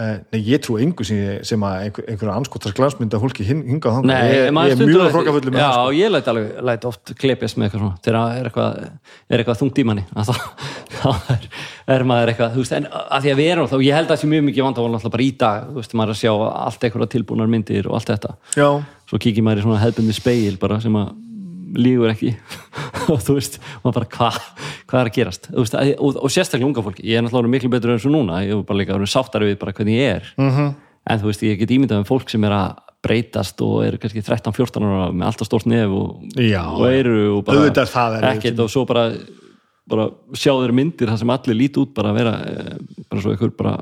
[0.00, 3.64] uh, nei, ég trú engu sem, ég- sem að einhver, einhverja anskotars glansmynda fólki hin,
[3.66, 5.90] hingað Nei, ég, maður ég er mjög að- hrókafullu með Já, sko.
[5.98, 8.90] ég læt alveg, læt oft klepjast með eitthvað svona þegar er eitthvað,
[9.30, 11.48] eitthvað þungt í manni að þá, er,
[11.96, 14.14] er maður eitthvað, þú veist, en að því að við erum þá, ég held að
[14.14, 16.32] það sé mjög mikið vandavál náttúrulega bara í dag, þú veist, maður að sjá
[16.66, 18.32] allt eitthvað tilbúnar myndir og allt þetta.
[18.56, 18.68] Já,
[19.10, 21.10] svo kíkir maður í svona hefðbundi speil bara sem að
[21.76, 22.34] lígur ekki.
[23.12, 24.42] Og þú veist, maður bara hvað
[24.90, 27.70] hvað er að gerast, veist, að, og, og sérstaklega unga fólki, ég er náttúrulega miklu
[27.70, 28.40] betur en svo núna.
[28.42, 30.30] Ég er bara líka orðin sáttari við bara hvernig ég er.
[30.36, 30.72] -hmm.
[31.10, 34.22] en þú veist, ég get ímyndað um fólk sem er að breytast og eru kannski
[34.24, 38.72] 13-14 ára með alltaf stórt nef og, og eru og bara er það ekkert og
[38.72, 39.06] svo bara,
[39.88, 42.74] bara sjá þeir myndir þar sem allir líti út bara að vera eh,
[43.06, 43.74] bara svo einhver bara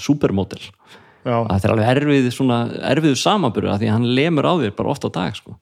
[0.00, 1.36] supermodel já.
[1.36, 2.30] að þetta er alveg erfið
[2.94, 5.58] erfiðu samanbyrðu að því að hann lemur á þér bara oft á dag sko.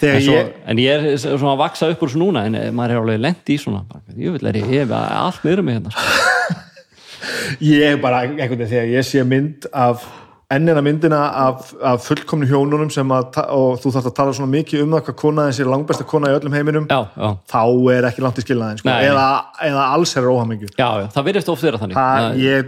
[0.00, 2.70] En, svo, ég, en ég er svona að vaksa upp úr svo núna en eh,
[2.74, 4.70] maður er alveg lent í svona ég vil er ég?
[4.70, 6.54] Hef allt niður mig hérna sko.
[7.74, 10.06] ég bara einhvern veginn þegar ég sé mynd af
[10.48, 14.84] ennina myndina af, af fullkomnu hjónunum sem að, og þú þarft að tala svona mikið
[14.86, 18.24] um það hvað konaðin sé langbesta kona í öllum heiminum já, já, þá er ekki
[18.24, 18.94] langt í skilnaðin sko.
[19.10, 19.26] Eða,
[19.68, 20.70] eða alls er óhamingju.
[21.12, 21.98] Það virðist oft vera þannig.
[22.00, 22.64] Það- ég,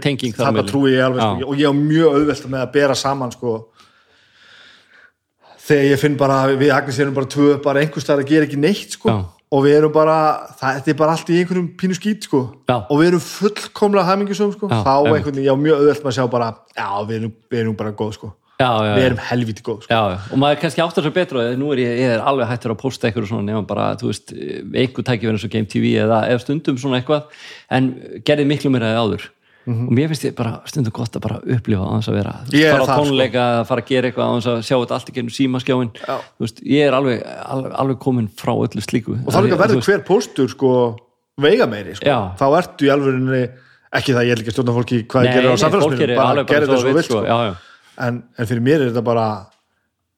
[0.59, 0.73] milli.
[0.75, 3.55] trúi ég alveg sko, og ég á mjög auðvelt með að bera saman sko
[5.71, 8.49] þegar ég finn bara að við Agnes erum bara tvö bara einhvers staðar að gera
[8.49, 9.13] ekki neitt sko.
[9.13, 9.21] Já.
[9.51, 10.17] og við erum bara,
[10.59, 12.43] það, þetta er bara allt í einhverjum pínu skít sko.
[12.69, 12.77] Já.
[12.81, 14.69] og við erum fullkomlega hamingjusum sko.
[14.71, 17.63] Já, þá einhvern veginn, ég á mjög með að sjá bara já, við erum, við
[17.65, 18.31] erum bara góð sko.
[18.61, 19.07] Já, já, við já.
[19.09, 19.91] erum helviti góð sko.
[19.91, 22.51] Já, já, og maður kannski áttar svo betra að nú er ég, ég er alveg
[22.51, 25.69] hættur að posta eitthvað svona nema bara, þú veist, eitthvað tæki verið eins og Game
[25.71, 27.31] TV eða ef stundum svona eitthvað.
[27.73, 27.91] En
[28.27, 29.29] gerði miklu meira eða áður
[29.67, 32.51] og mér finnst ég bara stundum gott að bara upplifa á þess að vera, er
[32.51, 32.95] veist, fara á sko.
[33.01, 35.91] tónleika að fara að gera eitthvað á þess að sjá þetta allt í gennum símaskjáin
[36.01, 36.15] Já.
[36.17, 39.61] þú veist, ég er alveg, alveg, alveg komin frá öllu slíku og þá líka Þú
[39.61, 40.71] verður veist, hver póstur sko
[41.41, 42.05] veiga meiri sko.
[42.09, 42.17] Já.
[42.41, 43.43] þá ertu í alvörinni
[43.91, 46.29] ekki það ég er ekki að stjórna fólki hvað ég gerir á er samfélagsmiðlum bara
[46.31, 47.21] alveg gerir þetta svo vilt sko.
[47.27, 47.37] já.
[48.07, 49.27] en, en fyrir mér er þetta bara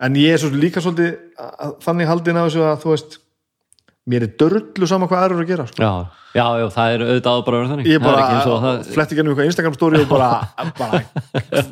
[0.03, 3.19] en ég er svo líka svolítið að- þannig haldin af þessu að þú veist
[4.09, 5.79] mér er dörrlu saman hvað aðra eru að gera sko.
[5.79, 5.91] Já,
[6.35, 7.87] já, já, það er auðvitað bara vera þannig.
[7.87, 10.29] Ég er Það er bara ekki gennum eitthvað Instagram story og bara,
[10.79, 11.01] bara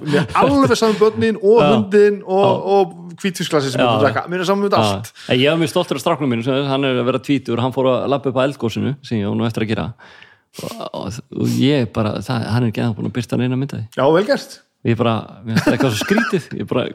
[0.05, 3.85] mér er alveg saman börnin og hundin og, og hvítfisklassi sem Já.
[3.85, 4.25] er að drekka.
[4.31, 5.13] Mér er saman með allt.
[5.35, 7.91] Ég hef mjög stoltur af stráknum mínu sem hann er að vera tvítur, hann fór
[7.97, 9.89] að lappa upp á eldgósinu sem ég á nú eftir að gera.
[10.59, 14.03] Og, og, ég bara, það, hann er ekki að búin að byrsta neina myndaði já,
[14.03, 15.13] vel gert ég bara,
[15.45, 16.45] mér finnst það eitthvað svo skrítið.
[16.57, 16.85] Ég bara,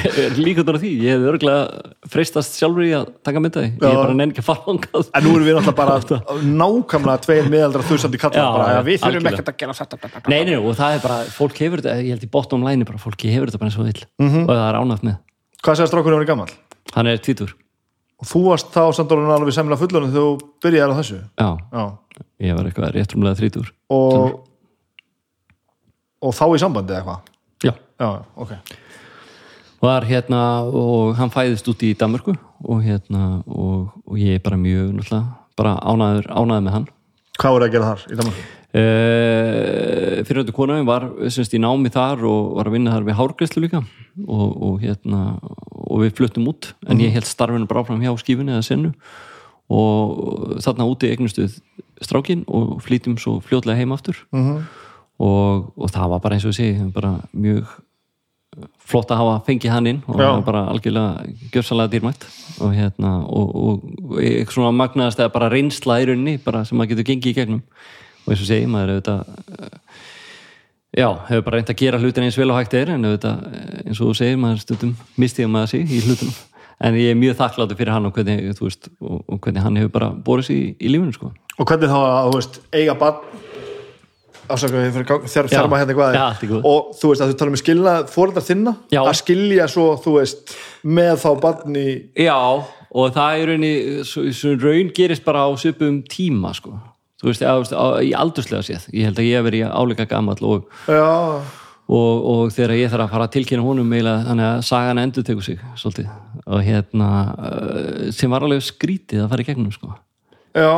[0.00, 0.90] er líka út af því.
[1.04, 4.48] Ég hef örgulega freistast sjálfur í að taka myndaði, ég er bara nenni ekki að
[4.48, 9.30] fara langað en nú erum við náttúrulega bara nákvæmlega tveir meðaldra þusandi kallar við þurfum
[9.32, 12.26] ekkert að gera þetta nei, nei, og það er bara, fólk hefur þetta ég held
[12.26, 14.04] í bottom line bara, fólki hefur þetta bara eins og vill.
[14.22, 14.44] Mhm.
[14.46, 15.18] og það er ánægt með,
[15.60, 16.52] hvað segir strákurinn hann er gammal?
[16.94, 17.54] hann er tvítur.
[18.20, 21.18] Og þú varst þá orðin alveg semla fullunum þegar þú byrjaði á þessu?
[21.40, 21.84] Já, já.
[22.44, 24.49] ég var eitthvað réttrumlega þrítur og
[26.20, 27.34] og þá í sambandi eða hvað?
[27.64, 28.54] Já, já, ok.
[29.80, 30.40] Var hérna
[30.76, 32.34] og hann fæðist út í Danmörku
[32.68, 35.24] og hérna og, og ég er bara mjög náttúrulega
[35.60, 36.88] bara ánæður, ánæður með hann.
[37.40, 38.48] Hvað voru að gera þar í Danmarku?
[38.70, 43.18] uh, fyrir þetta kona var semst í námi þar og var að vinna þar við
[43.20, 43.82] hárgreyslu líka.
[44.26, 48.54] Og, og hérna og við fluttum út en ég held starfinu bara áfram hjá skífunni
[48.54, 48.92] eða sennu
[49.70, 51.60] og þarna úti eignustuð
[52.02, 54.18] strákin og flýtum svo fljótlega heim aftur.
[54.34, 54.62] Mm -hmm.
[55.20, 57.68] Og, og það var bara eins og segi bara mjög
[58.90, 60.24] flott að hafa fengið hann inn og Já.
[60.24, 62.26] það var bara algjörlega gjörsanlega dýrmætt.
[62.60, 66.78] Og hérna og, og, og eitthvað svona magnaðast eða bara reynsla í rauninni bara sem
[66.78, 67.62] maður getur gengið í gegnum.
[68.24, 69.76] Og eins og segi maður auðvitað eh,
[70.98, 73.82] já, hefur bara reynt að gera hlutin eins vel og hægt er en auðvitað eh,
[73.86, 76.40] eins og þú segir maður stundum mistiða maður sig í hlutunum.
[76.80, 79.94] En ég er mjög þakkláttur fyrir hann og hvernig, veist, og, og hvernig hann hefur
[79.98, 81.30] bara borið sig í, í lífinu sko.
[81.60, 83.48] Og hvernig þá að, þú veist, eiga bann
[84.54, 86.26] ásaka, ég fyrir þjarma hérna eitthvað Já,
[86.60, 89.00] og þú veist, að þú tala um skilna fóreldar þinna, Já.
[89.04, 90.54] að skilja svo, þú veist,
[90.84, 91.88] með þá bann í
[92.26, 92.38] Já,
[92.90, 93.52] og það er
[94.06, 96.74] svo raun gerist bara á svipum tíma, sko.
[97.20, 97.42] Þú veist,
[98.06, 98.86] í aldurslega séð.
[98.96, 101.10] Ég held að ég hef verið áleika gamall og, já,
[101.90, 105.26] og, og þegar ég þarf að fara að tilkynna honum eiginlega, þannig að sagan endur
[105.28, 106.08] tekur sig, svolítið.
[106.46, 109.94] Og hérna, uh, sem var alveg skrítið að fara í gegnum, sko.
[110.56, 110.72] já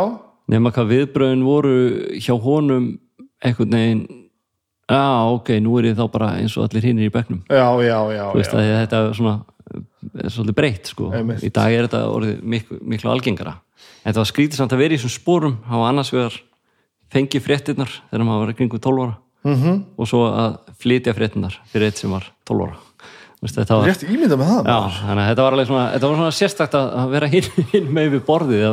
[0.50, 1.74] Nefna hvað viðbröðin voru
[2.20, 2.88] hjá honum
[3.42, 4.02] einhvern veginn,
[4.90, 7.98] já, ok, nú er ég þá bara eins og allir hinnir í bekknum já, já,
[8.16, 8.78] já, veist já.
[8.84, 9.34] þetta er svona
[10.18, 11.42] er svolítið breytt sko Einmitt.
[11.46, 13.56] í dag er þetta orðið miklu, miklu algengara
[14.04, 16.38] en það var skrítið samt að vera í þessum spórum hafa annars vegar
[17.12, 19.54] fengið fréttinnar þegar maður var kringum 12 ára Mhm.
[19.62, 19.78] -hmm.
[19.98, 22.76] og svo að flytja fréttinnar fyrir eitt sem var 12 ára
[23.42, 24.96] þetta var, rétt ímynda með það já, maður.
[25.02, 28.10] þannig að þetta var alveg svona, þetta var svona sérstakt að vera hinn, hinn með
[28.16, 28.66] við borðið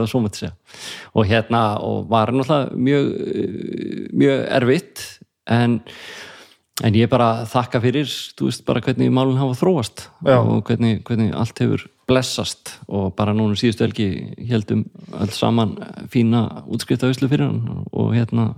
[1.14, 3.08] og hérna og var náttúrulega mjög
[4.24, 5.06] mjög erfitt
[5.50, 5.80] en
[6.86, 10.38] en ég bara þakka fyrir þú veist bara hvernig málun hafa þróast Já.
[10.40, 14.08] og hvernig, hvernig allt hefur blessast og bara núna síðustu helgi
[14.50, 14.86] heldum
[15.20, 15.76] öll saman
[16.14, 18.54] fína útskriftavislu fyrir hann og hérna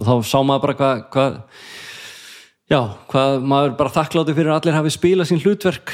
[0.00, 1.38] og þá sá maður bara hvað, hvað
[2.70, 5.92] já, hvað maður bara þakkláti fyrir að allir hafi spilað sín hlutverk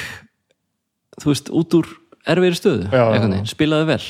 [1.22, 1.90] þú veist, út úr
[2.26, 4.02] erfiðri stöðu, Já, spilaði vel.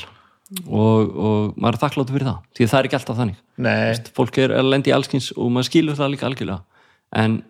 [0.71, 2.43] Og, og maður er þakkláti fyrir það.
[2.55, 3.39] Því það er ekki alltaf þannig.
[3.65, 6.85] Nei, fólk er að lendi í allskins og maður skilur það líka algjörlega.
[7.19, 7.41] En,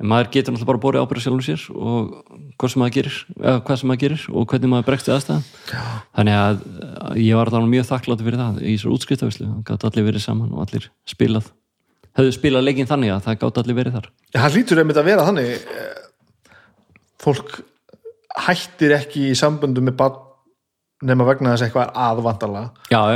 [0.00, 2.12] maður getur náttúrulega bara borið ábyrða sjálfum sér og
[2.60, 5.42] hvað sem maður gerir, eða, hvað sem maður gerir og hvernig maður bregst við aðstæðan
[6.16, 6.62] þannig að
[7.10, 10.24] að ég var alveg mjög þakklátt fyrir það í svo útskriftafislu, það gátt allir verið
[10.24, 11.50] saman og allir spilað
[12.18, 14.08] höfðu spilað leikinn þannig að það gátt allir verið þar.
[14.34, 16.08] Það hlýtur einmitt að vera þannig eh,
[17.22, 17.60] fólk
[18.46, 20.26] hættir ekki í samböndu með barn
[21.00, 21.94] nema vegna þess að eitthvað er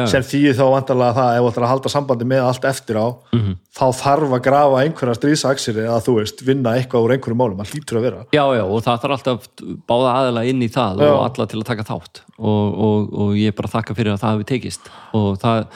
[0.01, 2.97] já, sem þýðir þá vandalega það ef þú ætlar að halda sambandi með allt eftir
[2.97, 3.07] á
[3.37, 3.51] Mhm.
[3.77, 7.61] þá þarf að grafa einhverja stríðsaksir eða þú veist, vinna eitthvað úr einhverju málum.
[7.61, 8.23] Það hlýtur að vera.
[8.33, 9.49] Já, já, og það þarf alltaf
[9.91, 11.11] báða aðeila inn í það Já.
[11.13, 12.23] og alla til að taka þátt.
[12.39, 14.89] Og, og, og ég bara þakka fyrir að það hafi tekist.
[15.13, 15.67] Og það,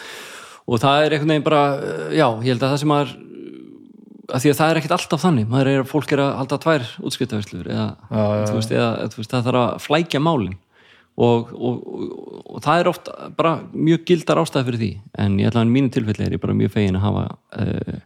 [0.68, 1.64] og það er einhvern veginn bara,
[2.12, 3.16] já, ég held að það sem maður
[4.28, 5.48] að því að það er ekkert alltaf þannig.
[5.48, 9.20] Maður er, fólk er að halda tvær útskiptaverslur eða, Já, já, þú veist, eða þú
[9.22, 10.58] veist, það þarf að flækja málin.
[11.18, 12.10] Og, og, og,
[12.55, 14.90] og það er oft bara mjög gildar ástæð fyrir því.
[15.24, 17.24] En ég ætla að mínu tilfelli er ég bara mjög fegin að hafa
[17.58, 17.98] uh,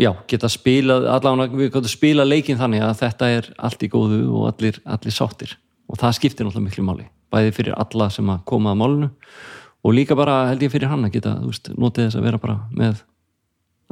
[0.00, 4.22] já, geta spilað allavega við gotum spilað leikinn þannig að þetta er allt í góðu
[4.30, 5.58] og allir, allir sáttir.
[5.90, 7.08] Og það skiptir náttúrulega miklu máli.
[7.28, 9.10] Bæði fyrir alla sem að koma að málinu
[9.84, 12.58] og líka bara held ég fyrir hann að geta veist, notið þess að vera bara
[12.74, 13.02] með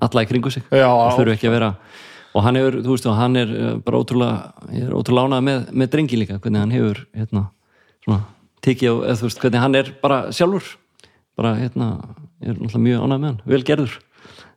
[0.02, 0.64] alla í kringu sig.
[0.74, 1.70] Já, og þurfu ekki að vera.
[2.36, 5.92] Og hann hefur, veist, og hann er eh, bara ótrúlega, er ótrúlega ánað með, með
[5.94, 7.46] drengi líka, hvernig hann hefur hérna,
[8.04, 8.18] svona,
[8.66, 10.74] tekið á, veist, hvernig hann er bara sjálfur.
[11.36, 11.88] Bara, hérna,
[12.44, 13.96] er mjög ánað með hann, vel gerður.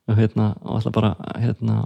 [0.10, 1.80] Og hérna, og alltaf bara, hérna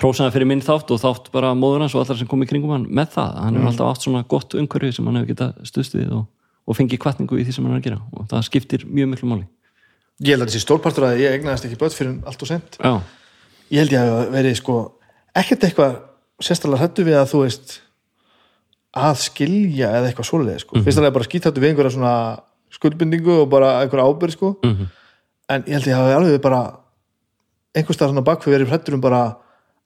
[0.00, 2.72] hrósaði fyrir minn þátt og þátt bara móður hans og allar sem kom í kringum
[2.74, 3.36] hann með það.
[3.42, 6.24] Hann hefur alltaf átt svona gott umhverfi sem hann hefur getað stuðst við og,
[6.64, 9.30] og fengið kvartningu í því sem hann er að gera og það skiptir mjög miklu
[9.30, 9.46] máli
[10.24, 12.92] ég held að þessi stórpartur að ég egnaðist ekki börn fyrir allt og sent Já,
[13.70, 14.76] ég held ég að verið sko
[15.34, 15.96] ekkert eitthvað
[16.42, 17.76] sérstaklega hrættu við að þú veist
[18.94, 20.82] að skilja eða eitthvað svoleið sko.
[20.86, 22.14] fyrst alveg bara skítáttu við einhverja svona
[22.74, 24.54] skuldbindingu og bara einhverja ábyrð sko.
[24.62, 24.86] Mhm.
[25.48, 26.78] en ég held ég að alveg bara
[27.74, 29.36] einhvers staðar svona bakfið verið hrættur um bara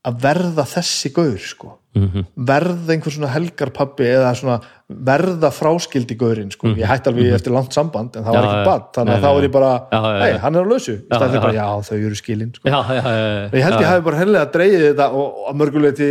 [0.05, 1.77] að verða þessi gaur sko.
[1.97, 2.26] Mhm.
[2.36, 4.58] verða einhver svona helgarpabbi eða svona
[4.89, 6.68] verða fráskildi gaurinn sko.
[6.76, 8.84] ég hætti alveg eftir langt samband en það var ekki bad.
[8.94, 9.73] Þannig að þá er ég bara,
[10.23, 12.68] hei, hann er á lausu í Já, staðið fyrir bara, já, þau eru skilin sko.
[12.68, 16.08] já, já, já, ég held ég hafi bara hennilega dreigið þetta og að mörguleiti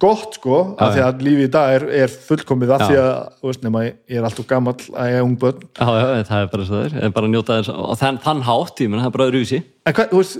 [0.00, 2.86] gott sko af því að lífið í dag er, er fullkomið af Já.
[2.88, 5.64] því að, þú veist, nema ég er alltaf gamall að ég er ung börn.
[5.76, 8.80] Já, já, það er bara svo er bara að njóta þess og þann, þann hátt,
[8.80, 9.60] ég menn, það er bara öðruvísi.
[9.84, 10.36] En hvað, þú veist,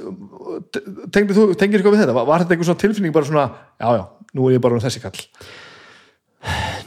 [1.17, 3.49] tengir þú tengir eitthvað við þetta, var, þetta einhver svona tilfinning bara svona,
[3.81, 4.05] já, já,
[4.39, 5.21] nú er ég bara um þessi kall?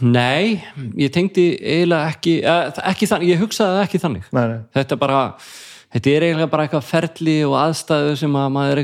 [0.03, 0.63] Nei,
[0.97, 4.25] ég tengdi eiginlega ekki, eh, ekki þannig, ég hugsaði ekki þannig.
[4.33, 5.19] Nei, nei, þetta bara,
[5.93, 8.81] þetta er eiginlega bara eitthvað ferli og aðstæðu sem að maður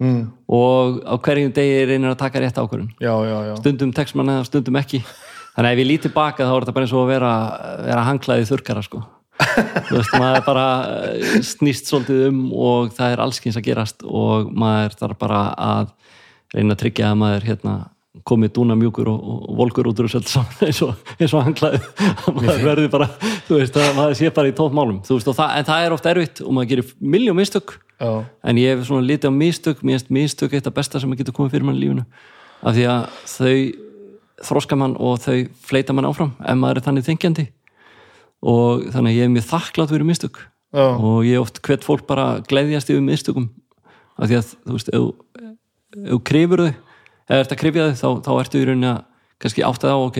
[0.00, 2.92] mm, og á hverjum degi reynir að taka rétt ákvörðun.
[3.02, 3.54] Já, já, já.
[3.60, 5.02] Stundum tekst mann eða stundum ekki.
[5.52, 7.32] Þannig að ef ég lít tilbaka þá er þetta bara eins og að vera,
[7.84, 9.02] vera hanglaði þurkara sko.
[9.88, 10.66] Þú veist, maður bara
[11.12, 15.90] eh, snýst svolítið um og það er allskins að gerast og maður þarf bara að
[16.54, 17.74] reyna að tryggja að maður hérna
[18.28, 21.78] komið dúna mjúkur og, og volkur út úr þessu eins og, eins og hanglaði
[22.36, 23.06] maður verður bara,
[23.48, 25.96] þú veist, að maður sé bara í tótt málum, þú veist, það, en það er
[25.96, 27.78] oft erfitt og maður gerir miljón mistök.
[28.02, 28.10] Já,
[28.50, 31.36] en ég hef svona litið á mistök mér finnst mistök eitt af besta sem getur
[31.36, 32.04] komið fyrir mann í lífinu.
[32.66, 33.54] Af því að þau
[34.42, 35.36] þroska mann og þau
[35.70, 37.44] fleita mann áfram ef maður er þannig þengjandi.
[38.42, 40.40] Og þannig ég er mjög þakklátt fyrir mistök.
[40.74, 43.48] Já, og ég oft hvet fólk bara að gleðjast yfir mistökum.
[44.18, 46.18] Af því að þú veist ef þú-
[47.28, 49.00] ef þú krifur þau eða ert að krifja þau þá, þá ertu í rauninni að
[49.42, 50.18] kannski áttað á ok,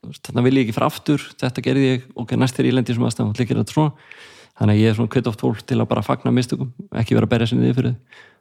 [0.00, 2.94] þú þarna vil ég ekki fara aftur þetta gerði ég, ok, næst er ég lendi
[2.96, 3.92] sem aðstæðum og líkir þetta svona
[4.60, 7.26] þannig að ég er svona hvet oft fólk til að bara fagna mistökum ekki vera
[7.28, 7.96] að berja sinni yfir þau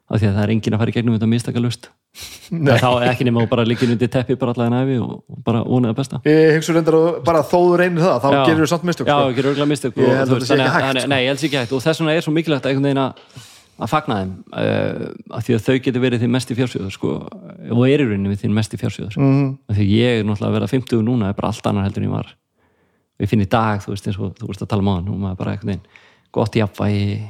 [0.09, 1.83] af því að það er enginn að fara í gegnum þetta mistakalust
[2.49, 5.61] þá er ekki nema að bara líkir undir teppi bara allavega næfi og, og bara
[5.67, 8.39] vonaði besta ég hugsa reyndar að bara þó þú reynir það þá Já.
[8.47, 9.29] gerir þú samt mistök Já, sko.
[9.29, 11.11] ekki örgulega mistök Ég og held þú að það sé ekki að- hægt, sko.
[11.13, 13.13] Nei, ég held sér ekki hægt og þess vegna er svo mikilvægt að
[13.79, 15.05] að að fagna þeim uh,
[15.37, 17.11] af því að þau getur verið þinn mest í fjársjóður sko,
[17.71, 19.47] og er í rauninni við þinn mest í fjársjóður Mhm.
[19.69, 22.03] af því að ég er náttúrulega að vera 50 núna er bara allt annar heldur
[22.03, 22.27] en ég var
[23.19, 24.93] og ég finn í dag, þú veist, eins og þú veist að tala um á
[24.99, 25.87] hann og maður bara einhvern veginn
[26.31, 27.29] gott jafnvægi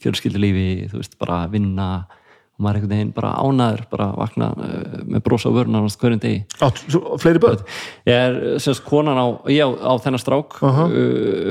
[0.00, 1.88] fjölskyldulífi, þú veist, bara að vinna
[2.60, 6.42] og maður er einhvern veginn bara ánaður bara vakna uh, með brosa vörna hverjum degi.
[6.60, 6.82] Átt
[7.22, 7.62] fleiri börn?
[8.08, 10.82] Ég er semst konan á, já, á þennan strák uh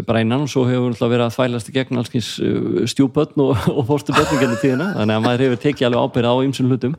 [0.05, 3.55] bara einan og svo hefur náttúrulega verið að þvælast í gegn allskins uh, stjúbötn og,
[3.77, 4.93] og fórstu genið tíðina.
[4.99, 6.95] Þannig að maður hefur tekið alveg ábyrða á ýmsum hlutum.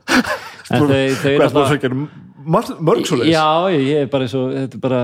[0.71, 1.95] En þau, þau hvað er það að segja
[2.45, 5.01] mörg svo leis Já, ég er bara eins og þetta er bara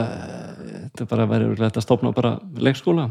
[0.87, 3.11] þetta er bara verið að stopna bara leikskóla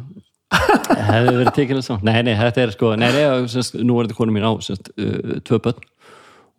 [0.54, 4.18] hefði verið tekið þess nei, nei, þetta er sko, nei, nei, semst, nú er þetta
[4.20, 5.86] konu mín á semst, uh, tvö börn.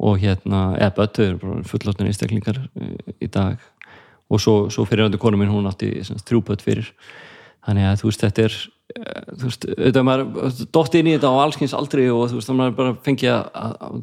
[0.06, 3.62] Og hérna, eða börn, þau eru fullotnir einstaklingar uh, í dag.
[4.26, 6.90] Og svo, svo fyrir hann konu mín, hún átti semst, þrjú börn fyrir.
[7.66, 8.58] Þannig að þú veist, þetta er
[8.96, 12.74] þú veist, auðvitað maður dótt inn í þetta á allskins aldrei og þú veist, maður
[12.78, 13.46] bara fengi að,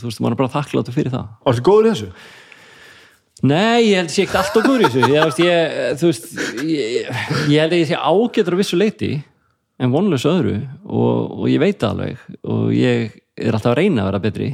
[0.01, 1.29] þú veist, maður er bara þakkláttu fyrir það.
[1.43, 2.09] Og ertu góður í þessu?
[3.43, 5.43] Nei, ég held að ég sé ekkert alltaf góður í þessu.
[5.43, 6.27] Ég, þú veist
[6.67, 7.07] ég,
[7.51, 9.11] ég held að ég sé ágætur á vissu leiti
[9.81, 14.11] en vonlösu öðru og, og ég veit alveg og ég er alltaf að reyna að
[14.11, 14.49] vera betri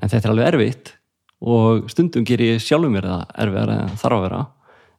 [0.00, 0.94] en þetta er alveg erfitt
[1.40, 4.40] og stundum ger ég sjálfum mér það erfiðar en þarf að vera.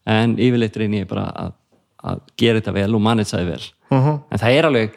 [0.09, 1.55] En yfirleitt reynir ég bara að,
[2.01, 3.63] að gera þetta vel og manni það vel.
[3.91, 4.19] Uh -huh.
[4.31, 4.93] en það er alveg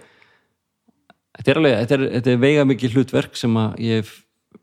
[1.39, 4.13] þetta er alveg, þetta er, þetta er veiga mikið hlutverk sem að ég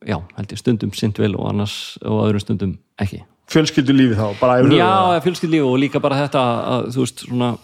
[0.08, 3.24] já, held ég stundum sint vel og annars og öðrum stundum ekki.
[3.52, 4.32] Fjölskyldu lífi þá,
[4.72, 7.58] Já, fjölskyldlíf og líka bara þetta að þú veist svona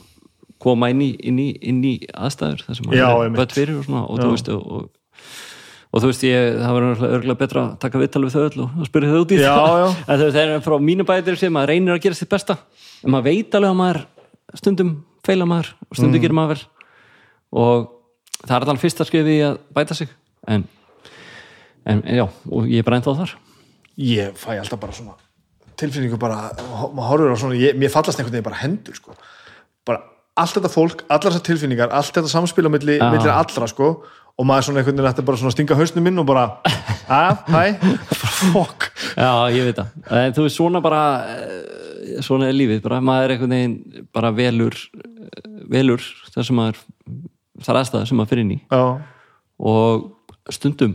[0.64, 3.86] koma inn í, inn í, inn í aðstæður þar sem maður er bött fyrir og
[3.88, 4.88] svona og þú veist og, og,
[5.94, 8.72] og þú veist ég, það var örgulega betra að taka viðtal við þau öll og,
[8.82, 9.78] og spyrja þau út í Já, það.
[9.84, 9.90] já.
[10.08, 12.58] en það er frá mínu bætir sem maður reynir að gera sitt besta.
[13.06, 14.02] En maður veit alveg að maður
[14.62, 14.96] stundum
[15.28, 16.00] feila maður og Mm.
[16.02, 16.66] stundum gerir maður vel.
[17.58, 17.88] Og
[18.48, 20.10] það er alveg fyrsta skrifi að bæta sig.
[20.48, 20.66] En,
[21.86, 23.34] en já, og ég er bara ennþá þar.
[23.98, 25.16] Ég fæ alltaf bara svona
[25.78, 26.50] tilfinningu bara,
[26.96, 29.14] maður horfir á svona ég, mér fallast einhvern veginn bara hendur sko.
[30.38, 33.08] Allt þetta fólk, allar þessar tilfinningar allt þetta samspil á milli, Já.
[33.14, 33.90] milli allra sko,
[34.38, 36.46] og maður svona einhvern veginn ætti bara svona að stinga hausnum minn og bara
[37.08, 37.64] að, hæ,
[38.54, 39.96] fokk Já, ég veit það.
[40.20, 41.02] En þú veist, svona bara
[41.32, 43.00] eh, svona er lífið, bara.
[43.02, 46.84] Maður er einhvern veginn bara velur eh, velur það sem maður
[47.66, 48.60] þar aðstæða sem maður fyrir inn í.
[48.70, 48.84] Já,
[49.74, 50.94] og stundum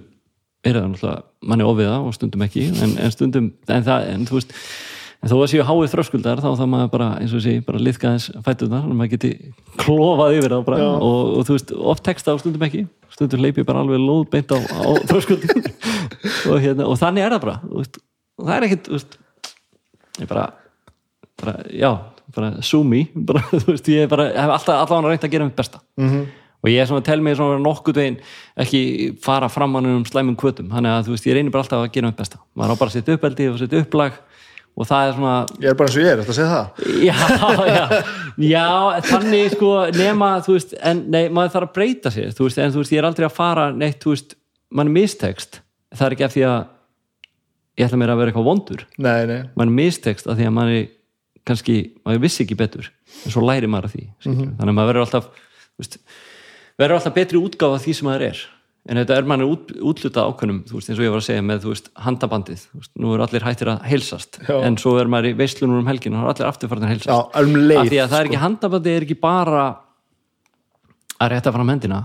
[0.62, 4.26] er það náttúrulega, mann er ofiða og stundum ekki, en, en stundum en það, en
[4.28, 4.54] þú veist
[5.22, 8.14] en þó að séu háið þröskuldar þá þá maður bara, eins og sé, bara liðka
[8.16, 9.30] þess fætunar og maður geti
[9.78, 12.86] klofað yfir það og, og þú veist, oft texta og stundum ekki.
[13.12, 15.62] Stundum leipi bara alveg lóð beint á, á þröskuldin
[16.50, 18.90] og, hérna, og þannig er það bara og það er ekkit
[20.20, 20.48] ég bara,
[21.40, 21.90] bara já,
[22.34, 25.82] bara sumi bara, veist, ég bara, hef alltaf allavega reynt að gera mitt besta.
[26.00, 26.26] Mhm,
[26.62, 28.18] og ég er svona að tel mig svona nokkuð veginn
[28.62, 28.82] ekki
[29.22, 31.94] fara fram hann um slæmum kvötum þannig að þú veist, ég reynir bara alltaf að
[31.94, 32.42] gera mitt besta.
[32.58, 34.20] Maður á bara að setja uppeldi og setja upplag
[34.72, 36.84] og það er svona ég er bara eins og ég er, þetta segja það?
[37.08, 37.16] Já,
[37.68, 37.84] já,
[38.48, 38.68] já,
[39.10, 42.72] þannig sko nema, þú veist, en nei, maður þarf að breyta sér, þú veist, en
[42.72, 44.34] þú veist, ég er aldrei að fara neitt, þú veist,
[44.72, 45.60] mann er mistekst.
[45.92, 46.58] Það er ekki af því að
[47.80, 48.86] ég ætla mér að vera eitthvað vondur.
[48.96, 50.90] Nei, nei, mann er mistekst af því að maður er
[51.48, 51.76] kannski,
[52.06, 52.88] maður vissi ekki betur
[53.24, 55.28] en svo læri maður að því mm þannig að maður verður alltaf
[55.80, 55.96] veist,
[56.80, 58.42] verður alltaf betri útgáfa af því sem maður er
[58.88, 61.44] en þetta er manni út, útluta ákveðnum þú veist, eins og ég var að segja
[61.46, 64.40] með þú veist, handabandið þú veist, nú eru allir hættir að heilsast.
[64.48, 64.56] Já.
[64.66, 67.54] en svo er maður í veislunum um helgin og allir afturfarnir að já, heilsast um
[67.54, 69.62] af leið því að það er ekki handabandið er ekki bara
[71.22, 72.02] að rétta fram hendina.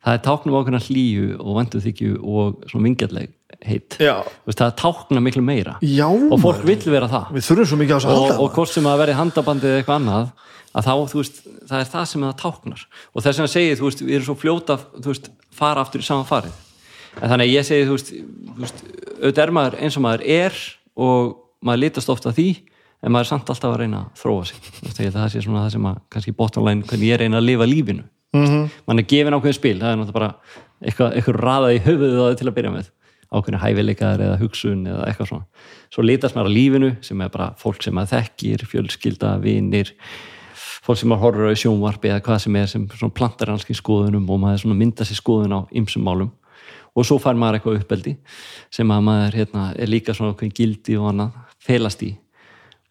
[0.00, 3.32] Það er táknum ákveðna hlýju og vanduþykju og svona vingjalleg
[3.68, 4.14] heitt já,
[4.48, 5.74] það er tákna miklu meira.
[5.84, 7.34] Já og fólk vill vera það.
[7.36, 9.76] Við þurfum svo mikið á þess að og, halda og hvort sem að verði handabandið
[9.76, 10.30] eitthvað annað
[10.70, 12.82] að þá, þú veist, það er það sem það táknar.
[13.10, 16.06] Og þess að segja, þú veist, við erum svo fljóta þú veist, fara aftur í
[16.08, 16.56] saman farið.
[17.20, 17.96] En þannig að ég segi, þú
[18.60, 18.82] veist,
[19.20, 20.60] auðvitað er maður eins og maður er
[21.00, 21.32] og
[21.66, 22.48] maður litast ofta því
[23.00, 24.70] en maður er samt alltaf að reyna að þróa sig.
[25.00, 28.06] Það sé svona það sem að, kannski bottom line hvernig ég reyna að lifa lífinu.
[28.30, 28.70] Mhm.
[28.86, 30.34] mann er gefin ákveðin spil, það er náttúrulega bara
[30.86, 32.90] eitthvað, eitthvað raða í höfuðu á þau til að byrja með.
[33.30, 35.46] Ákveðin hæfileikaðar eða hugsun eða eitthvað svona,
[35.90, 39.90] svo litast maður að lífinu sem er bara fólk sem maður þekkir fjölskylda, vinir
[40.84, 44.40] fólk sem horfur á í sjónvarpi eða hvað sem er sem plantar hanski skoðunum og
[44.42, 46.30] maður mynda sér skoðun á ymsum málum.
[46.96, 48.16] Og svo fær maður eitthvað uppeldi
[48.72, 52.14] sem að maður hérna, er líka svona okkur gildi og annað felast í.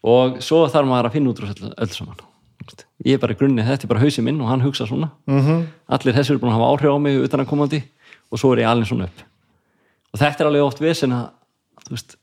[0.08, 2.22] Og svo þarf maður að finna út úr öll, saman.
[3.04, 5.12] Ég er bara í grunni, þetta er bara hausinn minn og hann hugsa svona.
[5.28, 5.66] Mhm.
[5.90, 7.84] allir þessir eru búin að hafa áhrif á mig utan að komandi
[8.32, 9.20] og svo er ég alveg svona upp.
[10.14, 11.32] Og þetta er alveg oft vesen að
[11.88, 12.16] þú veist,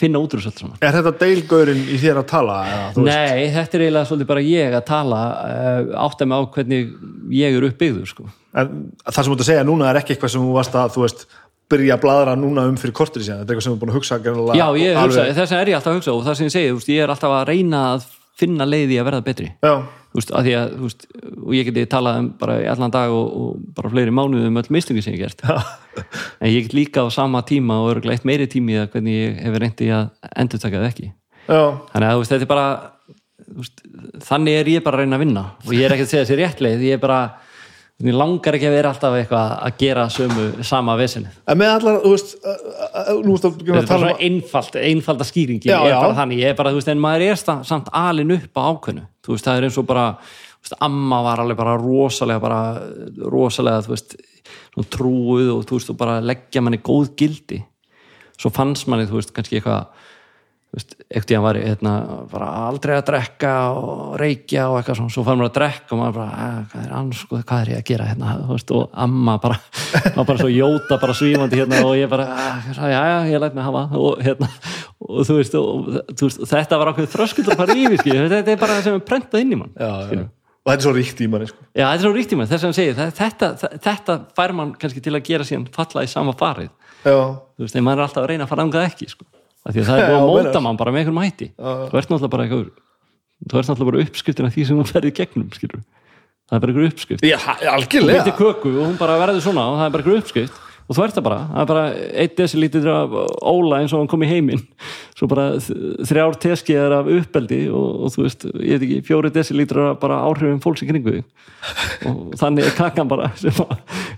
[0.00, 3.04] finna út úr þessu öll saman er þetta deilgaurinn í þér að tala eða, þú
[3.06, 3.16] veist?
[3.16, 6.92] Nei, þetta er eiginlega svolítið bara ég að tala uh, átta mig á hvernig
[7.38, 8.28] ég er uppbyggður sko.
[8.56, 8.70] en
[9.06, 11.04] það sem þú ert að segja núna er ekki eitthvað sem þú varst að þú
[11.06, 11.26] veist,
[11.70, 13.92] byrja að bladra núna um fyrir kortir síðan, þetta er eitthvað sem þú er búin
[13.94, 16.22] að hugsa greinilega Já, ég hugsa, alveg- þess vegna er ég alltaf að hugsa og
[16.26, 18.04] það sem ég segi, ég er alltaf að reyna að
[18.36, 19.72] finna leiði að verða betri já,
[20.16, 22.94] þú veist, að því að, þú veist, og ég geti talað um bara í allan
[22.94, 25.44] dag og, og bara fleiri mánuði um öll mistingu sem ég gert.
[26.40, 29.38] En ég get líka á sama tíma og örgulega eitt meiri tími að hvernig ég
[29.44, 31.06] hef reyndi að endurtaka það ekki.
[31.46, 31.62] Já,
[31.92, 32.66] þannig að þú veist, þetta er bara
[33.60, 33.84] veist,
[34.26, 35.44] þannig er ég bara að reyna að vinna.
[35.66, 37.20] Og ég er ekki að segja þessi réttleið ég er bara,
[38.04, 42.00] ég langar ekki að vera alltaf eitthvað að gera sömu sama vesinni en með allar,
[42.02, 42.34] þú veist
[43.24, 45.94] nú ertu að þetta er að bara tala svona einfalt, einfalda skýringi Já, ég er
[45.94, 46.00] já.
[46.02, 49.06] bara þannig, ég er bara, þú veist, en maður er samt alin upp á ákveðnu,
[49.24, 50.06] þú veist, það er eins og bara
[50.66, 52.60] veist, amma var alveg bara rosalega bara
[53.32, 54.16] rosalega, þú veist
[54.92, 57.62] trúið og þú veist, og bara leggja manni góð gildi.
[58.36, 59.95] Svo fannst manni, þú veist, kannski eitthvað þú veist,
[60.76, 61.92] ekkert ég var hérna,
[62.36, 66.16] aldrei að drekka og reykja og eitthvað svona, svo fann maður að drekka og maður
[66.18, 69.56] bara, "Ah, hvað er anskoð, hvað er ég að gera hérna, veist, og amma bara
[70.16, 73.54] var bara svo jóta, bara svífandi hérna og ég bara, "Ah, já, já, ég læt
[73.54, 74.48] mig hafa og hérna,
[75.00, 78.76] og þú veist, og, þú veist þetta var ákveð þröskuldur yfir, skilju, þetta er bara
[78.76, 80.20] það sem er prentað inn í mann, já, já.
[80.26, 81.58] og þetta er svo ríkt í manni sko.
[81.72, 83.48] Já, þetta er svo ríkt í mann, þess að hann segir, þetta,
[83.80, 86.68] þetta fær mann kannski til að gera síðan falla í sama farið,
[87.06, 87.16] já,
[87.56, 89.24] þú veist, en maður er alltaf að reyna að fara angað ekki, sko,
[89.66, 91.98] af því að það er búið Já, að móta mann bara með einhverjum hætti, þú
[92.00, 92.68] ert náttúrulega bara eitthvað,
[93.46, 95.82] þú ert náttúrulega bara uppskriftin af því sem hún ferði gegnum, skilur,
[96.46, 97.38] það er bara einhver uppskrift, já
[97.74, 98.22] algjörlega.
[98.22, 101.02] Veitir köku og hún bara verður svona og það er bara einhver uppskrift og þú
[101.02, 101.84] ert það bara, það er bara
[102.24, 104.62] 1 desilítur af óla eins og hann kom í heiminn.
[105.16, 109.80] Svo bara þrjár teskiðar af uppeldi og, og þú veist, ég veit ekki fjóri desilítur
[109.86, 111.22] af bara áhrifum fólks í kringu
[112.06, 113.72] og þannig er kakan bara sem að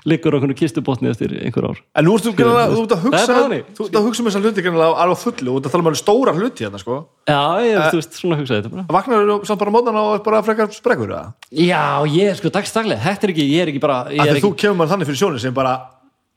[0.08, 1.78] liggur okkur kistubotni eftir einhver ár.
[1.96, 2.48] En nú ertu þú
[2.82, 5.54] ert að hugsa þú ert að hugsa um þessa hluti alveg fullu.
[5.54, 6.98] Og það tala um stóra hluti hérna sko.
[7.28, 8.86] Já, ég, þú veist, svona hugsaði þetta bara.
[8.98, 11.32] Vaknar þú samt bara mótana og bara frekar sprekkur eða?
[11.52, 15.78] Já, ég sko dagstaglega, þetta er ekki, ég er ekki bara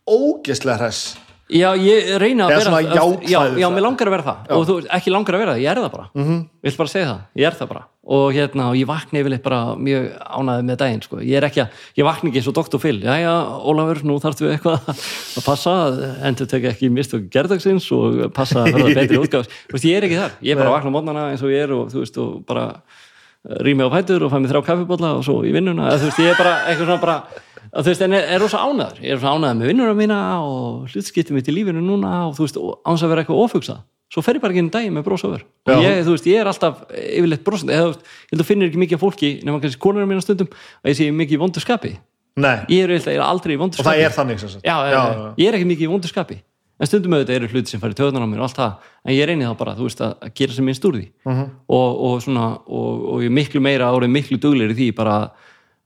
[0.07, 1.17] ég ógeðslega hress.
[1.51, 2.79] Já, ég reyna að vera
[3.27, 4.51] já, já, mér langar að vera það.
[4.55, 6.05] Og þú, ekki langar að vera það, ég er það bara.
[6.13, 6.43] Mm -hmm.
[6.63, 7.83] vil bara segja það, ég er það bara.
[8.01, 11.61] Og hérna, og ég vakna yfirleitt bara mjög ánæði með daginn, sko, ég er ekki
[11.61, 12.79] að ég vakna ekki eins og Dr.
[12.79, 15.71] Phil, já, já, Ólafur nú þarftu eitthvað að passa
[16.23, 20.03] endur tekja ekki mistök gerðagsins og passa að verða betri útgáðs þú veist, ég er
[20.03, 22.17] ekki þar, ég er bara að vakna mótnana eins og ég er og þú veist,
[22.17, 22.81] og bara
[23.61, 26.33] rými á fætur og fæ mér þrjá kaffibólla og svo í vinnuna, þú veist, ég
[26.33, 27.21] er bara eitthvað svona bara
[27.71, 30.91] að þú veist, en er, rosa ánæður ég er rosa ánæður með vinnuna mína og
[30.91, 34.19] hlutskipti mitt í lífinu núna og þú veist, og áns að vera eitthvað ofugsað svo
[34.25, 35.05] fer ég bara ekki inn í daginn með
[35.69, 35.71] Já.
[35.77, 37.43] og ég, þú veist, ég er alltaf yfirleitt
[37.87, 40.97] veist, ég held að finnir ekki mikið fólki nema kannski konuna mína stundum að ég
[40.99, 41.93] sé mikið í vondu skapi.
[42.35, 43.87] Nei, ég er, yfirleitt- ég er aldrei í vondu og skapi.
[43.87, 44.65] það er þannig sem sagt.
[44.67, 45.01] Já, já,
[45.39, 46.37] ég er ekki mikið í vondu skapi.
[46.81, 48.75] En stundum auðvitað eru hluti sem fari töðunar á mér og allt það,
[49.05, 51.07] en ég reyni þá bara, þú veist, að gera sem minnst úr því.
[51.29, 51.43] Mhm.
[51.69, 55.17] og, og svona, og, og ég miklu meira árið miklu duglegri í því bara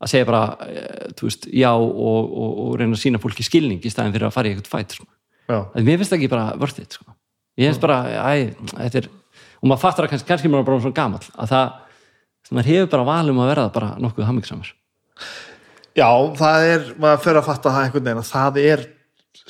[0.01, 3.83] að segja bara, eh, þú veist, já og, og, og reyna að sína fólki skilning
[3.83, 5.07] í staðin fyrir að fara í eitthvað fæt, sko.
[5.77, 7.15] mér finnst það ekki bara vörð þitt, sko.
[7.56, 7.99] Ég finnst bara,
[8.33, 9.09] æ, þetta er
[9.61, 11.69] og maður fattar að kannski, kannski maður er bara svona gamall að það,
[12.51, 14.74] maður hefur bara valum að verða bara nokkuð hammingsamur
[15.95, 18.85] já, það er, maður fyrir að fatta það einhvern veginn að það er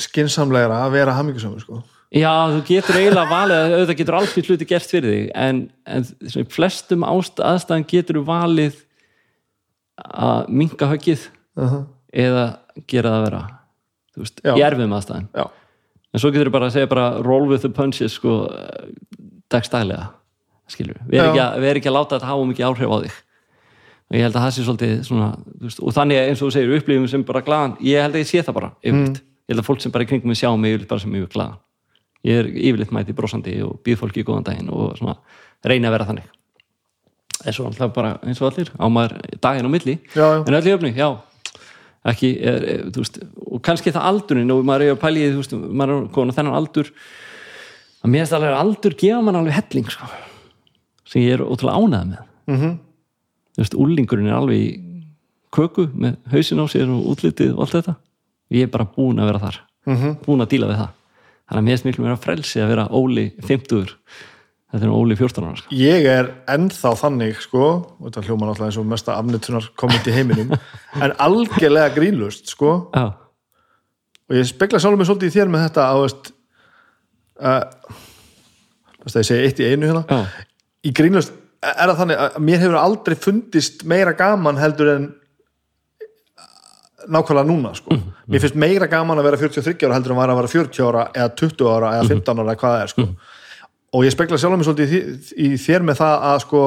[0.06, 1.82] skinsamlegra að vera hamingjusömmur sko.
[2.16, 5.62] Já, þú getur eiginlega valið að auðvitað getur alls fyrir hluti gert fyrir þig en,
[5.90, 8.78] en flestum ást, aðstæðan getur þú valið
[10.04, 11.86] að minka höggið uh -huh.
[12.14, 12.46] eða
[12.88, 13.44] gera það að vera
[14.16, 14.54] þú veist, Já.
[14.56, 15.46] í erfiðum aðstæðan Já,
[16.14, 18.48] en svo getur þú bara að segja bara roll with the punches sko,
[19.50, 20.10] dagstælega
[20.68, 22.90] skilur við, við erum ekki, að- við erum ekki að láta þetta hafa mikið áhrif
[22.92, 23.16] á þig.
[24.06, 25.28] Og ég held að það sé svolítið svona,
[25.62, 28.30] veist, og þannig eins og þú segir upplifum sem bara glaðan, ég held að ég
[28.30, 30.90] sé það bara yfirleitt, ég held að fólk sem bara í kringum sjá mig yfirleitt
[30.90, 31.58] bara sem yfir glaðan.
[32.26, 35.18] Ég er yfirleitt mæti brosandi og býð fólki í góðan daginn og svona
[35.66, 36.30] reyna að vera þannig
[37.44, 39.98] eins og alltaf bara eins og allir á maður daginn á milli.
[40.16, 40.40] Já, já.
[40.46, 41.10] en öll í öfni, já.
[42.06, 45.42] Ekki, er, er, veist, og kannski það aldurinn og maður er að pæli í, þú
[45.42, 46.92] veist, maður er komin á þennan aldur.
[48.06, 50.10] Að mér finnst alveg að aldur gefa mann alveg helling sko,
[51.10, 52.26] sem ég er ótrúlega ánæða með.
[52.46, 52.76] Mm -hmm.
[53.56, 54.70] þú veist, úlingurinn er alveg í
[55.56, 57.96] köku með hausin á sér og útlitið og allt þetta.
[58.54, 59.58] Ég er bara búin að vera þar.
[59.86, 60.18] Mhm.
[60.26, 60.94] búin að díla við það.
[61.46, 63.96] Þannig að mér finnst miklu meira frelsi að vera Óli 50
[64.76, 65.76] þetta er Óli 14 ára sko.
[65.80, 70.16] Ég er ennþá þannig sko, og þetta hljóma náttúrulega eins og mesta afnittunar komment í
[70.16, 70.52] heiminum
[71.04, 72.74] en algjörlega grínlust sko.
[72.96, 73.06] Já,
[74.26, 76.32] og ég spekla sjálfum mig svolítið í þér með þetta að veist
[77.40, 77.96] uh,
[79.06, 80.06] veist að ég segi eitt í einu hérna.
[80.10, 80.48] Já,
[80.86, 85.08] í grínlust er það þannig að mér hefur aldrei fundist meira gaman heldur en
[87.06, 87.96] nákvæmlega núna sko.
[88.28, 91.34] mér finnst meira gaman að vera 43 ára heldur en að vera 40 ára eða
[91.42, 93.08] 20 ára eða 15 ára eða hvað það er sko.
[93.96, 95.02] Og ég spekla sjálf mig svolítið í,
[95.46, 96.64] í þér með það að sko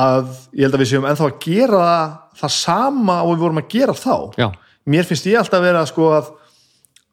[0.00, 3.60] að ég held að við séum ennþá að gera það, það sama og við vorum
[3.60, 4.16] að gera þá.
[4.40, 4.46] Já,
[4.94, 6.30] mér finnst ég alltaf vera sko að,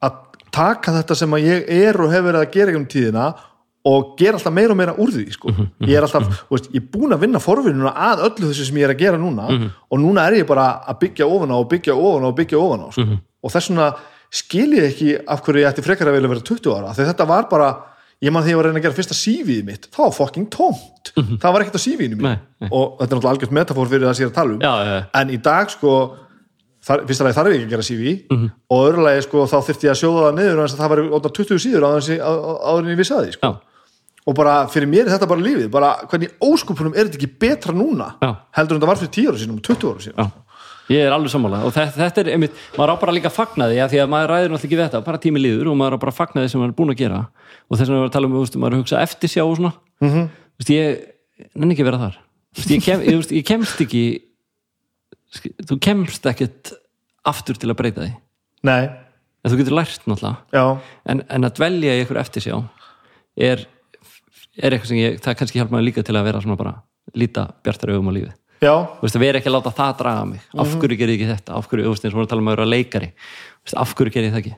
[0.06, 0.16] að
[0.54, 3.26] taka þetta sem að ég er og hefur verið að gera um tíðina
[3.88, 5.52] og gera alltaf meira og meira úr því sko.
[5.86, 8.78] ég er alltaf, þú veist, ég er búin að vinna forvinnuna að öllu þessu sem
[8.80, 9.46] ég er að gera núna
[9.88, 12.58] og núna er ég bara að byggja ofan á og byggja ofan á og byggja
[12.62, 13.06] ofan á sko.
[13.42, 13.86] og þess vegna
[14.30, 17.28] skil ég ekki af hverju ég ætti frekar að vilja vera 20 ára þegar þetta
[17.30, 17.68] var bara,
[18.22, 20.48] ég man þegar ég var að reyna að gera fyrsta CV-ið mitt, það var fucking
[20.50, 21.12] tómt.
[21.38, 22.32] Það var ekkert á CV-inu mínu.
[22.70, 24.60] Og þetta er náttúrulega algjört metafor fyrir það sem ég er að tala um.
[24.64, 25.92] Já, já, en í dag sko
[26.88, 28.50] þar, fyrsta lagi þarf ég ekki að gera CV Mhm.
[28.70, 31.32] og öðru lagi sko þá þyrfti ég að sjóða það niður að það var ótaf
[31.38, 33.54] 20 síður áður en ég vissi að því sko.
[34.28, 35.70] og bara fyrir mér er þetta bara lífið.
[35.70, 38.34] Bara hvernig óskupunum er þetta ekki betra núna Já.
[38.52, 40.32] heldur en þetta var fyrir 10 ára sínum
[40.88, 41.60] 20 ára sínum Já, ég er alveg sammála.
[41.66, 44.10] Og þetta, þetta er einmitt, maður á bara líka að fagna því að því að
[44.12, 46.42] maður ræður náttúrulega ekki við þetta, bara tími líður og maður á bara að fagna
[46.44, 47.18] því sem maður er búin að gera.
[47.68, 49.72] Og þess vegna var að tala um, maður er að hugsa eftir sjá og svona,
[50.00, 50.30] mm -hmm.
[50.56, 52.16] þú veist, ég nenni ekki að vera þar,
[52.54, 54.04] þú veist, ég, kem, ég, ég kemst ekki
[55.68, 56.72] þú kemst ekkert
[57.28, 58.12] aftur til að breyta því,
[58.64, 58.88] nei,
[59.44, 62.56] en þú getur lært náttúrulega, en, en að dvelja í einhver eftir sjá
[63.36, 63.66] er,
[64.56, 66.74] er eitthvað sem ég, það kannski hjálpa mig líka til að vera svona bara,
[67.14, 70.46] líta bjartari augum á lífið já, að vera ekki að láta það draga mig.
[70.58, 72.48] Af hverju ger ég ekki þetta, af hverju, þú veist, eins og að tala um
[72.50, 73.10] að vera leikari.
[73.58, 74.56] Þú veist, af hverju ger ég það ekki?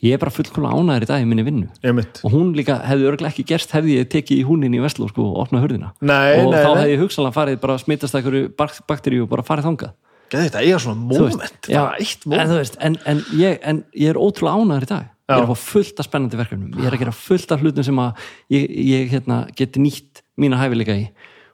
[0.00, 1.66] Ég er bara fullkomlega ánæður í dag í minni vinnu.
[1.84, 4.80] Ég mitt og hún líka hefði örglega ekki gerst hefði ég tekið í húnin í
[4.80, 5.90] Vestló sko, og opnað hurðina.
[6.00, 9.28] Nei, og nei, þá hefði ég hugsanlega farið bara að smitast einhverju bak- bakteríu og
[9.34, 9.92] bara farið þangað.
[10.30, 12.52] Þetta eiga svona moment, já, bara eitt en, moment.
[12.54, 15.08] veist, en, en, ég, en ég er ótrúlega ánæður í dag.
[15.30, 15.46] Ég er Já.
[15.46, 16.70] að fá fullt af spennandi verkefnum.
[16.80, 20.58] Ég er að gera fullt af hlutum sem að ég, ég hérna, geti nýtt mína
[20.58, 21.04] hæfileika í.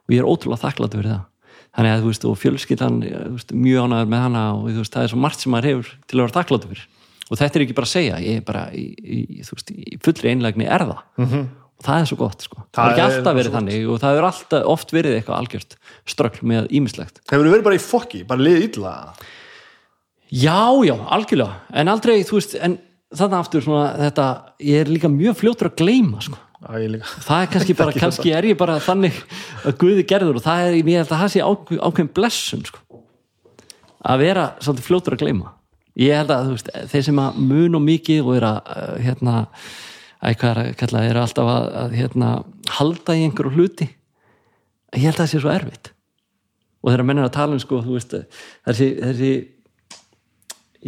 [0.07, 1.25] Og ég er ótrúlega þakklátt fyrir það
[1.77, 4.95] þannig að þú veist, og fjölskyldan þú veist, mjög ánæður með hana og þú veist,
[4.95, 6.83] það er svo margt sem maður hefur til að vera þakklátt fyrir
[7.27, 9.99] og þetta er ekki bara að segja ég er bara í, í, þú veist, í
[10.03, 11.45] fullri einlægni er það -hmm.
[11.77, 12.57] og það er svo gott sko.
[12.57, 15.77] það, Það er ekki alltaf verið þannig og það hefur alltaf oft verið eitthvað algjört
[16.05, 19.13] ströggl með ímislegt Hefur verið bara í fokki, bara liðið illa
[20.27, 22.79] Já, já, algjörlega, en aldrei, þú veist, en
[23.15, 24.25] þannig aftur svona þetta,
[24.59, 26.39] ég er líka mjög fljótur að gleyma, sko.
[26.67, 29.17] Það er kannski bara, kannski er ég bara þannig
[29.63, 33.03] að Guði gerður og það er, ég held að það sé ákveð, ákveðin blessun, sko.
[34.07, 35.53] Að vera svolítið fljótur að gleyma.
[35.97, 39.35] Ég held að, veist, þeir sem að mun og mikið og er að, uh, hérna,
[40.21, 42.31] æ, hvað er að kalla, er alltaf að, að hérna,
[42.77, 43.89] halda í einhverju hluti,
[44.93, 45.91] ég held að það sé svo erfitt.
[46.83, 48.13] Og þegar menn er að tala um, sko, veist,
[48.67, 49.31] þessi, þessi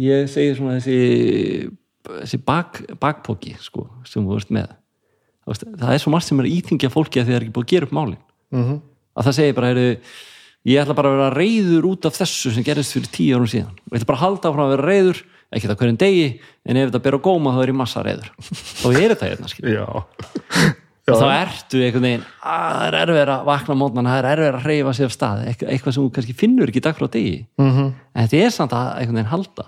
[0.00, 1.70] ég segi svona þessi
[2.20, 4.70] þessi bak, bakpóki sko, sem þú veist með
[5.50, 7.72] veist, það er svo margt sem er íþingja fólki að þið er ekki búið að
[7.74, 8.20] gera upp málin.
[8.50, 8.78] Mm -hmm.
[9.16, 9.90] að það segir bara, heyrðu,
[10.70, 13.76] ég ætla bara að vera reyður út af þessu sem gerist fyrir tíu árum síðan.
[13.76, 16.28] Og ég ætla bara að halda áfram að vera reyður ekki það hverjum degi,
[16.66, 18.28] en ef þetta ber á góma þá er ég massa reyður
[18.86, 19.86] og ég er þetta hérna skilur Já.
[21.10, 24.58] Og þá ertu einhvern veginn að það er erfið að vakna mótnan, það er erfið
[24.60, 27.70] að reyfa sig af stað, eitthvað, sem þú kannski finnur ekki dag frá degi, mm
[27.70, 27.88] -hmm.
[28.14, 29.66] en þetta er samt að einhvern veginn halda.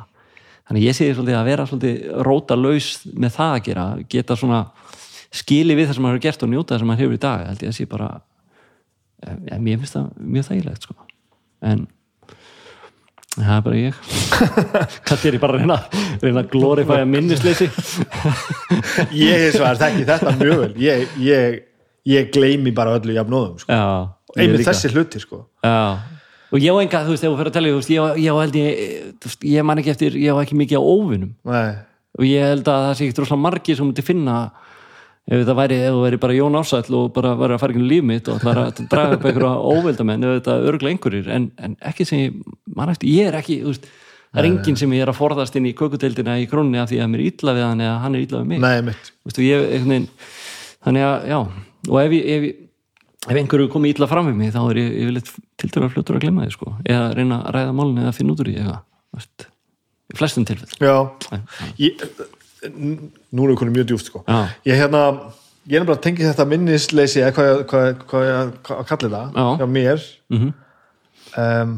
[0.69, 4.61] Þannig ég segi svolítið að vera svolítið róta laus með það að gera, geta svona
[5.33, 7.49] skili við það sem maður hefur gert og njóta það sem maður hefur í dag,
[7.49, 8.13] held ég að sé bara
[9.23, 10.97] ja, mér finnst það mjög þægilegt sko.
[11.63, 11.85] en
[13.33, 14.01] það er bara ég.
[15.09, 15.77] Hvað er ég bara að reyna,
[16.21, 17.69] reyna að glorifæja minnisleysi.
[19.23, 20.73] Ég er svo að þekki þetta mjög vel.
[20.83, 21.63] Ég, ég,
[22.13, 23.79] ég gleymi bara öllu jafnóðum sko.
[24.37, 25.47] Einmitt þessi hluti sko.
[26.53, 28.41] Og ég á enga, þú veist, þegar þú fyrir að tella þú veist, ég, ég
[28.43, 28.83] held ég,
[29.25, 31.31] þú ég man ekki eftir ég á ekki mikið á óvinum.
[31.49, 31.71] Nei,
[32.19, 34.37] og ég held að það sé ekki droslega margir sem myndi finna
[35.31, 37.89] ef það væri, ef þú væri bara Jón Ársæll og bara væri að fara ekki
[37.93, 41.77] líf mitt og ætlar að draga upp einhverja óveldamenn ef þetta örgla einhverjir, en, en
[41.93, 42.41] ekki sem ég
[42.75, 43.87] man eftir, ég er ekki, veist
[44.33, 46.99] það er enginn sem ég er að forðast inn í kökudeildina í krónni af því
[47.05, 48.63] að mér er illa við hann eða hann er illa við mig.
[48.65, 48.97] Nei,
[49.29, 50.07] og ég, einhvern
[50.83, 52.59] þannig að, já og ef, ég, ef, ég-
[53.29, 56.25] ef einhverju komið illa fram við mig, þá er ég yfirleitt til dæra fljótur að
[56.25, 60.77] glemma því, sko, eða reyna að ræða málun eða finna út úr í flestum tilfell
[60.81, 60.97] Já.
[61.81, 62.03] Ég,
[62.71, 64.25] Nú erum við konum mjög djúft sko.
[64.29, 64.43] Já.
[64.69, 65.05] Ég hérna
[65.71, 69.37] Ég er bara að tengja þetta minnisleysi eða hvað, hvað, hvað ég að kalla það
[69.39, 69.45] Já.
[69.61, 70.49] hjá mér mm
[71.39, 71.75] um,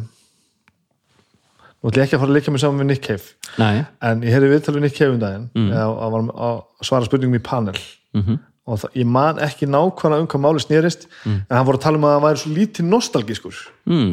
[1.84, 4.22] Nú ætlum ég ekki að fara að leika mig saman við Nick Cave Nei, en
[4.24, 5.66] ég heyrði viðtalið Nick Cave um daginn mm.
[5.76, 7.76] að, að, að svara spurningum í panel
[8.14, 8.36] Mhm.
[8.70, 11.40] og það, ég man ekki nákvæmlega um hvað máli snýrist Mm.
[11.50, 13.56] en hann voru að tala um að það væri svo lítið nostalgískur
[13.90, 14.12] mm.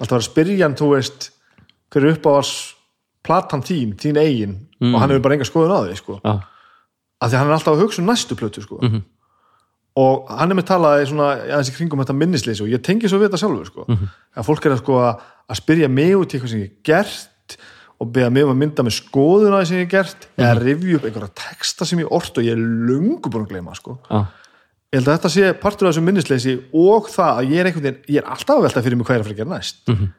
[0.00, 1.28] alltaf að spyrja hann, þú veist
[1.92, 2.50] hver er upp á að
[3.22, 4.54] platan þín, þín eigin
[4.94, 6.20] og hann hefur bara enga skoðun á því sko.
[6.24, 6.32] já,
[7.22, 8.78] af því hann er alltaf að hugsa um næstu plötu sko.
[9.96, 13.18] og hann er með talaði svona aðeins í kringum þetta minnisleysi og ég tengi svo
[13.20, 13.86] við þetta sjálfur sko.
[14.36, 16.82] að fólk er að, sko, að, að spyrja mig út í eitthvað sem ég hef
[16.82, 17.56] gert
[18.02, 20.54] og beða mig um að mynda með skoðun á því sem ég hef gert eða
[20.58, 23.98] revju upp einhverja texta sem ég orð og ég er lungu búin að gleyma sko.
[24.92, 27.86] Ég held að þetta sé partur af þessu minnisleysi og það að ég er einhvern
[27.86, 29.76] veginn ég er alltaf að velta fyrir mig hvað er að fara að gera næst.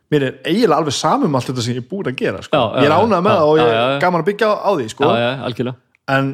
[0.09, 2.57] Mér er eiginlega alveg samum allt þetta sem ég er búin að gera sko.
[2.57, 4.71] Já, ég er ánægð með já, það og ég er gaman að byggja á, á
[4.73, 5.03] því sko.
[5.13, 5.29] já,
[6.15, 6.25] en,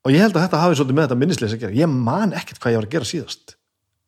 [0.00, 1.76] og ég held að þetta hafi svolítið með þetta minnisleysi að gera.
[1.82, 3.46] Ég man ekkert hvað ég var að gera síðast.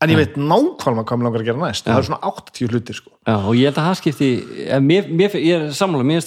[0.00, 1.84] En ég veit nákvæmlega hvað mér langar að gera næst.
[1.84, 3.12] Það er svona 80 hlutir sko.
[3.32, 4.30] Og ég held að það skipti
[4.84, 6.20] mér, mér, ég er sammála, mér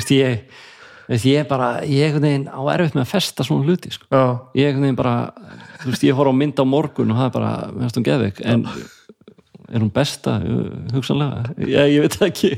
[1.04, 1.44] og Veist, ég er.
[1.44, 4.08] Veist, veist, bara ég er einhvern veginn á erfitt með að festa svona hluti sko.
[4.56, 5.16] ég er einhvern veginn bara
[5.82, 8.06] þú veist, ég fór á mynd á morgun og það er bara mér finnst hún
[8.08, 8.66] geðveik en
[9.74, 10.36] er hún besta,
[10.94, 12.52] hugsanlega ég, ég veit ekki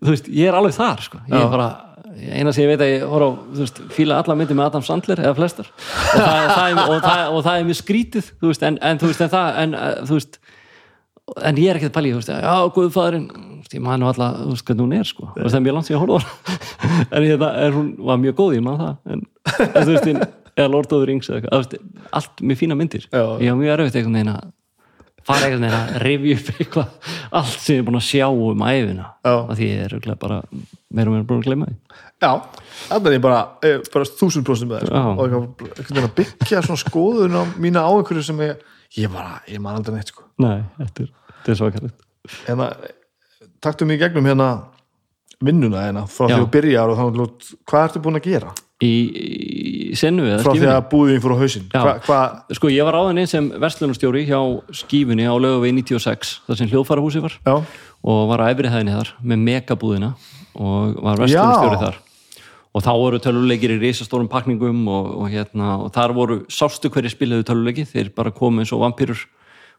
[0.00, 1.20] þú veist, ég er alveg þar sko.
[1.28, 1.68] ég er bara,
[2.16, 4.86] eina sem ég veit að ég horf á, þú veist, fíla alla myndir með Adam
[4.86, 8.66] Sandler eða flestar og það, það og það, og það er mjög skrítið þú veist,
[8.68, 10.40] en, en þú veist, en það en, uh, þú veist,
[11.34, 13.28] en ég er ekkert pælið, þú veist, já, guðfæðurinn
[13.74, 15.96] ég man nú alltaf, þú veist, hvernig hún er sko, það er mjög langt sem
[15.96, 16.18] ég hana.
[17.16, 19.24] En ég, það, er, hún var mjög góð, ég man það en,
[19.66, 23.08] en þú veist, eða Lord of the Rings allt með fína myndir.
[23.10, 23.24] Já.
[23.42, 24.52] ég var mjög erfitt einhvern veginn að
[25.26, 28.66] fara einhvern veginn að rifja upp eitthvað allt sem ég er búin að sjá um
[28.70, 31.76] æfina því ég er bara meira og meira búin að glemma því.
[32.22, 32.30] Já,
[32.86, 35.02] þannig er ég bara, eh, bara þúsund prósent með þér Já.
[35.10, 35.50] og einhvern
[35.82, 38.62] veginn að byggja svona skoðun á mína á einhverju sem ég,
[38.96, 39.60] ég bara, ég
[40.42, 41.12] Nei, þetta er,
[41.46, 42.06] er svakalegt
[42.46, 42.70] hérna,
[43.64, 44.50] taktu mig í gegnum hérna
[45.44, 48.54] vinnuna hérna frá því að byrja og þá, hvað ertu búin að gera?
[48.84, 51.68] Í, í sennu eða frá því skífunni að búðin fór á hausinn.
[51.72, 51.80] Já.
[51.80, 52.18] Hva, hva,
[52.58, 54.40] Sko, ég var áðan einn sem verslunarstjóri hjá
[54.82, 57.38] skífunni á lögavegi 96 þar sem hljóðfarahúsi var.
[57.46, 57.54] Já,
[58.04, 60.10] og var á efri hæðinni þar með megabúðina
[60.56, 62.02] og var verslunarstjóri þar.
[62.76, 67.14] Og þá voru töluleikir í risastórum pakningum og, og, hérna, og þar voru sástu hverju
[67.14, 69.24] spilaðu töluleiki þeir bara komu eins og vampýrur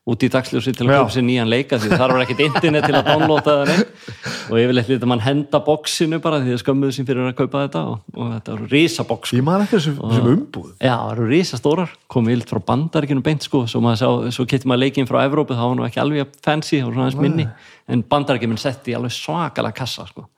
[0.08, 2.96] út í dagsljósi til að köpa sér nýjan leika því þar var ekkert internet til
[2.96, 4.06] að downloada það neitt.
[4.48, 7.82] og yfirleitt lítið mann henda boxinu bara því það skömmuðu sín fyrir að kaupa þetta
[7.92, 10.00] og, og þetta var risabox ég man ekki þessum,
[10.32, 14.72] umbúð Já, það eru risastórar, komið vilt frá bandaríkjunum beint sko, svo, maður svo getur
[14.72, 17.50] maður leikinn frá Evrópu, það var nú ekki alveg fancy, það var svona aðeins minni,
[17.92, 20.30] en bandaríkjuminn setti alveg svakalega kassa sko,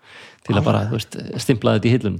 [0.47, 2.17] til að bara, þú veist, stimplaði þetta í hillum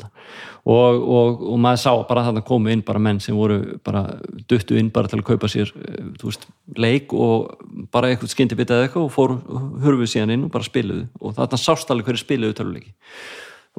[0.69, 4.03] og, og, og maður sá bara þarna komu inn bara menn sem voru bara
[4.51, 7.53] duttu inn bara til að kaupa sér eh, þú veist, leik og
[7.93, 9.39] bara eitthvað skyndibita eða eitthvað og fóru,
[9.85, 11.07] hurfuð síðan inn og bara spiluðu.
[11.23, 12.93] Og þarna sást alveg hverju spiluðu töluleiki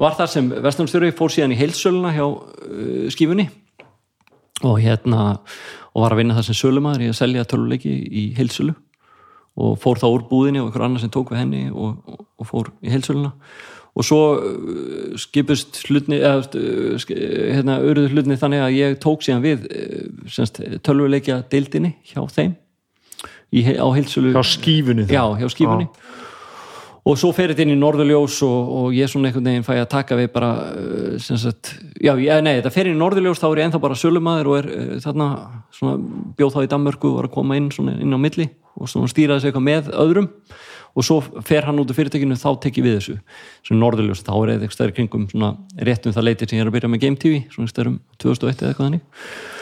[0.01, 3.47] var þar sem Vestlunarstjóri fór síðan í heilsöluna hjá uh, skífunni
[4.61, 5.25] og hérna
[5.91, 8.75] og var að vinna það sem sölumæður í að selja töluleiki í heilsölu
[9.61, 11.99] og fór þá úr búðinni og einhver annar sem tók við henni og,
[12.39, 13.33] og fór í heilsöluna
[13.91, 16.39] og svo uh, skipust hlutni uh,
[17.01, 19.65] sk- hérna, auðruðu hlutni þannig að ég tók síðan við
[20.31, 22.53] semst, tölvuleikja deildinni hjá þeim
[23.51, 25.89] í, á heilsölu hjá skífunni já, hjá skífunni.
[27.01, 29.87] Og svo fer þetta inn í Norðurljós og, og ég svona einhvern veginn fæ að
[29.89, 30.51] taka við bara
[31.17, 32.13] sagt, já,
[32.45, 34.67] nei, þetta fer inn í Norðurljós þá er ég ennþá bara sölumæður og er
[35.01, 35.29] þarna,
[35.73, 35.95] svona,
[36.37, 38.45] bjóð þá í Danmörku og var að koma inn svona inn á milli
[38.77, 40.29] og svona stýra þessu eitthvað með öðrum
[40.91, 43.17] og svo fer hann út úr fyrirtækinu þá tek ég við þessu,
[43.67, 45.53] svona Norðurljós þá er eitthvað stærri kringum svona
[45.87, 48.63] rétt um það leiti sem ég er að byrja með Game TV, svona stærrum 2001
[48.63, 49.03] eða eitthvað þannig.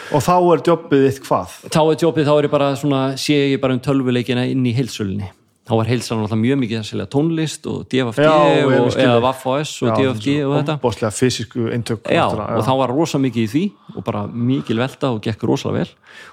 [0.09, 1.58] Og þá er jobbið þitt hvað?
[1.69, 4.74] Þá er jobbið, þá er ég bara svona sé ég bara um tölvuleikina inn í
[4.74, 5.30] heilsölinni
[5.69, 9.25] þá var heilsan alltaf mjög mikið selja tónlist og DFFG Já, og, skil eða þig.
[9.25, 10.77] Vaff.S og og þetta.
[10.81, 14.80] bóstlega fysisku eintök já, náttúrulega, og þá var rosa mikið í því og bara mikil
[14.81, 15.85] velta og gekk rosa vel.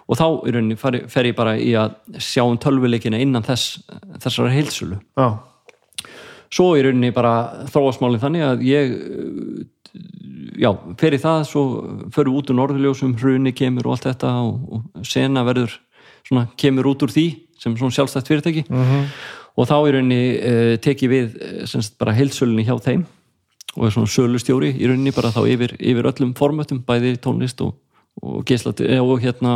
[0.08, 3.82] Og þá rauninni fer, fer ég bara í að sjá um tölvuleikina innan þess,
[4.24, 5.28] þessara heilsölu já,
[6.48, 8.94] svo í rauninni bara þróasmálinn þannig að ég
[10.56, 11.64] já, fer í það svo
[12.08, 15.76] við út úr norðurljósum, hruni kemur og allt þetta og, og sena verður
[16.26, 17.26] svona, kemur út úr því
[17.58, 19.04] sem svona sjálfstætt fyrirtæki -hmm.
[19.56, 23.06] og þá í rauninni uh, teki við uh, semst bara heilsölunni hjá þeim
[23.76, 27.74] og er svona sölustjóri í rauninni bara þá yfir, yfir öllum formatum, bæði tónlist og,
[28.22, 29.50] og geislat og hérna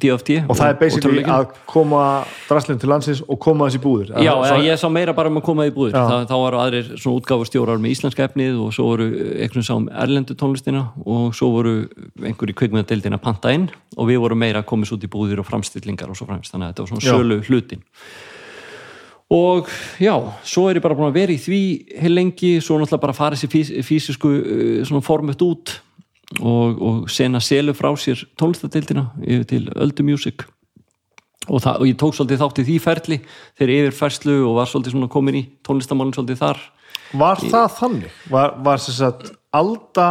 [0.00, 4.32] DFT og það er basically að koma draslinn til landsins og koma þessi búður Já,
[4.32, 5.92] Að- eða svo- ég sá meira bara um að koma í búðir.
[5.92, 6.06] Já.
[6.08, 9.08] Þa, þá varu aðrir svona útgáfustjórar með íslenska efnið og svo voru
[9.44, 11.74] einhvern sá um erlendu tónlistina og svo voru
[12.24, 15.46] einhverju kvikmyndadeildin að panta inn og við vorum meira að komast út í búðir og
[15.46, 17.84] framstillingar og svo fremst, þannig að þetta var svona sölu hlutin
[19.30, 19.68] og
[20.00, 20.14] já,
[20.48, 21.58] svo er ég bara búin að vera í því
[22.00, 25.74] heil lengi, svo náttúrulega bara fara þessi fís, físisku uh, svona format út
[26.36, 30.44] og, og sena selu frá sér tónlistadeildina yfir til Öldu Music
[31.48, 33.20] og, það, og ég tók svolítið þátt í því ferli
[33.58, 36.64] þegar yfir færslu og var svolítið komin í tónlistamálinn svolítið þar
[37.16, 38.16] var það þannig?
[38.28, 40.08] var, var sem sagt Alda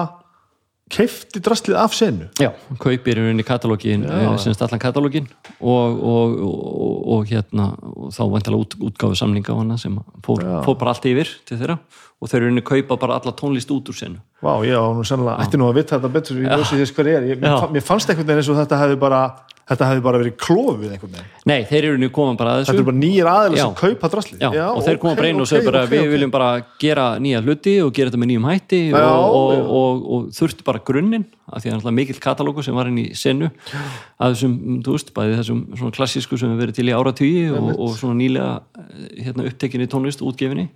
[0.92, 2.28] keifti draslið af senu.
[2.40, 2.52] Já,
[2.82, 4.06] kaupir í rauninni katalógin
[4.40, 5.28] semst allan katalógin
[5.60, 10.46] og, og, og, og hérna og þá vantilega út, útgáfu samninga á hana sem fór,
[10.66, 11.78] fór bara allt yfir til þeirra
[12.18, 14.22] og þeir rauninni kaupa bara alla tónlist út úr senu.
[14.42, 17.20] Vá, já, nú sannlega, ætti nú að vita þetta betur í ljósi þess hver ég
[17.20, 19.22] er, ég, mér, mér fannst veginn eins og þetta hefði bara
[19.68, 21.32] þetta hefði bara verið klófið einhvern veginn.
[21.50, 22.70] Nei, þeir eru rauninni koma bara að þessu.
[22.72, 23.64] Þetta er bara nýjir aðeins Já.
[23.66, 26.14] sem kaupa draslið Já, og þeir koma ok, bara inn og segja bara ok, við
[26.14, 29.66] viljum bara gera nýja hluti og gera þetta með nýjum hætti Já, og, og, já.
[29.80, 33.02] og, og, þurfti bara grunninn af því að það er mikill katalógu sem var inn
[33.04, 36.96] í senu að þessum, þú veist, bæði þessum svona klassísku sem við verið til í
[36.96, 40.70] áratugí og, og svona nýlega eh, hérna, upptekinni tónlist útgefinni.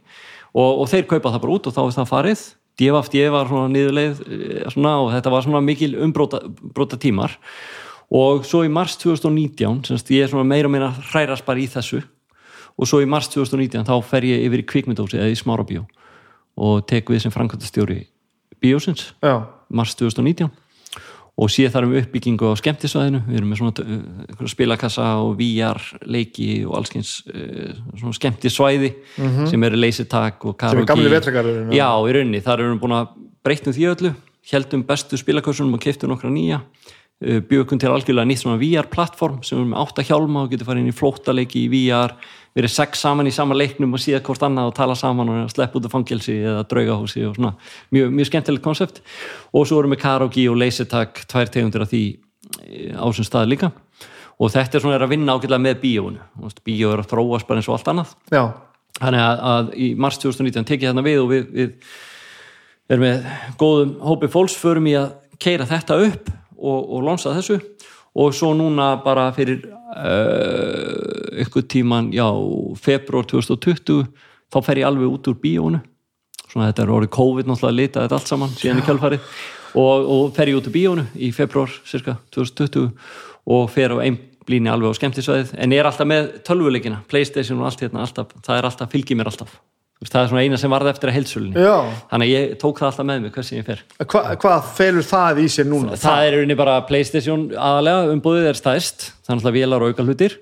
[0.52, 2.48] Og, og þeir kaupa það bara út og þá er það farið.
[2.80, 7.36] DFFD var svona niðurleið eh, svona, og þetta var svona mikil umbróta bróta tímar
[8.12, 11.68] og svo í mars 2019 semst ég er svona meira og meira hrærast bara í
[11.72, 12.02] þessu.
[12.80, 15.86] Og svo í mars 2019 þá fer ég yfir í kvikmyndósi eða í smárabíó.
[16.58, 18.02] Og tek við sem framkvæmtastjóri
[18.62, 19.14] bíósins.
[19.24, 20.50] Já, mars 2019
[21.42, 23.22] og sé þar um uppbyggingu á skemmtisvæðinu.
[23.26, 23.86] Við erum með svona
[24.28, 25.80] einhverja spilakassa og VR
[26.12, 28.92] leiki og allskyns uh, svona skemmtisvæði
[29.50, 30.60] sem eru leysitak og Mhm.
[30.60, 30.90] sem er karaoke.
[30.92, 33.08] gamli vetragarðurinn Já, í rauninni, þar erum við búin að
[33.44, 34.12] breyttum því öllu,
[34.52, 36.62] heldum bestu spilakursunum og keiftum nokkra nýja
[37.22, 40.90] bjökum til algjörlega nýtt svona VR-plattform sem er með átta hjálma og getur farið inn
[40.90, 42.16] í flóttaleiki í VR,
[42.58, 45.78] verið sex saman í sama leiknum og síða hvort annað og tala saman og sleppa
[45.78, 47.54] út af fangelsi eða draugahúsi og svona,
[47.94, 49.04] mjög, mjög skemmtilegt konsept.
[49.54, 52.02] Og svo erum við karaoke og leysitak tvær tegundir af því
[52.66, 53.72] eh, á sem stað líka.
[54.42, 56.52] Og þetta er svona er að vinna ágætlega með bíóinu.
[56.66, 58.18] Bíó er að þróast bara eins og allt annað.
[58.34, 58.44] Já,
[58.98, 61.92] þannig að, að í mars 2019 tekið þarna við og við, við
[62.92, 66.32] erum með góðum hópi fólks förum í að keira þetta upp
[66.62, 67.60] og, og lonsa þessu.
[68.22, 72.28] Og svo núna bara fyrir uh, ykkur tíman já,
[72.80, 74.04] februar 2020
[74.52, 75.80] þá fer ég alveg út úr bíónu
[76.52, 79.28] svona þetta er orðið COVID náttúrulega litað þetta allt saman síðan í kjálfarið
[79.80, 82.92] og, og fer ég út úr bíónu í februar cirka 2020
[83.56, 85.56] og fer á einblíni alveg á skemmtisvæðið.
[85.64, 89.20] En ég er alltaf með tölvuleikina Playstation og allt hérna alltaf, það er alltaf, fylgir
[89.20, 89.56] mér alltaf
[90.10, 91.62] það er svona eina sem varð eftir að heilsulunni
[92.10, 93.84] þannig að ég tók það alltaf með mig hversin ég fer.
[94.02, 95.98] Hva, hvað felur það í sér núna?
[96.02, 100.38] það er rauninni bara Playstation aðalega umbúðið er stæðst þannig að vélar og auka hlutir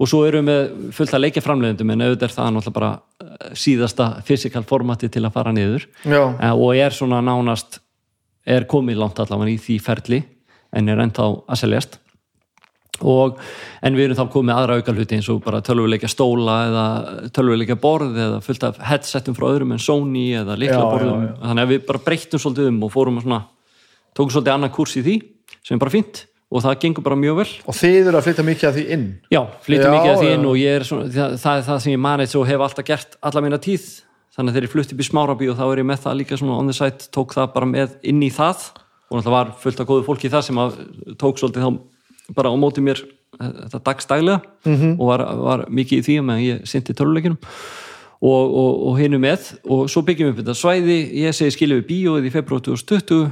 [0.00, 2.90] og svo erum við fullt að leikja framleiðendum en auðvitað er það náttúrulega bara
[3.22, 5.86] eh, síðasta physical formati til að fara niður.
[6.04, 7.78] Já, Eh, og er svona nánast
[8.46, 10.22] er komið langt allavega í því ferli
[10.74, 11.99] en er ennþá að seljast
[13.06, 13.40] og,
[13.82, 16.86] en við erum þá komið aðra auka hluti eins og bara tölvuleikja stóla eða
[17.36, 21.36] tölvuleikja borð eða fullt af headsetum frá öðrum en Sony eða líkla borðum, Já, já,
[21.46, 23.40] þannig að við bara breyttum svolítið um og fórum að svona
[24.16, 25.16] tókum svolítið annað kurs í því
[25.60, 27.48] sem er bara fínt og það gengur bara mjög vel.
[27.70, 29.04] Og þið eru að flytja mikið af því inn?
[29.30, 31.92] Já, flyttum Já, mikið að því inn og er svona, það, það er það sem
[31.92, 33.86] ég manið og hef alltaf gert alla mína tíð.
[34.34, 36.38] Þannig að þegar ég flutti upp í smárabí og þá er ég með það líka
[36.40, 38.66] svona on the side, tók það bara með inn í það.
[39.10, 40.76] Og náttúrulega var fullt af góðu fólki það sem að
[41.22, 41.70] tók svolítið þá
[42.36, 44.96] bara á móti mér eh, þetta dagstælega -hmm.
[44.98, 47.38] og var, var mikið í því að ég sinti töluleikinum
[48.20, 51.80] og, og, og hinu með og svo byggjum við upp þetta svæði ég segi skilja
[51.80, 53.30] við bíóið í februar 2020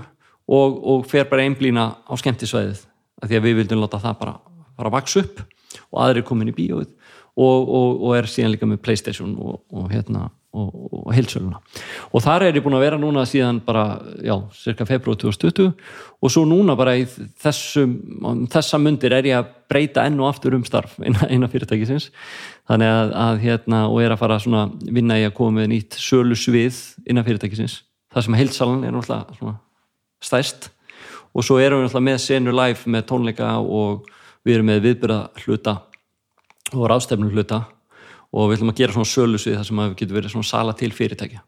[0.48, 2.84] og, og fer bara einblína á skemmtisvæðið
[3.22, 4.34] af því að við vildum láta það bara,
[4.78, 5.42] bara vaks upp
[5.90, 6.88] og aðrir komin í bíóið
[7.38, 10.28] og, og, og er síðan líka með Playstation og, og hérna
[10.58, 11.60] og, og heilsöluna
[12.12, 15.72] og þar er ég búin að vera núna síðan bara, já, cirka februar 2020
[16.18, 17.94] og svo núna bara í þessum,
[18.50, 22.08] þessa mundir er ég að breyta enn og aftur um starf innan fyrirtækisins.
[22.68, 25.98] Þannig að, að hérna, og er að fara svona vinna í að koma með nýtt
[26.02, 27.82] sölu svið innan fyrirtækisins.
[28.14, 29.56] Það sem heilsalan er náttúrulega svona
[30.24, 30.70] stærst.
[31.36, 34.08] Og svo erum við náttúrulega með senu live með tónleika og
[34.46, 35.76] við erum með viðbyrða hluta
[36.74, 37.62] og ráðstefnu hluta
[38.32, 40.50] og við ætlum að gera svona sölu svið þar sem að við getum verið svona
[40.50, 41.42] sala til fyrirtækja.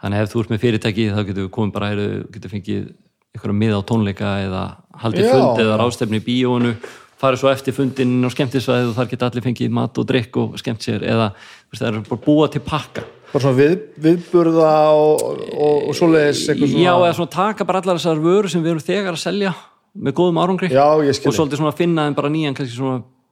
[0.00, 2.88] Þannig að ef þú ert með fyrirtæki þá getur við komið bara, heyrðu, getur fengið
[3.30, 4.64] einhverja miða á tónleika eða
[5.02, 5.32] haldið Já.
[5.34, 6.74] fund eða ráðstefni í bíónu
[7.20, 10.54] farið svo eftir fundin á skemmtisvæði og þar geta allir fengið mat og drikk og
[10.60, 11.32] skemmt sér eða
[11.76, 13.04] það er bara búa til pakka.
[13.30, 15.20] Bara svona við, viðburða og,
[15.52, 18.72] og, og svoleiðis eitthvað svona Já, eða svona taka bara allar þessar vöru sem við
[18.72, 19.52] erum þegar að selja
[19.94, 22.58] með góðum árangri Já, og svolítið svona finna þeim bara nýjan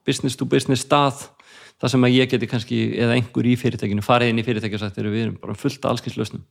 [0.07, 1.25] business to business stað
[1.79, 4.83] þar sem að ég geti kannski, eða einhver í fyrirtækinu farið inn í fyrirtæki og
[4.83, 6.43] sagt, "Heyrðu, við erum bara fullt af allskynslausnum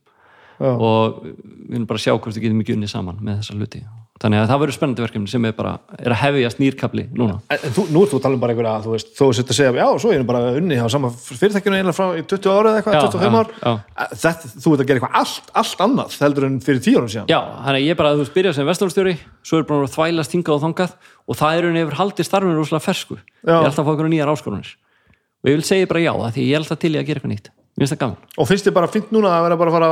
[0.59, 0.73] Já.
[0.75, 3.83] og við erum bara að sjá hvort við getum ekki unni saman með þessa hluti
[4.19, 7.61] þannig að það verður spennandi verkefni sem er bara er að hefjast nýrkabli núna En,
[7.71, 9.71] þú, nú ert þú að tala um bara einhverja, þú veist, þú sett að segja,
[9.79, 12.81] já, svo er ég bara unni á sama fyrirtækinu einlega frá í 20 ára eða
[12.81, 13.47] eitthvað, Já, 25 ár.
[14.19, 17.31] Þetta, þú ert að gera eitthvað allt, allt annað heldur en fyrir 10 árum síðan.
[17.31, 20.35] Já, þannig að ég bara, þú veist, byrjað sem vestlórstjóri svo er bara að þvælast
[20.35, 20.91] hingað og þangað
[21.23, 23.55] og það er unni yfir haldið starfinu rosalega fersku Já.
[23.55, 24.75] ég er alltaf að fá
[25.39, 27.21] og ég vil segja bara já, af því ég er alltaf til í að gera
[27.21, 27.51] eitthvað nýtt.
[27.79, 28.31] Mér finnst það gaman.
[28.35, 29.91] Og finnst þið bara fint núna að vera bara að fara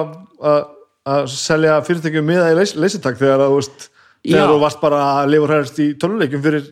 [0.51, 0.66] að,
[1.14, 3.88] að selja fyrirtækjum miða í leys, leysitak þegar að, þú veist,
[4.27, 6.67] þegar þú varst bara að lifa hræðast í töluleikum fyrir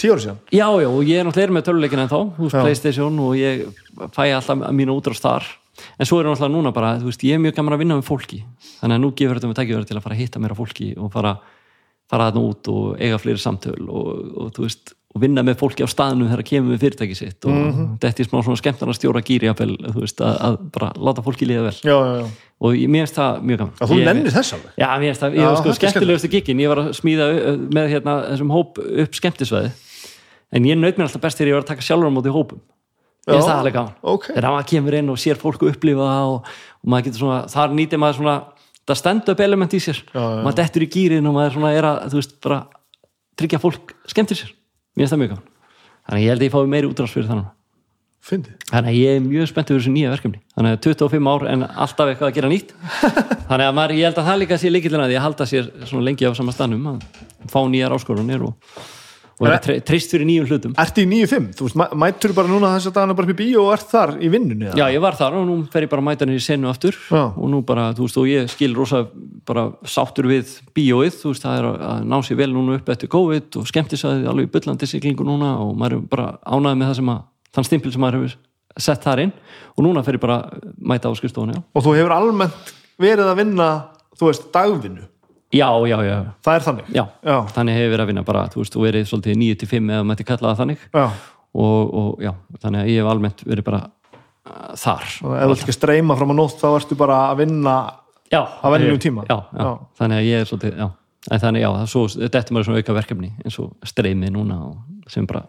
[0.00, 0.42] 10 árum síðan.
[0.52, 2.60] Já, já, og ég er náttúrulega með töluleikin en þá Já.
[2.60, 3.64] Playstation og ég
[4.16, 5.48] fæ alltaf mínu útrást þar.
[6.00, 8.08] En svo er náttúrulega núna bara, þú veist, ég er mjög gaman að vinna með
[8.08, 8.42] fólki.
[8.80, 10.88] Þannig að nú gefur þetta með tækifæri til að fara að hitta mér á fólki
[10.96, 11.34] og fara,
[12.10, 14.08] fara þarna út og eiga fleiri samtöl og,
[14.40, 17.50] og þú veist, og vinna með fólki á staðinu þegar kemur við fyrirtæki sitt og
[17.50, 17.86] Mhm.
[17.98, 19.62] þetta er smá svona skemmtana stjóra gýri að,
[20.22, 22.26] að bara láta fólki líða vel Já, já, já.
[22.60, 24.72] og mér finnst það mjög gaman Að þú nennir þess alveg.
[24.78, 27.88] Já, mér finnst það, ég var sko skemmtilegustu gigin, ég var að smíða uh, með
[27.90, 29.70] hérna, þessum hóp upp skemmtisvæði
[30.52, 32.60] en ég naut mér alltaf best þegar ég var að taka sjálfur á móti hópum
[33.26, 34.24] ég finnst það alveg gaman ok.
[34.30, 37.74] þegar maður kemur inn og sér fólku upplifa það og, og maður getur svona, þar
[37.76, 38.36] nýtir maður svona
[38.86, 40.42] það stand-up element í sér Já, já.
[40.46, 42.14] maður dettur í gýrin og maður svona er að
[43.38, 44.50] tryggja að fólk skemmtir sér
[44.96, 45.48] mér finnst það mjög gaman.
[46.10, 47.50] Þannig ég held að ég fái meiri útrás fyrir þannig
[48.20, 48.56] fyndið.
[48.68, 50.40] Þannig að ég er mjög spenntið fyrir þessu nýja verkefni.
[50.54, 52.74] Þannig að 25 ár en alltaf eitthvað að gera nýtt.
[53.50, 55.70] Þannig að maður, ég held að það líka sé líkillina því að halda sér
[56.04, 57.06] lengi á sama stannum að
[57.50, 58.76] fá nýjar áskorunir og,
[59.40, 61.46] og vera tre, treyst fyrir nýjum hlutum Ertu í 9-5?
[61.56, 63.88] Þú veist, mæ- mættur bara núna þess að dagana bara upp í bíó og ert
[63.88, 64.68] þar í vinnunni?
[64.76, 66.92] Já, ég var þar og nú fer ég bara að mæta henni í senu aftur
[67.08, 67.22] Já.
[67.32, 69.06] og nú bara, þú veist, og ég skil rosa
[69.48, 72.88] bara sáttur við bíóið þú veist, það er að- að ná sér vel núna upp
[72.92, 76.88] eftir COVID og skemmtisæði alveg í byllandi siglingu núna og maður er bara ánæði með
[76.92, 77.22] það sem að
[77.56, 78.36] þann stimpil sem maður hefur
[78.78, 79.32] sett þar inn
[79.76, 81.56] og núna fer ég bara að mæta á skrifstofunni,
[85.52, 85.66] já.
[85.66, 86.90] Þú verið að þú Já, já, Það er þannig?
[86.94, 90.04] já, Já, þannig hefur verið að vinna bara, þú veist, þú verið svolítið 9-5 eða
[90.10, 91.06] mætti kalla það þannig já.
[91.54, 93.80] og, og já, þannig að ég hef almennt verið bara
[94.46, 97.42] uh, þar Og ef þú ekki að streyma fram á nótt þá ertu bara að
[97.42, 97.74] vinna
[98.30, 99.24] já, Á venjulegum ég- tíma?
[99.26, 99.70] já, já.
[99.98, 100.88] Þannig að ég er svolítið já.
[101.30, 104.56] en þannig já, það svo, þetta er maður svona auka verkefni eins og streymið núna
[104.70, 105.42] og sem bara,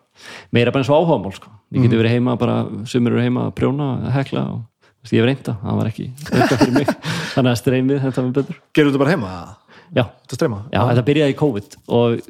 [0.52, 1.48] meira bara eins og áhugamál sko.
[1.72, 1.86] ég Mhm.
[1.86, 4.62] geti verið heima bara, sumir eru heima að prjóna, að hekla og
[5.06, 6.88] þú ég hef reynda, það var ekki auka fyrir mig
[7.36, 9.30] þannig að streymið, þetta var betur Gerðu þetta bara heima?
[9.32, 9.56] eða?
[9.96, 10.60] Já, Þetta streyma?
[10.72, 12.22] já, þetta byrjaði í COVID og,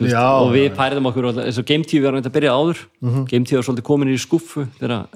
[0.00, 2.78] veist, Já, og við já, færiðum okkur eins og Game TV var þetta byrjaði áður
[3.02, 3.24] Mhm.
[3.28, 5.06] Game TV var svolítið komin í skuffu þegar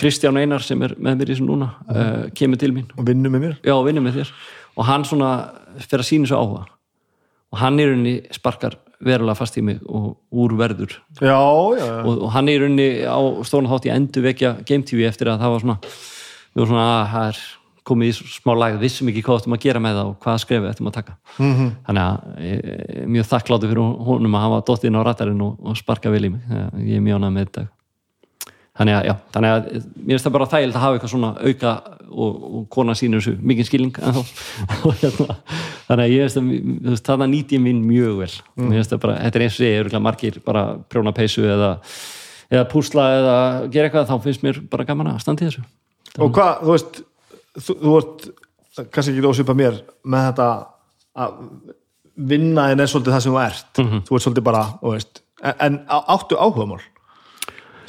[0.00, 1.96] Kristján Einar sem er með mér í þessum núna Mhm.
[1.96, 3.56] uh, kemur til mín Og vinnu með mér?
[3.62, 4.30] já, og vinnur með þér
[4.76, 6.66] og hann svona fyrir að sína svo áhuga
[7.52, 11.40] og hann í rauninni sparkar verulega fast í mig og úr verður Já,
[11.76, 12.04] já, já.
[12.06, 15.40] og, og hann í rauninni á stóna þátt í endur vekja Game TV eftir að
[15.40, 15.78] það var svona
[16.54, 17.38] vorum svona að það er
[17.90, 20.70] komið í smá lag vissum ekki hvað ættum að gera með það og hvaða skrefið
[20.70, 21.18] ættum að taka.
[21.38, 21.74] Mm -hmm.
[21.88, 22.70] þannig að ég
[23.02, 26.24] er mjög þakkláttu fyrir honum að hafa dottið inn á ratarinn og, og sparka vel
[26.24, 26.40] í mig.
[26.86, 27.68] Ég er mjög ánægð með þetta.
[28.80, 31.72] Þannig að, já, þannig að mér finnst það bara þægild að hafa eitthvað svona auka
[32.10, 33.98] og, og kona sínur þessu mikið skilning.
[35.02, 35.36] Hérna,
[35.88, 38.30] þannig að ég finnst að þú veist, þarna nýt ég minn mjög vel.
[38.62, 41.74] Mér finnst það bara, þetta er eins og ég er margir bara prjóna peysu eða,
[42.48, 43.36] eða púsla eða
[43.74, 45.66] gera eitthvað þá finnst mér bara gaman að standa í þessu.
[46.16, 47.04] Og hvað, þú veist
[47.58, 48.28] þú, þú ert
[48.94, 50.48] kannski ekki ósvipa mér með þetta
[51.20, 51.42] að
[52.30, 53.70] vinna en er svolítið það sem þú ert.
[53.80, 54.00] Mhm.
[54.06, 56.80] þú ert svolítið bara, þú veist en, áttu áhugamál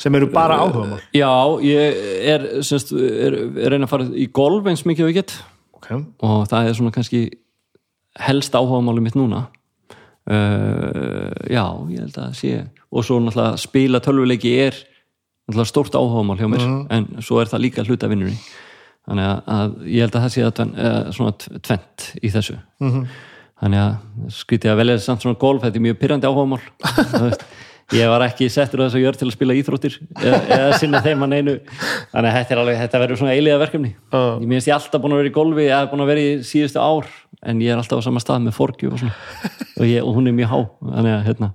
[0.02, 1.30] sem eru bara áhugamál Já,
[1.62, 5.34] ég er, semst, er, er reyna að fara í golf eins mikið og ég get.
[5.78, 5.90] Ok,
[6.24, 7.26] og það er svona kannski
[8.20, 9.48] helst áhugamáli mitt núna.
[10.32, 12.52] Uh, já, ég held að sé
[12.92, 14.76] og svo náttúrulega spila tölvuleiki er
[15.50, 18.36] náttúrulega stórt áhugamál hjá mér en svo er það líka hluta vinnunni
[19.10, 22.32] þannig að, að ég held að það sé að tven, uh, svona tv- tvennt í
[22.36, 22.58] þessu.
[22.82, 23.10] -hmm.
[23.64, 26.62] þannig að skrítið að velja samt svona golf, þetta er mjög pyrrandi áhugamál.
[27.92, 31.02] Ég var ekki settur á þess að gjör til að spila íþróttir eða, eða sinna
[31.04, 31.56] þeim að neinu.
[32.14, 33.92] Þannig að þetta, alveg, þetta verður svona eiliða verkefni.
[34.14, 34.22] Já.
[34.40, 36.30] ég minnst ég alltaf búin að vera í golfi ég hef búin að vera í
[36.48, 37.10] síðustu ár
[37.42, 40.38] en ég er alltaf á sama stað með forgju og, og, ég, og hún er
[40.38, 40.60] mjög há.
[40.88, 41.52] Þannig að hérna,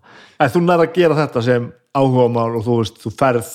[0.53, 3.53] þú nær að gera þetta sem áhugamál og þú veist, þú ferð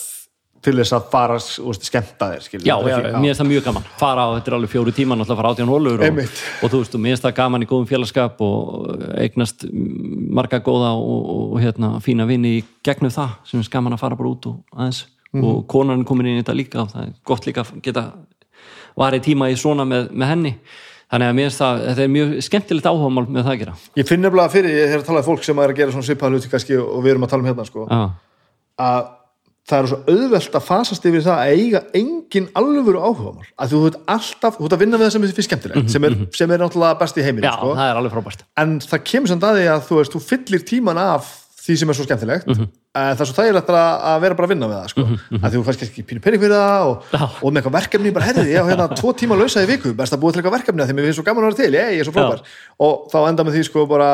[0.61, 2.65] til þess að fara veist, skemmta þér skilur.
[2.67, 3.87] já, já, mér finnst það mjög gaman.
[3.97, 6.19] Fara á, þetta er alveg fjóru tíma náttúrulega að fara átján hólur og,
[6.61, 10.91] og þú veist, og mér finnst það gaman í góðum félagskap og eignast marga góða
[10.99, 14.33] og, og, og hérna, fína vini í gegnum það sem finnst gaman að fara bara
[14.35, 15.05] út og aðeins.
[15.41, 18.09] Og konan er komin inn í þetta líka og það er gott líka að geta
[18.99, 20.57] varið tíma í svona með, með henni.
[21.11, 23.73] Þannig að mér finnst það, þetta er mjög skemmtilegt áhugamál með það að gera.
[23.99, 26.07] Ég finn nefnilega fyrir, ég er að tala um fólk sem er að gera svona
[26.07, 28.03] svipaða hluti kannski og við erum að tala um hérna sko, Já,
[28.85, 29.09] að
[29.69, 33.81] það er svo auðvelt að fasast yfir það að eiga engin alvöru áhugamál að þú
[33.91, 36.51] ert alltaf, þú ert að vinna með það sem þið finnst skemmtilegt sem, er, sem
[36.55, 37.75] er náttúrulega best í heiminu já sko.
[37.77, 38.43] það er alveg frábært.
[38.63, 41.29] En það kemur samt að því að þú veist, þú fyllir tíman af
[41.61, 42.47] því sem er svo skemmtilegt.
[42.49, 42.67] Mhm.
[42.91, 45.03] en það er svo þægilegt að vera bara að vinna með það sko.
[45.37, 47.05] að þú kannski ekki pínu pening fyrir það og,
[47.45, 50.11] og með eitthvað verkefni, bara herrið, ég á hérna tvo tíma lausa í viku, best
[50.11, 52.01] að búa til eitthvað verkefni því mér finnst svo gaman að vera til, ég, ég
[52.01, 52.41] er svo frábær.
[52.83, 54.09] Og þá enda með því sko bara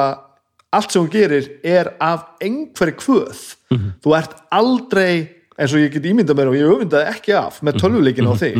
[0.77, 3.41] allt sem þú gerir er af einhverju kvöð.
[3.71, 3.89] Mhm.
[4.03, 7.79] þú ert aldrei eins og ég get ímyndað mér og ég öfundaði ekki af með
[7.81, 8.59] tölvuleikin á þig.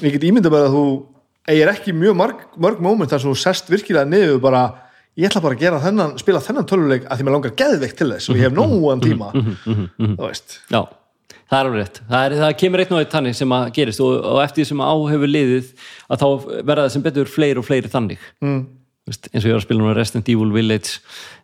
[0.00, 0.84] Ég get ímyndað mér að þú
[1.50, 4.62] eigir ekki mjög mörg, mörg moment þar sem þú sest virkilega niður bara
[5.18, 8.10] ég ætla bara að gera þennan, spila þennan tölvuleik að því mér langar geðveikt til
[8.12, 9.30] þess og ég hef nógan tíma.
[9.34, 10.58] Þú veist.
[10.70, 10.82] Já,
[11.50, 12.02] það er alveg rétt.
[12.10, 14.84] Það, er, það kemur eitt eitt þannig sem að gerist og, og eftir því sem
[14.86, 15.72] á hefur liðið
[16.06, 16.28] að þá
[16.60, 18.28] verða það sem betur fleiri og fleiri þannig.
[18.44, 18.60] Mm.
[19.10, 21.00] Eins og ég var að spila núna Resident Evil Village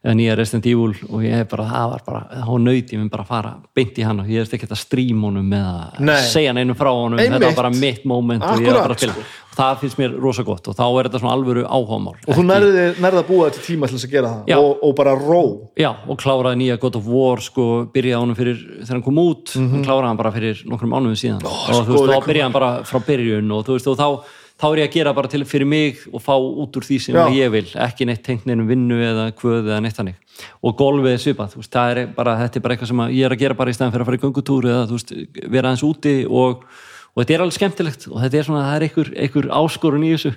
[0.06, 3.08] eða nýja Resident Evil og ég hef bara, það var bara, þá nöyti ég mér
[3.10, 6.04] bara að fara beint í hann og ég er ekki að stríma honum með að
[6.06, 6.20] Nei.
[6.30, 7.40] segja neinum frá honum Einmitt.
[7.40, 9.26] þetta var bara mitt moment og ég er bara að Akkurat, spila.
[9.56, 12.46] Og það finnst mér rosa gott og þá er þetta svona alvöru áhámál og þú
[12.46, 15.42] nærði, að búa til tíma til þess að gera það og, og bara ró.
[15.80, 19.56] Já, og kláraði nýja God of War sko, byrjaði honum fyrir, þegar hann kom út
[19.56, 21.40] mm kláraði hann bara fyrir nokkrum mánuðum síðan.
[21.48, 24.08] Og þú sko, veist, þá byrjaði hann bara frá byrjun og þú veist, og þá
[24.56, 27.16] þá er ég að gera bara til fyrir mig og fá út úr því sem
[27.16, 27.26] Já.
[27.34, 27.66] ég vil.
[27.86, 30.16] Ekki neitt tengt neinum vinnu eða kvöð eða neitt þannig.
[30.64, 33.42] Og golfið er svipað, veist, er bara þetta er bara eitthvað sem ég er að
[33.44, 36.64] gera bara í stæðan fyrir að fara í göngutúr eða veist, vera aðeins úti og,
[37.12, 38.08] og þetta er alveg skemmtilegt.
[38.12, 40.34] Og þetta er svona, það er einhver, einhver áskorun í þessu.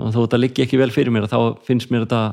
[0.00, 2.24] Og þó þetta liggi ekki vel fyrir mér þá finnst mér þetta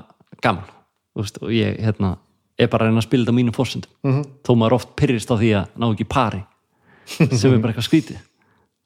[0.44, 0.76] gaman
[1.20, 2.16] veist, og ég hérna,
[2.60, 3.92] er bara að reyna að spila þetta á mínum forsendum.
[4.04, 4.24] -hmm.
[4.46, 6.42] þó maður oft pyrrist á því að ná ekki pari
[7.10, 8.20] sem er bara eitthvað skrítið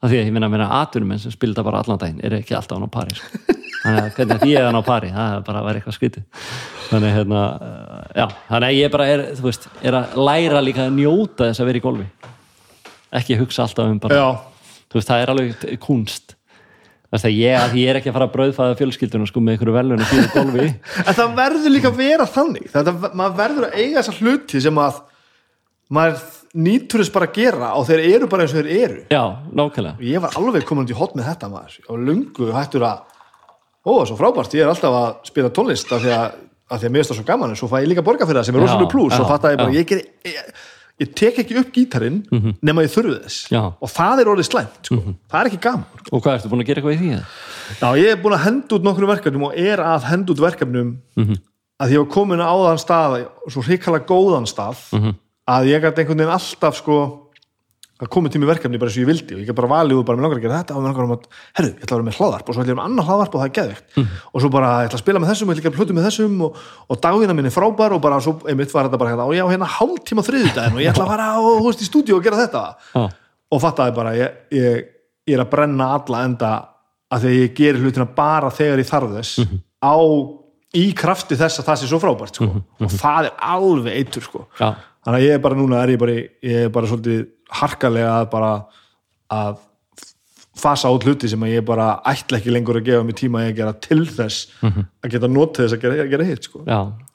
[0.03, 2.35] af því að ég minna að meina atvinnumenn sem spila þetta bara allan daginn er
[2.41, 3.41] ekki alltaf á ná pari sko.
[3.83, 5.97] þannig að hvernig að ég er að ná pari það er bara að vera eitthvað
[5.97, 6.25] skrítið.
[6.89, 10.95] Þannig, hérna, uh, já, þannig að ég bara er, veist, er að læra líka að
[10.99, 12.07] njóta þess að vera í golfi.
[13.19, 14.21] Ekki hugsa alltaf um bara
[14.93, 16.35] veist, það er alveg kunst
[17.13, 20.07] að ég, að ég er ekki að fara að brauðfæða fjölskylduna sko með einhverju velunum
[20.09, 20.69] fyrir golfi.
[21.07, 22.69] En það verður líka að vera þannig.
[22.73, 24.97] Þetta, maður verður að eiga þessa hluti sem að
[25.93, 26.23] maður
[26.53, 28.99] nýtur þess bara að gera og þeir eru bara eins og þeir eru.
[29.09, 29.95] Já, nákvæmlega.
[29.97, 31.79] Og ég var alveg komin út í hot með þetta maður.
[31.89, 32.99] Var lungu hættur að
[33.83, 36.37] ó, svo frábært, ég er alltaf að spila tónlist af því að,
[36.69, 38.39] af því að mér finnst það svo gaman en svo fæ ég líka borga fyrir
[38.39, 40.61] það sem er rosalega plús og fatt að ég bara, ég, ger, ég,
[41.03, 42.21] ég tek ekki upp gítarinn
[42.63, 43.39] nema ég þurfi þess.
[43.51, 43.61] Já.
[43.73, 44.99] og það er orðið slæmt, sko.
[45.33, 47.09] það er ekki gaman og hvað, ertu búin að gera eitthvað í því?
[47.81, 50.93] Já, ég er búin að henda út nokkrum verkefnum og er að henda út verkefnum
[51.83, 53.17] að því ég var komin á þann stað
[53.51, 54.79] svo hrikalega góðan stað
[55.49, 56.97] að ég gæti einhvern veginn alltaf sko
[58.03, 60.17] að komið tími verkefni bara og ég vildi og ég gæti bara valið út bara
[60.17, 61.27] með langar að gera þetta og með langar um að,
[61.59, 63.07] herru, ég ætla að vera með hlaðvarp og svo ætla ég að vera með annar
[63.09, 63.99] hlaðvarp og það er geðvikt
[64.33, 66.07] og svo bara, ég ætla að spila með þessum og ég ætla að hluti með
[66.09, 69.37] þessum og, og dagina minni frábær og bara svo, einmitt var þetta bara hérna, og
[69.37, 71.87] ég á hérna hálftíma á þriðjudaginn og ég ætla að fara og, þú veist, í
[71.87, 72.63] stúdíu og gera þetta.
[72.97, 73.03] Já,
[73.53, 74.85] og fattaði bara ég, ég,
[75.29, 76.71] ég er að brenna alla enda að
[77.13, 79.43] að ég gerir hlutina bara þegar ég þarf þess
[79.83, 79.95] á
[80.73, 82.47] í krafti þess að það sé svo frábært sko.
[82.81, 84.47] og það er alveg eitur sko.
[84.57, 84.71] já,
[85.03, 87.27] þannig að ég er bara núna er ég bara, ég er bara svolítið
[87.61, 88.51] harkalega að bara
[89.33, 89.57] að
[90.63, 93.55] fasa át hluti sem að ég bara ætla ekki lengur að gefa mig tíma að
[93.57, 96.61] gera til þess að geta notið þess að gera, gera hitt sko.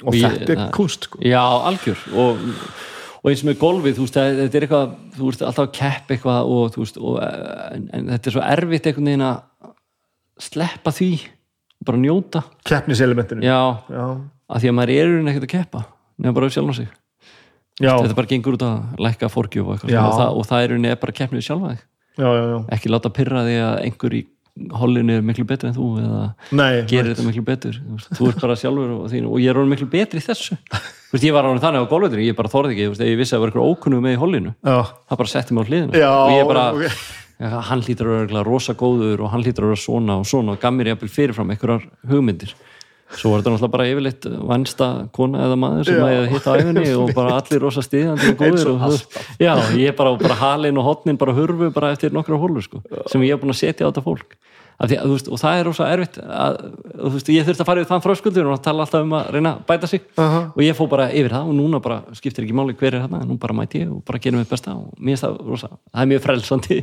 [0.04, 1.18] og ég- þetta er það- kunst sko.
[1.22, 2.00] Já, algjör.
[2.18, 2.38] Og,
[3.22, 6.50] og eins með golfið, þú veist, þetta er eitthvað þú veist, alltaf að kepp eitthvað
[6.56, 9.40] og, veist, og, en, en þetta er svo erfitt einhvern veginn að
[10.38, 11.10] sleppa því
[11.86, 12.42] bara njóta.
[12.66, 13.42] Keppniselementinu.
[13.46, 14.04] Já, já,
[14.50, 15.84] af því að maður er ekkert að keppa
[16.18, 16.88] nefnir bara sjálf á sig
[17.78, 21.16] já, þetta bara gengur út að lækka fórgjöf og, og, það, það er rauninni bara
[21.20, 21.86] keppnið sjálfa þig
[22.74, 24.24] ekki láta pyrra því að einhver í
[24.74, 26.22] hollinu er miklu betur en þú eða
[26.56, 27.78] Nei, gerir þetta miklu betur.
[28.08, 30.58] Þú, ert bara sjálfur og, þín, og ég er miklu betri í þessu.
[31.12, 33.38] Veist, ég var orðin þannig á golfveitur ég bara þorði ekki, veist, ég vissi að
[33.38, 34.76] það var eitthvað ókunnu með í hollinu já,
[35.08, 36.02] það bara setti mig á hliðina.
[36.02, 36.98] Já, og ég bara, ok.
[37.44, 40.56] ja, hann hlýtur að vera rosa góður og hann hlýtur að vera svona og svona
[40.56, 42.54] og gaf mér jafnvel fyrirfram einhverjar hugmyndir
[43.16, 46.52] svo var þetta náttúrulega bara yfirleitt vænsta kona eða maður sem að ég hitt á
[46.58, 50.86] æfinni og bara allir rosa stiðandi og góður og já, ég bara, bara halinn og
[50.90, 53.88] hotnin bara hurfu bara eftir nokkra hólur sko, sem ég er búin að setja á
[53.88, 54.36] þetta fólk.
[54.78, 56.60] Að, veist, og það er rosa erfitt að,
[57.16, 59.64] veist, ég þurfti að fara yfir þann fráskuldur og tala alltaf um að reyna að
[59.66, 60.04] bæta sig.
[60.22, 60.44] Aha.
[60.52, 63.24] og ég fó bara yfir það og núna bara skiptir ekki máli hver er hérna,
[63.26, 66.04] nú bara mæti ég og bara gerum við besta og mér finnst það rosa, það
[66.04, 66.78] er mjög frelsandi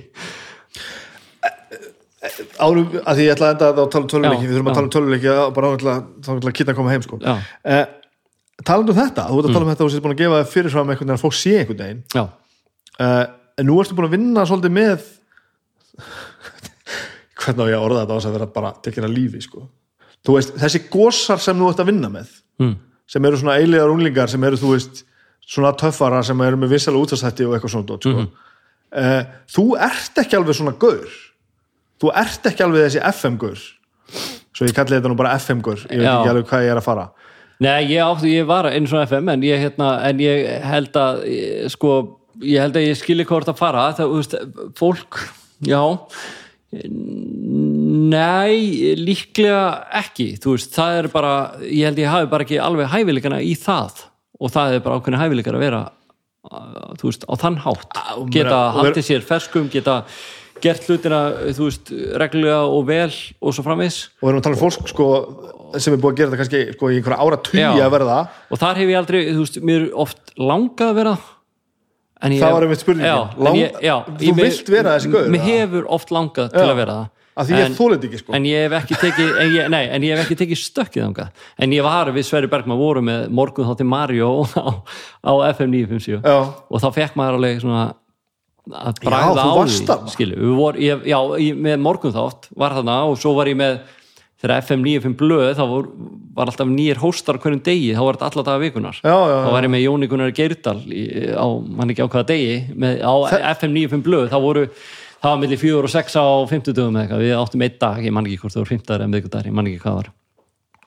[2.59, 4.77] árum, að því ég ætla að enda á tala um töluleiki, við þurfum að já.
[4.77, 7.19] tala um töluleiki og bara þá ætla að kitta að koma heim sko.
[7.21, 7.85] já, eh,
[8.63, 10.91] talandi um þetta, þú ert að tala um þetta og sér búin að gefa fyrirfram
[10.91, 13.25] einhvern veginn að fólk sé einhvern veginn eh,
[13.59, 15.09] en nú ertu búin að vinna svolítið með
[17.41, 19.65] hvernig á ég að orða þetta á þess að vera bara tekina lífi sko.
[20.31, 22.31] veist, þessi gósar sem þú ert að vinna með
[22.63, 22.73] mm.
[23.11, 25.03] sem eru svona eiligar unglingar sem eru, þú veist,
[25.45, 28.25] svona töffara sem eru með vissala útastætti og eitthvað svona dót, sko.
[29.03, 29.21] eh,
[29.51, 31.19] þú ert ekki alveg svona gaur
[32.01, 33.61] þú ert ekki alveg þessi FM-gaur
[34.55, 36.85] svo ég kalli þetta nú bara FM-gaur ég veit ekki alveg hvað ég er að
[36.89, 37.07] fara.
[37.63, 41.21] Nei, ég átti, ég var einu svona FM en ég, hérna, en ég held að
[41.31, 41.91] ég- sko,
[42.43, 43.85] ég held að ég skilji hvort að fara.
[43.95, 44.35] Það, þú veist,
[44.75, 45.19] fólk
[45.63, 45.79] já
[48.15, 49.61] nei, líklega
[50.01, 51.33] ekki, þú veist, það er bara
[51.63, 54.03] ég held ég hafi bara ekki alveg hæfileikana í það.
[54.43, 55.83] Og það er bara ákveðin hæfileikar að vera
[56.99, 57.99] þú veist, á þann hátt.
[58.19, 60.01] Og geta og haldið sér ferskum, geta
[60.63, 61.19] gert hlutina,
[61.55, 63.11] þú veist, reglulega og vel
[63.41, 65.07] og svo framvis og við erum að tala um fólk sko,
[65.77, 68.19] sem er búið að gera þetta kannski sko, í einhverja ára tugi að verða.
[68.49, 71.17] Og þar hef ég aldrei, þú veist, mér oft langað að vera.
[72.25, 76.79] Það var einmitt já, Þú vilt vera þessi gaur, mér hefur oft langað til að
[76.79, 77.11] vera það.
[77.35, 78.33] Að því ég þólið ekki sko.
[78.37, 81.41] en ég hef ekki tekið ég, nei, en ég hef ekki tekið stökkið þangað.
[81.59, 84.71] En ég var við Sverri Bergman voru með morgun þá til Mario á,
[85.19, 87.83] á FM 957 já, og þá fekk maður alveg svona
[88.71, 93.19] að bræða á því skilu, vor, ég, já, ég, með morgun þátt var þarna og
[93.21, 93.77] svo var ég með
[94.41, 95.87] þegar FM 95 blöð þá vor,
[96.35, 99.37] var alltaf nýjir hóstar á hverjum degi þá var þetta alla daga vikunar já, já,
[99.45, 103.13] þá var ég með Jóni Gunnar Geirdal á, mann ekki á hvaða degi með, á
[103.55, 104.67] FM 95 blöð þá voru,
[105.21, 108.17] það var milli fjögur og sex á fimmtudöfum eða eitthvað, við áttum einn dag, ég
[108.17, 110.14] man ekki hvort það var fimmtudar en miðgudagur, ég man ekki hvað var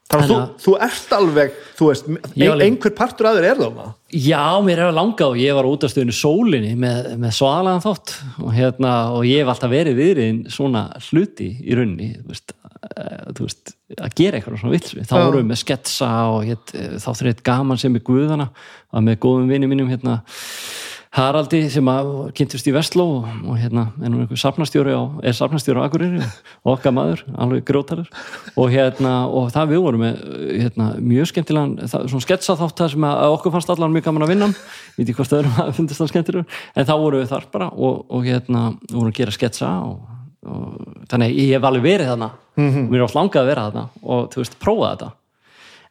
[0.08, 3.88] Þannig að þú, þú ert alveg, þú veist, ein, einhver partur að þér er það
[4.16, 8.14] Já, mér hefur langað og ég var út af stöðinu sólinni með, með svalaðan þátt
[8.40, 13.26] og, hérna, og ég hef alltaf verið viðriðin svona hluti í rauninni þú veist, uh,
[13.36, 15.04] þú veist, að gera eitthvað svona vilsvi.
[15.04, 18.48] Þá vorum við með sketsa og hét, þá þurfið gaman sem er guðana
[18.88, 20.22] að með góðum vinni mínum hérna,
[21.16, 25.36] Haraldi sem að kynntust í Vestló og, og hérna er nú einhver safnastjóri á, er
[25.36, 28.10] safnastjóri á Akureyri og okkar maður, alveg grótarur
[28.52, 30.18] og hérna, og það við vorum með
[30.50, 34.26] hérna, mjög skemmtilegan, það, svona sketsa þátt það sem að, okkur fannst allan mjög gaman
[34.26, 34.48] að vinna.
[34.48, 34.74] Hann.
[34.98, 36.60] veit ekki hvort öðrum að finnst það skemmtilegur.
[36.74, 40.12] En þá vorum við þar bara og, og hérna vorum að gera sketsa og,
[40.44, 42.30] og þannig ég hef alveg verið þarna.
[42.58, 45.10] Og mér er oft langað að vera þarna og þú veist, prófa þetta.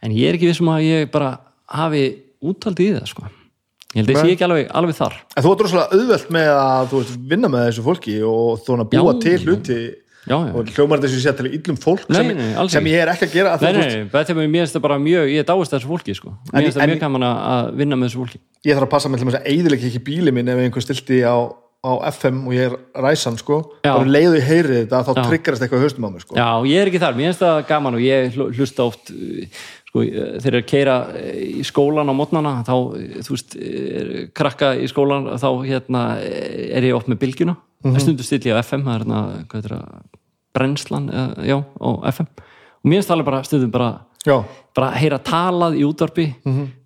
[0.06, 1.34] En ég er ekki vissum að ég bara
[1.74, 2.06] hafi
[2.46, 3.34] úttaldi í það sko
[3.96, 6.52] ég held að ég sé ekki alveg, alveg þar En þú ert rosalega auðvelt með
[6.58, 9.20] að veist, vinna með þessu fólki og þú að búa Já.
[9.24, 9.80] til hluti
[10.28, 10.52] já, já.
[10.52, 13.12] og hljómar þetta sem ég sé til illum fólk Nei, sem, nei, sem ég er
[13.14, 16.16] ekki að gera að Nei, nei, þetta er mér bara mjög, ég dáist þessu fólki
[16.18, 16.34] sko.
[16.52, 19.24] Mér það en- mjög gaman að vinna með þessu fólki ég þarf að passa með
[19.24, 21.36] þess að eiðilega ekki bíli minn ef einhver stilti á,
[21.86, 23.94] á FM og ég er ræsan sko, Já.
[23.94, 26.38] og leiðu ég heyri þetta þá triggerast eitthvað í haustum á mig sko.
[26.38, 29.62] Já, ég er ekki þar, mér finnst það gaman og ég hl- hlusta oft uh,
[29.92, 30.98] sko, uh, þegar ég er að keira
[31.38, 32.76] í skólan á mótnana, þá,
[33.28, 33.58] þú veist
[34.38, 38.02] krakka í skólan, þá hérna er ég oft með bylgjuna mm -hmm.
[38.02, 40.04] stundu still ég á FM, það er hérna hvað er það,
[40.58, 41.10] brennslan,
[41.46, 42.28] já, á FM
[42.82, 43.90] og mér finnst það alveg bara stundum bara
[44.28, 44.44] Já.
[44.78, 46.28] Bara að heyra talað í útvarpi.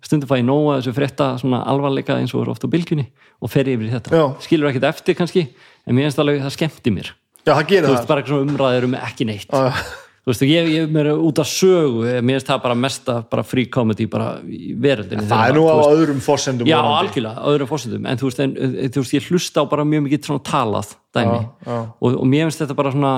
[0.02, 3.08] Stundum fæ ég nóga þessu frétta svona alvarleika eins og er oft á bylgjunni
[3.42, 4.24] og fer yfir í þetta, Já.
[4.44, 5.48] skilur ekkert eftir kannski
[5.86, 7.10] en mér finnst alveg það skemmti mér.
[7.42, 9.52] Já, það gerir þú veist, það bara eitthvað svona umræður um ekki neitt.
[9.52, 9.84] Já.
[10.22, 13.42] þú veist, ég, ég mér er út af sögu mér finnst það bara mesta bara
[13.42, 17.70] free comedy bara í veröldinni Það er nú á öðrum forsendum já, algjörlega, á öðrum
[17.72, 20.44] fórsendum en þú veist, en, eh, þú veist, ég hlusta á bara mjög mikið svona
[20.46, 21.40] talað dæmi.
[21.42, 21.80] Já, já.
[21.98, 23.12] Og, og mér finnst þetta bara svona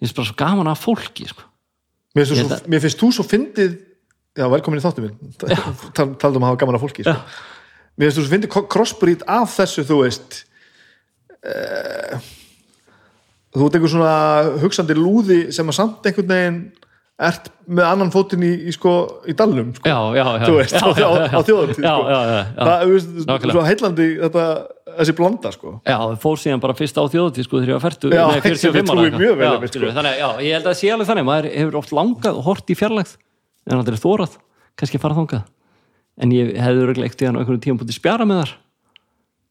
[0.00, 1.44] mér finnst bara svo gaman að fólki sko.
[2.16, 3.76] Mér finnst, svo, mér finnst þú svo fyndið
[4.38, 7.16] Já, velkomin í þáttu minn Tal, Taldu um að hafa gaman að fólki sko.
[7.98, 10.36] Mér finnst þú svo fyndið crossbreed af þessu þú veist
[11.42, 12.20] uh,
[13.50, 14.12] Þú ert einhver svona
[14.62, 16.60] hugsandi lúði sem að samt einhvern veginn
[17.20, 18.92] ert með annan fótinn í, í, sko,
[19.28, 19.84] í dalnum sko.
[19.90, 23.34] já, já, já Þú veist, á, á, þjóðartíð já, sko.
[23.34, 24.44] Það svo heillandi þetta,
[25.02, 25.72] þessi blanda sko.
[25.84, 28.40] Já, það fór síðan bara fyrst á þjóðatíð sko þegar ég var færtu, Já, nei,
[28.46, 29.24] 45 sem við ára trúum eitthvað.
[29.26, 29.92] mjög vel sko.
[29.98, 32.48] þannig, að, já, ég held að það sé alveg þannig maður hefur oft langað og
[32.48, 33.12] hort í fjarlægð
[33.70, 34.40] en það er þórað,
[34.78, 35.46] kannski að fara þangað.
[36.20, 38.58] En ég hefði örugglega ekkert í hann á einhverjum tíum búti spjara með þar.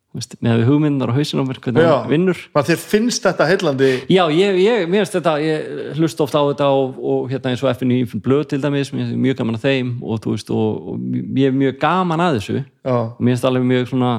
[0.09, 2.39] Þú veist, með við hugmyndar og hausin á mér hvernig hann vinnur.
[2.65, 3.89] Þér finnst þetta heillandi?
[4.09, 7.61] Já, ég, ég, mér finnst þetta, ég hlust ofta á þetta og, og hérna eins
[7.61, 10.89] og FNI blöð til dæmis, mér finnst mjög gaman að þeim og þú veist, og,
[10.89, 12.63] og ég er mjög gaman að þessu.
[12.65, 14.15] Já, og mér finnst alveg mjög svona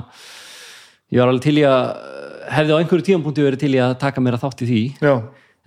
[1.11, 1.91] ég var alveg til í að
[2.55, 4.83] hefði á einhverju tímapunkti verið til í að taka mér að þátt í því.
[5.03, 5.15] Já,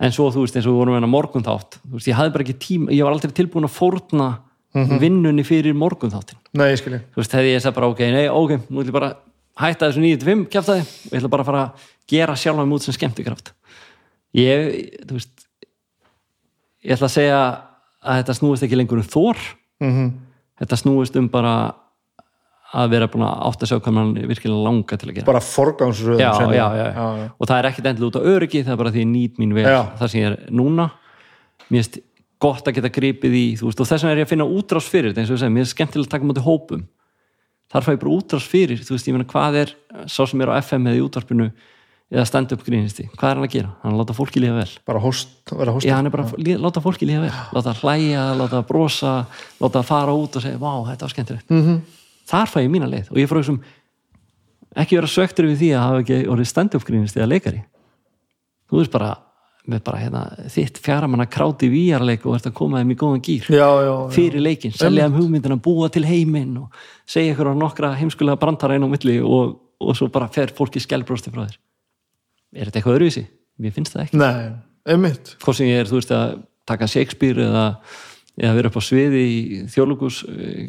[0.04, 2.44] en svo þú veist eins og við vorum hérna morgun þátt veist, ég hafði bara
[2.46, 4.32] ekki tíma, ég var aldrei tilbúin að fórna
[4.74, 4.98] Mhm.
[4.98, 6.98] vinnunni fyrir morgun þáttin nei, ég skilji.
[7.14, 9.20] Þú veist, hefði ég sagði bara ok, nei, ok nú ætlum ég bara að
[9.62, 10.80] hætta þessu 9-5 kjaftaði.
[10.82, 13.52] Og ég ætla bara að fara að gera sjálfa mig út sem skemmtikraft.
[14.34, 15.44] Ég, þú veist
[16.82, 17.38] ég ætla að segja
[18.02, 19.38] að þetta snúist ekki lengur um þór
[19.84, 20.10] mm
[20.54, 21.54] þetta snúist um bara
[22.74, 25.26] að vera búin að átt að sjá hvað mann virkilega langa til að gera.
[25.28, 28.80] Bara forgangsröðum já, já, já, og það er ekkit endilega út á öryggi það er
[28.82, 29.66] bara því ég nýt mín vel
[30.00, 30.88] það sem ég er núna.
[31.70, 32.00] Mér finnst
[32.44, 35.12] gott að geta gripið í veist, og þess vegna er ég að finna útrás fyrir
[35.12, 36.82] þetta eins og ég segi, mér er skemmtilega að taka mútið hópum.
[37.72, 39.72] Þar fæ ég bara útrás fyrir þú veist, ég meina hvað er
[40.10, 41.48] sá sem er á FM eða í útvarpinu
[42.14, 43.70] eða stand-up grínisti, hvað er hann að gera?
[43.80, 44.72] hann er að láta fólki líða vel.
[44.86, 47.32] Bara host, vera host Já, hann er bara að lí- láta fólki líða vel.
[47.56, 49.14] Láta hlæja, láta brosa
[49.62, 51.48] láta fara út og segja, vá, þetta var skemmtilegt.
[51.50, 51.62] Mhm.
[51.64, 51.80] -hmm.
[52.30, 53.60] Þar fæ ég mína leið og ég fór þessum
[54.74, 57.62] ekki vera söktur við því að hafa ekki orðið stand-up grínist eða leikari.
[58.70, 59.12] Þú veist bara
[59.70, 60.22] með bara hérna,
[60.52, 63.94] þitt fjaramanna kráti víjarleik og ert að koma þeim í góðan gýr já, já, já.
[64.12, 68.76] fyrir leikinn, selja þeim hugmyndina búa til heiminn og segja ykkur á nokkra heimskulega brandara
[68.76, 71.56] einn á milli og, og svo bara fer fólki skellbrósti frá þér.
[72.54, 73.24] Er þetta eitthvað öðruvísi?
[73.64, 74.20] Mér finnst það ekki.
[74.20, 74.52] Nei,
[74.92, 75.32] einmitt.
[75.40, 76.36] Hvort sem ég er, þú veist, að
[76.68, 77.64] taka Shakespeare eða,
[78.40, 80.22] eða vera upp á sviði í þjólugus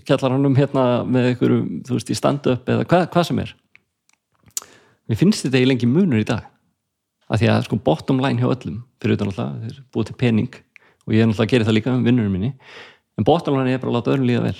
[0.05, 3.55] kjallarannum hérna með einhverjum, þú veist, í stand-up eða hvað, hvað sem er.
[5.09, 6.45] Mér finnst þetta í lengi munur í dag
[7.25, 10.59] að því að sko bottom line hjá öllum fyrir utan alltaf, þeir búið til pening
[11.05, 12.51] og ég er náttúrulega að gera það líka um vinnunum minni
[13.17, 14.57] en bottom line er bara að láta öðrum líða vel.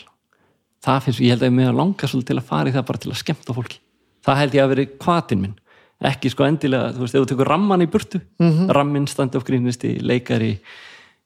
[0.86, 2.88] Það finnst, ég held að ég með að langa svolítið til að fara í það
[2.90, 3.80] bara til að skemmta fólki.
[4.26, 5.56] Það held ég að veri kvatin minn.
[6.06, 8.70] Ekki sko endilega, þú veist, ef þú tekur ramman í burtu -hmm.
[8.76, 10.60] rammin, stand-up grínisti leikari,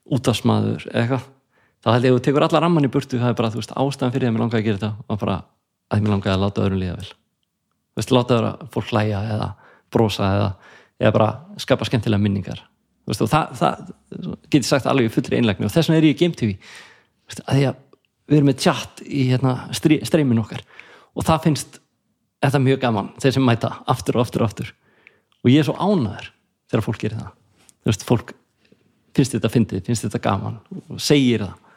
[0.06, 1.26] útafsmaður eða eitthvað,
[1.84, 3.76] þá held ég að þú tekur alla ramman í burtu, það er bara, þú veist,
[3.76, 5.38] ástæðan fyrir að mér langaði að gera þetta og bara
[5.90, 7.12] að mér langaði að láta öðrum líða vel.
[7.90, 9.50] Þú veist, láta öðra fólk hlæja eða
[9.94, 10.50] brosa eða,
[11.00, 11.30] eða bara
[11.64, 12.64] skapa skemmtilega minningar.
[13.06, 16.18] Þú veist, og það, það getur sagt alveg fullri einlægni og þess vegna er ég
[16.18, 17.80] í Game TV Þú veist, að því að
[18.30, 20.66] við erum með chat í hérna, streymin okkar
[21.18, 21.80] og það finnst
[22.44, 24.70] þetta mjög gaman þeir sem mæta aftur og aftur og aftur.
[25.44, 26.30] Og ég er svo ánæður
[26.70, 27.34] þegar fólk gerir það.
[27.80, 28.34] Þú veist, fólk
[29.18, 31.69] finnst þetta fyndið, finnst þetta gaman og segir það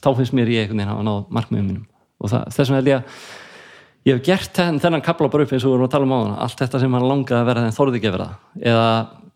[0.00, 1.86] þá finnst mér ég einhvern veginn hafa náð markmiðum mínum.
[2.20, 3.24] Og það, þessum held ég að
[4.08, 6.14] ég hef gert þenn, þennan kapla bara upp eins og við vorum að tala um
[6.14, 8.28] á hana allt þetta sem hann langaði að vera en þorði ekki að vera
[8.72, 8.86] eða,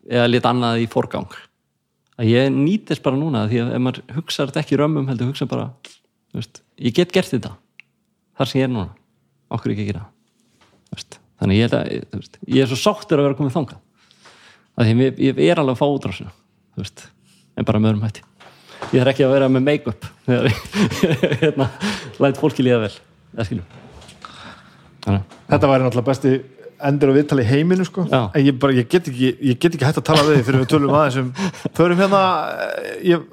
[0.09, 1.37] eða lit annað í forgang.
[2.15, 5.49] Að ég nýtist bara núna því að ef maður hugsa þetta ekki römmum heldur hugsa
[5.51, 5.69] bara,
[6.35, 7.53] veist, ég get gert þetta
[8.39, 8.93] þar sem ég er núna.
[9.53, 10.05] Okkur ekki að gera
[10.95, 13.83] veist, þannig ég, að, veist, ég er svo sáttur að vera komið þangað.
[14.75, 16.33] Að því ég, ég er alveg að fá útrásina
[17.55, 18.23] en bara með öðrum hætti
[18.95, 20.09] ég þarf ekki að vera með make-up
[21.43, 21.69] hérna,
[22.23, 22.93] læt fólki líða vel.
[25.05, 26.35] Þetta væri náttúrulega besti
[26.85, 28.03] endur og viðtali heiminu sko.
[28.09, 28.21] Já.
[28.35, 30.71] en ég, bara, ég, get ekki, ég get ekki hægt að tala við fyrir við
[30.73, 31.29] tölum aðeins um
[31.77, 32.21] förum hérna
[32.65, 33.23] eh, ég,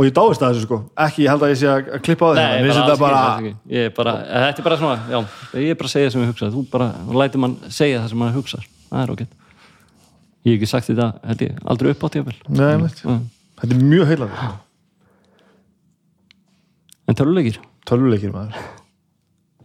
[0.00, 0.78] og ég dáist að þessu sko.
[1.04, 2.44] ekki, ég held að ég sé að að klippa á því
[3.02, 5.18] bara, þetta er bara, eh, þetta er bara svona já,
[5.60, 6.52] ég er bara að segja það sem ég hugsa.
[6.54, 6.88] Þú bara,
[7.22, 9.28] lætur mann segja það sem mann hugsa það er okkur
[10.40, 13.04] ég hef ekki sagt þetta, held ég, aldrei upp á tíðavel Nei, einmitt.
[13.60, 14.50] Þetta er mjög heilandi
[17.10, 18.54] en töluleikir tölvuleikir maður,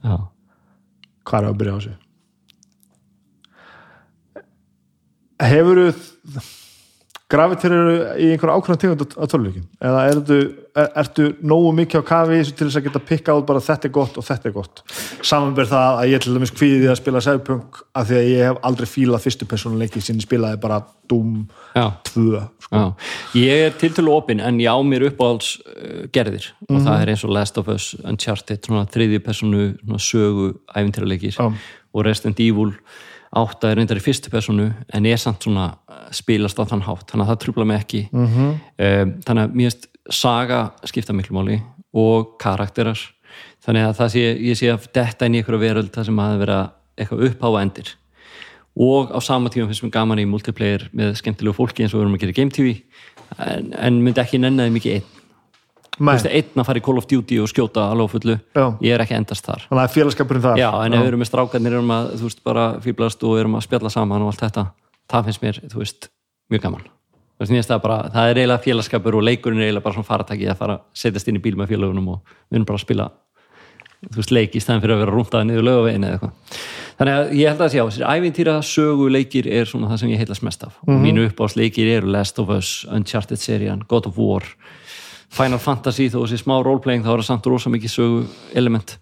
[0.01, 0.15] já,
[1.27, 1.95] hvað er að byrja á þessu?
[5.45, 6.43] Hefur þú
[7.35, 10.39] graviterir í einhverja ákveðna tegund á tölvuleikim eða ertu,
[10.75, 13.95] er, ertu nógu mikið á kafi til þess að geta pikka út bara þetta er
[13.99, 14.83] gott og þetta er gott?
[15.25, 18.61] Samanber það að ég til dæmis kvíði að spila Cyberpunk af því að ég hef
[18.69, 21.43] aldrei fílað fyrstu personuleiki sinni spilaði bara Doom
[21.75, 21.85] já.
[22.11, 22.83] 2 sko.
[23.37, 26.47] Ég er tiltölu opinn en ég á mér uppáhalds uh, gerðir.
[26.69, 31.51] Og það er eins og Last of Us, Uncharted þriðju personu, svona sögu æfintýraleikir Já.
[31.93, 32.73] og Resident Evil
[33.35, 37.09] átta er reyndar í fyrstu personu en er samt svona uh, spilast á þann hátt.
[37.11, 38.05] Þannig að það trubla mig ekki.
[38.11, 38.55] Mm -hmm.
[39.27, 41.59] þannig að mér finnst saga skipta miklu máli
[41.93, 42.99] og karakterar.
[43.65, 46.39] Þannig að það sé, ég sé að detta inn í einhverja veröld það sem að
[46.43, 46.59] vera
[46.95, 47.95] eitthvað uppá og endir.
[48.75, 52.05] Og á sama tíma finnst mér gaman í multiplayer með skemmtilegu fólki eins og við
[52.05, 52.75] erum að gera Game TV
[53.39, 55.13] en, en myndi ekki nennaði mikið einn
[55.99, 58.65] einn að fara í Call of Duty og skjóta alveg fullu, Já.
[58.83, 59.67] ég er ekki endast þar.
[59.69, 60.59] Þannig að félagskapurinn þar.
[60.59, 63.55] Já, en ef við erum með strákarnir erum að, þú veist, bara fýblast og erum
[63.55, 64.65] að spjalla saman og allt þetta
[65.11, 66.09] það finnst mér, þú veist,
[66.51, 66.87] mjög gaman.
[67.35, 70.49] Þú veist, það bara, það er eiginlega félagskapur og leikurinn er eiginlega bara svona faratæki
[70.51, 73.09] að fara setjast inn í bíl með félagunum og við erum bara að spila
[74.05, 76.57] þú veist, leik í stæðan fyrir að vera rúntaði niður lögavegin eða eitthvað.
[76.95, 80.21] Þannig að ég held að sé á, ævintýra sögu leikir er svona það sem ég
[80.21, 80.77] heilast mest af.
[80.85, 84.45] Og mínu uppáðsleikir eru Last of Us Uncharted serían, God of War
[85.33, 88.21] Final Fantasy þó þessi smá roleplaying þá er það samt rosa mikið sögu
[88.55, 88.97] element.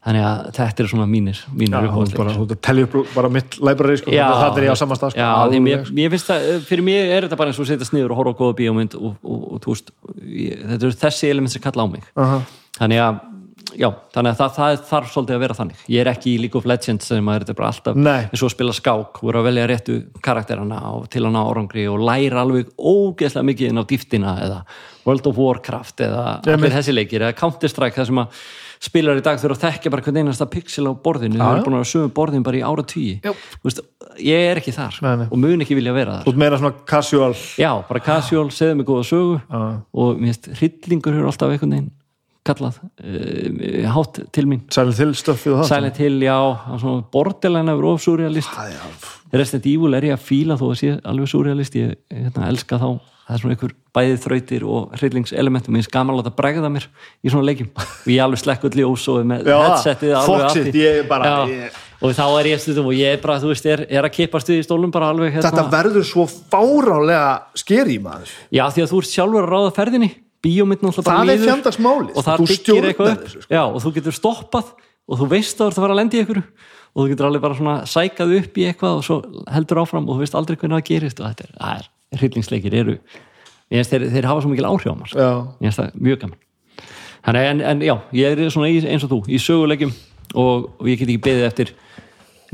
[0.00, 3.56] Þannig að þetta er svona mínir Já, mínir uppáðsleikir bara, þú telja upp bara mitt
[3.60, 7.10] library sko, það er ég á sko, já, alveg, mér, mér finnst það, fyrir mér
[7.16, 9.66] er þetta bara eins og setjast niður og horfa á góða bíómynd og, og, og,
[9.66, 9.92] veist,
[10.24, 12.06] ég, þetta eru þessi element sem kalla á mig.
[12.16, 12.38] Aha.
[12.78, 13.18] þannig að,
[13.82, 16.62] já, þannig að það, það þarf svolítið að vera þannig, ég er ekki í League
[16.62, 18.22] of Legends sem að þetta er bara alltaf Nei.
[18.22, 21.84] eins og að spila skák, voru að velja réttu karakterana og til að ná árangri
[21.92, 24.62] og læra alveg ógeðslega mikið inn á dýftina eða
[25.06, 26.74] World of Warcraft eða allir Einmitt.
[26.76, 28.42] þessi leikir eða Counter Strike það sem að
[28.80, 31.78] spilar í dag þurfa að þekkja bara hvern einasta pixel á borðinu, þau eru búin
[31.80, 33.18] að sömu borðin bara í ára tíu
[34.20, 35.26] ég er ekki þar Nei, nei.
[35.30, 36.28] og mun ekki vilja vera þar.
[36.32, 37.32] Ert meira svona casual.
[37.60, 39.60] Já, bara casual, segðu mig góða sögu Já.
[39.92, 41.90] og mér finnst hryllingur hefur alltaf einhvern veginn
[42.50, 44.62] kallað uh, hátt til mín.
[44.72, 46.38] Silent Hill stöffið og það Silent Hill, já,
[47.12, 48.48] borderline af of surrealist
[49.30, 52.88] Resident Evil er ég að fíla þó að sé alveg surrealist ég hérna, elska þá
[53.30, 56.88] það er svona einhver bæðið þrautir og hryllingselementum ég er gaman að láta bregða mér
[57.22, 57.70] í svona leikjum.
[57.78, 62.24] Og ég alveg slekk öll og er með headsetið alveg it, ég er og þá
[62.40, 64.66] er ég stundum og ég er bara, þú veist, er, er að kippast við í
[64.66, 68.32] stólum bara alveg hérna, Þetta verður svo fárálega skeri maður.
[68.48, 70.10] Já því að þú ert sjálfur að ráða ferðinni.
[70.40, 73.52] Bíómynd náttúrulega bara Það er líður fjandarsmálið, og það þú stjórnar þessu, sko.
[73.52, 74.70] já, og þú getur stoppað
[75.10, 76.40] og þú veist að þú ert að fara að lendi í ykkur
[76.94, 79.18] og þú getur alveg bara svona sækað upp í eitthvað og svo
[79.54, 82.78] heldur áfram og þú veist aldrei hvernig það gerist og þetta er, það er, hryllingsleikir
[82.80, 86.00] eru ég finnst þeir, þeir hafa svo mikil áhrif á maður Já, ég finnst það
[86.08, 86.40] mjög gaman.
[87.20, 89.94] Þannig, en, en já, ég er svona eins og þú í söguleikjum
[90.34, 91.72] og, og ég get ekki beðið eftir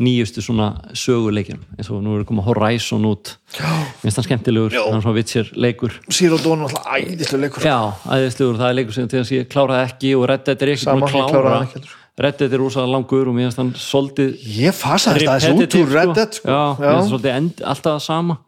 [0.02, 3.36] nýjustu svona söguleikjum eins og nú er komið Horizon út.
[3.56, 4.82] Mér finnst það skemmtilegur, Já.
[4.84, 5.94] hann er svona vitsir leikur.
[6.12, 7.64] Zero Dawn er alltaf æðislega leikur.
[7.64, 12.24] Já, aðeinslegur, það er leikur sem ég kláraði ekki og Red Dead er ekki Að.
[12.24, 15.90] Red Dead er rosalega langur og mér finnst hann svolítið Ég fasaðist aðeins út úr
[15.92, 16.48] Red Dead sko.
[16.48, 18.38] Já, mér finnst svolítið end, alltaf sama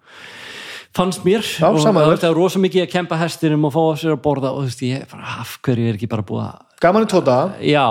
[0.96, 4.14] fannst mér Já, og það var rosa mikið að kempa hestinum og fá á sér
[4.16, 7.10] að borða og þú veist, ég af hverju er ekki bara búið að Gaman í
[7.10, 7.86] tóta, Já,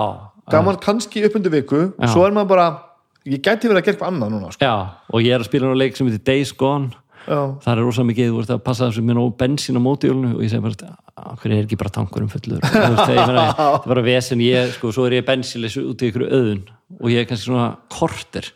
[0.50, 2.08] gaman kannski upp undir viku Já.
[2.10, 2.68] Svo er maður bara,
[3.28, 4.64] ég gæti verið að gera eitthvað annað núna sko.
[4.64, 4.74] já,
[5.12, 6.90] og ég er að spila á leik sem heitir Days Gone
[7.28, 10.44] það er rosa mikið, þú veist að passa þessu með nóg bensín á mótjólinu og
[10.44, 12.64] ég segi bara hverju er ekki bara tankurum fullur?
[12.64, 16.64] Það er bara vesen ég, sko, svo er ég bensínleys út í ykkur öðun
[16.98, 18.48] og ég er kannski svona korter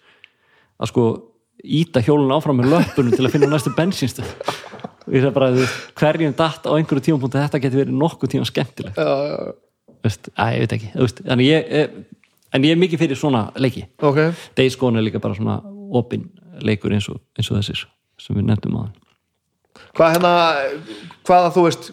[0.80, 1.06] að sko
[1.62, 5.52] íta hjólun áfram með löpunum til að finna næstu bensínstöð og ég segi bara,
[5.98, 9.00] hverjum datt á einhverju tímapunkti að þetta geti verið nokkuð tíma skemmtilegt.
[10.02, 11.96] Veist, að, ég veit ekki, veist, þannig ég eh,
[12.54, 13.84] en ég er mikið fyrir svona leiki.
[14.02, 14.22] Ok.
[14.58, 15.58] Days Gone er líka bara svona
[15.92, 16.28] opin
[16.62, 17.84] leikur eins og, eins og þessir
[18.22, 18.82] sem við nefndum á
[19.92, 20.32] hvað hérna,
[21.26, 21.92] hvaða þú veist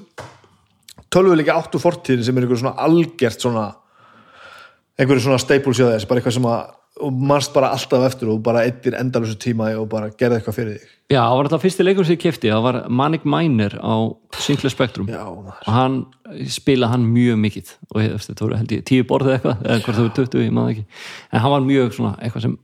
[1.09, 3.67] tölvuleiki áttu fortíðin sem er einhver svona algjört svona
[4.99, 8.41] einhverju svona staples í þess, bara eitthvað sem að og mannst bara alltaf eftir og
[8.43, 10.95] bara eittir endalusu tíma og bara gerði eitthvað fyrir þig.
[11.09, 13.95] Já, það var þetta fyrsti leikur sem ég kefti það var Manic Miner á
[14.37, 15.07] Sinclair Spectrum.
[15.09, 16.01] Já, og hann
[16.51, 17.71] spila hann mjög mikið.
[17.93, 20.73] Og þetta voru held ég tíu borðið eitthvað eða hvort það voru 20, ég maður
[20.75, 20.85] ekki.
[21.31, 22.57] En hann var mjög svona eitthvað sem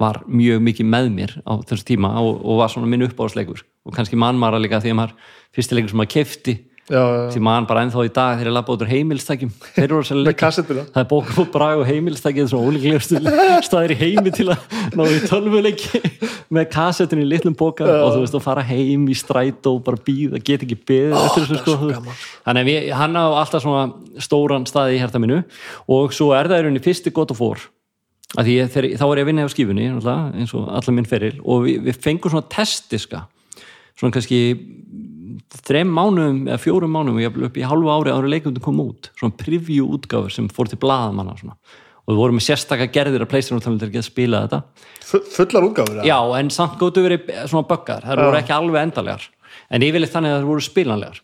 [0.00, 3.96] var mjög mikið með mér á þessu tíma og, og var svona minn uppáðsleikur og
[3.96, 7.42] kannski mann maður líka því að maður fyrsti leikur sem maður kefti já, já, því
[7.42, 10.84] mann bara ennþá í dag þegar ég labba út úr heimilstækjum þeir eru leikir kassettuna?
[10.94, 13.20] Það er bókum og brag og heimilstækið svona ólíklegustu
[13.68, 16.02] staðir í heimi til að ná í tölvuleiki
[16.56, 20.02] með kassettun í litlum bóka og þú veist að fara heim í strætó og bara
[20.06, 22.16] býða, get ekki beðið eftir þessu sko
[22.46, 25.42] þannig að hann á alltaf svona stóran staði í hérta minu
[25.90, 27.72] og svo er það í rauninni fyrsti gott og fór að
[28.50, 31.36] ég, þegar, þá er ég að vinna á skífunni náttúrulega, eins og allar minn feril
[31.44, 33.24] og við, við fengum svona testiska
[33.96, 34.40] svona kannski
[35.66, 39.10] þrem mánuðum eða fjórum jafnvel upp í hálfu ári ári leikundum kom út.
[39.18, 41.56] Svona preview útgáfur sem fór til blaðamanna svona.
[42.06, 44.60] og við vorum með sérstakka gerðir að pleysinu til að geta spila þetta.
[45.02, 46.04] Fu- fullar útgáfur eða?
[46.06, 49.26] já en samt gótu verið svona böggar það voru ekki alveg endalegar
[49.70, 51.20] en yfirleitt þannig að það voru spilanlegar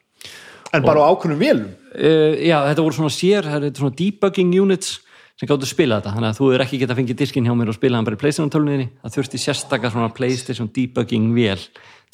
[0.72, 1.70] en bara á ákveðnum vélum?
[1.92, 5.00] Uh, já þetta voru svona sér þetta er svona debugging units
[5.42, 7.74] sem gáttu spila þetta þannig að þú er ekki geta fengið diskin hjá mér og
[7.74, 11.64] spila hann bara í playstation tölunniðni það þurfti sérstakka svona playstation debugging vél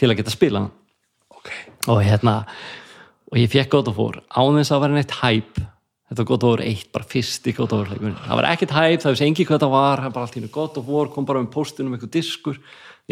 [0.00, 0.70] til að geta spila hann.
[1.36, 1.50] Ok,
[1.92, 2.38] og hérna
[3.28, 5.60] og ég fekk God of War án þess að vera neitt hæp
[6.08, 8.74] þetta var God of War 1, bara fyrst í God of War það var ekkert
[8.78, 11.28] hæp, það vissi engi hvað það var það var allt einu God of War, kom
[11.28, 12.60] bara um postunum eitthvað diskur,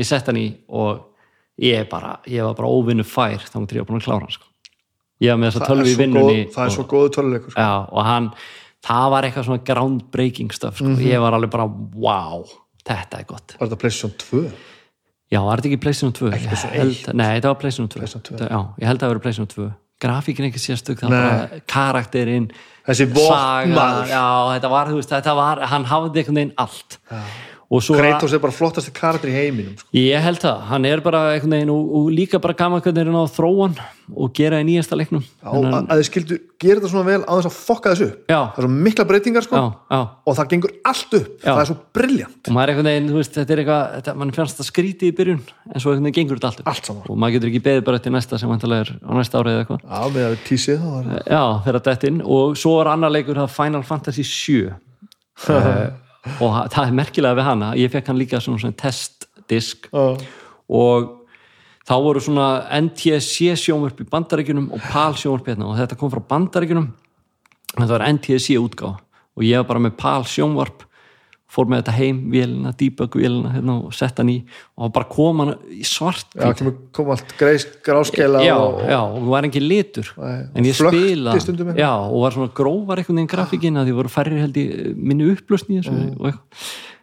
[0.01, 1.05] ég sett hann í og
[1.61, 4.37] ég bara, ég var bara óvinnu fær þá mútti ég að búin að klára hann
[4.39, 4.49] sko.
[5.21, 7.69] ég var með þessa tölvi í vinnunni góð, það er og, svo góðu töluleikur sko.
[7.93, 8.31] og hann,
[8.87, 10.95] það var eitthvað svona groundbreaking stuff, sko.
[11.03, 12.45] ég var alveg bara wow,
[12.87, 14.45] þetta er gott var þetta PlayStation 2?
[15.35, 16.31] Já, var þetta ekki PlayStation 2?
[16.37, 18.39] Ekki PlayStation held, Nei, þetta var PlayStation 2, PlayStation 2.
[18.39, 22.51] Þetta- Já, ég held að það verið PlayStation 2 Grafíkin ekki sérstök, var karakterinn
[23.73, 24.11] maður.
[24.13, 27.23] Já, þetta var, veist, þetta var hann hafði einhvern veginn allt já.
[27.67, 29.89] Kratos er bara flottasti karakter í heiminum sko.
[29.99, 33.19] Ég held það, hann er bara veginn og, og líka bara gaman hvernig er hann
[33.19, 33.75] á þróan
[34.15, 35.25] og gera í nýjasta leiknum.
[35.43, 38.21] Já, að, að þið skildu gera þetta svona vel á þess að fokka þessu upp.
[38.31, 38.39] Já.
[38.39, 39.59] það er svo mikla breytingar sko.
[39.59, 39.99] Já, já.
[40.23, 41.79] Og það gengur allt upp, það er svo
[42.63, 46.39] er veist, þetta er eitthvað þetta, mann fannst það skrítið í byrjun en svo gengur
[46.39, 46.71] þetta allt upp.
[46.71, 49.57] Allt og maður getur ekki beðið bara eftir næsta sem vantarlega er á næsta árið
[49.57, 49.85] eða eitthvað.
[49.91, 50.89] Já, með að við tísið
[51.27, 55.87] Já, þeirra dettin og svo er annar leikur það Final Fantasy 7 uh,
[56.41, 59.89] og það er merkilega við hana ég fekk hann líka svona, svona testdisk.
[59.93, 60.17] Já.
[60.67, 61.13] og
[61.87, 62.49] þá voru svona
[62.83, 65.69] NTSC sjónvörp í bandaríkjunum og PAL sjónvörp hérna.
[65.71, 66.89] Og þetta kom frá bandaríkjunum.
[67.77, 68.99] Þetta var NTSC útgáfa.
[69.37, 70.86] Og ég var bara með PAL sjónvarp
[71.57, 74.37] fór með þetta heim, vélina, debug vélina hérna, og sett hann í
[74.77, 76.51] og bara kom hann í svart Já,
[76.93, 80.11] kom allt greis, gráskeila já, og, já, og það var engin litur.
[80.21, 81.81] Nei, en ég spila eitthvað.
[81.81, 85.31] já, og var svona grófar einhvern veginn grafíkin að því voru færri held í minni
[85.33, 86.17] upplösni Mm.
[86.21, 86.41] og,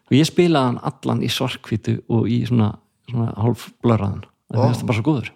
[0.10, 2.74] og ég spilaði hann allan í svartkvítu og í svona,
[3.10, 4.24] svona hálf blöraðan
[4.54, 5.32] það er bara svo góður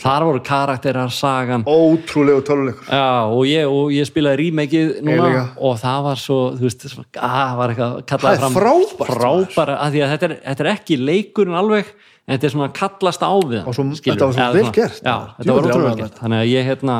[0.00, 1.62] þar voru karakterar, sagan.
[1.70, 6.38] Ótrúlegu töluleikur já, og, ég, og ég spilaði remakeið Ég núna og það var svo
[6.58, 10.28] þú veist, svo, að, var eitthvað Það kallað fram frábært, frábæra, að því að þetta
[10.30, 11.92] er, þetta er ekki leikurinn alveg,
[12.26, 15.16] en þetta er svona kallast á við Og svo- þetta var svo vel gert, já,
[15.38, 16.20] þetta var ótrúlega með gert.
[16.24, 16.98] Þannig að ég hérna,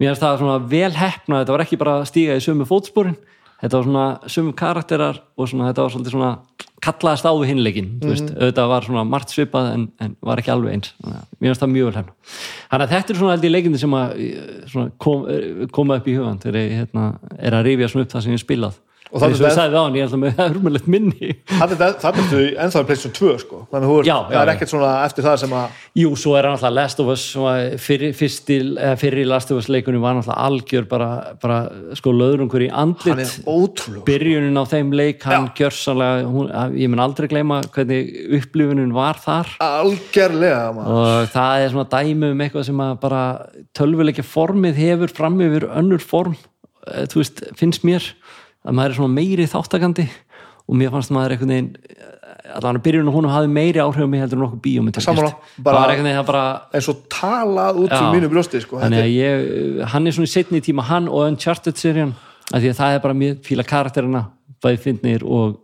[0.00, 3.16] mér er það svona vel hefna þetta var ekki bara að stíga í sömu fótsporin
[3.58, 6.32] þetta var svona sömu karakterar og svona, þetta var svolítið svona
[6.84, 8.38] kallaðast á við hinleikin, þú veist, Mhm.
[8.38, 11.88] auðvitað var svona margt svipað en, en var ekki alveg eins mér finnst það mjög
[11.88, 12.12] vel hefna
[12.70, 16.06] þannig að þetta er svona í leikindi sem að eh, svona, kom, eh, koma upp
[16.06, 18.78] í hugan þegar ég hérna, er að rifja svona upp það sem ég spilað
[19.12, 19.56] Og það er það-
[21.58, 23.60] Það er ennþá í PlayStation 2 sko.
[23.72, 26.72] Þannig að það er ekkert svona eftir það sem að Jú, svo er hann alltaf
[26.74, 27.24] Last of Us
[27.80, 31.08] fyrir, fyrsti, eða fyrir Last of Us leikunum var alltaf algjör bara,
[31.40, 33.18] bara sko löðrungur í andlit.
[33.18, 38.12] Er ótrúlegu byrjunin á þeim leik, hann gjörsanlega hún, að- ég mun aldrei gleyma hvernig
[38.38, 39.46] upplifunin var þar.
[39.60, 40.92] Algerlega maður.
[40.98, 43.22] og það er svona dæmi um eitthvað sem að bara
[43.78, 46.36] tölvuleikja formið hefur fram yfir önnur form
[46.88, 48.04] eh, þú veist, finnst mér
[48.68, 50.06] að maður er svona meiri þáttakandi
[50.68, 51.72] og mér fannst maður einhvern veginn
[52.48, 54.60] allan að byrjun og hún hafði meiri áhrif mig heldur en okkur
[56.28, 58.80] bara en svo talað út fyrir mínu brjósti sko.
[58.80, 62.14] ég, hann er svona í setni tíma hann og Uncharted serían
[62.52, 64.22] af því að það er bara mjög fíla karakterina
[64.64, 65.58] bæði fyndnir og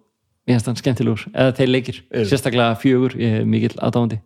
[0.45, 1.25] mér finnst hann skemmtilegur.
[1.33, 2.29] Eða þeir leikir, Eru.
[2.29, 4.21] sérstaklega fjögur ég er mikill aðdáðandi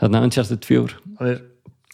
[0.00, 0.96] þannig að Uncharted fjögur.
[0.98, 1.38] Er, hann, er,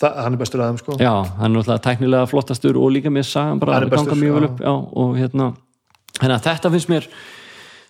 [0.01, 0.97] það, hann er bestur að þeim sko.
[1.01, 4.49] já, hann er náttúrulega tæknilega flottastur og líka með sagan bara er ganga mjög vel
[4.49, 5.51] upp já, og hérna,
[6.21, 7.09] hérna þetta finnst mér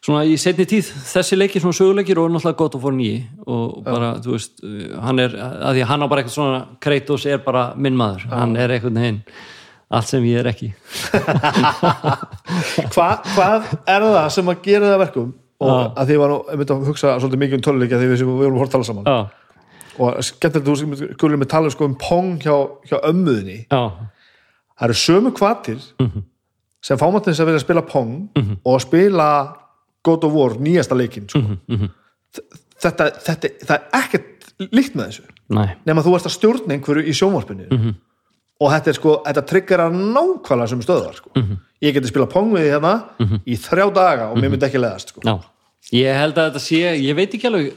[0.04, 3.82] svona í setni tíð þessi leikir svona söguleikir og náttúrulega gott að fóra nýji og
[3.86, 7.26] bara, þú veist, uh, hann er að því að hann á bara eitthvað svona Kratos
[7.28, 9.22] er bara minn maður, hann er eitthvað neginn
[9.94, 10.72] allt sem ég er ekki.
[12.94, 15.32] Hva, hvað er það sem að gera það að verkum?
[15.64, 18.24] Og að því var nú, ég myndi að hugsa svolítið mikið um töluleikja því við,
[18.26, 19.10] vorum hort tala saman.
[19.94, 22.56] Og skemmtilegt þú skulum með tala sko um pong hjá,
[22.88, 26.33] hjá ömmuðinni það eru sömu kvatir sem fá
[26.84, 28.16] til þess að vilja spila pong
[28.64, 29.28] og spila
[30.04, 31.40] God of War nýjasta leikinn sko.
[32.84, 35.22] þetta, þetta, það er ekkert líkt með þessu.
[35.88, 37.94] Nema þú ert að stjórna einhverju í sjónvarpinu.
[38.62, 41.32] Og þetta er sko, þetta tryggar að nákvæmlega sem stöðar sko.
[41.82, 42.94] ég geti spila pong við hérna
[43.44, 45.20] í þrjá daga og mér myndi ekki leðast sko.
[45.24, 45.34] já.
[45.92, 47.74] Ég held að þetta sé, ég veit ekki alveg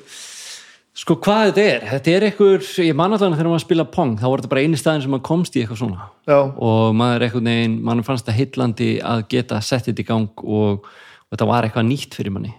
[0.98, 1.88] sko hvað þetta er?
[1.93, 4.80] Þetta er eitthvað, ég man allan þegar maður spila pong þá var þetta bara eini
[4.82, 6.08] staðin sem maður komst í eitthvað svona.
[6.27, 10.45] Já, og maður eitthvað neginn, mann fannst það heillandi að geta sett þetta í gang
[10.45, 12.56] og, og þetta var eitthvað nýtt fyrir manni.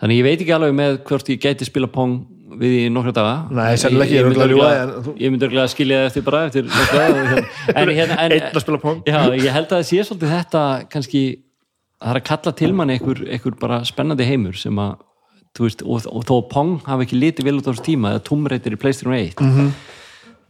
[0.00, 2.22] Þannig ég veit ekki alveg með hvort ég gæti spila pong
[2.58, 3.34] við í nokkra daga.
[3.54, 7.06] Nei, sennilega ekki, ég, er myndi örgulega að skilja það eftir bara eftir nokkra
[7.80, 9.00] en, hérna, en, einn að spila pong.
[9.08, 11.22] Já, ég held að það sé svolítið þetta kannski,
[11.98, 14.94] það er að kalla til manni einhver, einhver bara spennandi heimur sem að,
[15.62, 18.74] veist, og, og þó Pong hafi ekki litið vel út á þessu tíma eða tumreitir
[18.74, 19.68] í Playstation 1 Mhm.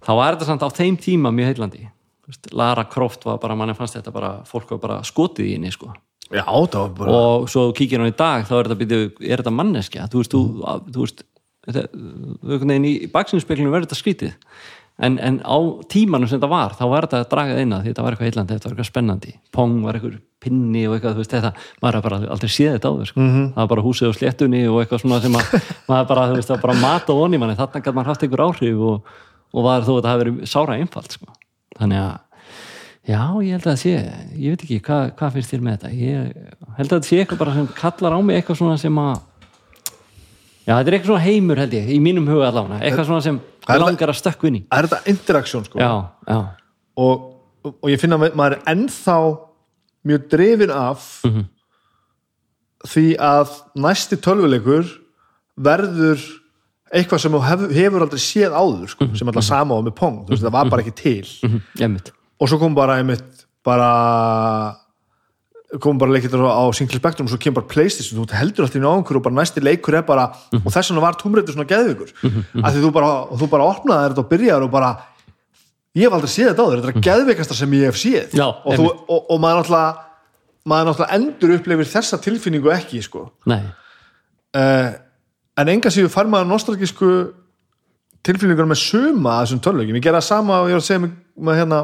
[0.05, 1.89] þá var þetta samt á þeim tíma mjög heillandi.
[2.25, 5.53] Þú veist, Lara Croft var bara, manni fannst þetta bara fólk var bara skotið í
[5.59, 5.93] henni sko.
[6.33, 6.45] Já,
[6.97, 10.09] bara og svo kíkir hann í dag þá er þetta, byrju, er þetta manneskja?
[10.09, 10.41] Þú veist, þú,
[10.89, 11.23] þú veist
[11.69, 11.89] þetta,
[12.89, 14.33] í baksinnspeglinu verður þetta skrítið
[15.03, 15.59] en, en á
[15.91, 18.55] tímanum sem þetta var þá var þetta dragað inn að því þetta var eitthvað heillandi,
[18.59, 22.05] þetta var eitthvað spennandi Pong var eitthvað pinni og eitthvað þú veist, þetta, maður har
[22.05, 23.21] bara aldrei séð þetta áður sko.
[23.25, 23.47] Mhm.
[23.55, 25.55] það var bara húsið á sléttunni og eitthvað svona sem að,
[25.91, 28.27] maður bara, þú veist, það var bara mat og voni manni, þarna gæti maður haft
[28.27, 29.17] einhver áhrif og,
[29.55, 31.35] og var þó að hafi verið sára einfalt sko.
[31.81, 32.15] þannig að
[33.05, 33.91] Já, ég held að það sé,
[34.41, 35.89] ég veit ekki, hvað, hvað finnst þér með þetta?
[35.93, 36.21] Ég
[36.79, 39.19] held að þetta sé eitthvað bara sem kallar á mig eitthvað svona sem að
[40.65, 43.41] Já, þetta er eitthvað svona heimur held ég, í mínum huga allavega, eitthvað svona sem
[43.85, 44.63] langar að stökku inn í.
[44.71, 45.81] það er þetta interaktsjón sko.
[45.83, 45.91] Já,
[46.31, 46.39] já,
[47.05, 47.27] og,
[47.75, 49.19] og ég finna að maður er ennþá
[50.09, 51.05] mjög drefin af
[52.85, 54.89] því að næsti tölvuleikur
[55.65, 56.21] verður
[56.95, 57.37] eitthvað sem
[57.75, 60.19] hefur aldrei séð áður sko, sem alltaf sama á með Pong.
[60.27, 61.25] Þú veist, það var bara ekki til.
[61.49, 63.89] Mhm, ég mynd og svo kom bara einmitt bara
[65.83, 68.83] kom bara leikir á Single Spectrum og svo kemur bara Playstation, þú heldur alltaf í
[68.85, 70.29] náðungur og bara næsti leikur er bara,
[70.61, 72.13] og þess vegna var tómreitur svona geðvikur,
[72.61, 74.91] að því þú bara þú bara opnaði þetta og byrjaði og bara
[75.95, 78.37] ég hef aldrei séð þetta áður, þetta er að geðvikasta sem ég hef séð.
[78.39, 80.05] Já, og, þú, og, og maður náttúrulega
[80.65, 83.27] maður náttúrulega endur upplifir þessa tilfinningu ekki sko.
[84.55, 84.93] Uh,
[85.61, 87.11] en enga síðu fær maður nostalgísku
[88.25, 91.15] tilfinningur með suma af þessum tölvögjum, ég gera sama og ég var að segja með,
[91.45, 91.81] með hérna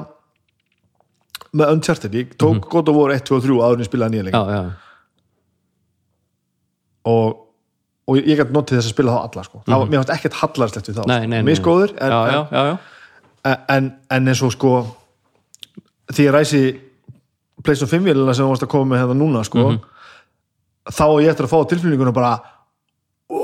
[1.57, 4.21] með Uncharted, ég tók God of War 1, 2 og 3 áður en ég spilaði
[4.21, 4.61] nýja já,
[7.11, 7.41] og,
[8.07, 9.63] og ég gæti notið þess að spila þá alla sko.
[9.67, 11.41] það var, mér fannst ekkert hallarslegt við þá nei.
[11.47, 14.75] misgóður en, já, já, já, en, en eins og sko
[16.11, 16.63] því ég ræsi
[17.65, 19.67] PlayStation 5 vélina sem þú varst að koma með hérna núna sko,
[20.89, 22.33] þá er ég eftir að fá tilfinninguna bara
[23.31, 23.41] ó,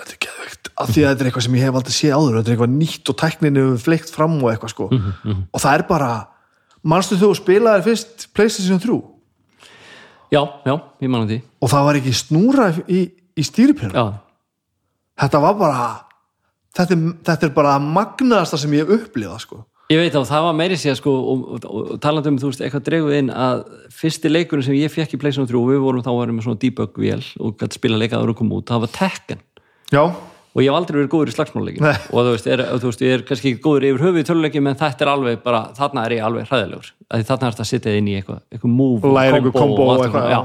[0.00, 0.72] þetta er geðveikt.
[0.72, 2.74] Af því að þetta er eitthvað sem ég hef aldrei séð áður þetta er eitthvað
[2.74, 4.88] nýtt og tækninu fleikt fram og eitthvað sko.
[4.90, 6.10] Og það er bara
[6.82, 9.00] manstu þú spilaði fyrst PlayStation 3
[10.32, 11.42] já, já, ég manna því.
[11.62, 13.02] Og það var ekki snúra í,
[13.38, 14.06] í stýripinnu Já,
[15.24, 15.84] þetta var bara
[16.76, 19.62] þetta er, þetta er bara að magnaðasta sem ég hef upplifað sko.
[19.92, 22.62] Ég veit að það var meiri sér sko og, og, og, talandi um, þú veist,
[22.64, 26.04] eitthvað dreguð inn að fyrsti leikurinn sem ég fekk í Playstation 3 og við vorum
[26.04, 29.42] þá varum með svona debug-vél og gæti spila leikaður og koma út, það var Tekken.
[29.92, 30.04] Já,
[30.52, 31.98] og ég hef aldrei verið góður í slagsmáleikin Nei.
[32.12, 34.64] og þú veist, er, þú veist, ég er kannski ekki góður yfir höfuð í töluleikin,
[34.66, 37.96] menn þetta er alveg bara þarna er ég alveg hræðilegur, þarna er þetta að sitja
[37.96, 40.40] inn í eitthvað, eitthvað move Læra einhver combo og og allt eitthvað, svona, já.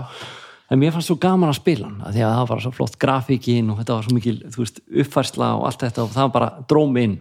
[0.71, 3.71] en mér fannst svo gaman að spila hann því að það var svo flott grafíkin
[3.73, 7.01] og þetta var svo mikil, þú veist, uppfærsla og allt þetta og það bara dróm
[7.03, 7.19] inn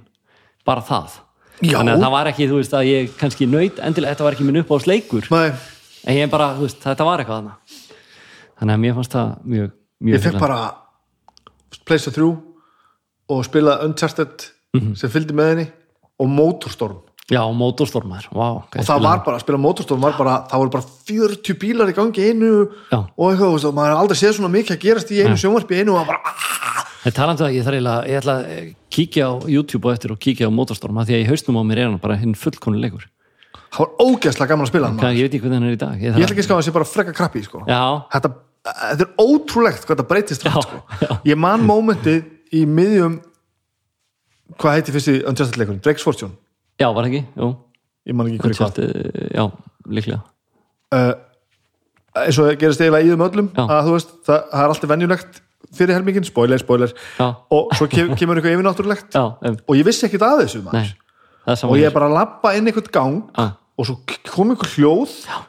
[0.66, 1.22] bara það.
[1.62, 1.78] Já.
[1.78, 4.46] þannig að það var ekki, þú veist, að ég kannski nöyt endilega, þetta var ekki
[4.46, 6.50] minn uppáðsleikur en ég bara,
[7.08, 7.38] var það
[9.42, 9.72] mjög,
[10.04, 10.58] mjög ég fekk bara
[11.88, 12.28] PlayStation 3
[13.28, 14.94] og spilaði Uncharted Mhm.
[14.96, 15.66] sem fylgdi með henni
[16.20, 16.96] og Motorstorm
[17.30, 20.84] já, mótorstormar, vá og það var bara, að spila mótorstorm var bara, það voru bara
[21.08, 22.50] 40 bílar í gangi einu
[22.92, 22.98] Já.
[23.16, 25.96] og eitthvað, og maður har aldrei séð svona mikið að gerast í einu sjónvarpi einu
[25.96, 29.86] og bara, ah, En talandu að ég þarf eiginlega, ég ætla að kíkja á YouTube
[29.86, 31.98] og eftir og kíkja á Motorstorm af því að í hausnum á mér er hann
[31.98, 33.06] bara hinn fullkonu leikur.
[33.72, 35.96] það var ógeðslega gaman að spila hann ég veit ekki hvernig hann er í dag.
[36.02, 37.64] ég ætla ekki að skáða að sé bara frekka krabbi sko.
[37.66, 38.30] Þetta,
[38.66, 40.82] þetta er ótrúlegt hvað þetta breytist Já, sko.
[41.00, 41.18] já.
[41.24, 43.20] ég man mómentið í miðjum
[44.60, 46.34] hvað heiti fyrst í Unjustice leikurinn, Drake's Fortune
[46.78, 47.22] já, var það ekki?
[47.40, 47.52] Jú,
[48.06, 49.46] ég man ekki hverju hvað Uncharted, já,
[49.98, 50.20] líklega.
[50.94, 51.14] uh,
[52.24, 53.64] eins og gerist eiginlega í þeim öllum Já.
[53.66, 55.40] að þú veist, það, það er alltaf venjulegt
[55.76, 59.16] fyrir helmingin, spoiler, spoiler Já, og svo kem, kemur eitthvað yfirnáttúrulegt.
[59.18, 60.92] Um, og ég vissi ekkert að þessu maður.
[61.46, 63.98] er og ég er bara að labba inn einhvern gang Já, og svo
[64.30, 65.40] kom einhver hljóð Já.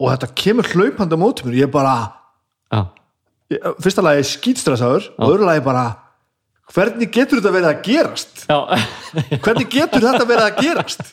[0.00, 1.54] og þetta kemur hlaupandi á móti mér.
[1.54, 1.94] Og ég bara,
[2.72, 2.80] já,
[3.54, 5.84] ég, fyrsta lagi skýtstressaður og öðru lagi bara
[6.74, 8.46] hvernig getur þetta verið að gerast?
[8.48, 8.58] Já,
[9.44, 11.12] hvernig getur þetta verið að gerast?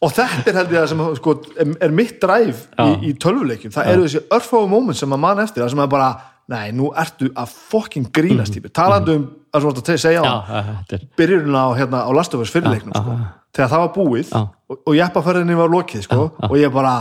[0.00, 2.84] Og þetta er held ég að sem sko, er, mitt dræf í, Já.
[3.04, 3.72] í tölvuleikjum.
[3.74, 6.06] Það eru þessi örfáu moment sem að mann eftir það sem er bara,
[6.50, 10.62] nei, nú ertu að fucking grínast típi, talandi um að svona að segja á já,
[10.88, 13.16] þetta byrjunum á, hérna, á Last of Us fyrirleiknum sko,
[13.56, 14.40] þegar það var búið Já.
[14.46, 16.94] og, og jeppaferðinni var lokið sko, og ég bara,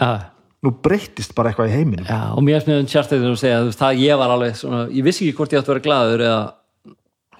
[0.00, 0.10] já,
[0.64, 2.08] nú breyttist bara eitthvað í heiminum.
[2.08, 4.82] Já, og mér er smiðum Uncharted þegar þú segja, veist, það ég var alveg svona,
[4.94, 6.42] ég vissi ekki hvort ég átti að vera glaður eða,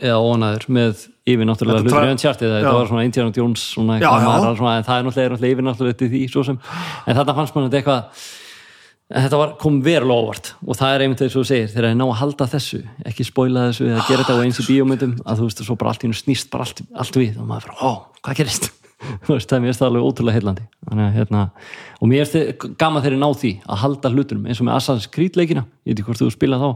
[0.02, 2.58] eða ónæður með yfir náttúrulega Þetta hlutur Uncharted, Já.
[2.58, 4.30] þetta var svona Indiana Jones svona Já, já.
[4.36, 6.62] er svona, en það er náttúrulega, er náttúrulega yfir náttúrulega til því, sem,
[7.06, 8.30] en þetta fannst mann þetta eitthvað
[9.12, 10.52] en þetta var, kom verulega óvart.
[10.64, 13.26] Og það er einmitt þess að þú segir, þegar ég ná að halda þessu ekki
[13.28, 15.92] spoila þessu eða gera þetta á eins í bíómyndum að þú veist, og svo bara
[15.92, 17.90] allt í hennu snýst bara allt, allt við og maður bara, ó,
[18.24, 18.70] hvað gerist?
[19.26, 20.64] Þú veist, það er mér finnst það alveg ótrúlega heillandi.
[20.86, 21.40] Þannig að, hérna,
[21.98, 25.38] og mér finnst gaman ég ná því að halda hlutunum eins og með Assassin's Creed
[25.40, 26.70] leikina, ég veit ekki hvort þú spilað þá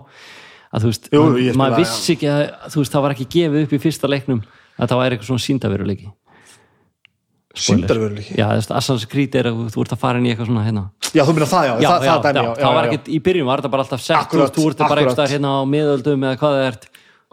[0.72, 3.66] að þú veist, Jú, maður, maður vissi ekki að þú veist, það var ekki gefið
[3.66, 4.40] upp í fyrsta leiknum
[4.76, 6.08] að það væri eitthvað svona síndaveruleiki
[7.56, 10.50] síndarveruleiki Já, þú veist, Assassin's Creed er að þú ert að fara inn í eitthvað
[10.50, 10.82] svona hérna.
[11.14, 13.20] Já, þú minna það, já, já, það, já, það já, já, það var ekkert, í
[13.28, 16.26] byrjun var þetta bara alltaf sett Akkurat, þú, þú ert bara staðar hérna á miðöldum
[16.26, 16.84] eða hvað það ert,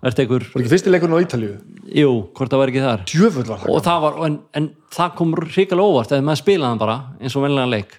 [0.04, 1.58] var ekki fyrsti leikurinn á Ítalíu?
[1.96, 3.04] Jú, hvort það var ekki þar.
[3.12, 6.82] Djöfull var það og það var, en, en það kom hrikalega óvart eða maður spilaði
[6.84, 7.94] bara eins og venlega leik.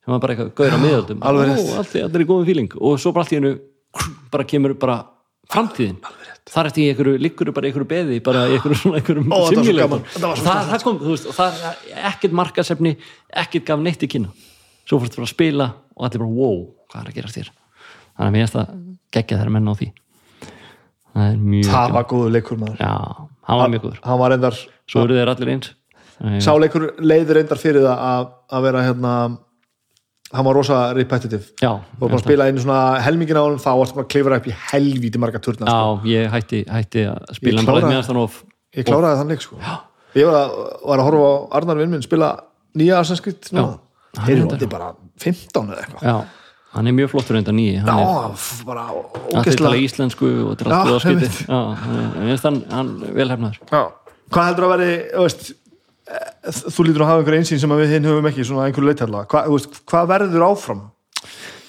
[0.00, 1.20] Sem var bara eitthvað gaur á miðöldum.
[1.20, 3.52] Í- allt er í góðum fíling og svo bara allt í hennu
[4.32, 4.98] bara kemur bara
[5.50, 5.98] framtíðin.
[6.50, 11.14] Þar eftir í einhverju, liggur bara einhverju beði bara einhverju svona svo það, kom, þú
[11.14, 12.94] veist, það er ekkert markasefni
[13.42, 14.32] ekkert gaf neitt í kynna
[14.88, 18.26] svo fórst bara að spila og allir bara wow, hvað er að gera þér þannig
[18.26, 18.72] að mér finnst það
[19.14, 19.90] geggja þeirra menn á því.
[21.10, 22.80] Það er mjög það var góður leikur maður.
[22.80, 22.94] Já,
[23.50, 24.00] hann var mjög góður.
[24.06, 24.58] hann var reyndar,
[24.90, 25.70] svo eru þeir allir eins.
[26.44, 29.14] Sá leikur leiður reyndar fyrir það að, að vera hérna
[30.32, 33.94] hann var rosa repetitive já, og bara spila einu svona helmingin á hann þá varst
[33.96, 36.00] bara að klifra upp í helvíti marga turna sko.
[36.06, 38.42] já, ég hætti, hætti að spila Ég hann kláraði- of
[38.76, 39.56] ég kláraði þann leik sko.
[40.14, 40.50] ég var að,
[40.86, 42.28] var að horfa á Arnar vinn minn spila
[42.78, 43.64] nýja Assassin's Creed Já.
[44.26, 46.16] heyrðu, þetta er bara 15 eða eitthvað já,
[46.74, 50.52] hann er mjög flottur enda nýji hann er já, bara allir tala ógeðslega íslensku og
[50.54, 51.46] þetta er Já, allt góða skipti einmitt.
[51.50, 51.96] já, hann
[52.30, 53.82] er- hann, hann Já.
[54.30, 54.92] hvað heldur að veri
[55.24, 55.52] veist,
[56.50, 58.90] þú lítur að hafa einhver einsýn sem við hinn höfum ekki svona einhverju
[59.46, 60.84] þú veist, hvað verður áfram?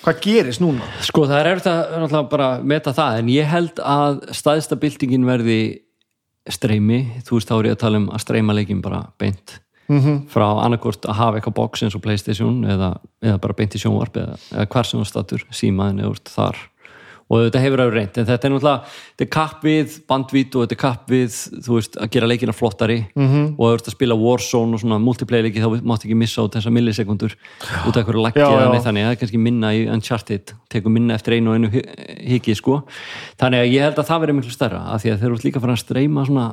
[0.02, 0.88] Hvað gerist núna?
[1.06, 5.60] Sko það er eftir að bara meta það en ég held að staðista byltingin verði
[6.50, 9.60] streymi, þú veist þá er ég að tala um að streyma leikin bara beint
[10.00, 10.18] -hmm.
[10.32, 14.18] frá annarkort að hafa eitthvað box eins og Playstation eða, eða bara beint í sjónvarp
[14.18, 16.58] eða, eða hvar sem þú statur símaðin eða úr þar
[17.32, 20.66] og þetta hefur að reynd en þetta er náttúrulega, þetta er kapp við bandvít og
[20.66, 22.98] þetta er kapp við, þú veist, að gera leikina flottari.
[23.16, 23.46] -hmm.
[23.58, 26.76] og veist að spila Warzone og svona multiplayer leiki þá mátt ekki missa á þessar
[26.76, 27.38] millisekundur.
[27.88, 31.16] Út af hverju Já, eða neitt þannig, það er kannski minna í Uncharted tekur minna
[31.16, 32.84] eftir einu og einu hiki sko.
[33.40, 35.58] þannig að ég held að það verði miklu stærra af því að þeir eru líka
[35.60, 36.46] að fara að streyma svona,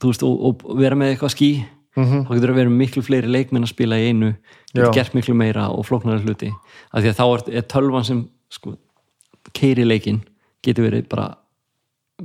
[0.00, 1.50] þú veist, og, og vera með eitthvað skí
[1.92, 4.32] þá getur að vera miklu fleiri leikmenn að spila í einu
[4.72, 6.48] getur gert miklu meira og flóknari hluti.
[6.92, 8.22] Af því að þá er tölvan sem
[8.52, 8.76] sko,
[9.54, 10.20] keiri leikin
[10.62, 11.30] getur verið bara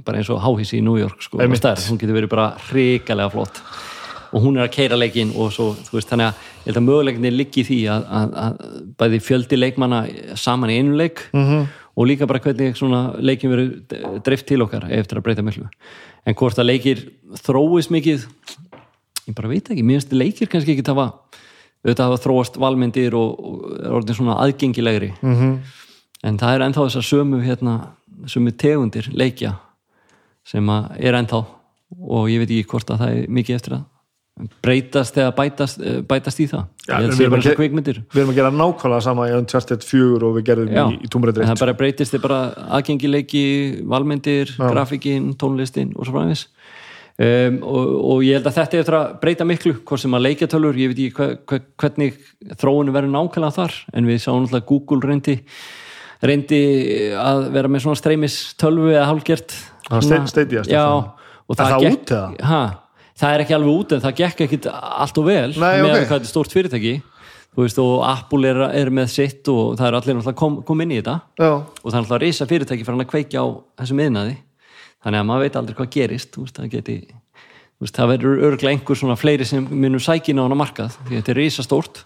[0.05, 3.61] bara eins og háhísi í New York sko, hún getur verið bara hrikalega flott.
[4.35, 6.87] Og hún er að keira leikin og svo, þú veist, þannig að ég held að
[6.89, 8.57] möguleikinni liggi í því að, að, að
[8.99, 10.01] bæði fjöldi leikmanna
[10.35, 11.63] saman í einu leik -hmm.
[11.95, 15.69] og líka bara hvernig svona leikin verið dreift til okkar eftir að breyta miklu.
[16.25, 17.07] En hvort að leikir
[17.39, 18.27] þróist mikið
[19.27, 21.13] ég bara veit ekki, mér finnst leikir kannski ekki hafa
[21.85, 25.13] auðvitað hafa þróast valmyndir og, og er orðin svona aðgengilegri.
[25.21, 25.57] -hmm.
[26.23, 27.75] En það er ennþá þessar sömu hérna,
[28.29, 29.57] sömu tegundir leikja
[30.47, 31.43] sem að er ennþá
[31.97, 33.85] og ég veit ekki hvort að það er mikið eftir að
[34.61, 36.65] breytast eða bætast, eh, bætast í það.
[36.87, 38.01] Já, við að erum og kvikmyndir.
[38.13, 41.07] við erum að gera nákvæmlega sama í Uncharted 4 og við gerðum Já, í, í
[41.09, 43.45] 1 það bara breytist þið bara aðgengileiki,
[43.83, 46.47] valmyndir, grafíkin, tónlistin og svo fræmis
[47.17, 50.25] um, og, og ég held að þetta er eftir að breyta miklu hvort sem að
[50.27, 52.21] leikjatölur, ég veit ekki hve, hve, hvernig
[52.61, 55.39] þróunum verður nákvæmlega þar en við sáum náttúrulega Google reyndi
[56.23, 56.61] reyndi
[57.17, 59.09] að vera með svona streymis tölvu eða
[59.87, 60.83] Það Stadia, já,
[61.47, 62.09] og Er það gekk,
[62.43, 62.63] ha,
[63.15, 65.93] það er ekki alveg út en það gekk ekkit allt og vel Nei, með ok.
[65.93, 66.95] að hvað þetta er stórt fyrirtæki.
[67.57, 70.91] Veist, og Apple er, er með sitt og það er allir náttúrulega kom, kom inn
[70.91, 71.15] í þetta.
[71.39, 73.47] Já, og það er náttúrulega risa fyrirtæki fyrir hann að kveikja á
[73.79, 74.35] þessum yðnaði
[75.03, 76.97] þannig að maður veit aldrei hvað gerist veist, það, geti,
[77.81, 81.33] veist, það verður örglega einhver svona fleiri sem munum sækina á hana markað því þetta
[81.33, 82.03] er risa stórt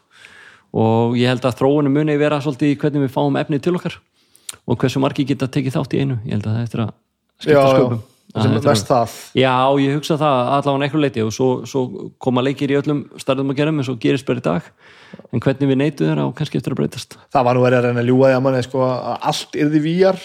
[0.71, 3.97] og ég held að þróunum muni vera svolítið hvernig við fáum efnið til okkar
[4.67, 6.17] og hversu margi geta tekið þátt í einu.
[6.25, 6.95] Ég held að það eftir að
[7.41, 8.07] skipta sköpum.
[8.31, 9.15] Að þetta mest það.
[9.35, 11.81] Já, ég hugsa það allavega einhver leiti og svo, svo
[12.23, 14.69] koma leikir í öllum starfum að gera með svo gerist bara í dag.
[15.35, 17.17] En hvernig við neytu þeirra og kannski eftir að breytast.
[17.35, 19.83] Það var nú verið að reyna að ljúga því að manni sko, að allt yrði
[19.83, 20.23] víjar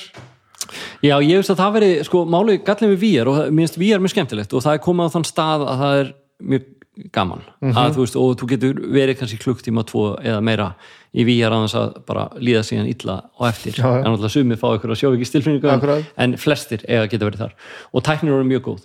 [1.05, 4.15] Já, ég veist að það veri, sko, máli gallin við VR og finnst VR mjög
[4.15, 6.13] skemmtilegt og það er komið á þann stað að það er
[6.53, 6.65] mjög
[7.13, 7.43] gaman.
[7.61, 10.69] Að, þú veist, og þú getur verið kannski klukktíma tvo eða meira
[11.17, 14.01] í VR að þess að bara líða síðan illa og eftir, Já, já.
[14.03, 17.55] en alltaf sumið fá ykkur að sjá ekki stilfinningu, en flestir eiga geta verið þar.
[17.93, 18.85] Og tæknir eru mjög góð.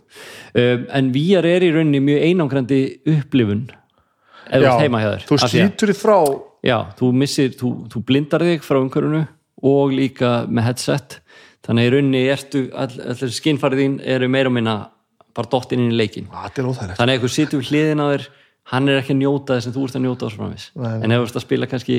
[0.56, 2.82] Um, en VR er í rauninni mjög einangrandi
[3.16, 3.66] upplifun
[4.52, 6.18] ert heima hjá þér Þú slítur þið frá
[6.62, 9.24] Já, þú missir, þú, þú blindar þig frá umhverfunu
[9.66, 11.20] og líka með headset.
[11.66, 14.76] Þannig í rauninni ertu all, allir skinnfarið þín eru meira og minna
[15.38, 18.28] bara dottin inn í leikin er þannig að situr við hliðin á þér
[18.72, 20.30] hann er ekki að njóta þess að þú ert að njóta
[20.76, 20.94] nei.
[21.02, 21.98] en ef þú ert að spila kannski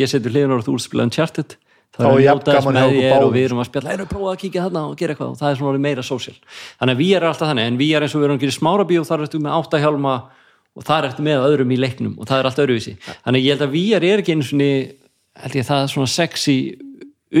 [0.00, 2.20] ég setur hliðin á þér og þú ert að spila Uncharted þá Þá er er
[2.22, 4.64] njóta þess með okkur þér og við erum að spjalla erum að prófa að kíkja
[4.66, 5.30] þarna og gera eitthvað.
[5.32, 6.36] Og það er svona meira social
[6.78, 8.56] þannig að við erum alltaf þannig en við erum eins og við erum að gera
[8.56, 10.14] smára bíó þar ertu með áttahjálma
[10.70, 12.94] og þar ertu með öðrum í leiknum og það er allt öðruvísi.
[13.24, 14.36] Þannig ég held að VR er ekki
[15.58, 16.56] ég að það er svona sexy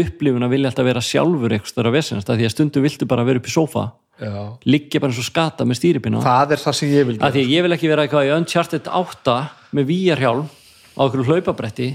[0.00, 1.86] upplifun að vilja alltaf vera sjálfur eitthvað
[2.34, 3.86] að því að stundum viltu bara vera upp í sófa.
[4.64, 7.46] Liggja bara eins og skata með stýripina Það er það sem ég vil að því
[7.54, 9.40] ég vil ekki vera eitthvað í Uncharted 8
[9.76, 11.90] með VR-hjálm á einhverju hlaupabretti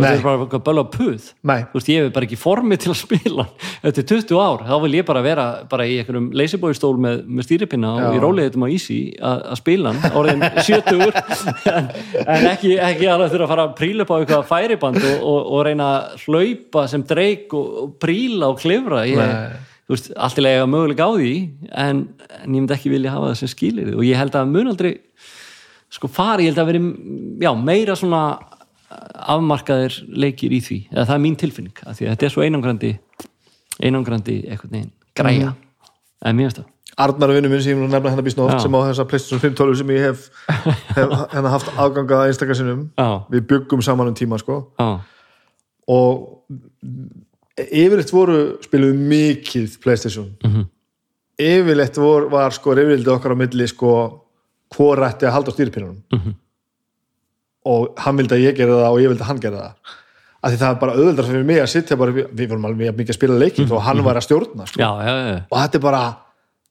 [0.00, 1.28] og þetta er bara eitthvað böla puð.
[1.50, 1.58] Nei.
[1.70, 3.46] þú veist, ég hef bara ekki formi til að spila.
[3.90, 7.90] Eftir 20 ár, þá vil ég bara vera bara í einhverjum leysibóistól með, með stýripinna
[7.96, 8.10] og Já.
[8.16, 11.02] í róleiðum á Easy að spila hann, orðin 70
[11.74, 11.90] en,
[12.24, 15.40] en ekki, ekki alveg þurfa að fara að príla upp á eitthvað færiband og, og,
[15.56, 19.04] og reyna að hlaupa sem dreik og, og príla og klifra.
[19.10, 19.66] Ég.
[19.90, 21.34] Þú veist, allt í lega mögulega á því
[21.82, 22.02] en,
[22.38, 24.92] en ég myndi ekki vilja hafa það sem skilir og ég held að mun aldrei
[25.90, 26.82] sko fari, ég held að veri
[27.42, 28.22] já, meira svona
[29.30, 32.44] afmarkaðir leikir í því, eða það er mín tilfinning af því að þetta er svo
[32.46, 32.92] einangrandi
[33.80, 35.54] einangrandi eitthvað neginn, græja.
[36.20, 36.68] En mér finnst það.
[37.00, 38.58] Arnar vinnu minn sem ég nefna hennar býst Já.
[38.60, 40.26] sem á þessa PlayStation 5 tölvu sem ég hef,
[40.96, 43.24] hef hennar haft aðganga að einstakar sinnum Já.
[43.32, 44.58] við byggum saman um tíma sko.
[44.76, 45.00] Já,
[45.90, 46.26] og
[47.68, 50.66] yfirleitt voru spiluðu mikið PlayStation Mhm.
[51.40, 53.92] yfirleitt vor, var sko reyfrildi okkar á milli sko
[54.74, 56.34] hvor ætti að halda á stýrpinnunum Mhm.
[57.70, 59.96] og hann vildi að ég gera það og ég vildi að hann gera það
[60.42, 63.12] af því það er bara auðvöldar fyrir mig að sitja bara, við vorum alveg mikið
[63.12, 64.80] að spila leikið og hann var að stjórna sko.
[64.80, 64.86] Mhm.
[64.86, 65.42] já, já, já.
[65.50, 66.16] og þetta er bara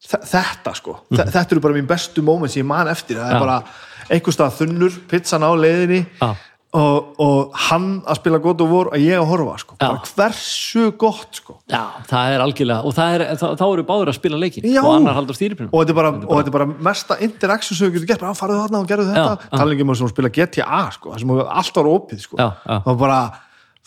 [0.09, 1.17] þe- þetta sko, mm.
[1.17, 3.63] þetta eru bara mín bestu moment sem ég man eftir, það er bara
[4.09, 6.35] einhvers stað þunnur, pizzan á leiðinni Já.
[6.77, 10.83] Og, og hann að spila gott og vor og ég að horfa sko, bara hversu
[11.01, 11.55] gott sko.
[11.71, 14.81] Já, það er algjörlega og það er, þá, þá eru báður að spila leikin Já.
[14.83, 17.89] og annar haldur stýripinu og þetta er bara, og þetta er bara mesta interaction sem
[17.89, 19.49] við getum gert, bara farðu þarna og gerðu þetta.
[19.55, 22.37] Talingum um að spila GTA sko, það sem allt var opið sko.
[22.37, 22.77] Já, já.
[22.77, 23.19] og bara,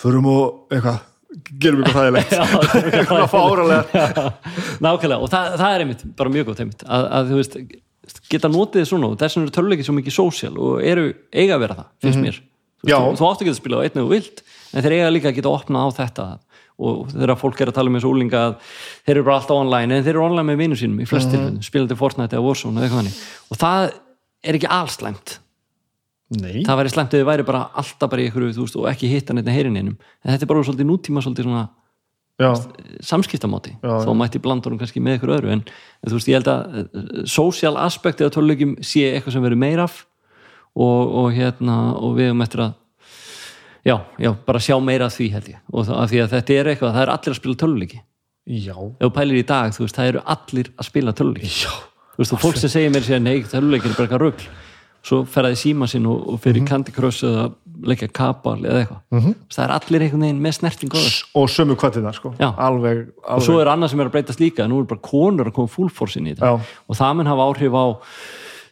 [0.02, 1.00] förum og eitthvað,
[1.62, 2.36] gerum eitthvað þægilegt
[2.98, 4.28] eitthvað fáralega
[4.84, 7.60] nákvæmlega, og það, það er einmitt bara mjög gótt einmitt, að, að þú veist
[8.32, 11.62] geta notið svona og þess vegna eru töluleikir svo mikið sósíal og eru eiga að
[11.62, 12.40] vera það, finnst mér
[12.82, 15.30] þú, þú, þú áttu að að spila á einnig og vilt en þeir eiga líka
[15.30, 16.26] að geta að opna á þetta.
[16.82, 18.54] Og þegar fólk er að tala með þessu úlinga að
[19.06, 21.32] þeir eru bara alltaf online en þeir eru online með vinnu sínum í flest Mhm.
[21.36, 22.90] tilfellum, spilandi Fortnite eða Warzone eða
[23.52, 23.92] og það
[24.42, 25.38] er ekki alls slæmt.
[26.32, 29.08] Nei, það væri slæmt ef þið væri bara alltaf bara í þú veist, og ekki
[29.12, 29.96] hitta neitt heyrin einum.
[30.24, 31.68] En þetta er bara svolítið nútíma svolítið svona
[33.04, 33.76] samskiptamáti.
[33.82, 35.62] Já, þó mætti blandur hún kannski með ykkur öðru en,
[36.08, 39.82] þú veist, ég held að uh, social aspekti af tölulegjum sé eitthvað sem verður meir
[39.84, 40.00] af
[40.76, 42.72] og, og hérna og við höfum eftir að
[43.84, 45.62] já, já, bara sjá meira því held ég.
[45.72, 48.02] Og það, því að þetta er eitthvað, það er allir að spila töluleiki
[48.42, 48.74] já.
[48.74, 51.72] Ef þú pælir í dag, þú veist, það eru allir að spila töluleiki Já,
[52.14, 54.52] þú veist, og fólk sem segir mér sér, nei, töluleikir er bara eitthvað rugl.
[55.02, 57.48] Svo ferðaði síma sinn og, og fyrir Candy Crush eða
[57.82, 59.00] leikja kapal eða eitthvað.
[59.10, 59.34] -hmm.
[59.50, 60.92] það er allir einhvern veginn með snerting
[61.34, 62.34] og sömu kvartina sko.
[62.38, 62.54] Já.
[62.56, 63.66] alveg, og svo alveg.
[63.66, 66.18] er annað sem er að breytast líka nú er bara konur að koma full force
[66.18, 66.46] inn í þetta.
[66.46, 66.60] Já.
[66.88, 67.86] og það mun hafa áhrif á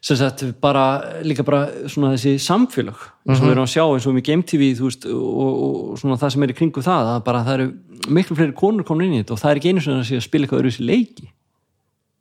[0.00, 0.84] sem sagt bara
[1.26, 2.96] líka bara svona þessi samfélag
[3.28, 5.98] eins og við erum að sjá eins og með Game TV þú veist og, og,
[6.00, 7.66] svona það sem er í kringu það að bara það eru
[8.16, 10.24] miklu fleiri konur komin inn í þetta og það er ekki einu sem að að
[10.24, 11.28] spila eitthvað öðru þessi leiki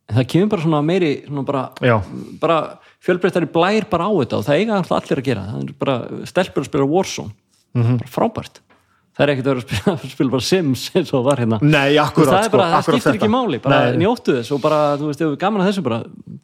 [0.10, 1.64] en það kemur bara svona meiri svona bara,
[2.42, 2.58] bara
[3.06, 5.98] fjölbreyttari blær bara á þetta og það eiga allir að gera það er bara
[6.34, 7.36] stelpur að spila Warzone
[7.78, 8.00] Mhm.
[8.02, 8.56] bara frábært
[9.14, 11.96] það er ekkert að vera að spila, spila bara Sims eins og var hérna Nei,
[12.02, 13.20] akkurat, það er bara, sko, það skiptir þetta.
[13.20, 14.00] ekki máli bara Nei.
[14.02, 16.00] njóttu þess og bara, þú veist, ef við gaman að þessu bara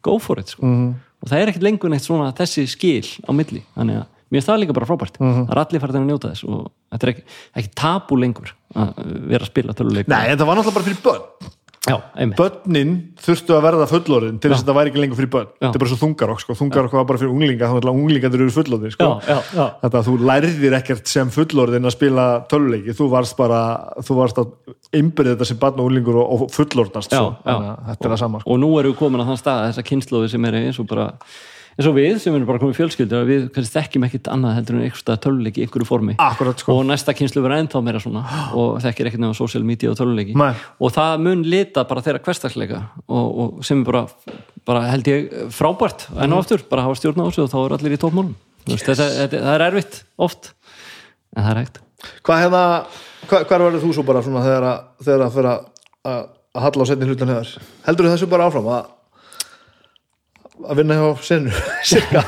[0.06, 0.94] go for it, sko Mhm.
[1.26, 4.48] Og það er ekkert lengur neitt svona þessi skil á milli, þannig að mér finnst
[4.52, 5.44] það líka bara frábært Mhm.
[5.46, 7.22] það er allir farið að njóta þess og þetta er ekki,
[7.56, 8.94] ekki tabu lengur að
[9.28, 10.08] vera að spila töluleik.
[10.08, 11.52] Nei, þetta var náttúrulega bara fyrir börn.
[11.86, 12.00] Já,
[12.34, 15.46] Börnin þurftu að verða fullorðin til þess að þetta væri ekki lengur fyrir börn.
[15.54, 15.68] Já.
[15.68, 16.54] Þetta er bara svo þungarokk, sko.
[16.58, 19.08] Þungarokk var bara fyrir unglinga Þannig að unglingandur eru fullorðin, sko.
[19.22, 23.60] Þetta að þú lærðir ekkert sem fullorðin að spila töluleiki, þú varst bara
[24.02, 24.50] þú varst að
[24.94, 27.34] innbyrða þetta sem barn og unglingur og, fullorðnast Já, svo.
[27.42, 27.52] já.
[27.56, 28.52] Að þetta er það sama sko.
[28.54, 31.06] og nú erum við komin að þann stað þessar kynnslóði sem eru eins og bara
[31.76, 34.94] eins og við sem erum bara komið fjölskyldur að við þekkjum ekkit annað heldur en
[34.96, 36.78] stað töluleiki í einhverju formi Akkurat, sko.
[36.78, 38.22] og næsta kynslu verður ennþá meira svona
[38.60, 42.80] og þekkir ekkert nefnum social media og töluleiki og það mun lita bara þeirra hverstagsleika
[43.06, 44.04] og, og sem er bara,
[44.64, 47.76] bara held ég frábært enn og aftur, bara hafa stjórn á þessu og þá er
[47.76, 50.54] allir í tópmálum það er erfitt oft
[51.36, 51.82] en það er hægt
[52.26, 52.62] Hvað hérna,
[53.30, 55.64] hvar verður þú svo bara svona þegar að, þegar að fyrir að,
[56.10, 56.26] að,
[56.66, 57.70] halla á setni hlutan hefur?
[57.86, 58.92] Heldur þessu bara áfram að
[60.66, 61.54] að vinna hjá senu
[61.90, 62.20] sérðu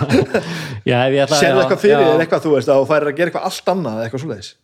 [0.85, 3.95] já, eitthvað fyrir þér eitthvað þú veist að þú færir að gera eitthvað allt annað
[3.95, 4.57] eða eitthvað svoleiðis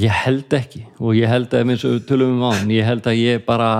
[0.00, 3.18] Ég held ekki og ég held að eins og tölum um án ég held að
[3.20, 3.72] ég bara,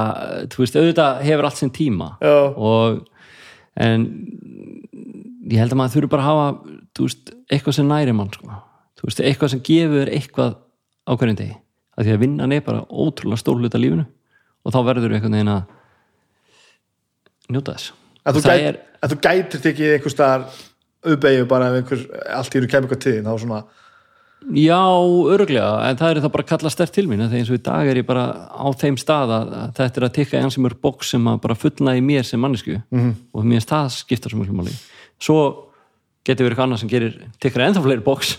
[0.53, 2.53] þú veist, auðvitað hefur allt sinn tíma Já.
[2.53, 2.99] og
[3.81, 4.05] en
[5.49, 8.59] ég held að maður þurfi bara að hafa þú veist, eitthvað sem næri mann sko.
[9.01, 10.59] þú veist, eitthvað sem gefur eitthvað
[11.07, 11.57] á hverjum degi,
[11.97, 14.07] að því að vinnan er bara ótrúlega stór hluta af lífinu
[14.63, 15.63] og þá verður eitthvað neginn að
[17.53, 20.45] njóta þess að þú, gæt, er- að þú gætir tekið einhver staðar
[21.03, 22.05] auðbeigju bara ef einhver
[22.39, 23.63] allt í eru kemur eitthvað til þín þá svona,
[24.51, 24.83] Já,
[25.31, 27.63] öruglega, en það er það bara að kalla stert til mín, þegar eins og í
[27.63, 30.75] dag er ég bara á þeim stað að, þetta er að tikka eins sem er
[30.83, 33.13] bóks sem að bara fullna í mér sem mannesku -hmm.
[33.31, 34.75] og mér það skipta svo mjög máli.
[35.23, 35.71] Svo
[36.27, 38.39] getur verið eitthvað annað sem gerir tikkar ennþá fleiri bóks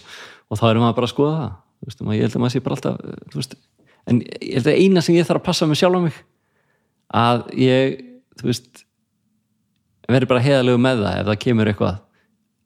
[0.50, 1.51] og þá erum bara að skoða það.
[1.84, 3.00] Þú Veist, maður, ég held að maður sé bara alltaf,
[3.34, 3.56] þú veist,
[4.08, 6.20] en ég held að eina sem ég þarf að passa með sjálf á mig
[7.14, 7.98] að ég,
[8.40, 8.86] þú veist,
[10.08, 12.00] verði bara heiðalegu með það ef það kemur eitthvað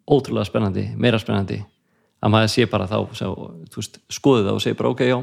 [0.07, 1.57] ótrúlega spennandi, meira spennandi
[2.21, 3.25] að maður sé bara þá sá,
[3.73, 5.17] þú veist, skoði það og segi bara ok, já,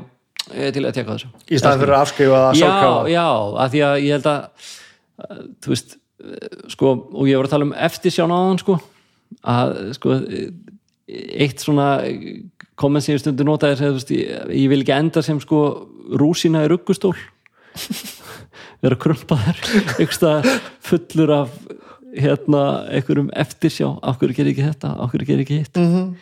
[0.50, 1.30] ég er til að tjekka þessu.
[1.48, 3.12] Í staðan fyrir að afskrifa það já, sjálfkrafa.
[3.14, 3.26] já,
[3.64, 4.68] að því að ég held að
[5.24, 8.78] að, þú veist eh, sko, og ég var að tala um eftirsján á þann sko,
[9.54, 10.18] að sko
[11.44, 11.88] eitt svona
[12.80, 15.60] komment sem ég stundu notaði er, veist, ég, ég vil ekki enda sem sko
[16.20, 17.14] rúsina í ruggustól
[18.84, 19.58] vera krumpaðar
[19.96, 20.48] einhverstað
[20.84, 21.56] fullur af
[22.14, 22.62] hérna
[22.94, 25.94] einhverjum eftirsjá af hverju gerir ekki þetta, af hverju gerir ekki hitt Mhm.
[25.94, 26.14] -hmm.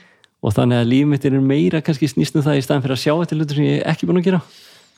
[0.42, 3.04] og þannig að líf mitt er meira kannski snýst um það í staðan fyrir að
[3.04, 4.40] sjá þetta hlutur sem ég er ekki búin að gera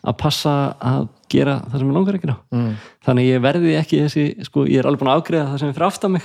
[0.05, 2.73] að passa að gera það sem ég langar að gera mm.
[3.05, 5.69] þannig að ég verði ekki þessi sko, ég er alveg búin að ágreða það sem
[5.69, 6.23] er fyrir aftan mig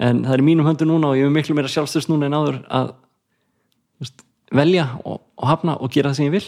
[0.00, 2.60] en það er mínum höndu núna og ég er miklu meira sjálfstöðs núna en áður
[2.68, 2.92] að
[4.54, 6.46] velja og, og hafna og gera það sem ég vil.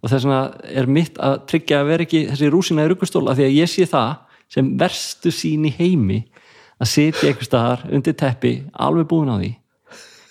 [0.00, 0.42] Og þess vegna
[0.80, 3.86] er mitt að tryggja að vera ekki þessi rúsina í ruggustóla því að ég sé
[3.88, 4.12] það
[4.50, 6.20] sem verstu sín í heimi
[6.80, 9.50] að sitja einhver staðar undir teppi alveg búin á því.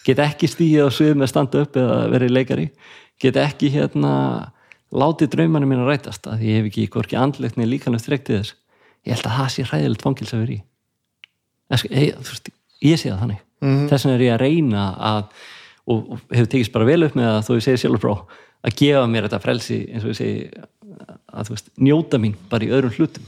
[0.08, 2.66] Get ekki stíðið á svið með standa upp eða verið leikari.
[3.22, 4.14] Get ekki hérna
[4.90, 8.56] látið draumanum mín að rætast að ég hef ekki hvorki andlegt neð líkanlega strektið þess.
[9.06, 10.62] Ég held að það sé hræðilegt fangils að vera í
[11.70, 12.50] þú veist,
[12.82, 13.42] ég sé það þannig.
[13.90, 15.24] Þess vegna er ég að reyna að
[15.90, 19.08] og, hefur tekist bara vel upp með það þó ég segi sjálfur frá að gefa
[19.10, 20.38] mér þetta frelsi eins og ég segi
[21.30, 23.28] að þú veist, njóta mín bara í öðrum hlutum.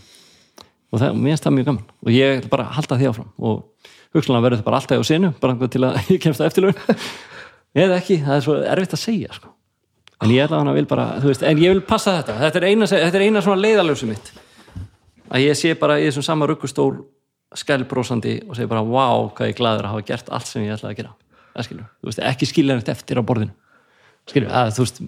[0.91, 1.85] Og það, mér finnst það mjög gaman.
[2.03, 3.29] Og ég ætla bara að halda því áfram.
[3.39, 6.99] Og hugsanlega verður það bara alltaf á senu bara til að ég kemst að eftirlaun.
[7.71, 9.53] Eða ekki, það er svo erfitt að segja sko.
[10.21, 12.59] en ég ætla að hana vil bara þú veist, en ég vil passa þetta, þetta
[12.59, 14.27] er eina, þetta er eina svona leiðalöfsum mitt.
[15.31, 16.91] Að ég sé bara í þessum sama ruggustól
[17.57, 20.75] skælbrósandi og segi bara wow, hvað ég er glaður að hafa gert allt sem ég
[20.75, 21.15] ætlaði að gera
[21.67, 23.53] skilur, þú veist, ekki skilja þetta eftir á borðinu.
[24.29, 25.01] Skilur, að, þú veist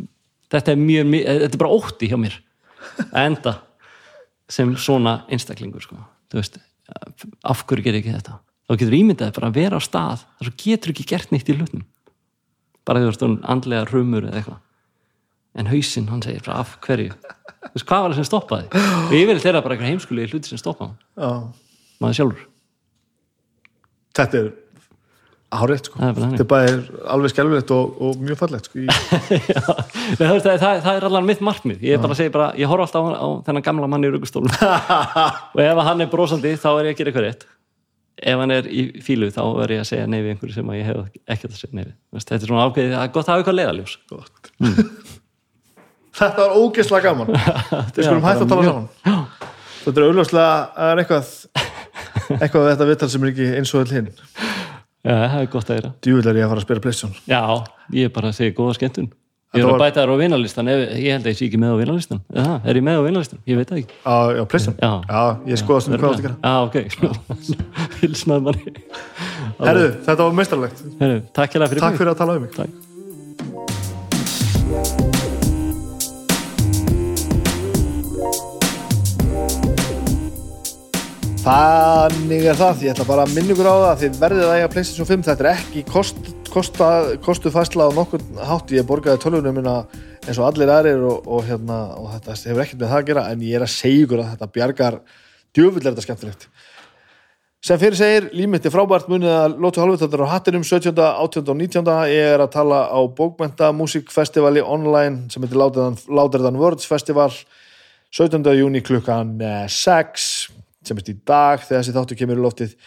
[0.53, 2.35] þetta er mjög, mi- þetta er bara ótti hjá mér.
[3.13, 3.53] Að enda
[4.49, 5.95] sem svona einstaklingur sko.
[6.29, 6.57] þú veist,
[7.45, 8.39] af hverju gerir ekki þetta?
[8.67, 10.23] Þá getur ímyndaði bara að vera á stað.
[10.39, 11.85] Þar svo getur ekki gert neitt í hlutnum
[12.83, 14.59] bara því þú veist, andlega rumur eða eitthvað.
[15.55, 17.13] En hausinn, hann segir bara af hverju?
[17.13, 18.65] Þú veist, hvað var það sem stoppaði?
[19.07, 20.97] Og ég vil þeirra bara einhver heimskulegi hluti sem stoppa hann.
[21.15, 21.29] Já.
[22.03, 22.41] maður sjálfur.
[24.17, 24.49] Þetta er
[25.53, 25.99] árétt sko.
[26.01, 26.75] Þetta er bara
[27.13, 28.83] alveg skelfilegt og, og mjög fallegt sko.
[30.19, 31.83] Það, það, það, er allan mitt markmið.
[31.87, 32.03] Ég
[32.59, 36.53] ég horf alltaf á, á þennan gamla mann í ruggustólum og ef hann er brosandi
[36.59, 37.45] þá er ég að gera eitthvað rétt.
[38.23, 40.89] Ef hann er í fílu þá er ég að segja nei við einhverju sem ég
[40.89, 41.01] hef
[41.33, 43.95] ekki að segja veist, þetta er svona ákveðið, það er gott að hafa eitthvað leiðaljós
[44.11, 44.51] Gott.
[46.19, 47.33] þetta var ógeðslega gaman.
[47.95, 48.89] Við skulum hægt að tala saman.
[49.83, 51.33] Þetta er er eitthvað
[52.39, 54.11] eitthvað við þetta viðtal sem er ekki eins og öll hinn
[55.03, 57.15] Já, það er gott að gera Djúvill er ég að fara að spila Playstation.
[57.27, 57.41] Já,
[57.91, 59.09] ég er bara að segja góða skemmtun.
[59.53, 61.73] Ég er að var- bæta þér á vinarlistan Ég held að ég sé ekki með
[61.73, 63.39] á vinarlistan Já, er ég með á vinarlistan?
[63.45, 63.97] Ég veit það ekki.
[64.01, 64.79] Á, á Playstation?
[64.81, 65.21] Já.
[65.45, 66.37] ég skoðast um hvað þetta gera.
[66.41, 66.77] Já, ok.
[68.01, 68.73] Hilsnaði manni.
[69.59, 71.53] Herðu, þetta var meistarlegt Herru, Takk
[71.99, 72.55] fyrir að tala um mig.
[72.57, 72.82] Takk.
[81.43, 84.53] Þannig er það, ég ætla bara að minna ykkur á það að þið verðið að
[84.55, 86.87] eiga PlayStation 5 þetta er ekki kost, kosta,
[87.25, 89.73] kostu fæsla á nokkur hátt, ég borgaði tölvunum minna
[90.23, 93.25] eins og allir aðrir og, og, hérna, og þetta hefur ekkert með það að gera
[93.33, 94.99] en ég er að segja ykkur að þetta bjargar
[95.59, 96.47] djöfull er þetta skemmtilegt
[97.67, 101.43] sem fyrir segir, límitt er frábært munið að lótu halvvitandar á hattinum 17., 18.
[101.43, 101.93] og 19.
[102.13, 107.35] ég er að tala á bókmenta músikfestivali online sem heitir Louder Than Words Festival
[108.15, 108.47] 17.
[108.55, 110.52] júni klukkan 6
[110.87, 112.77] sem er í dag þegar þessi þáttu kemur í loftið.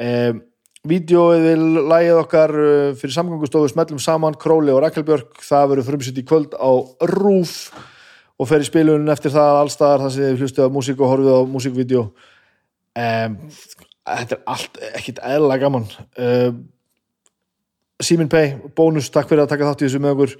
[0.00, 0.42] Um,
[0.84, 6.20] Vídeóið við lægið okkar uh, fyrir samgangustofu smellum saman, Króli og Rakelbjörg það verður frumsitt
[6.20, 6.70] í kvöld á
[7.08, 7.54] Rúf
[8.36, 11.38] og fer í spilun eftir það allstaðar þar sem þið hlustuð á músík og horfið
[11.38, 12.04] á músíkvídeó.
[13.00, 13.40] Um,
[14.04, 15.86] Þetta er allt ekkit eðla gaman.
[16.20, 16.64] Um,
[18.04, 20.34] Simin Pay, bónus, takk fyrir að taka þátt í þessu með okkur.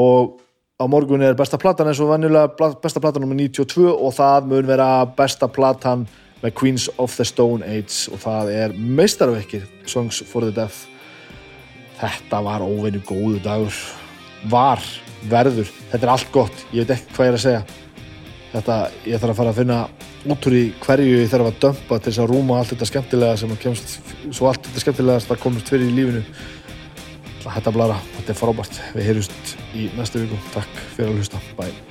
[0.00, 0.38] Og
[0.80, 4.68] á morgun er besta platan eins og venjulega besta platan nummer 92 og það mun
[4.70, 6.06] vera besta platan
[6.40, 10.86] með Queens of the Stone Age og það er meistarvekkir Songs for the Deaf.
[12.00, 13.76] Þetta var óveinu góðu dagur.
[14.48, 14.80] Var,
[15.28, 15.68] verður.
[15.90, 17.64] Þetta er allt gott, ég veit ekki hvað ég er að segja.
[18.54, 19.80] Þetta, ég þarf að fara að finna
[20.32, 23.36] út úr í hverju ég þarf að dömpa til þess að rúma allt þetta skemmtilega
[23.40, 23.92] sem að kemst,
[24.36, 26.24] svo allt þetta skemmtilega það komist fyrir í lífinu
[27.46, 28.82] þetta blara, þetta er frábært.
[28.96, 31.89] Við heyrjumst í næstu viku, takk fyrir að hlusta, bye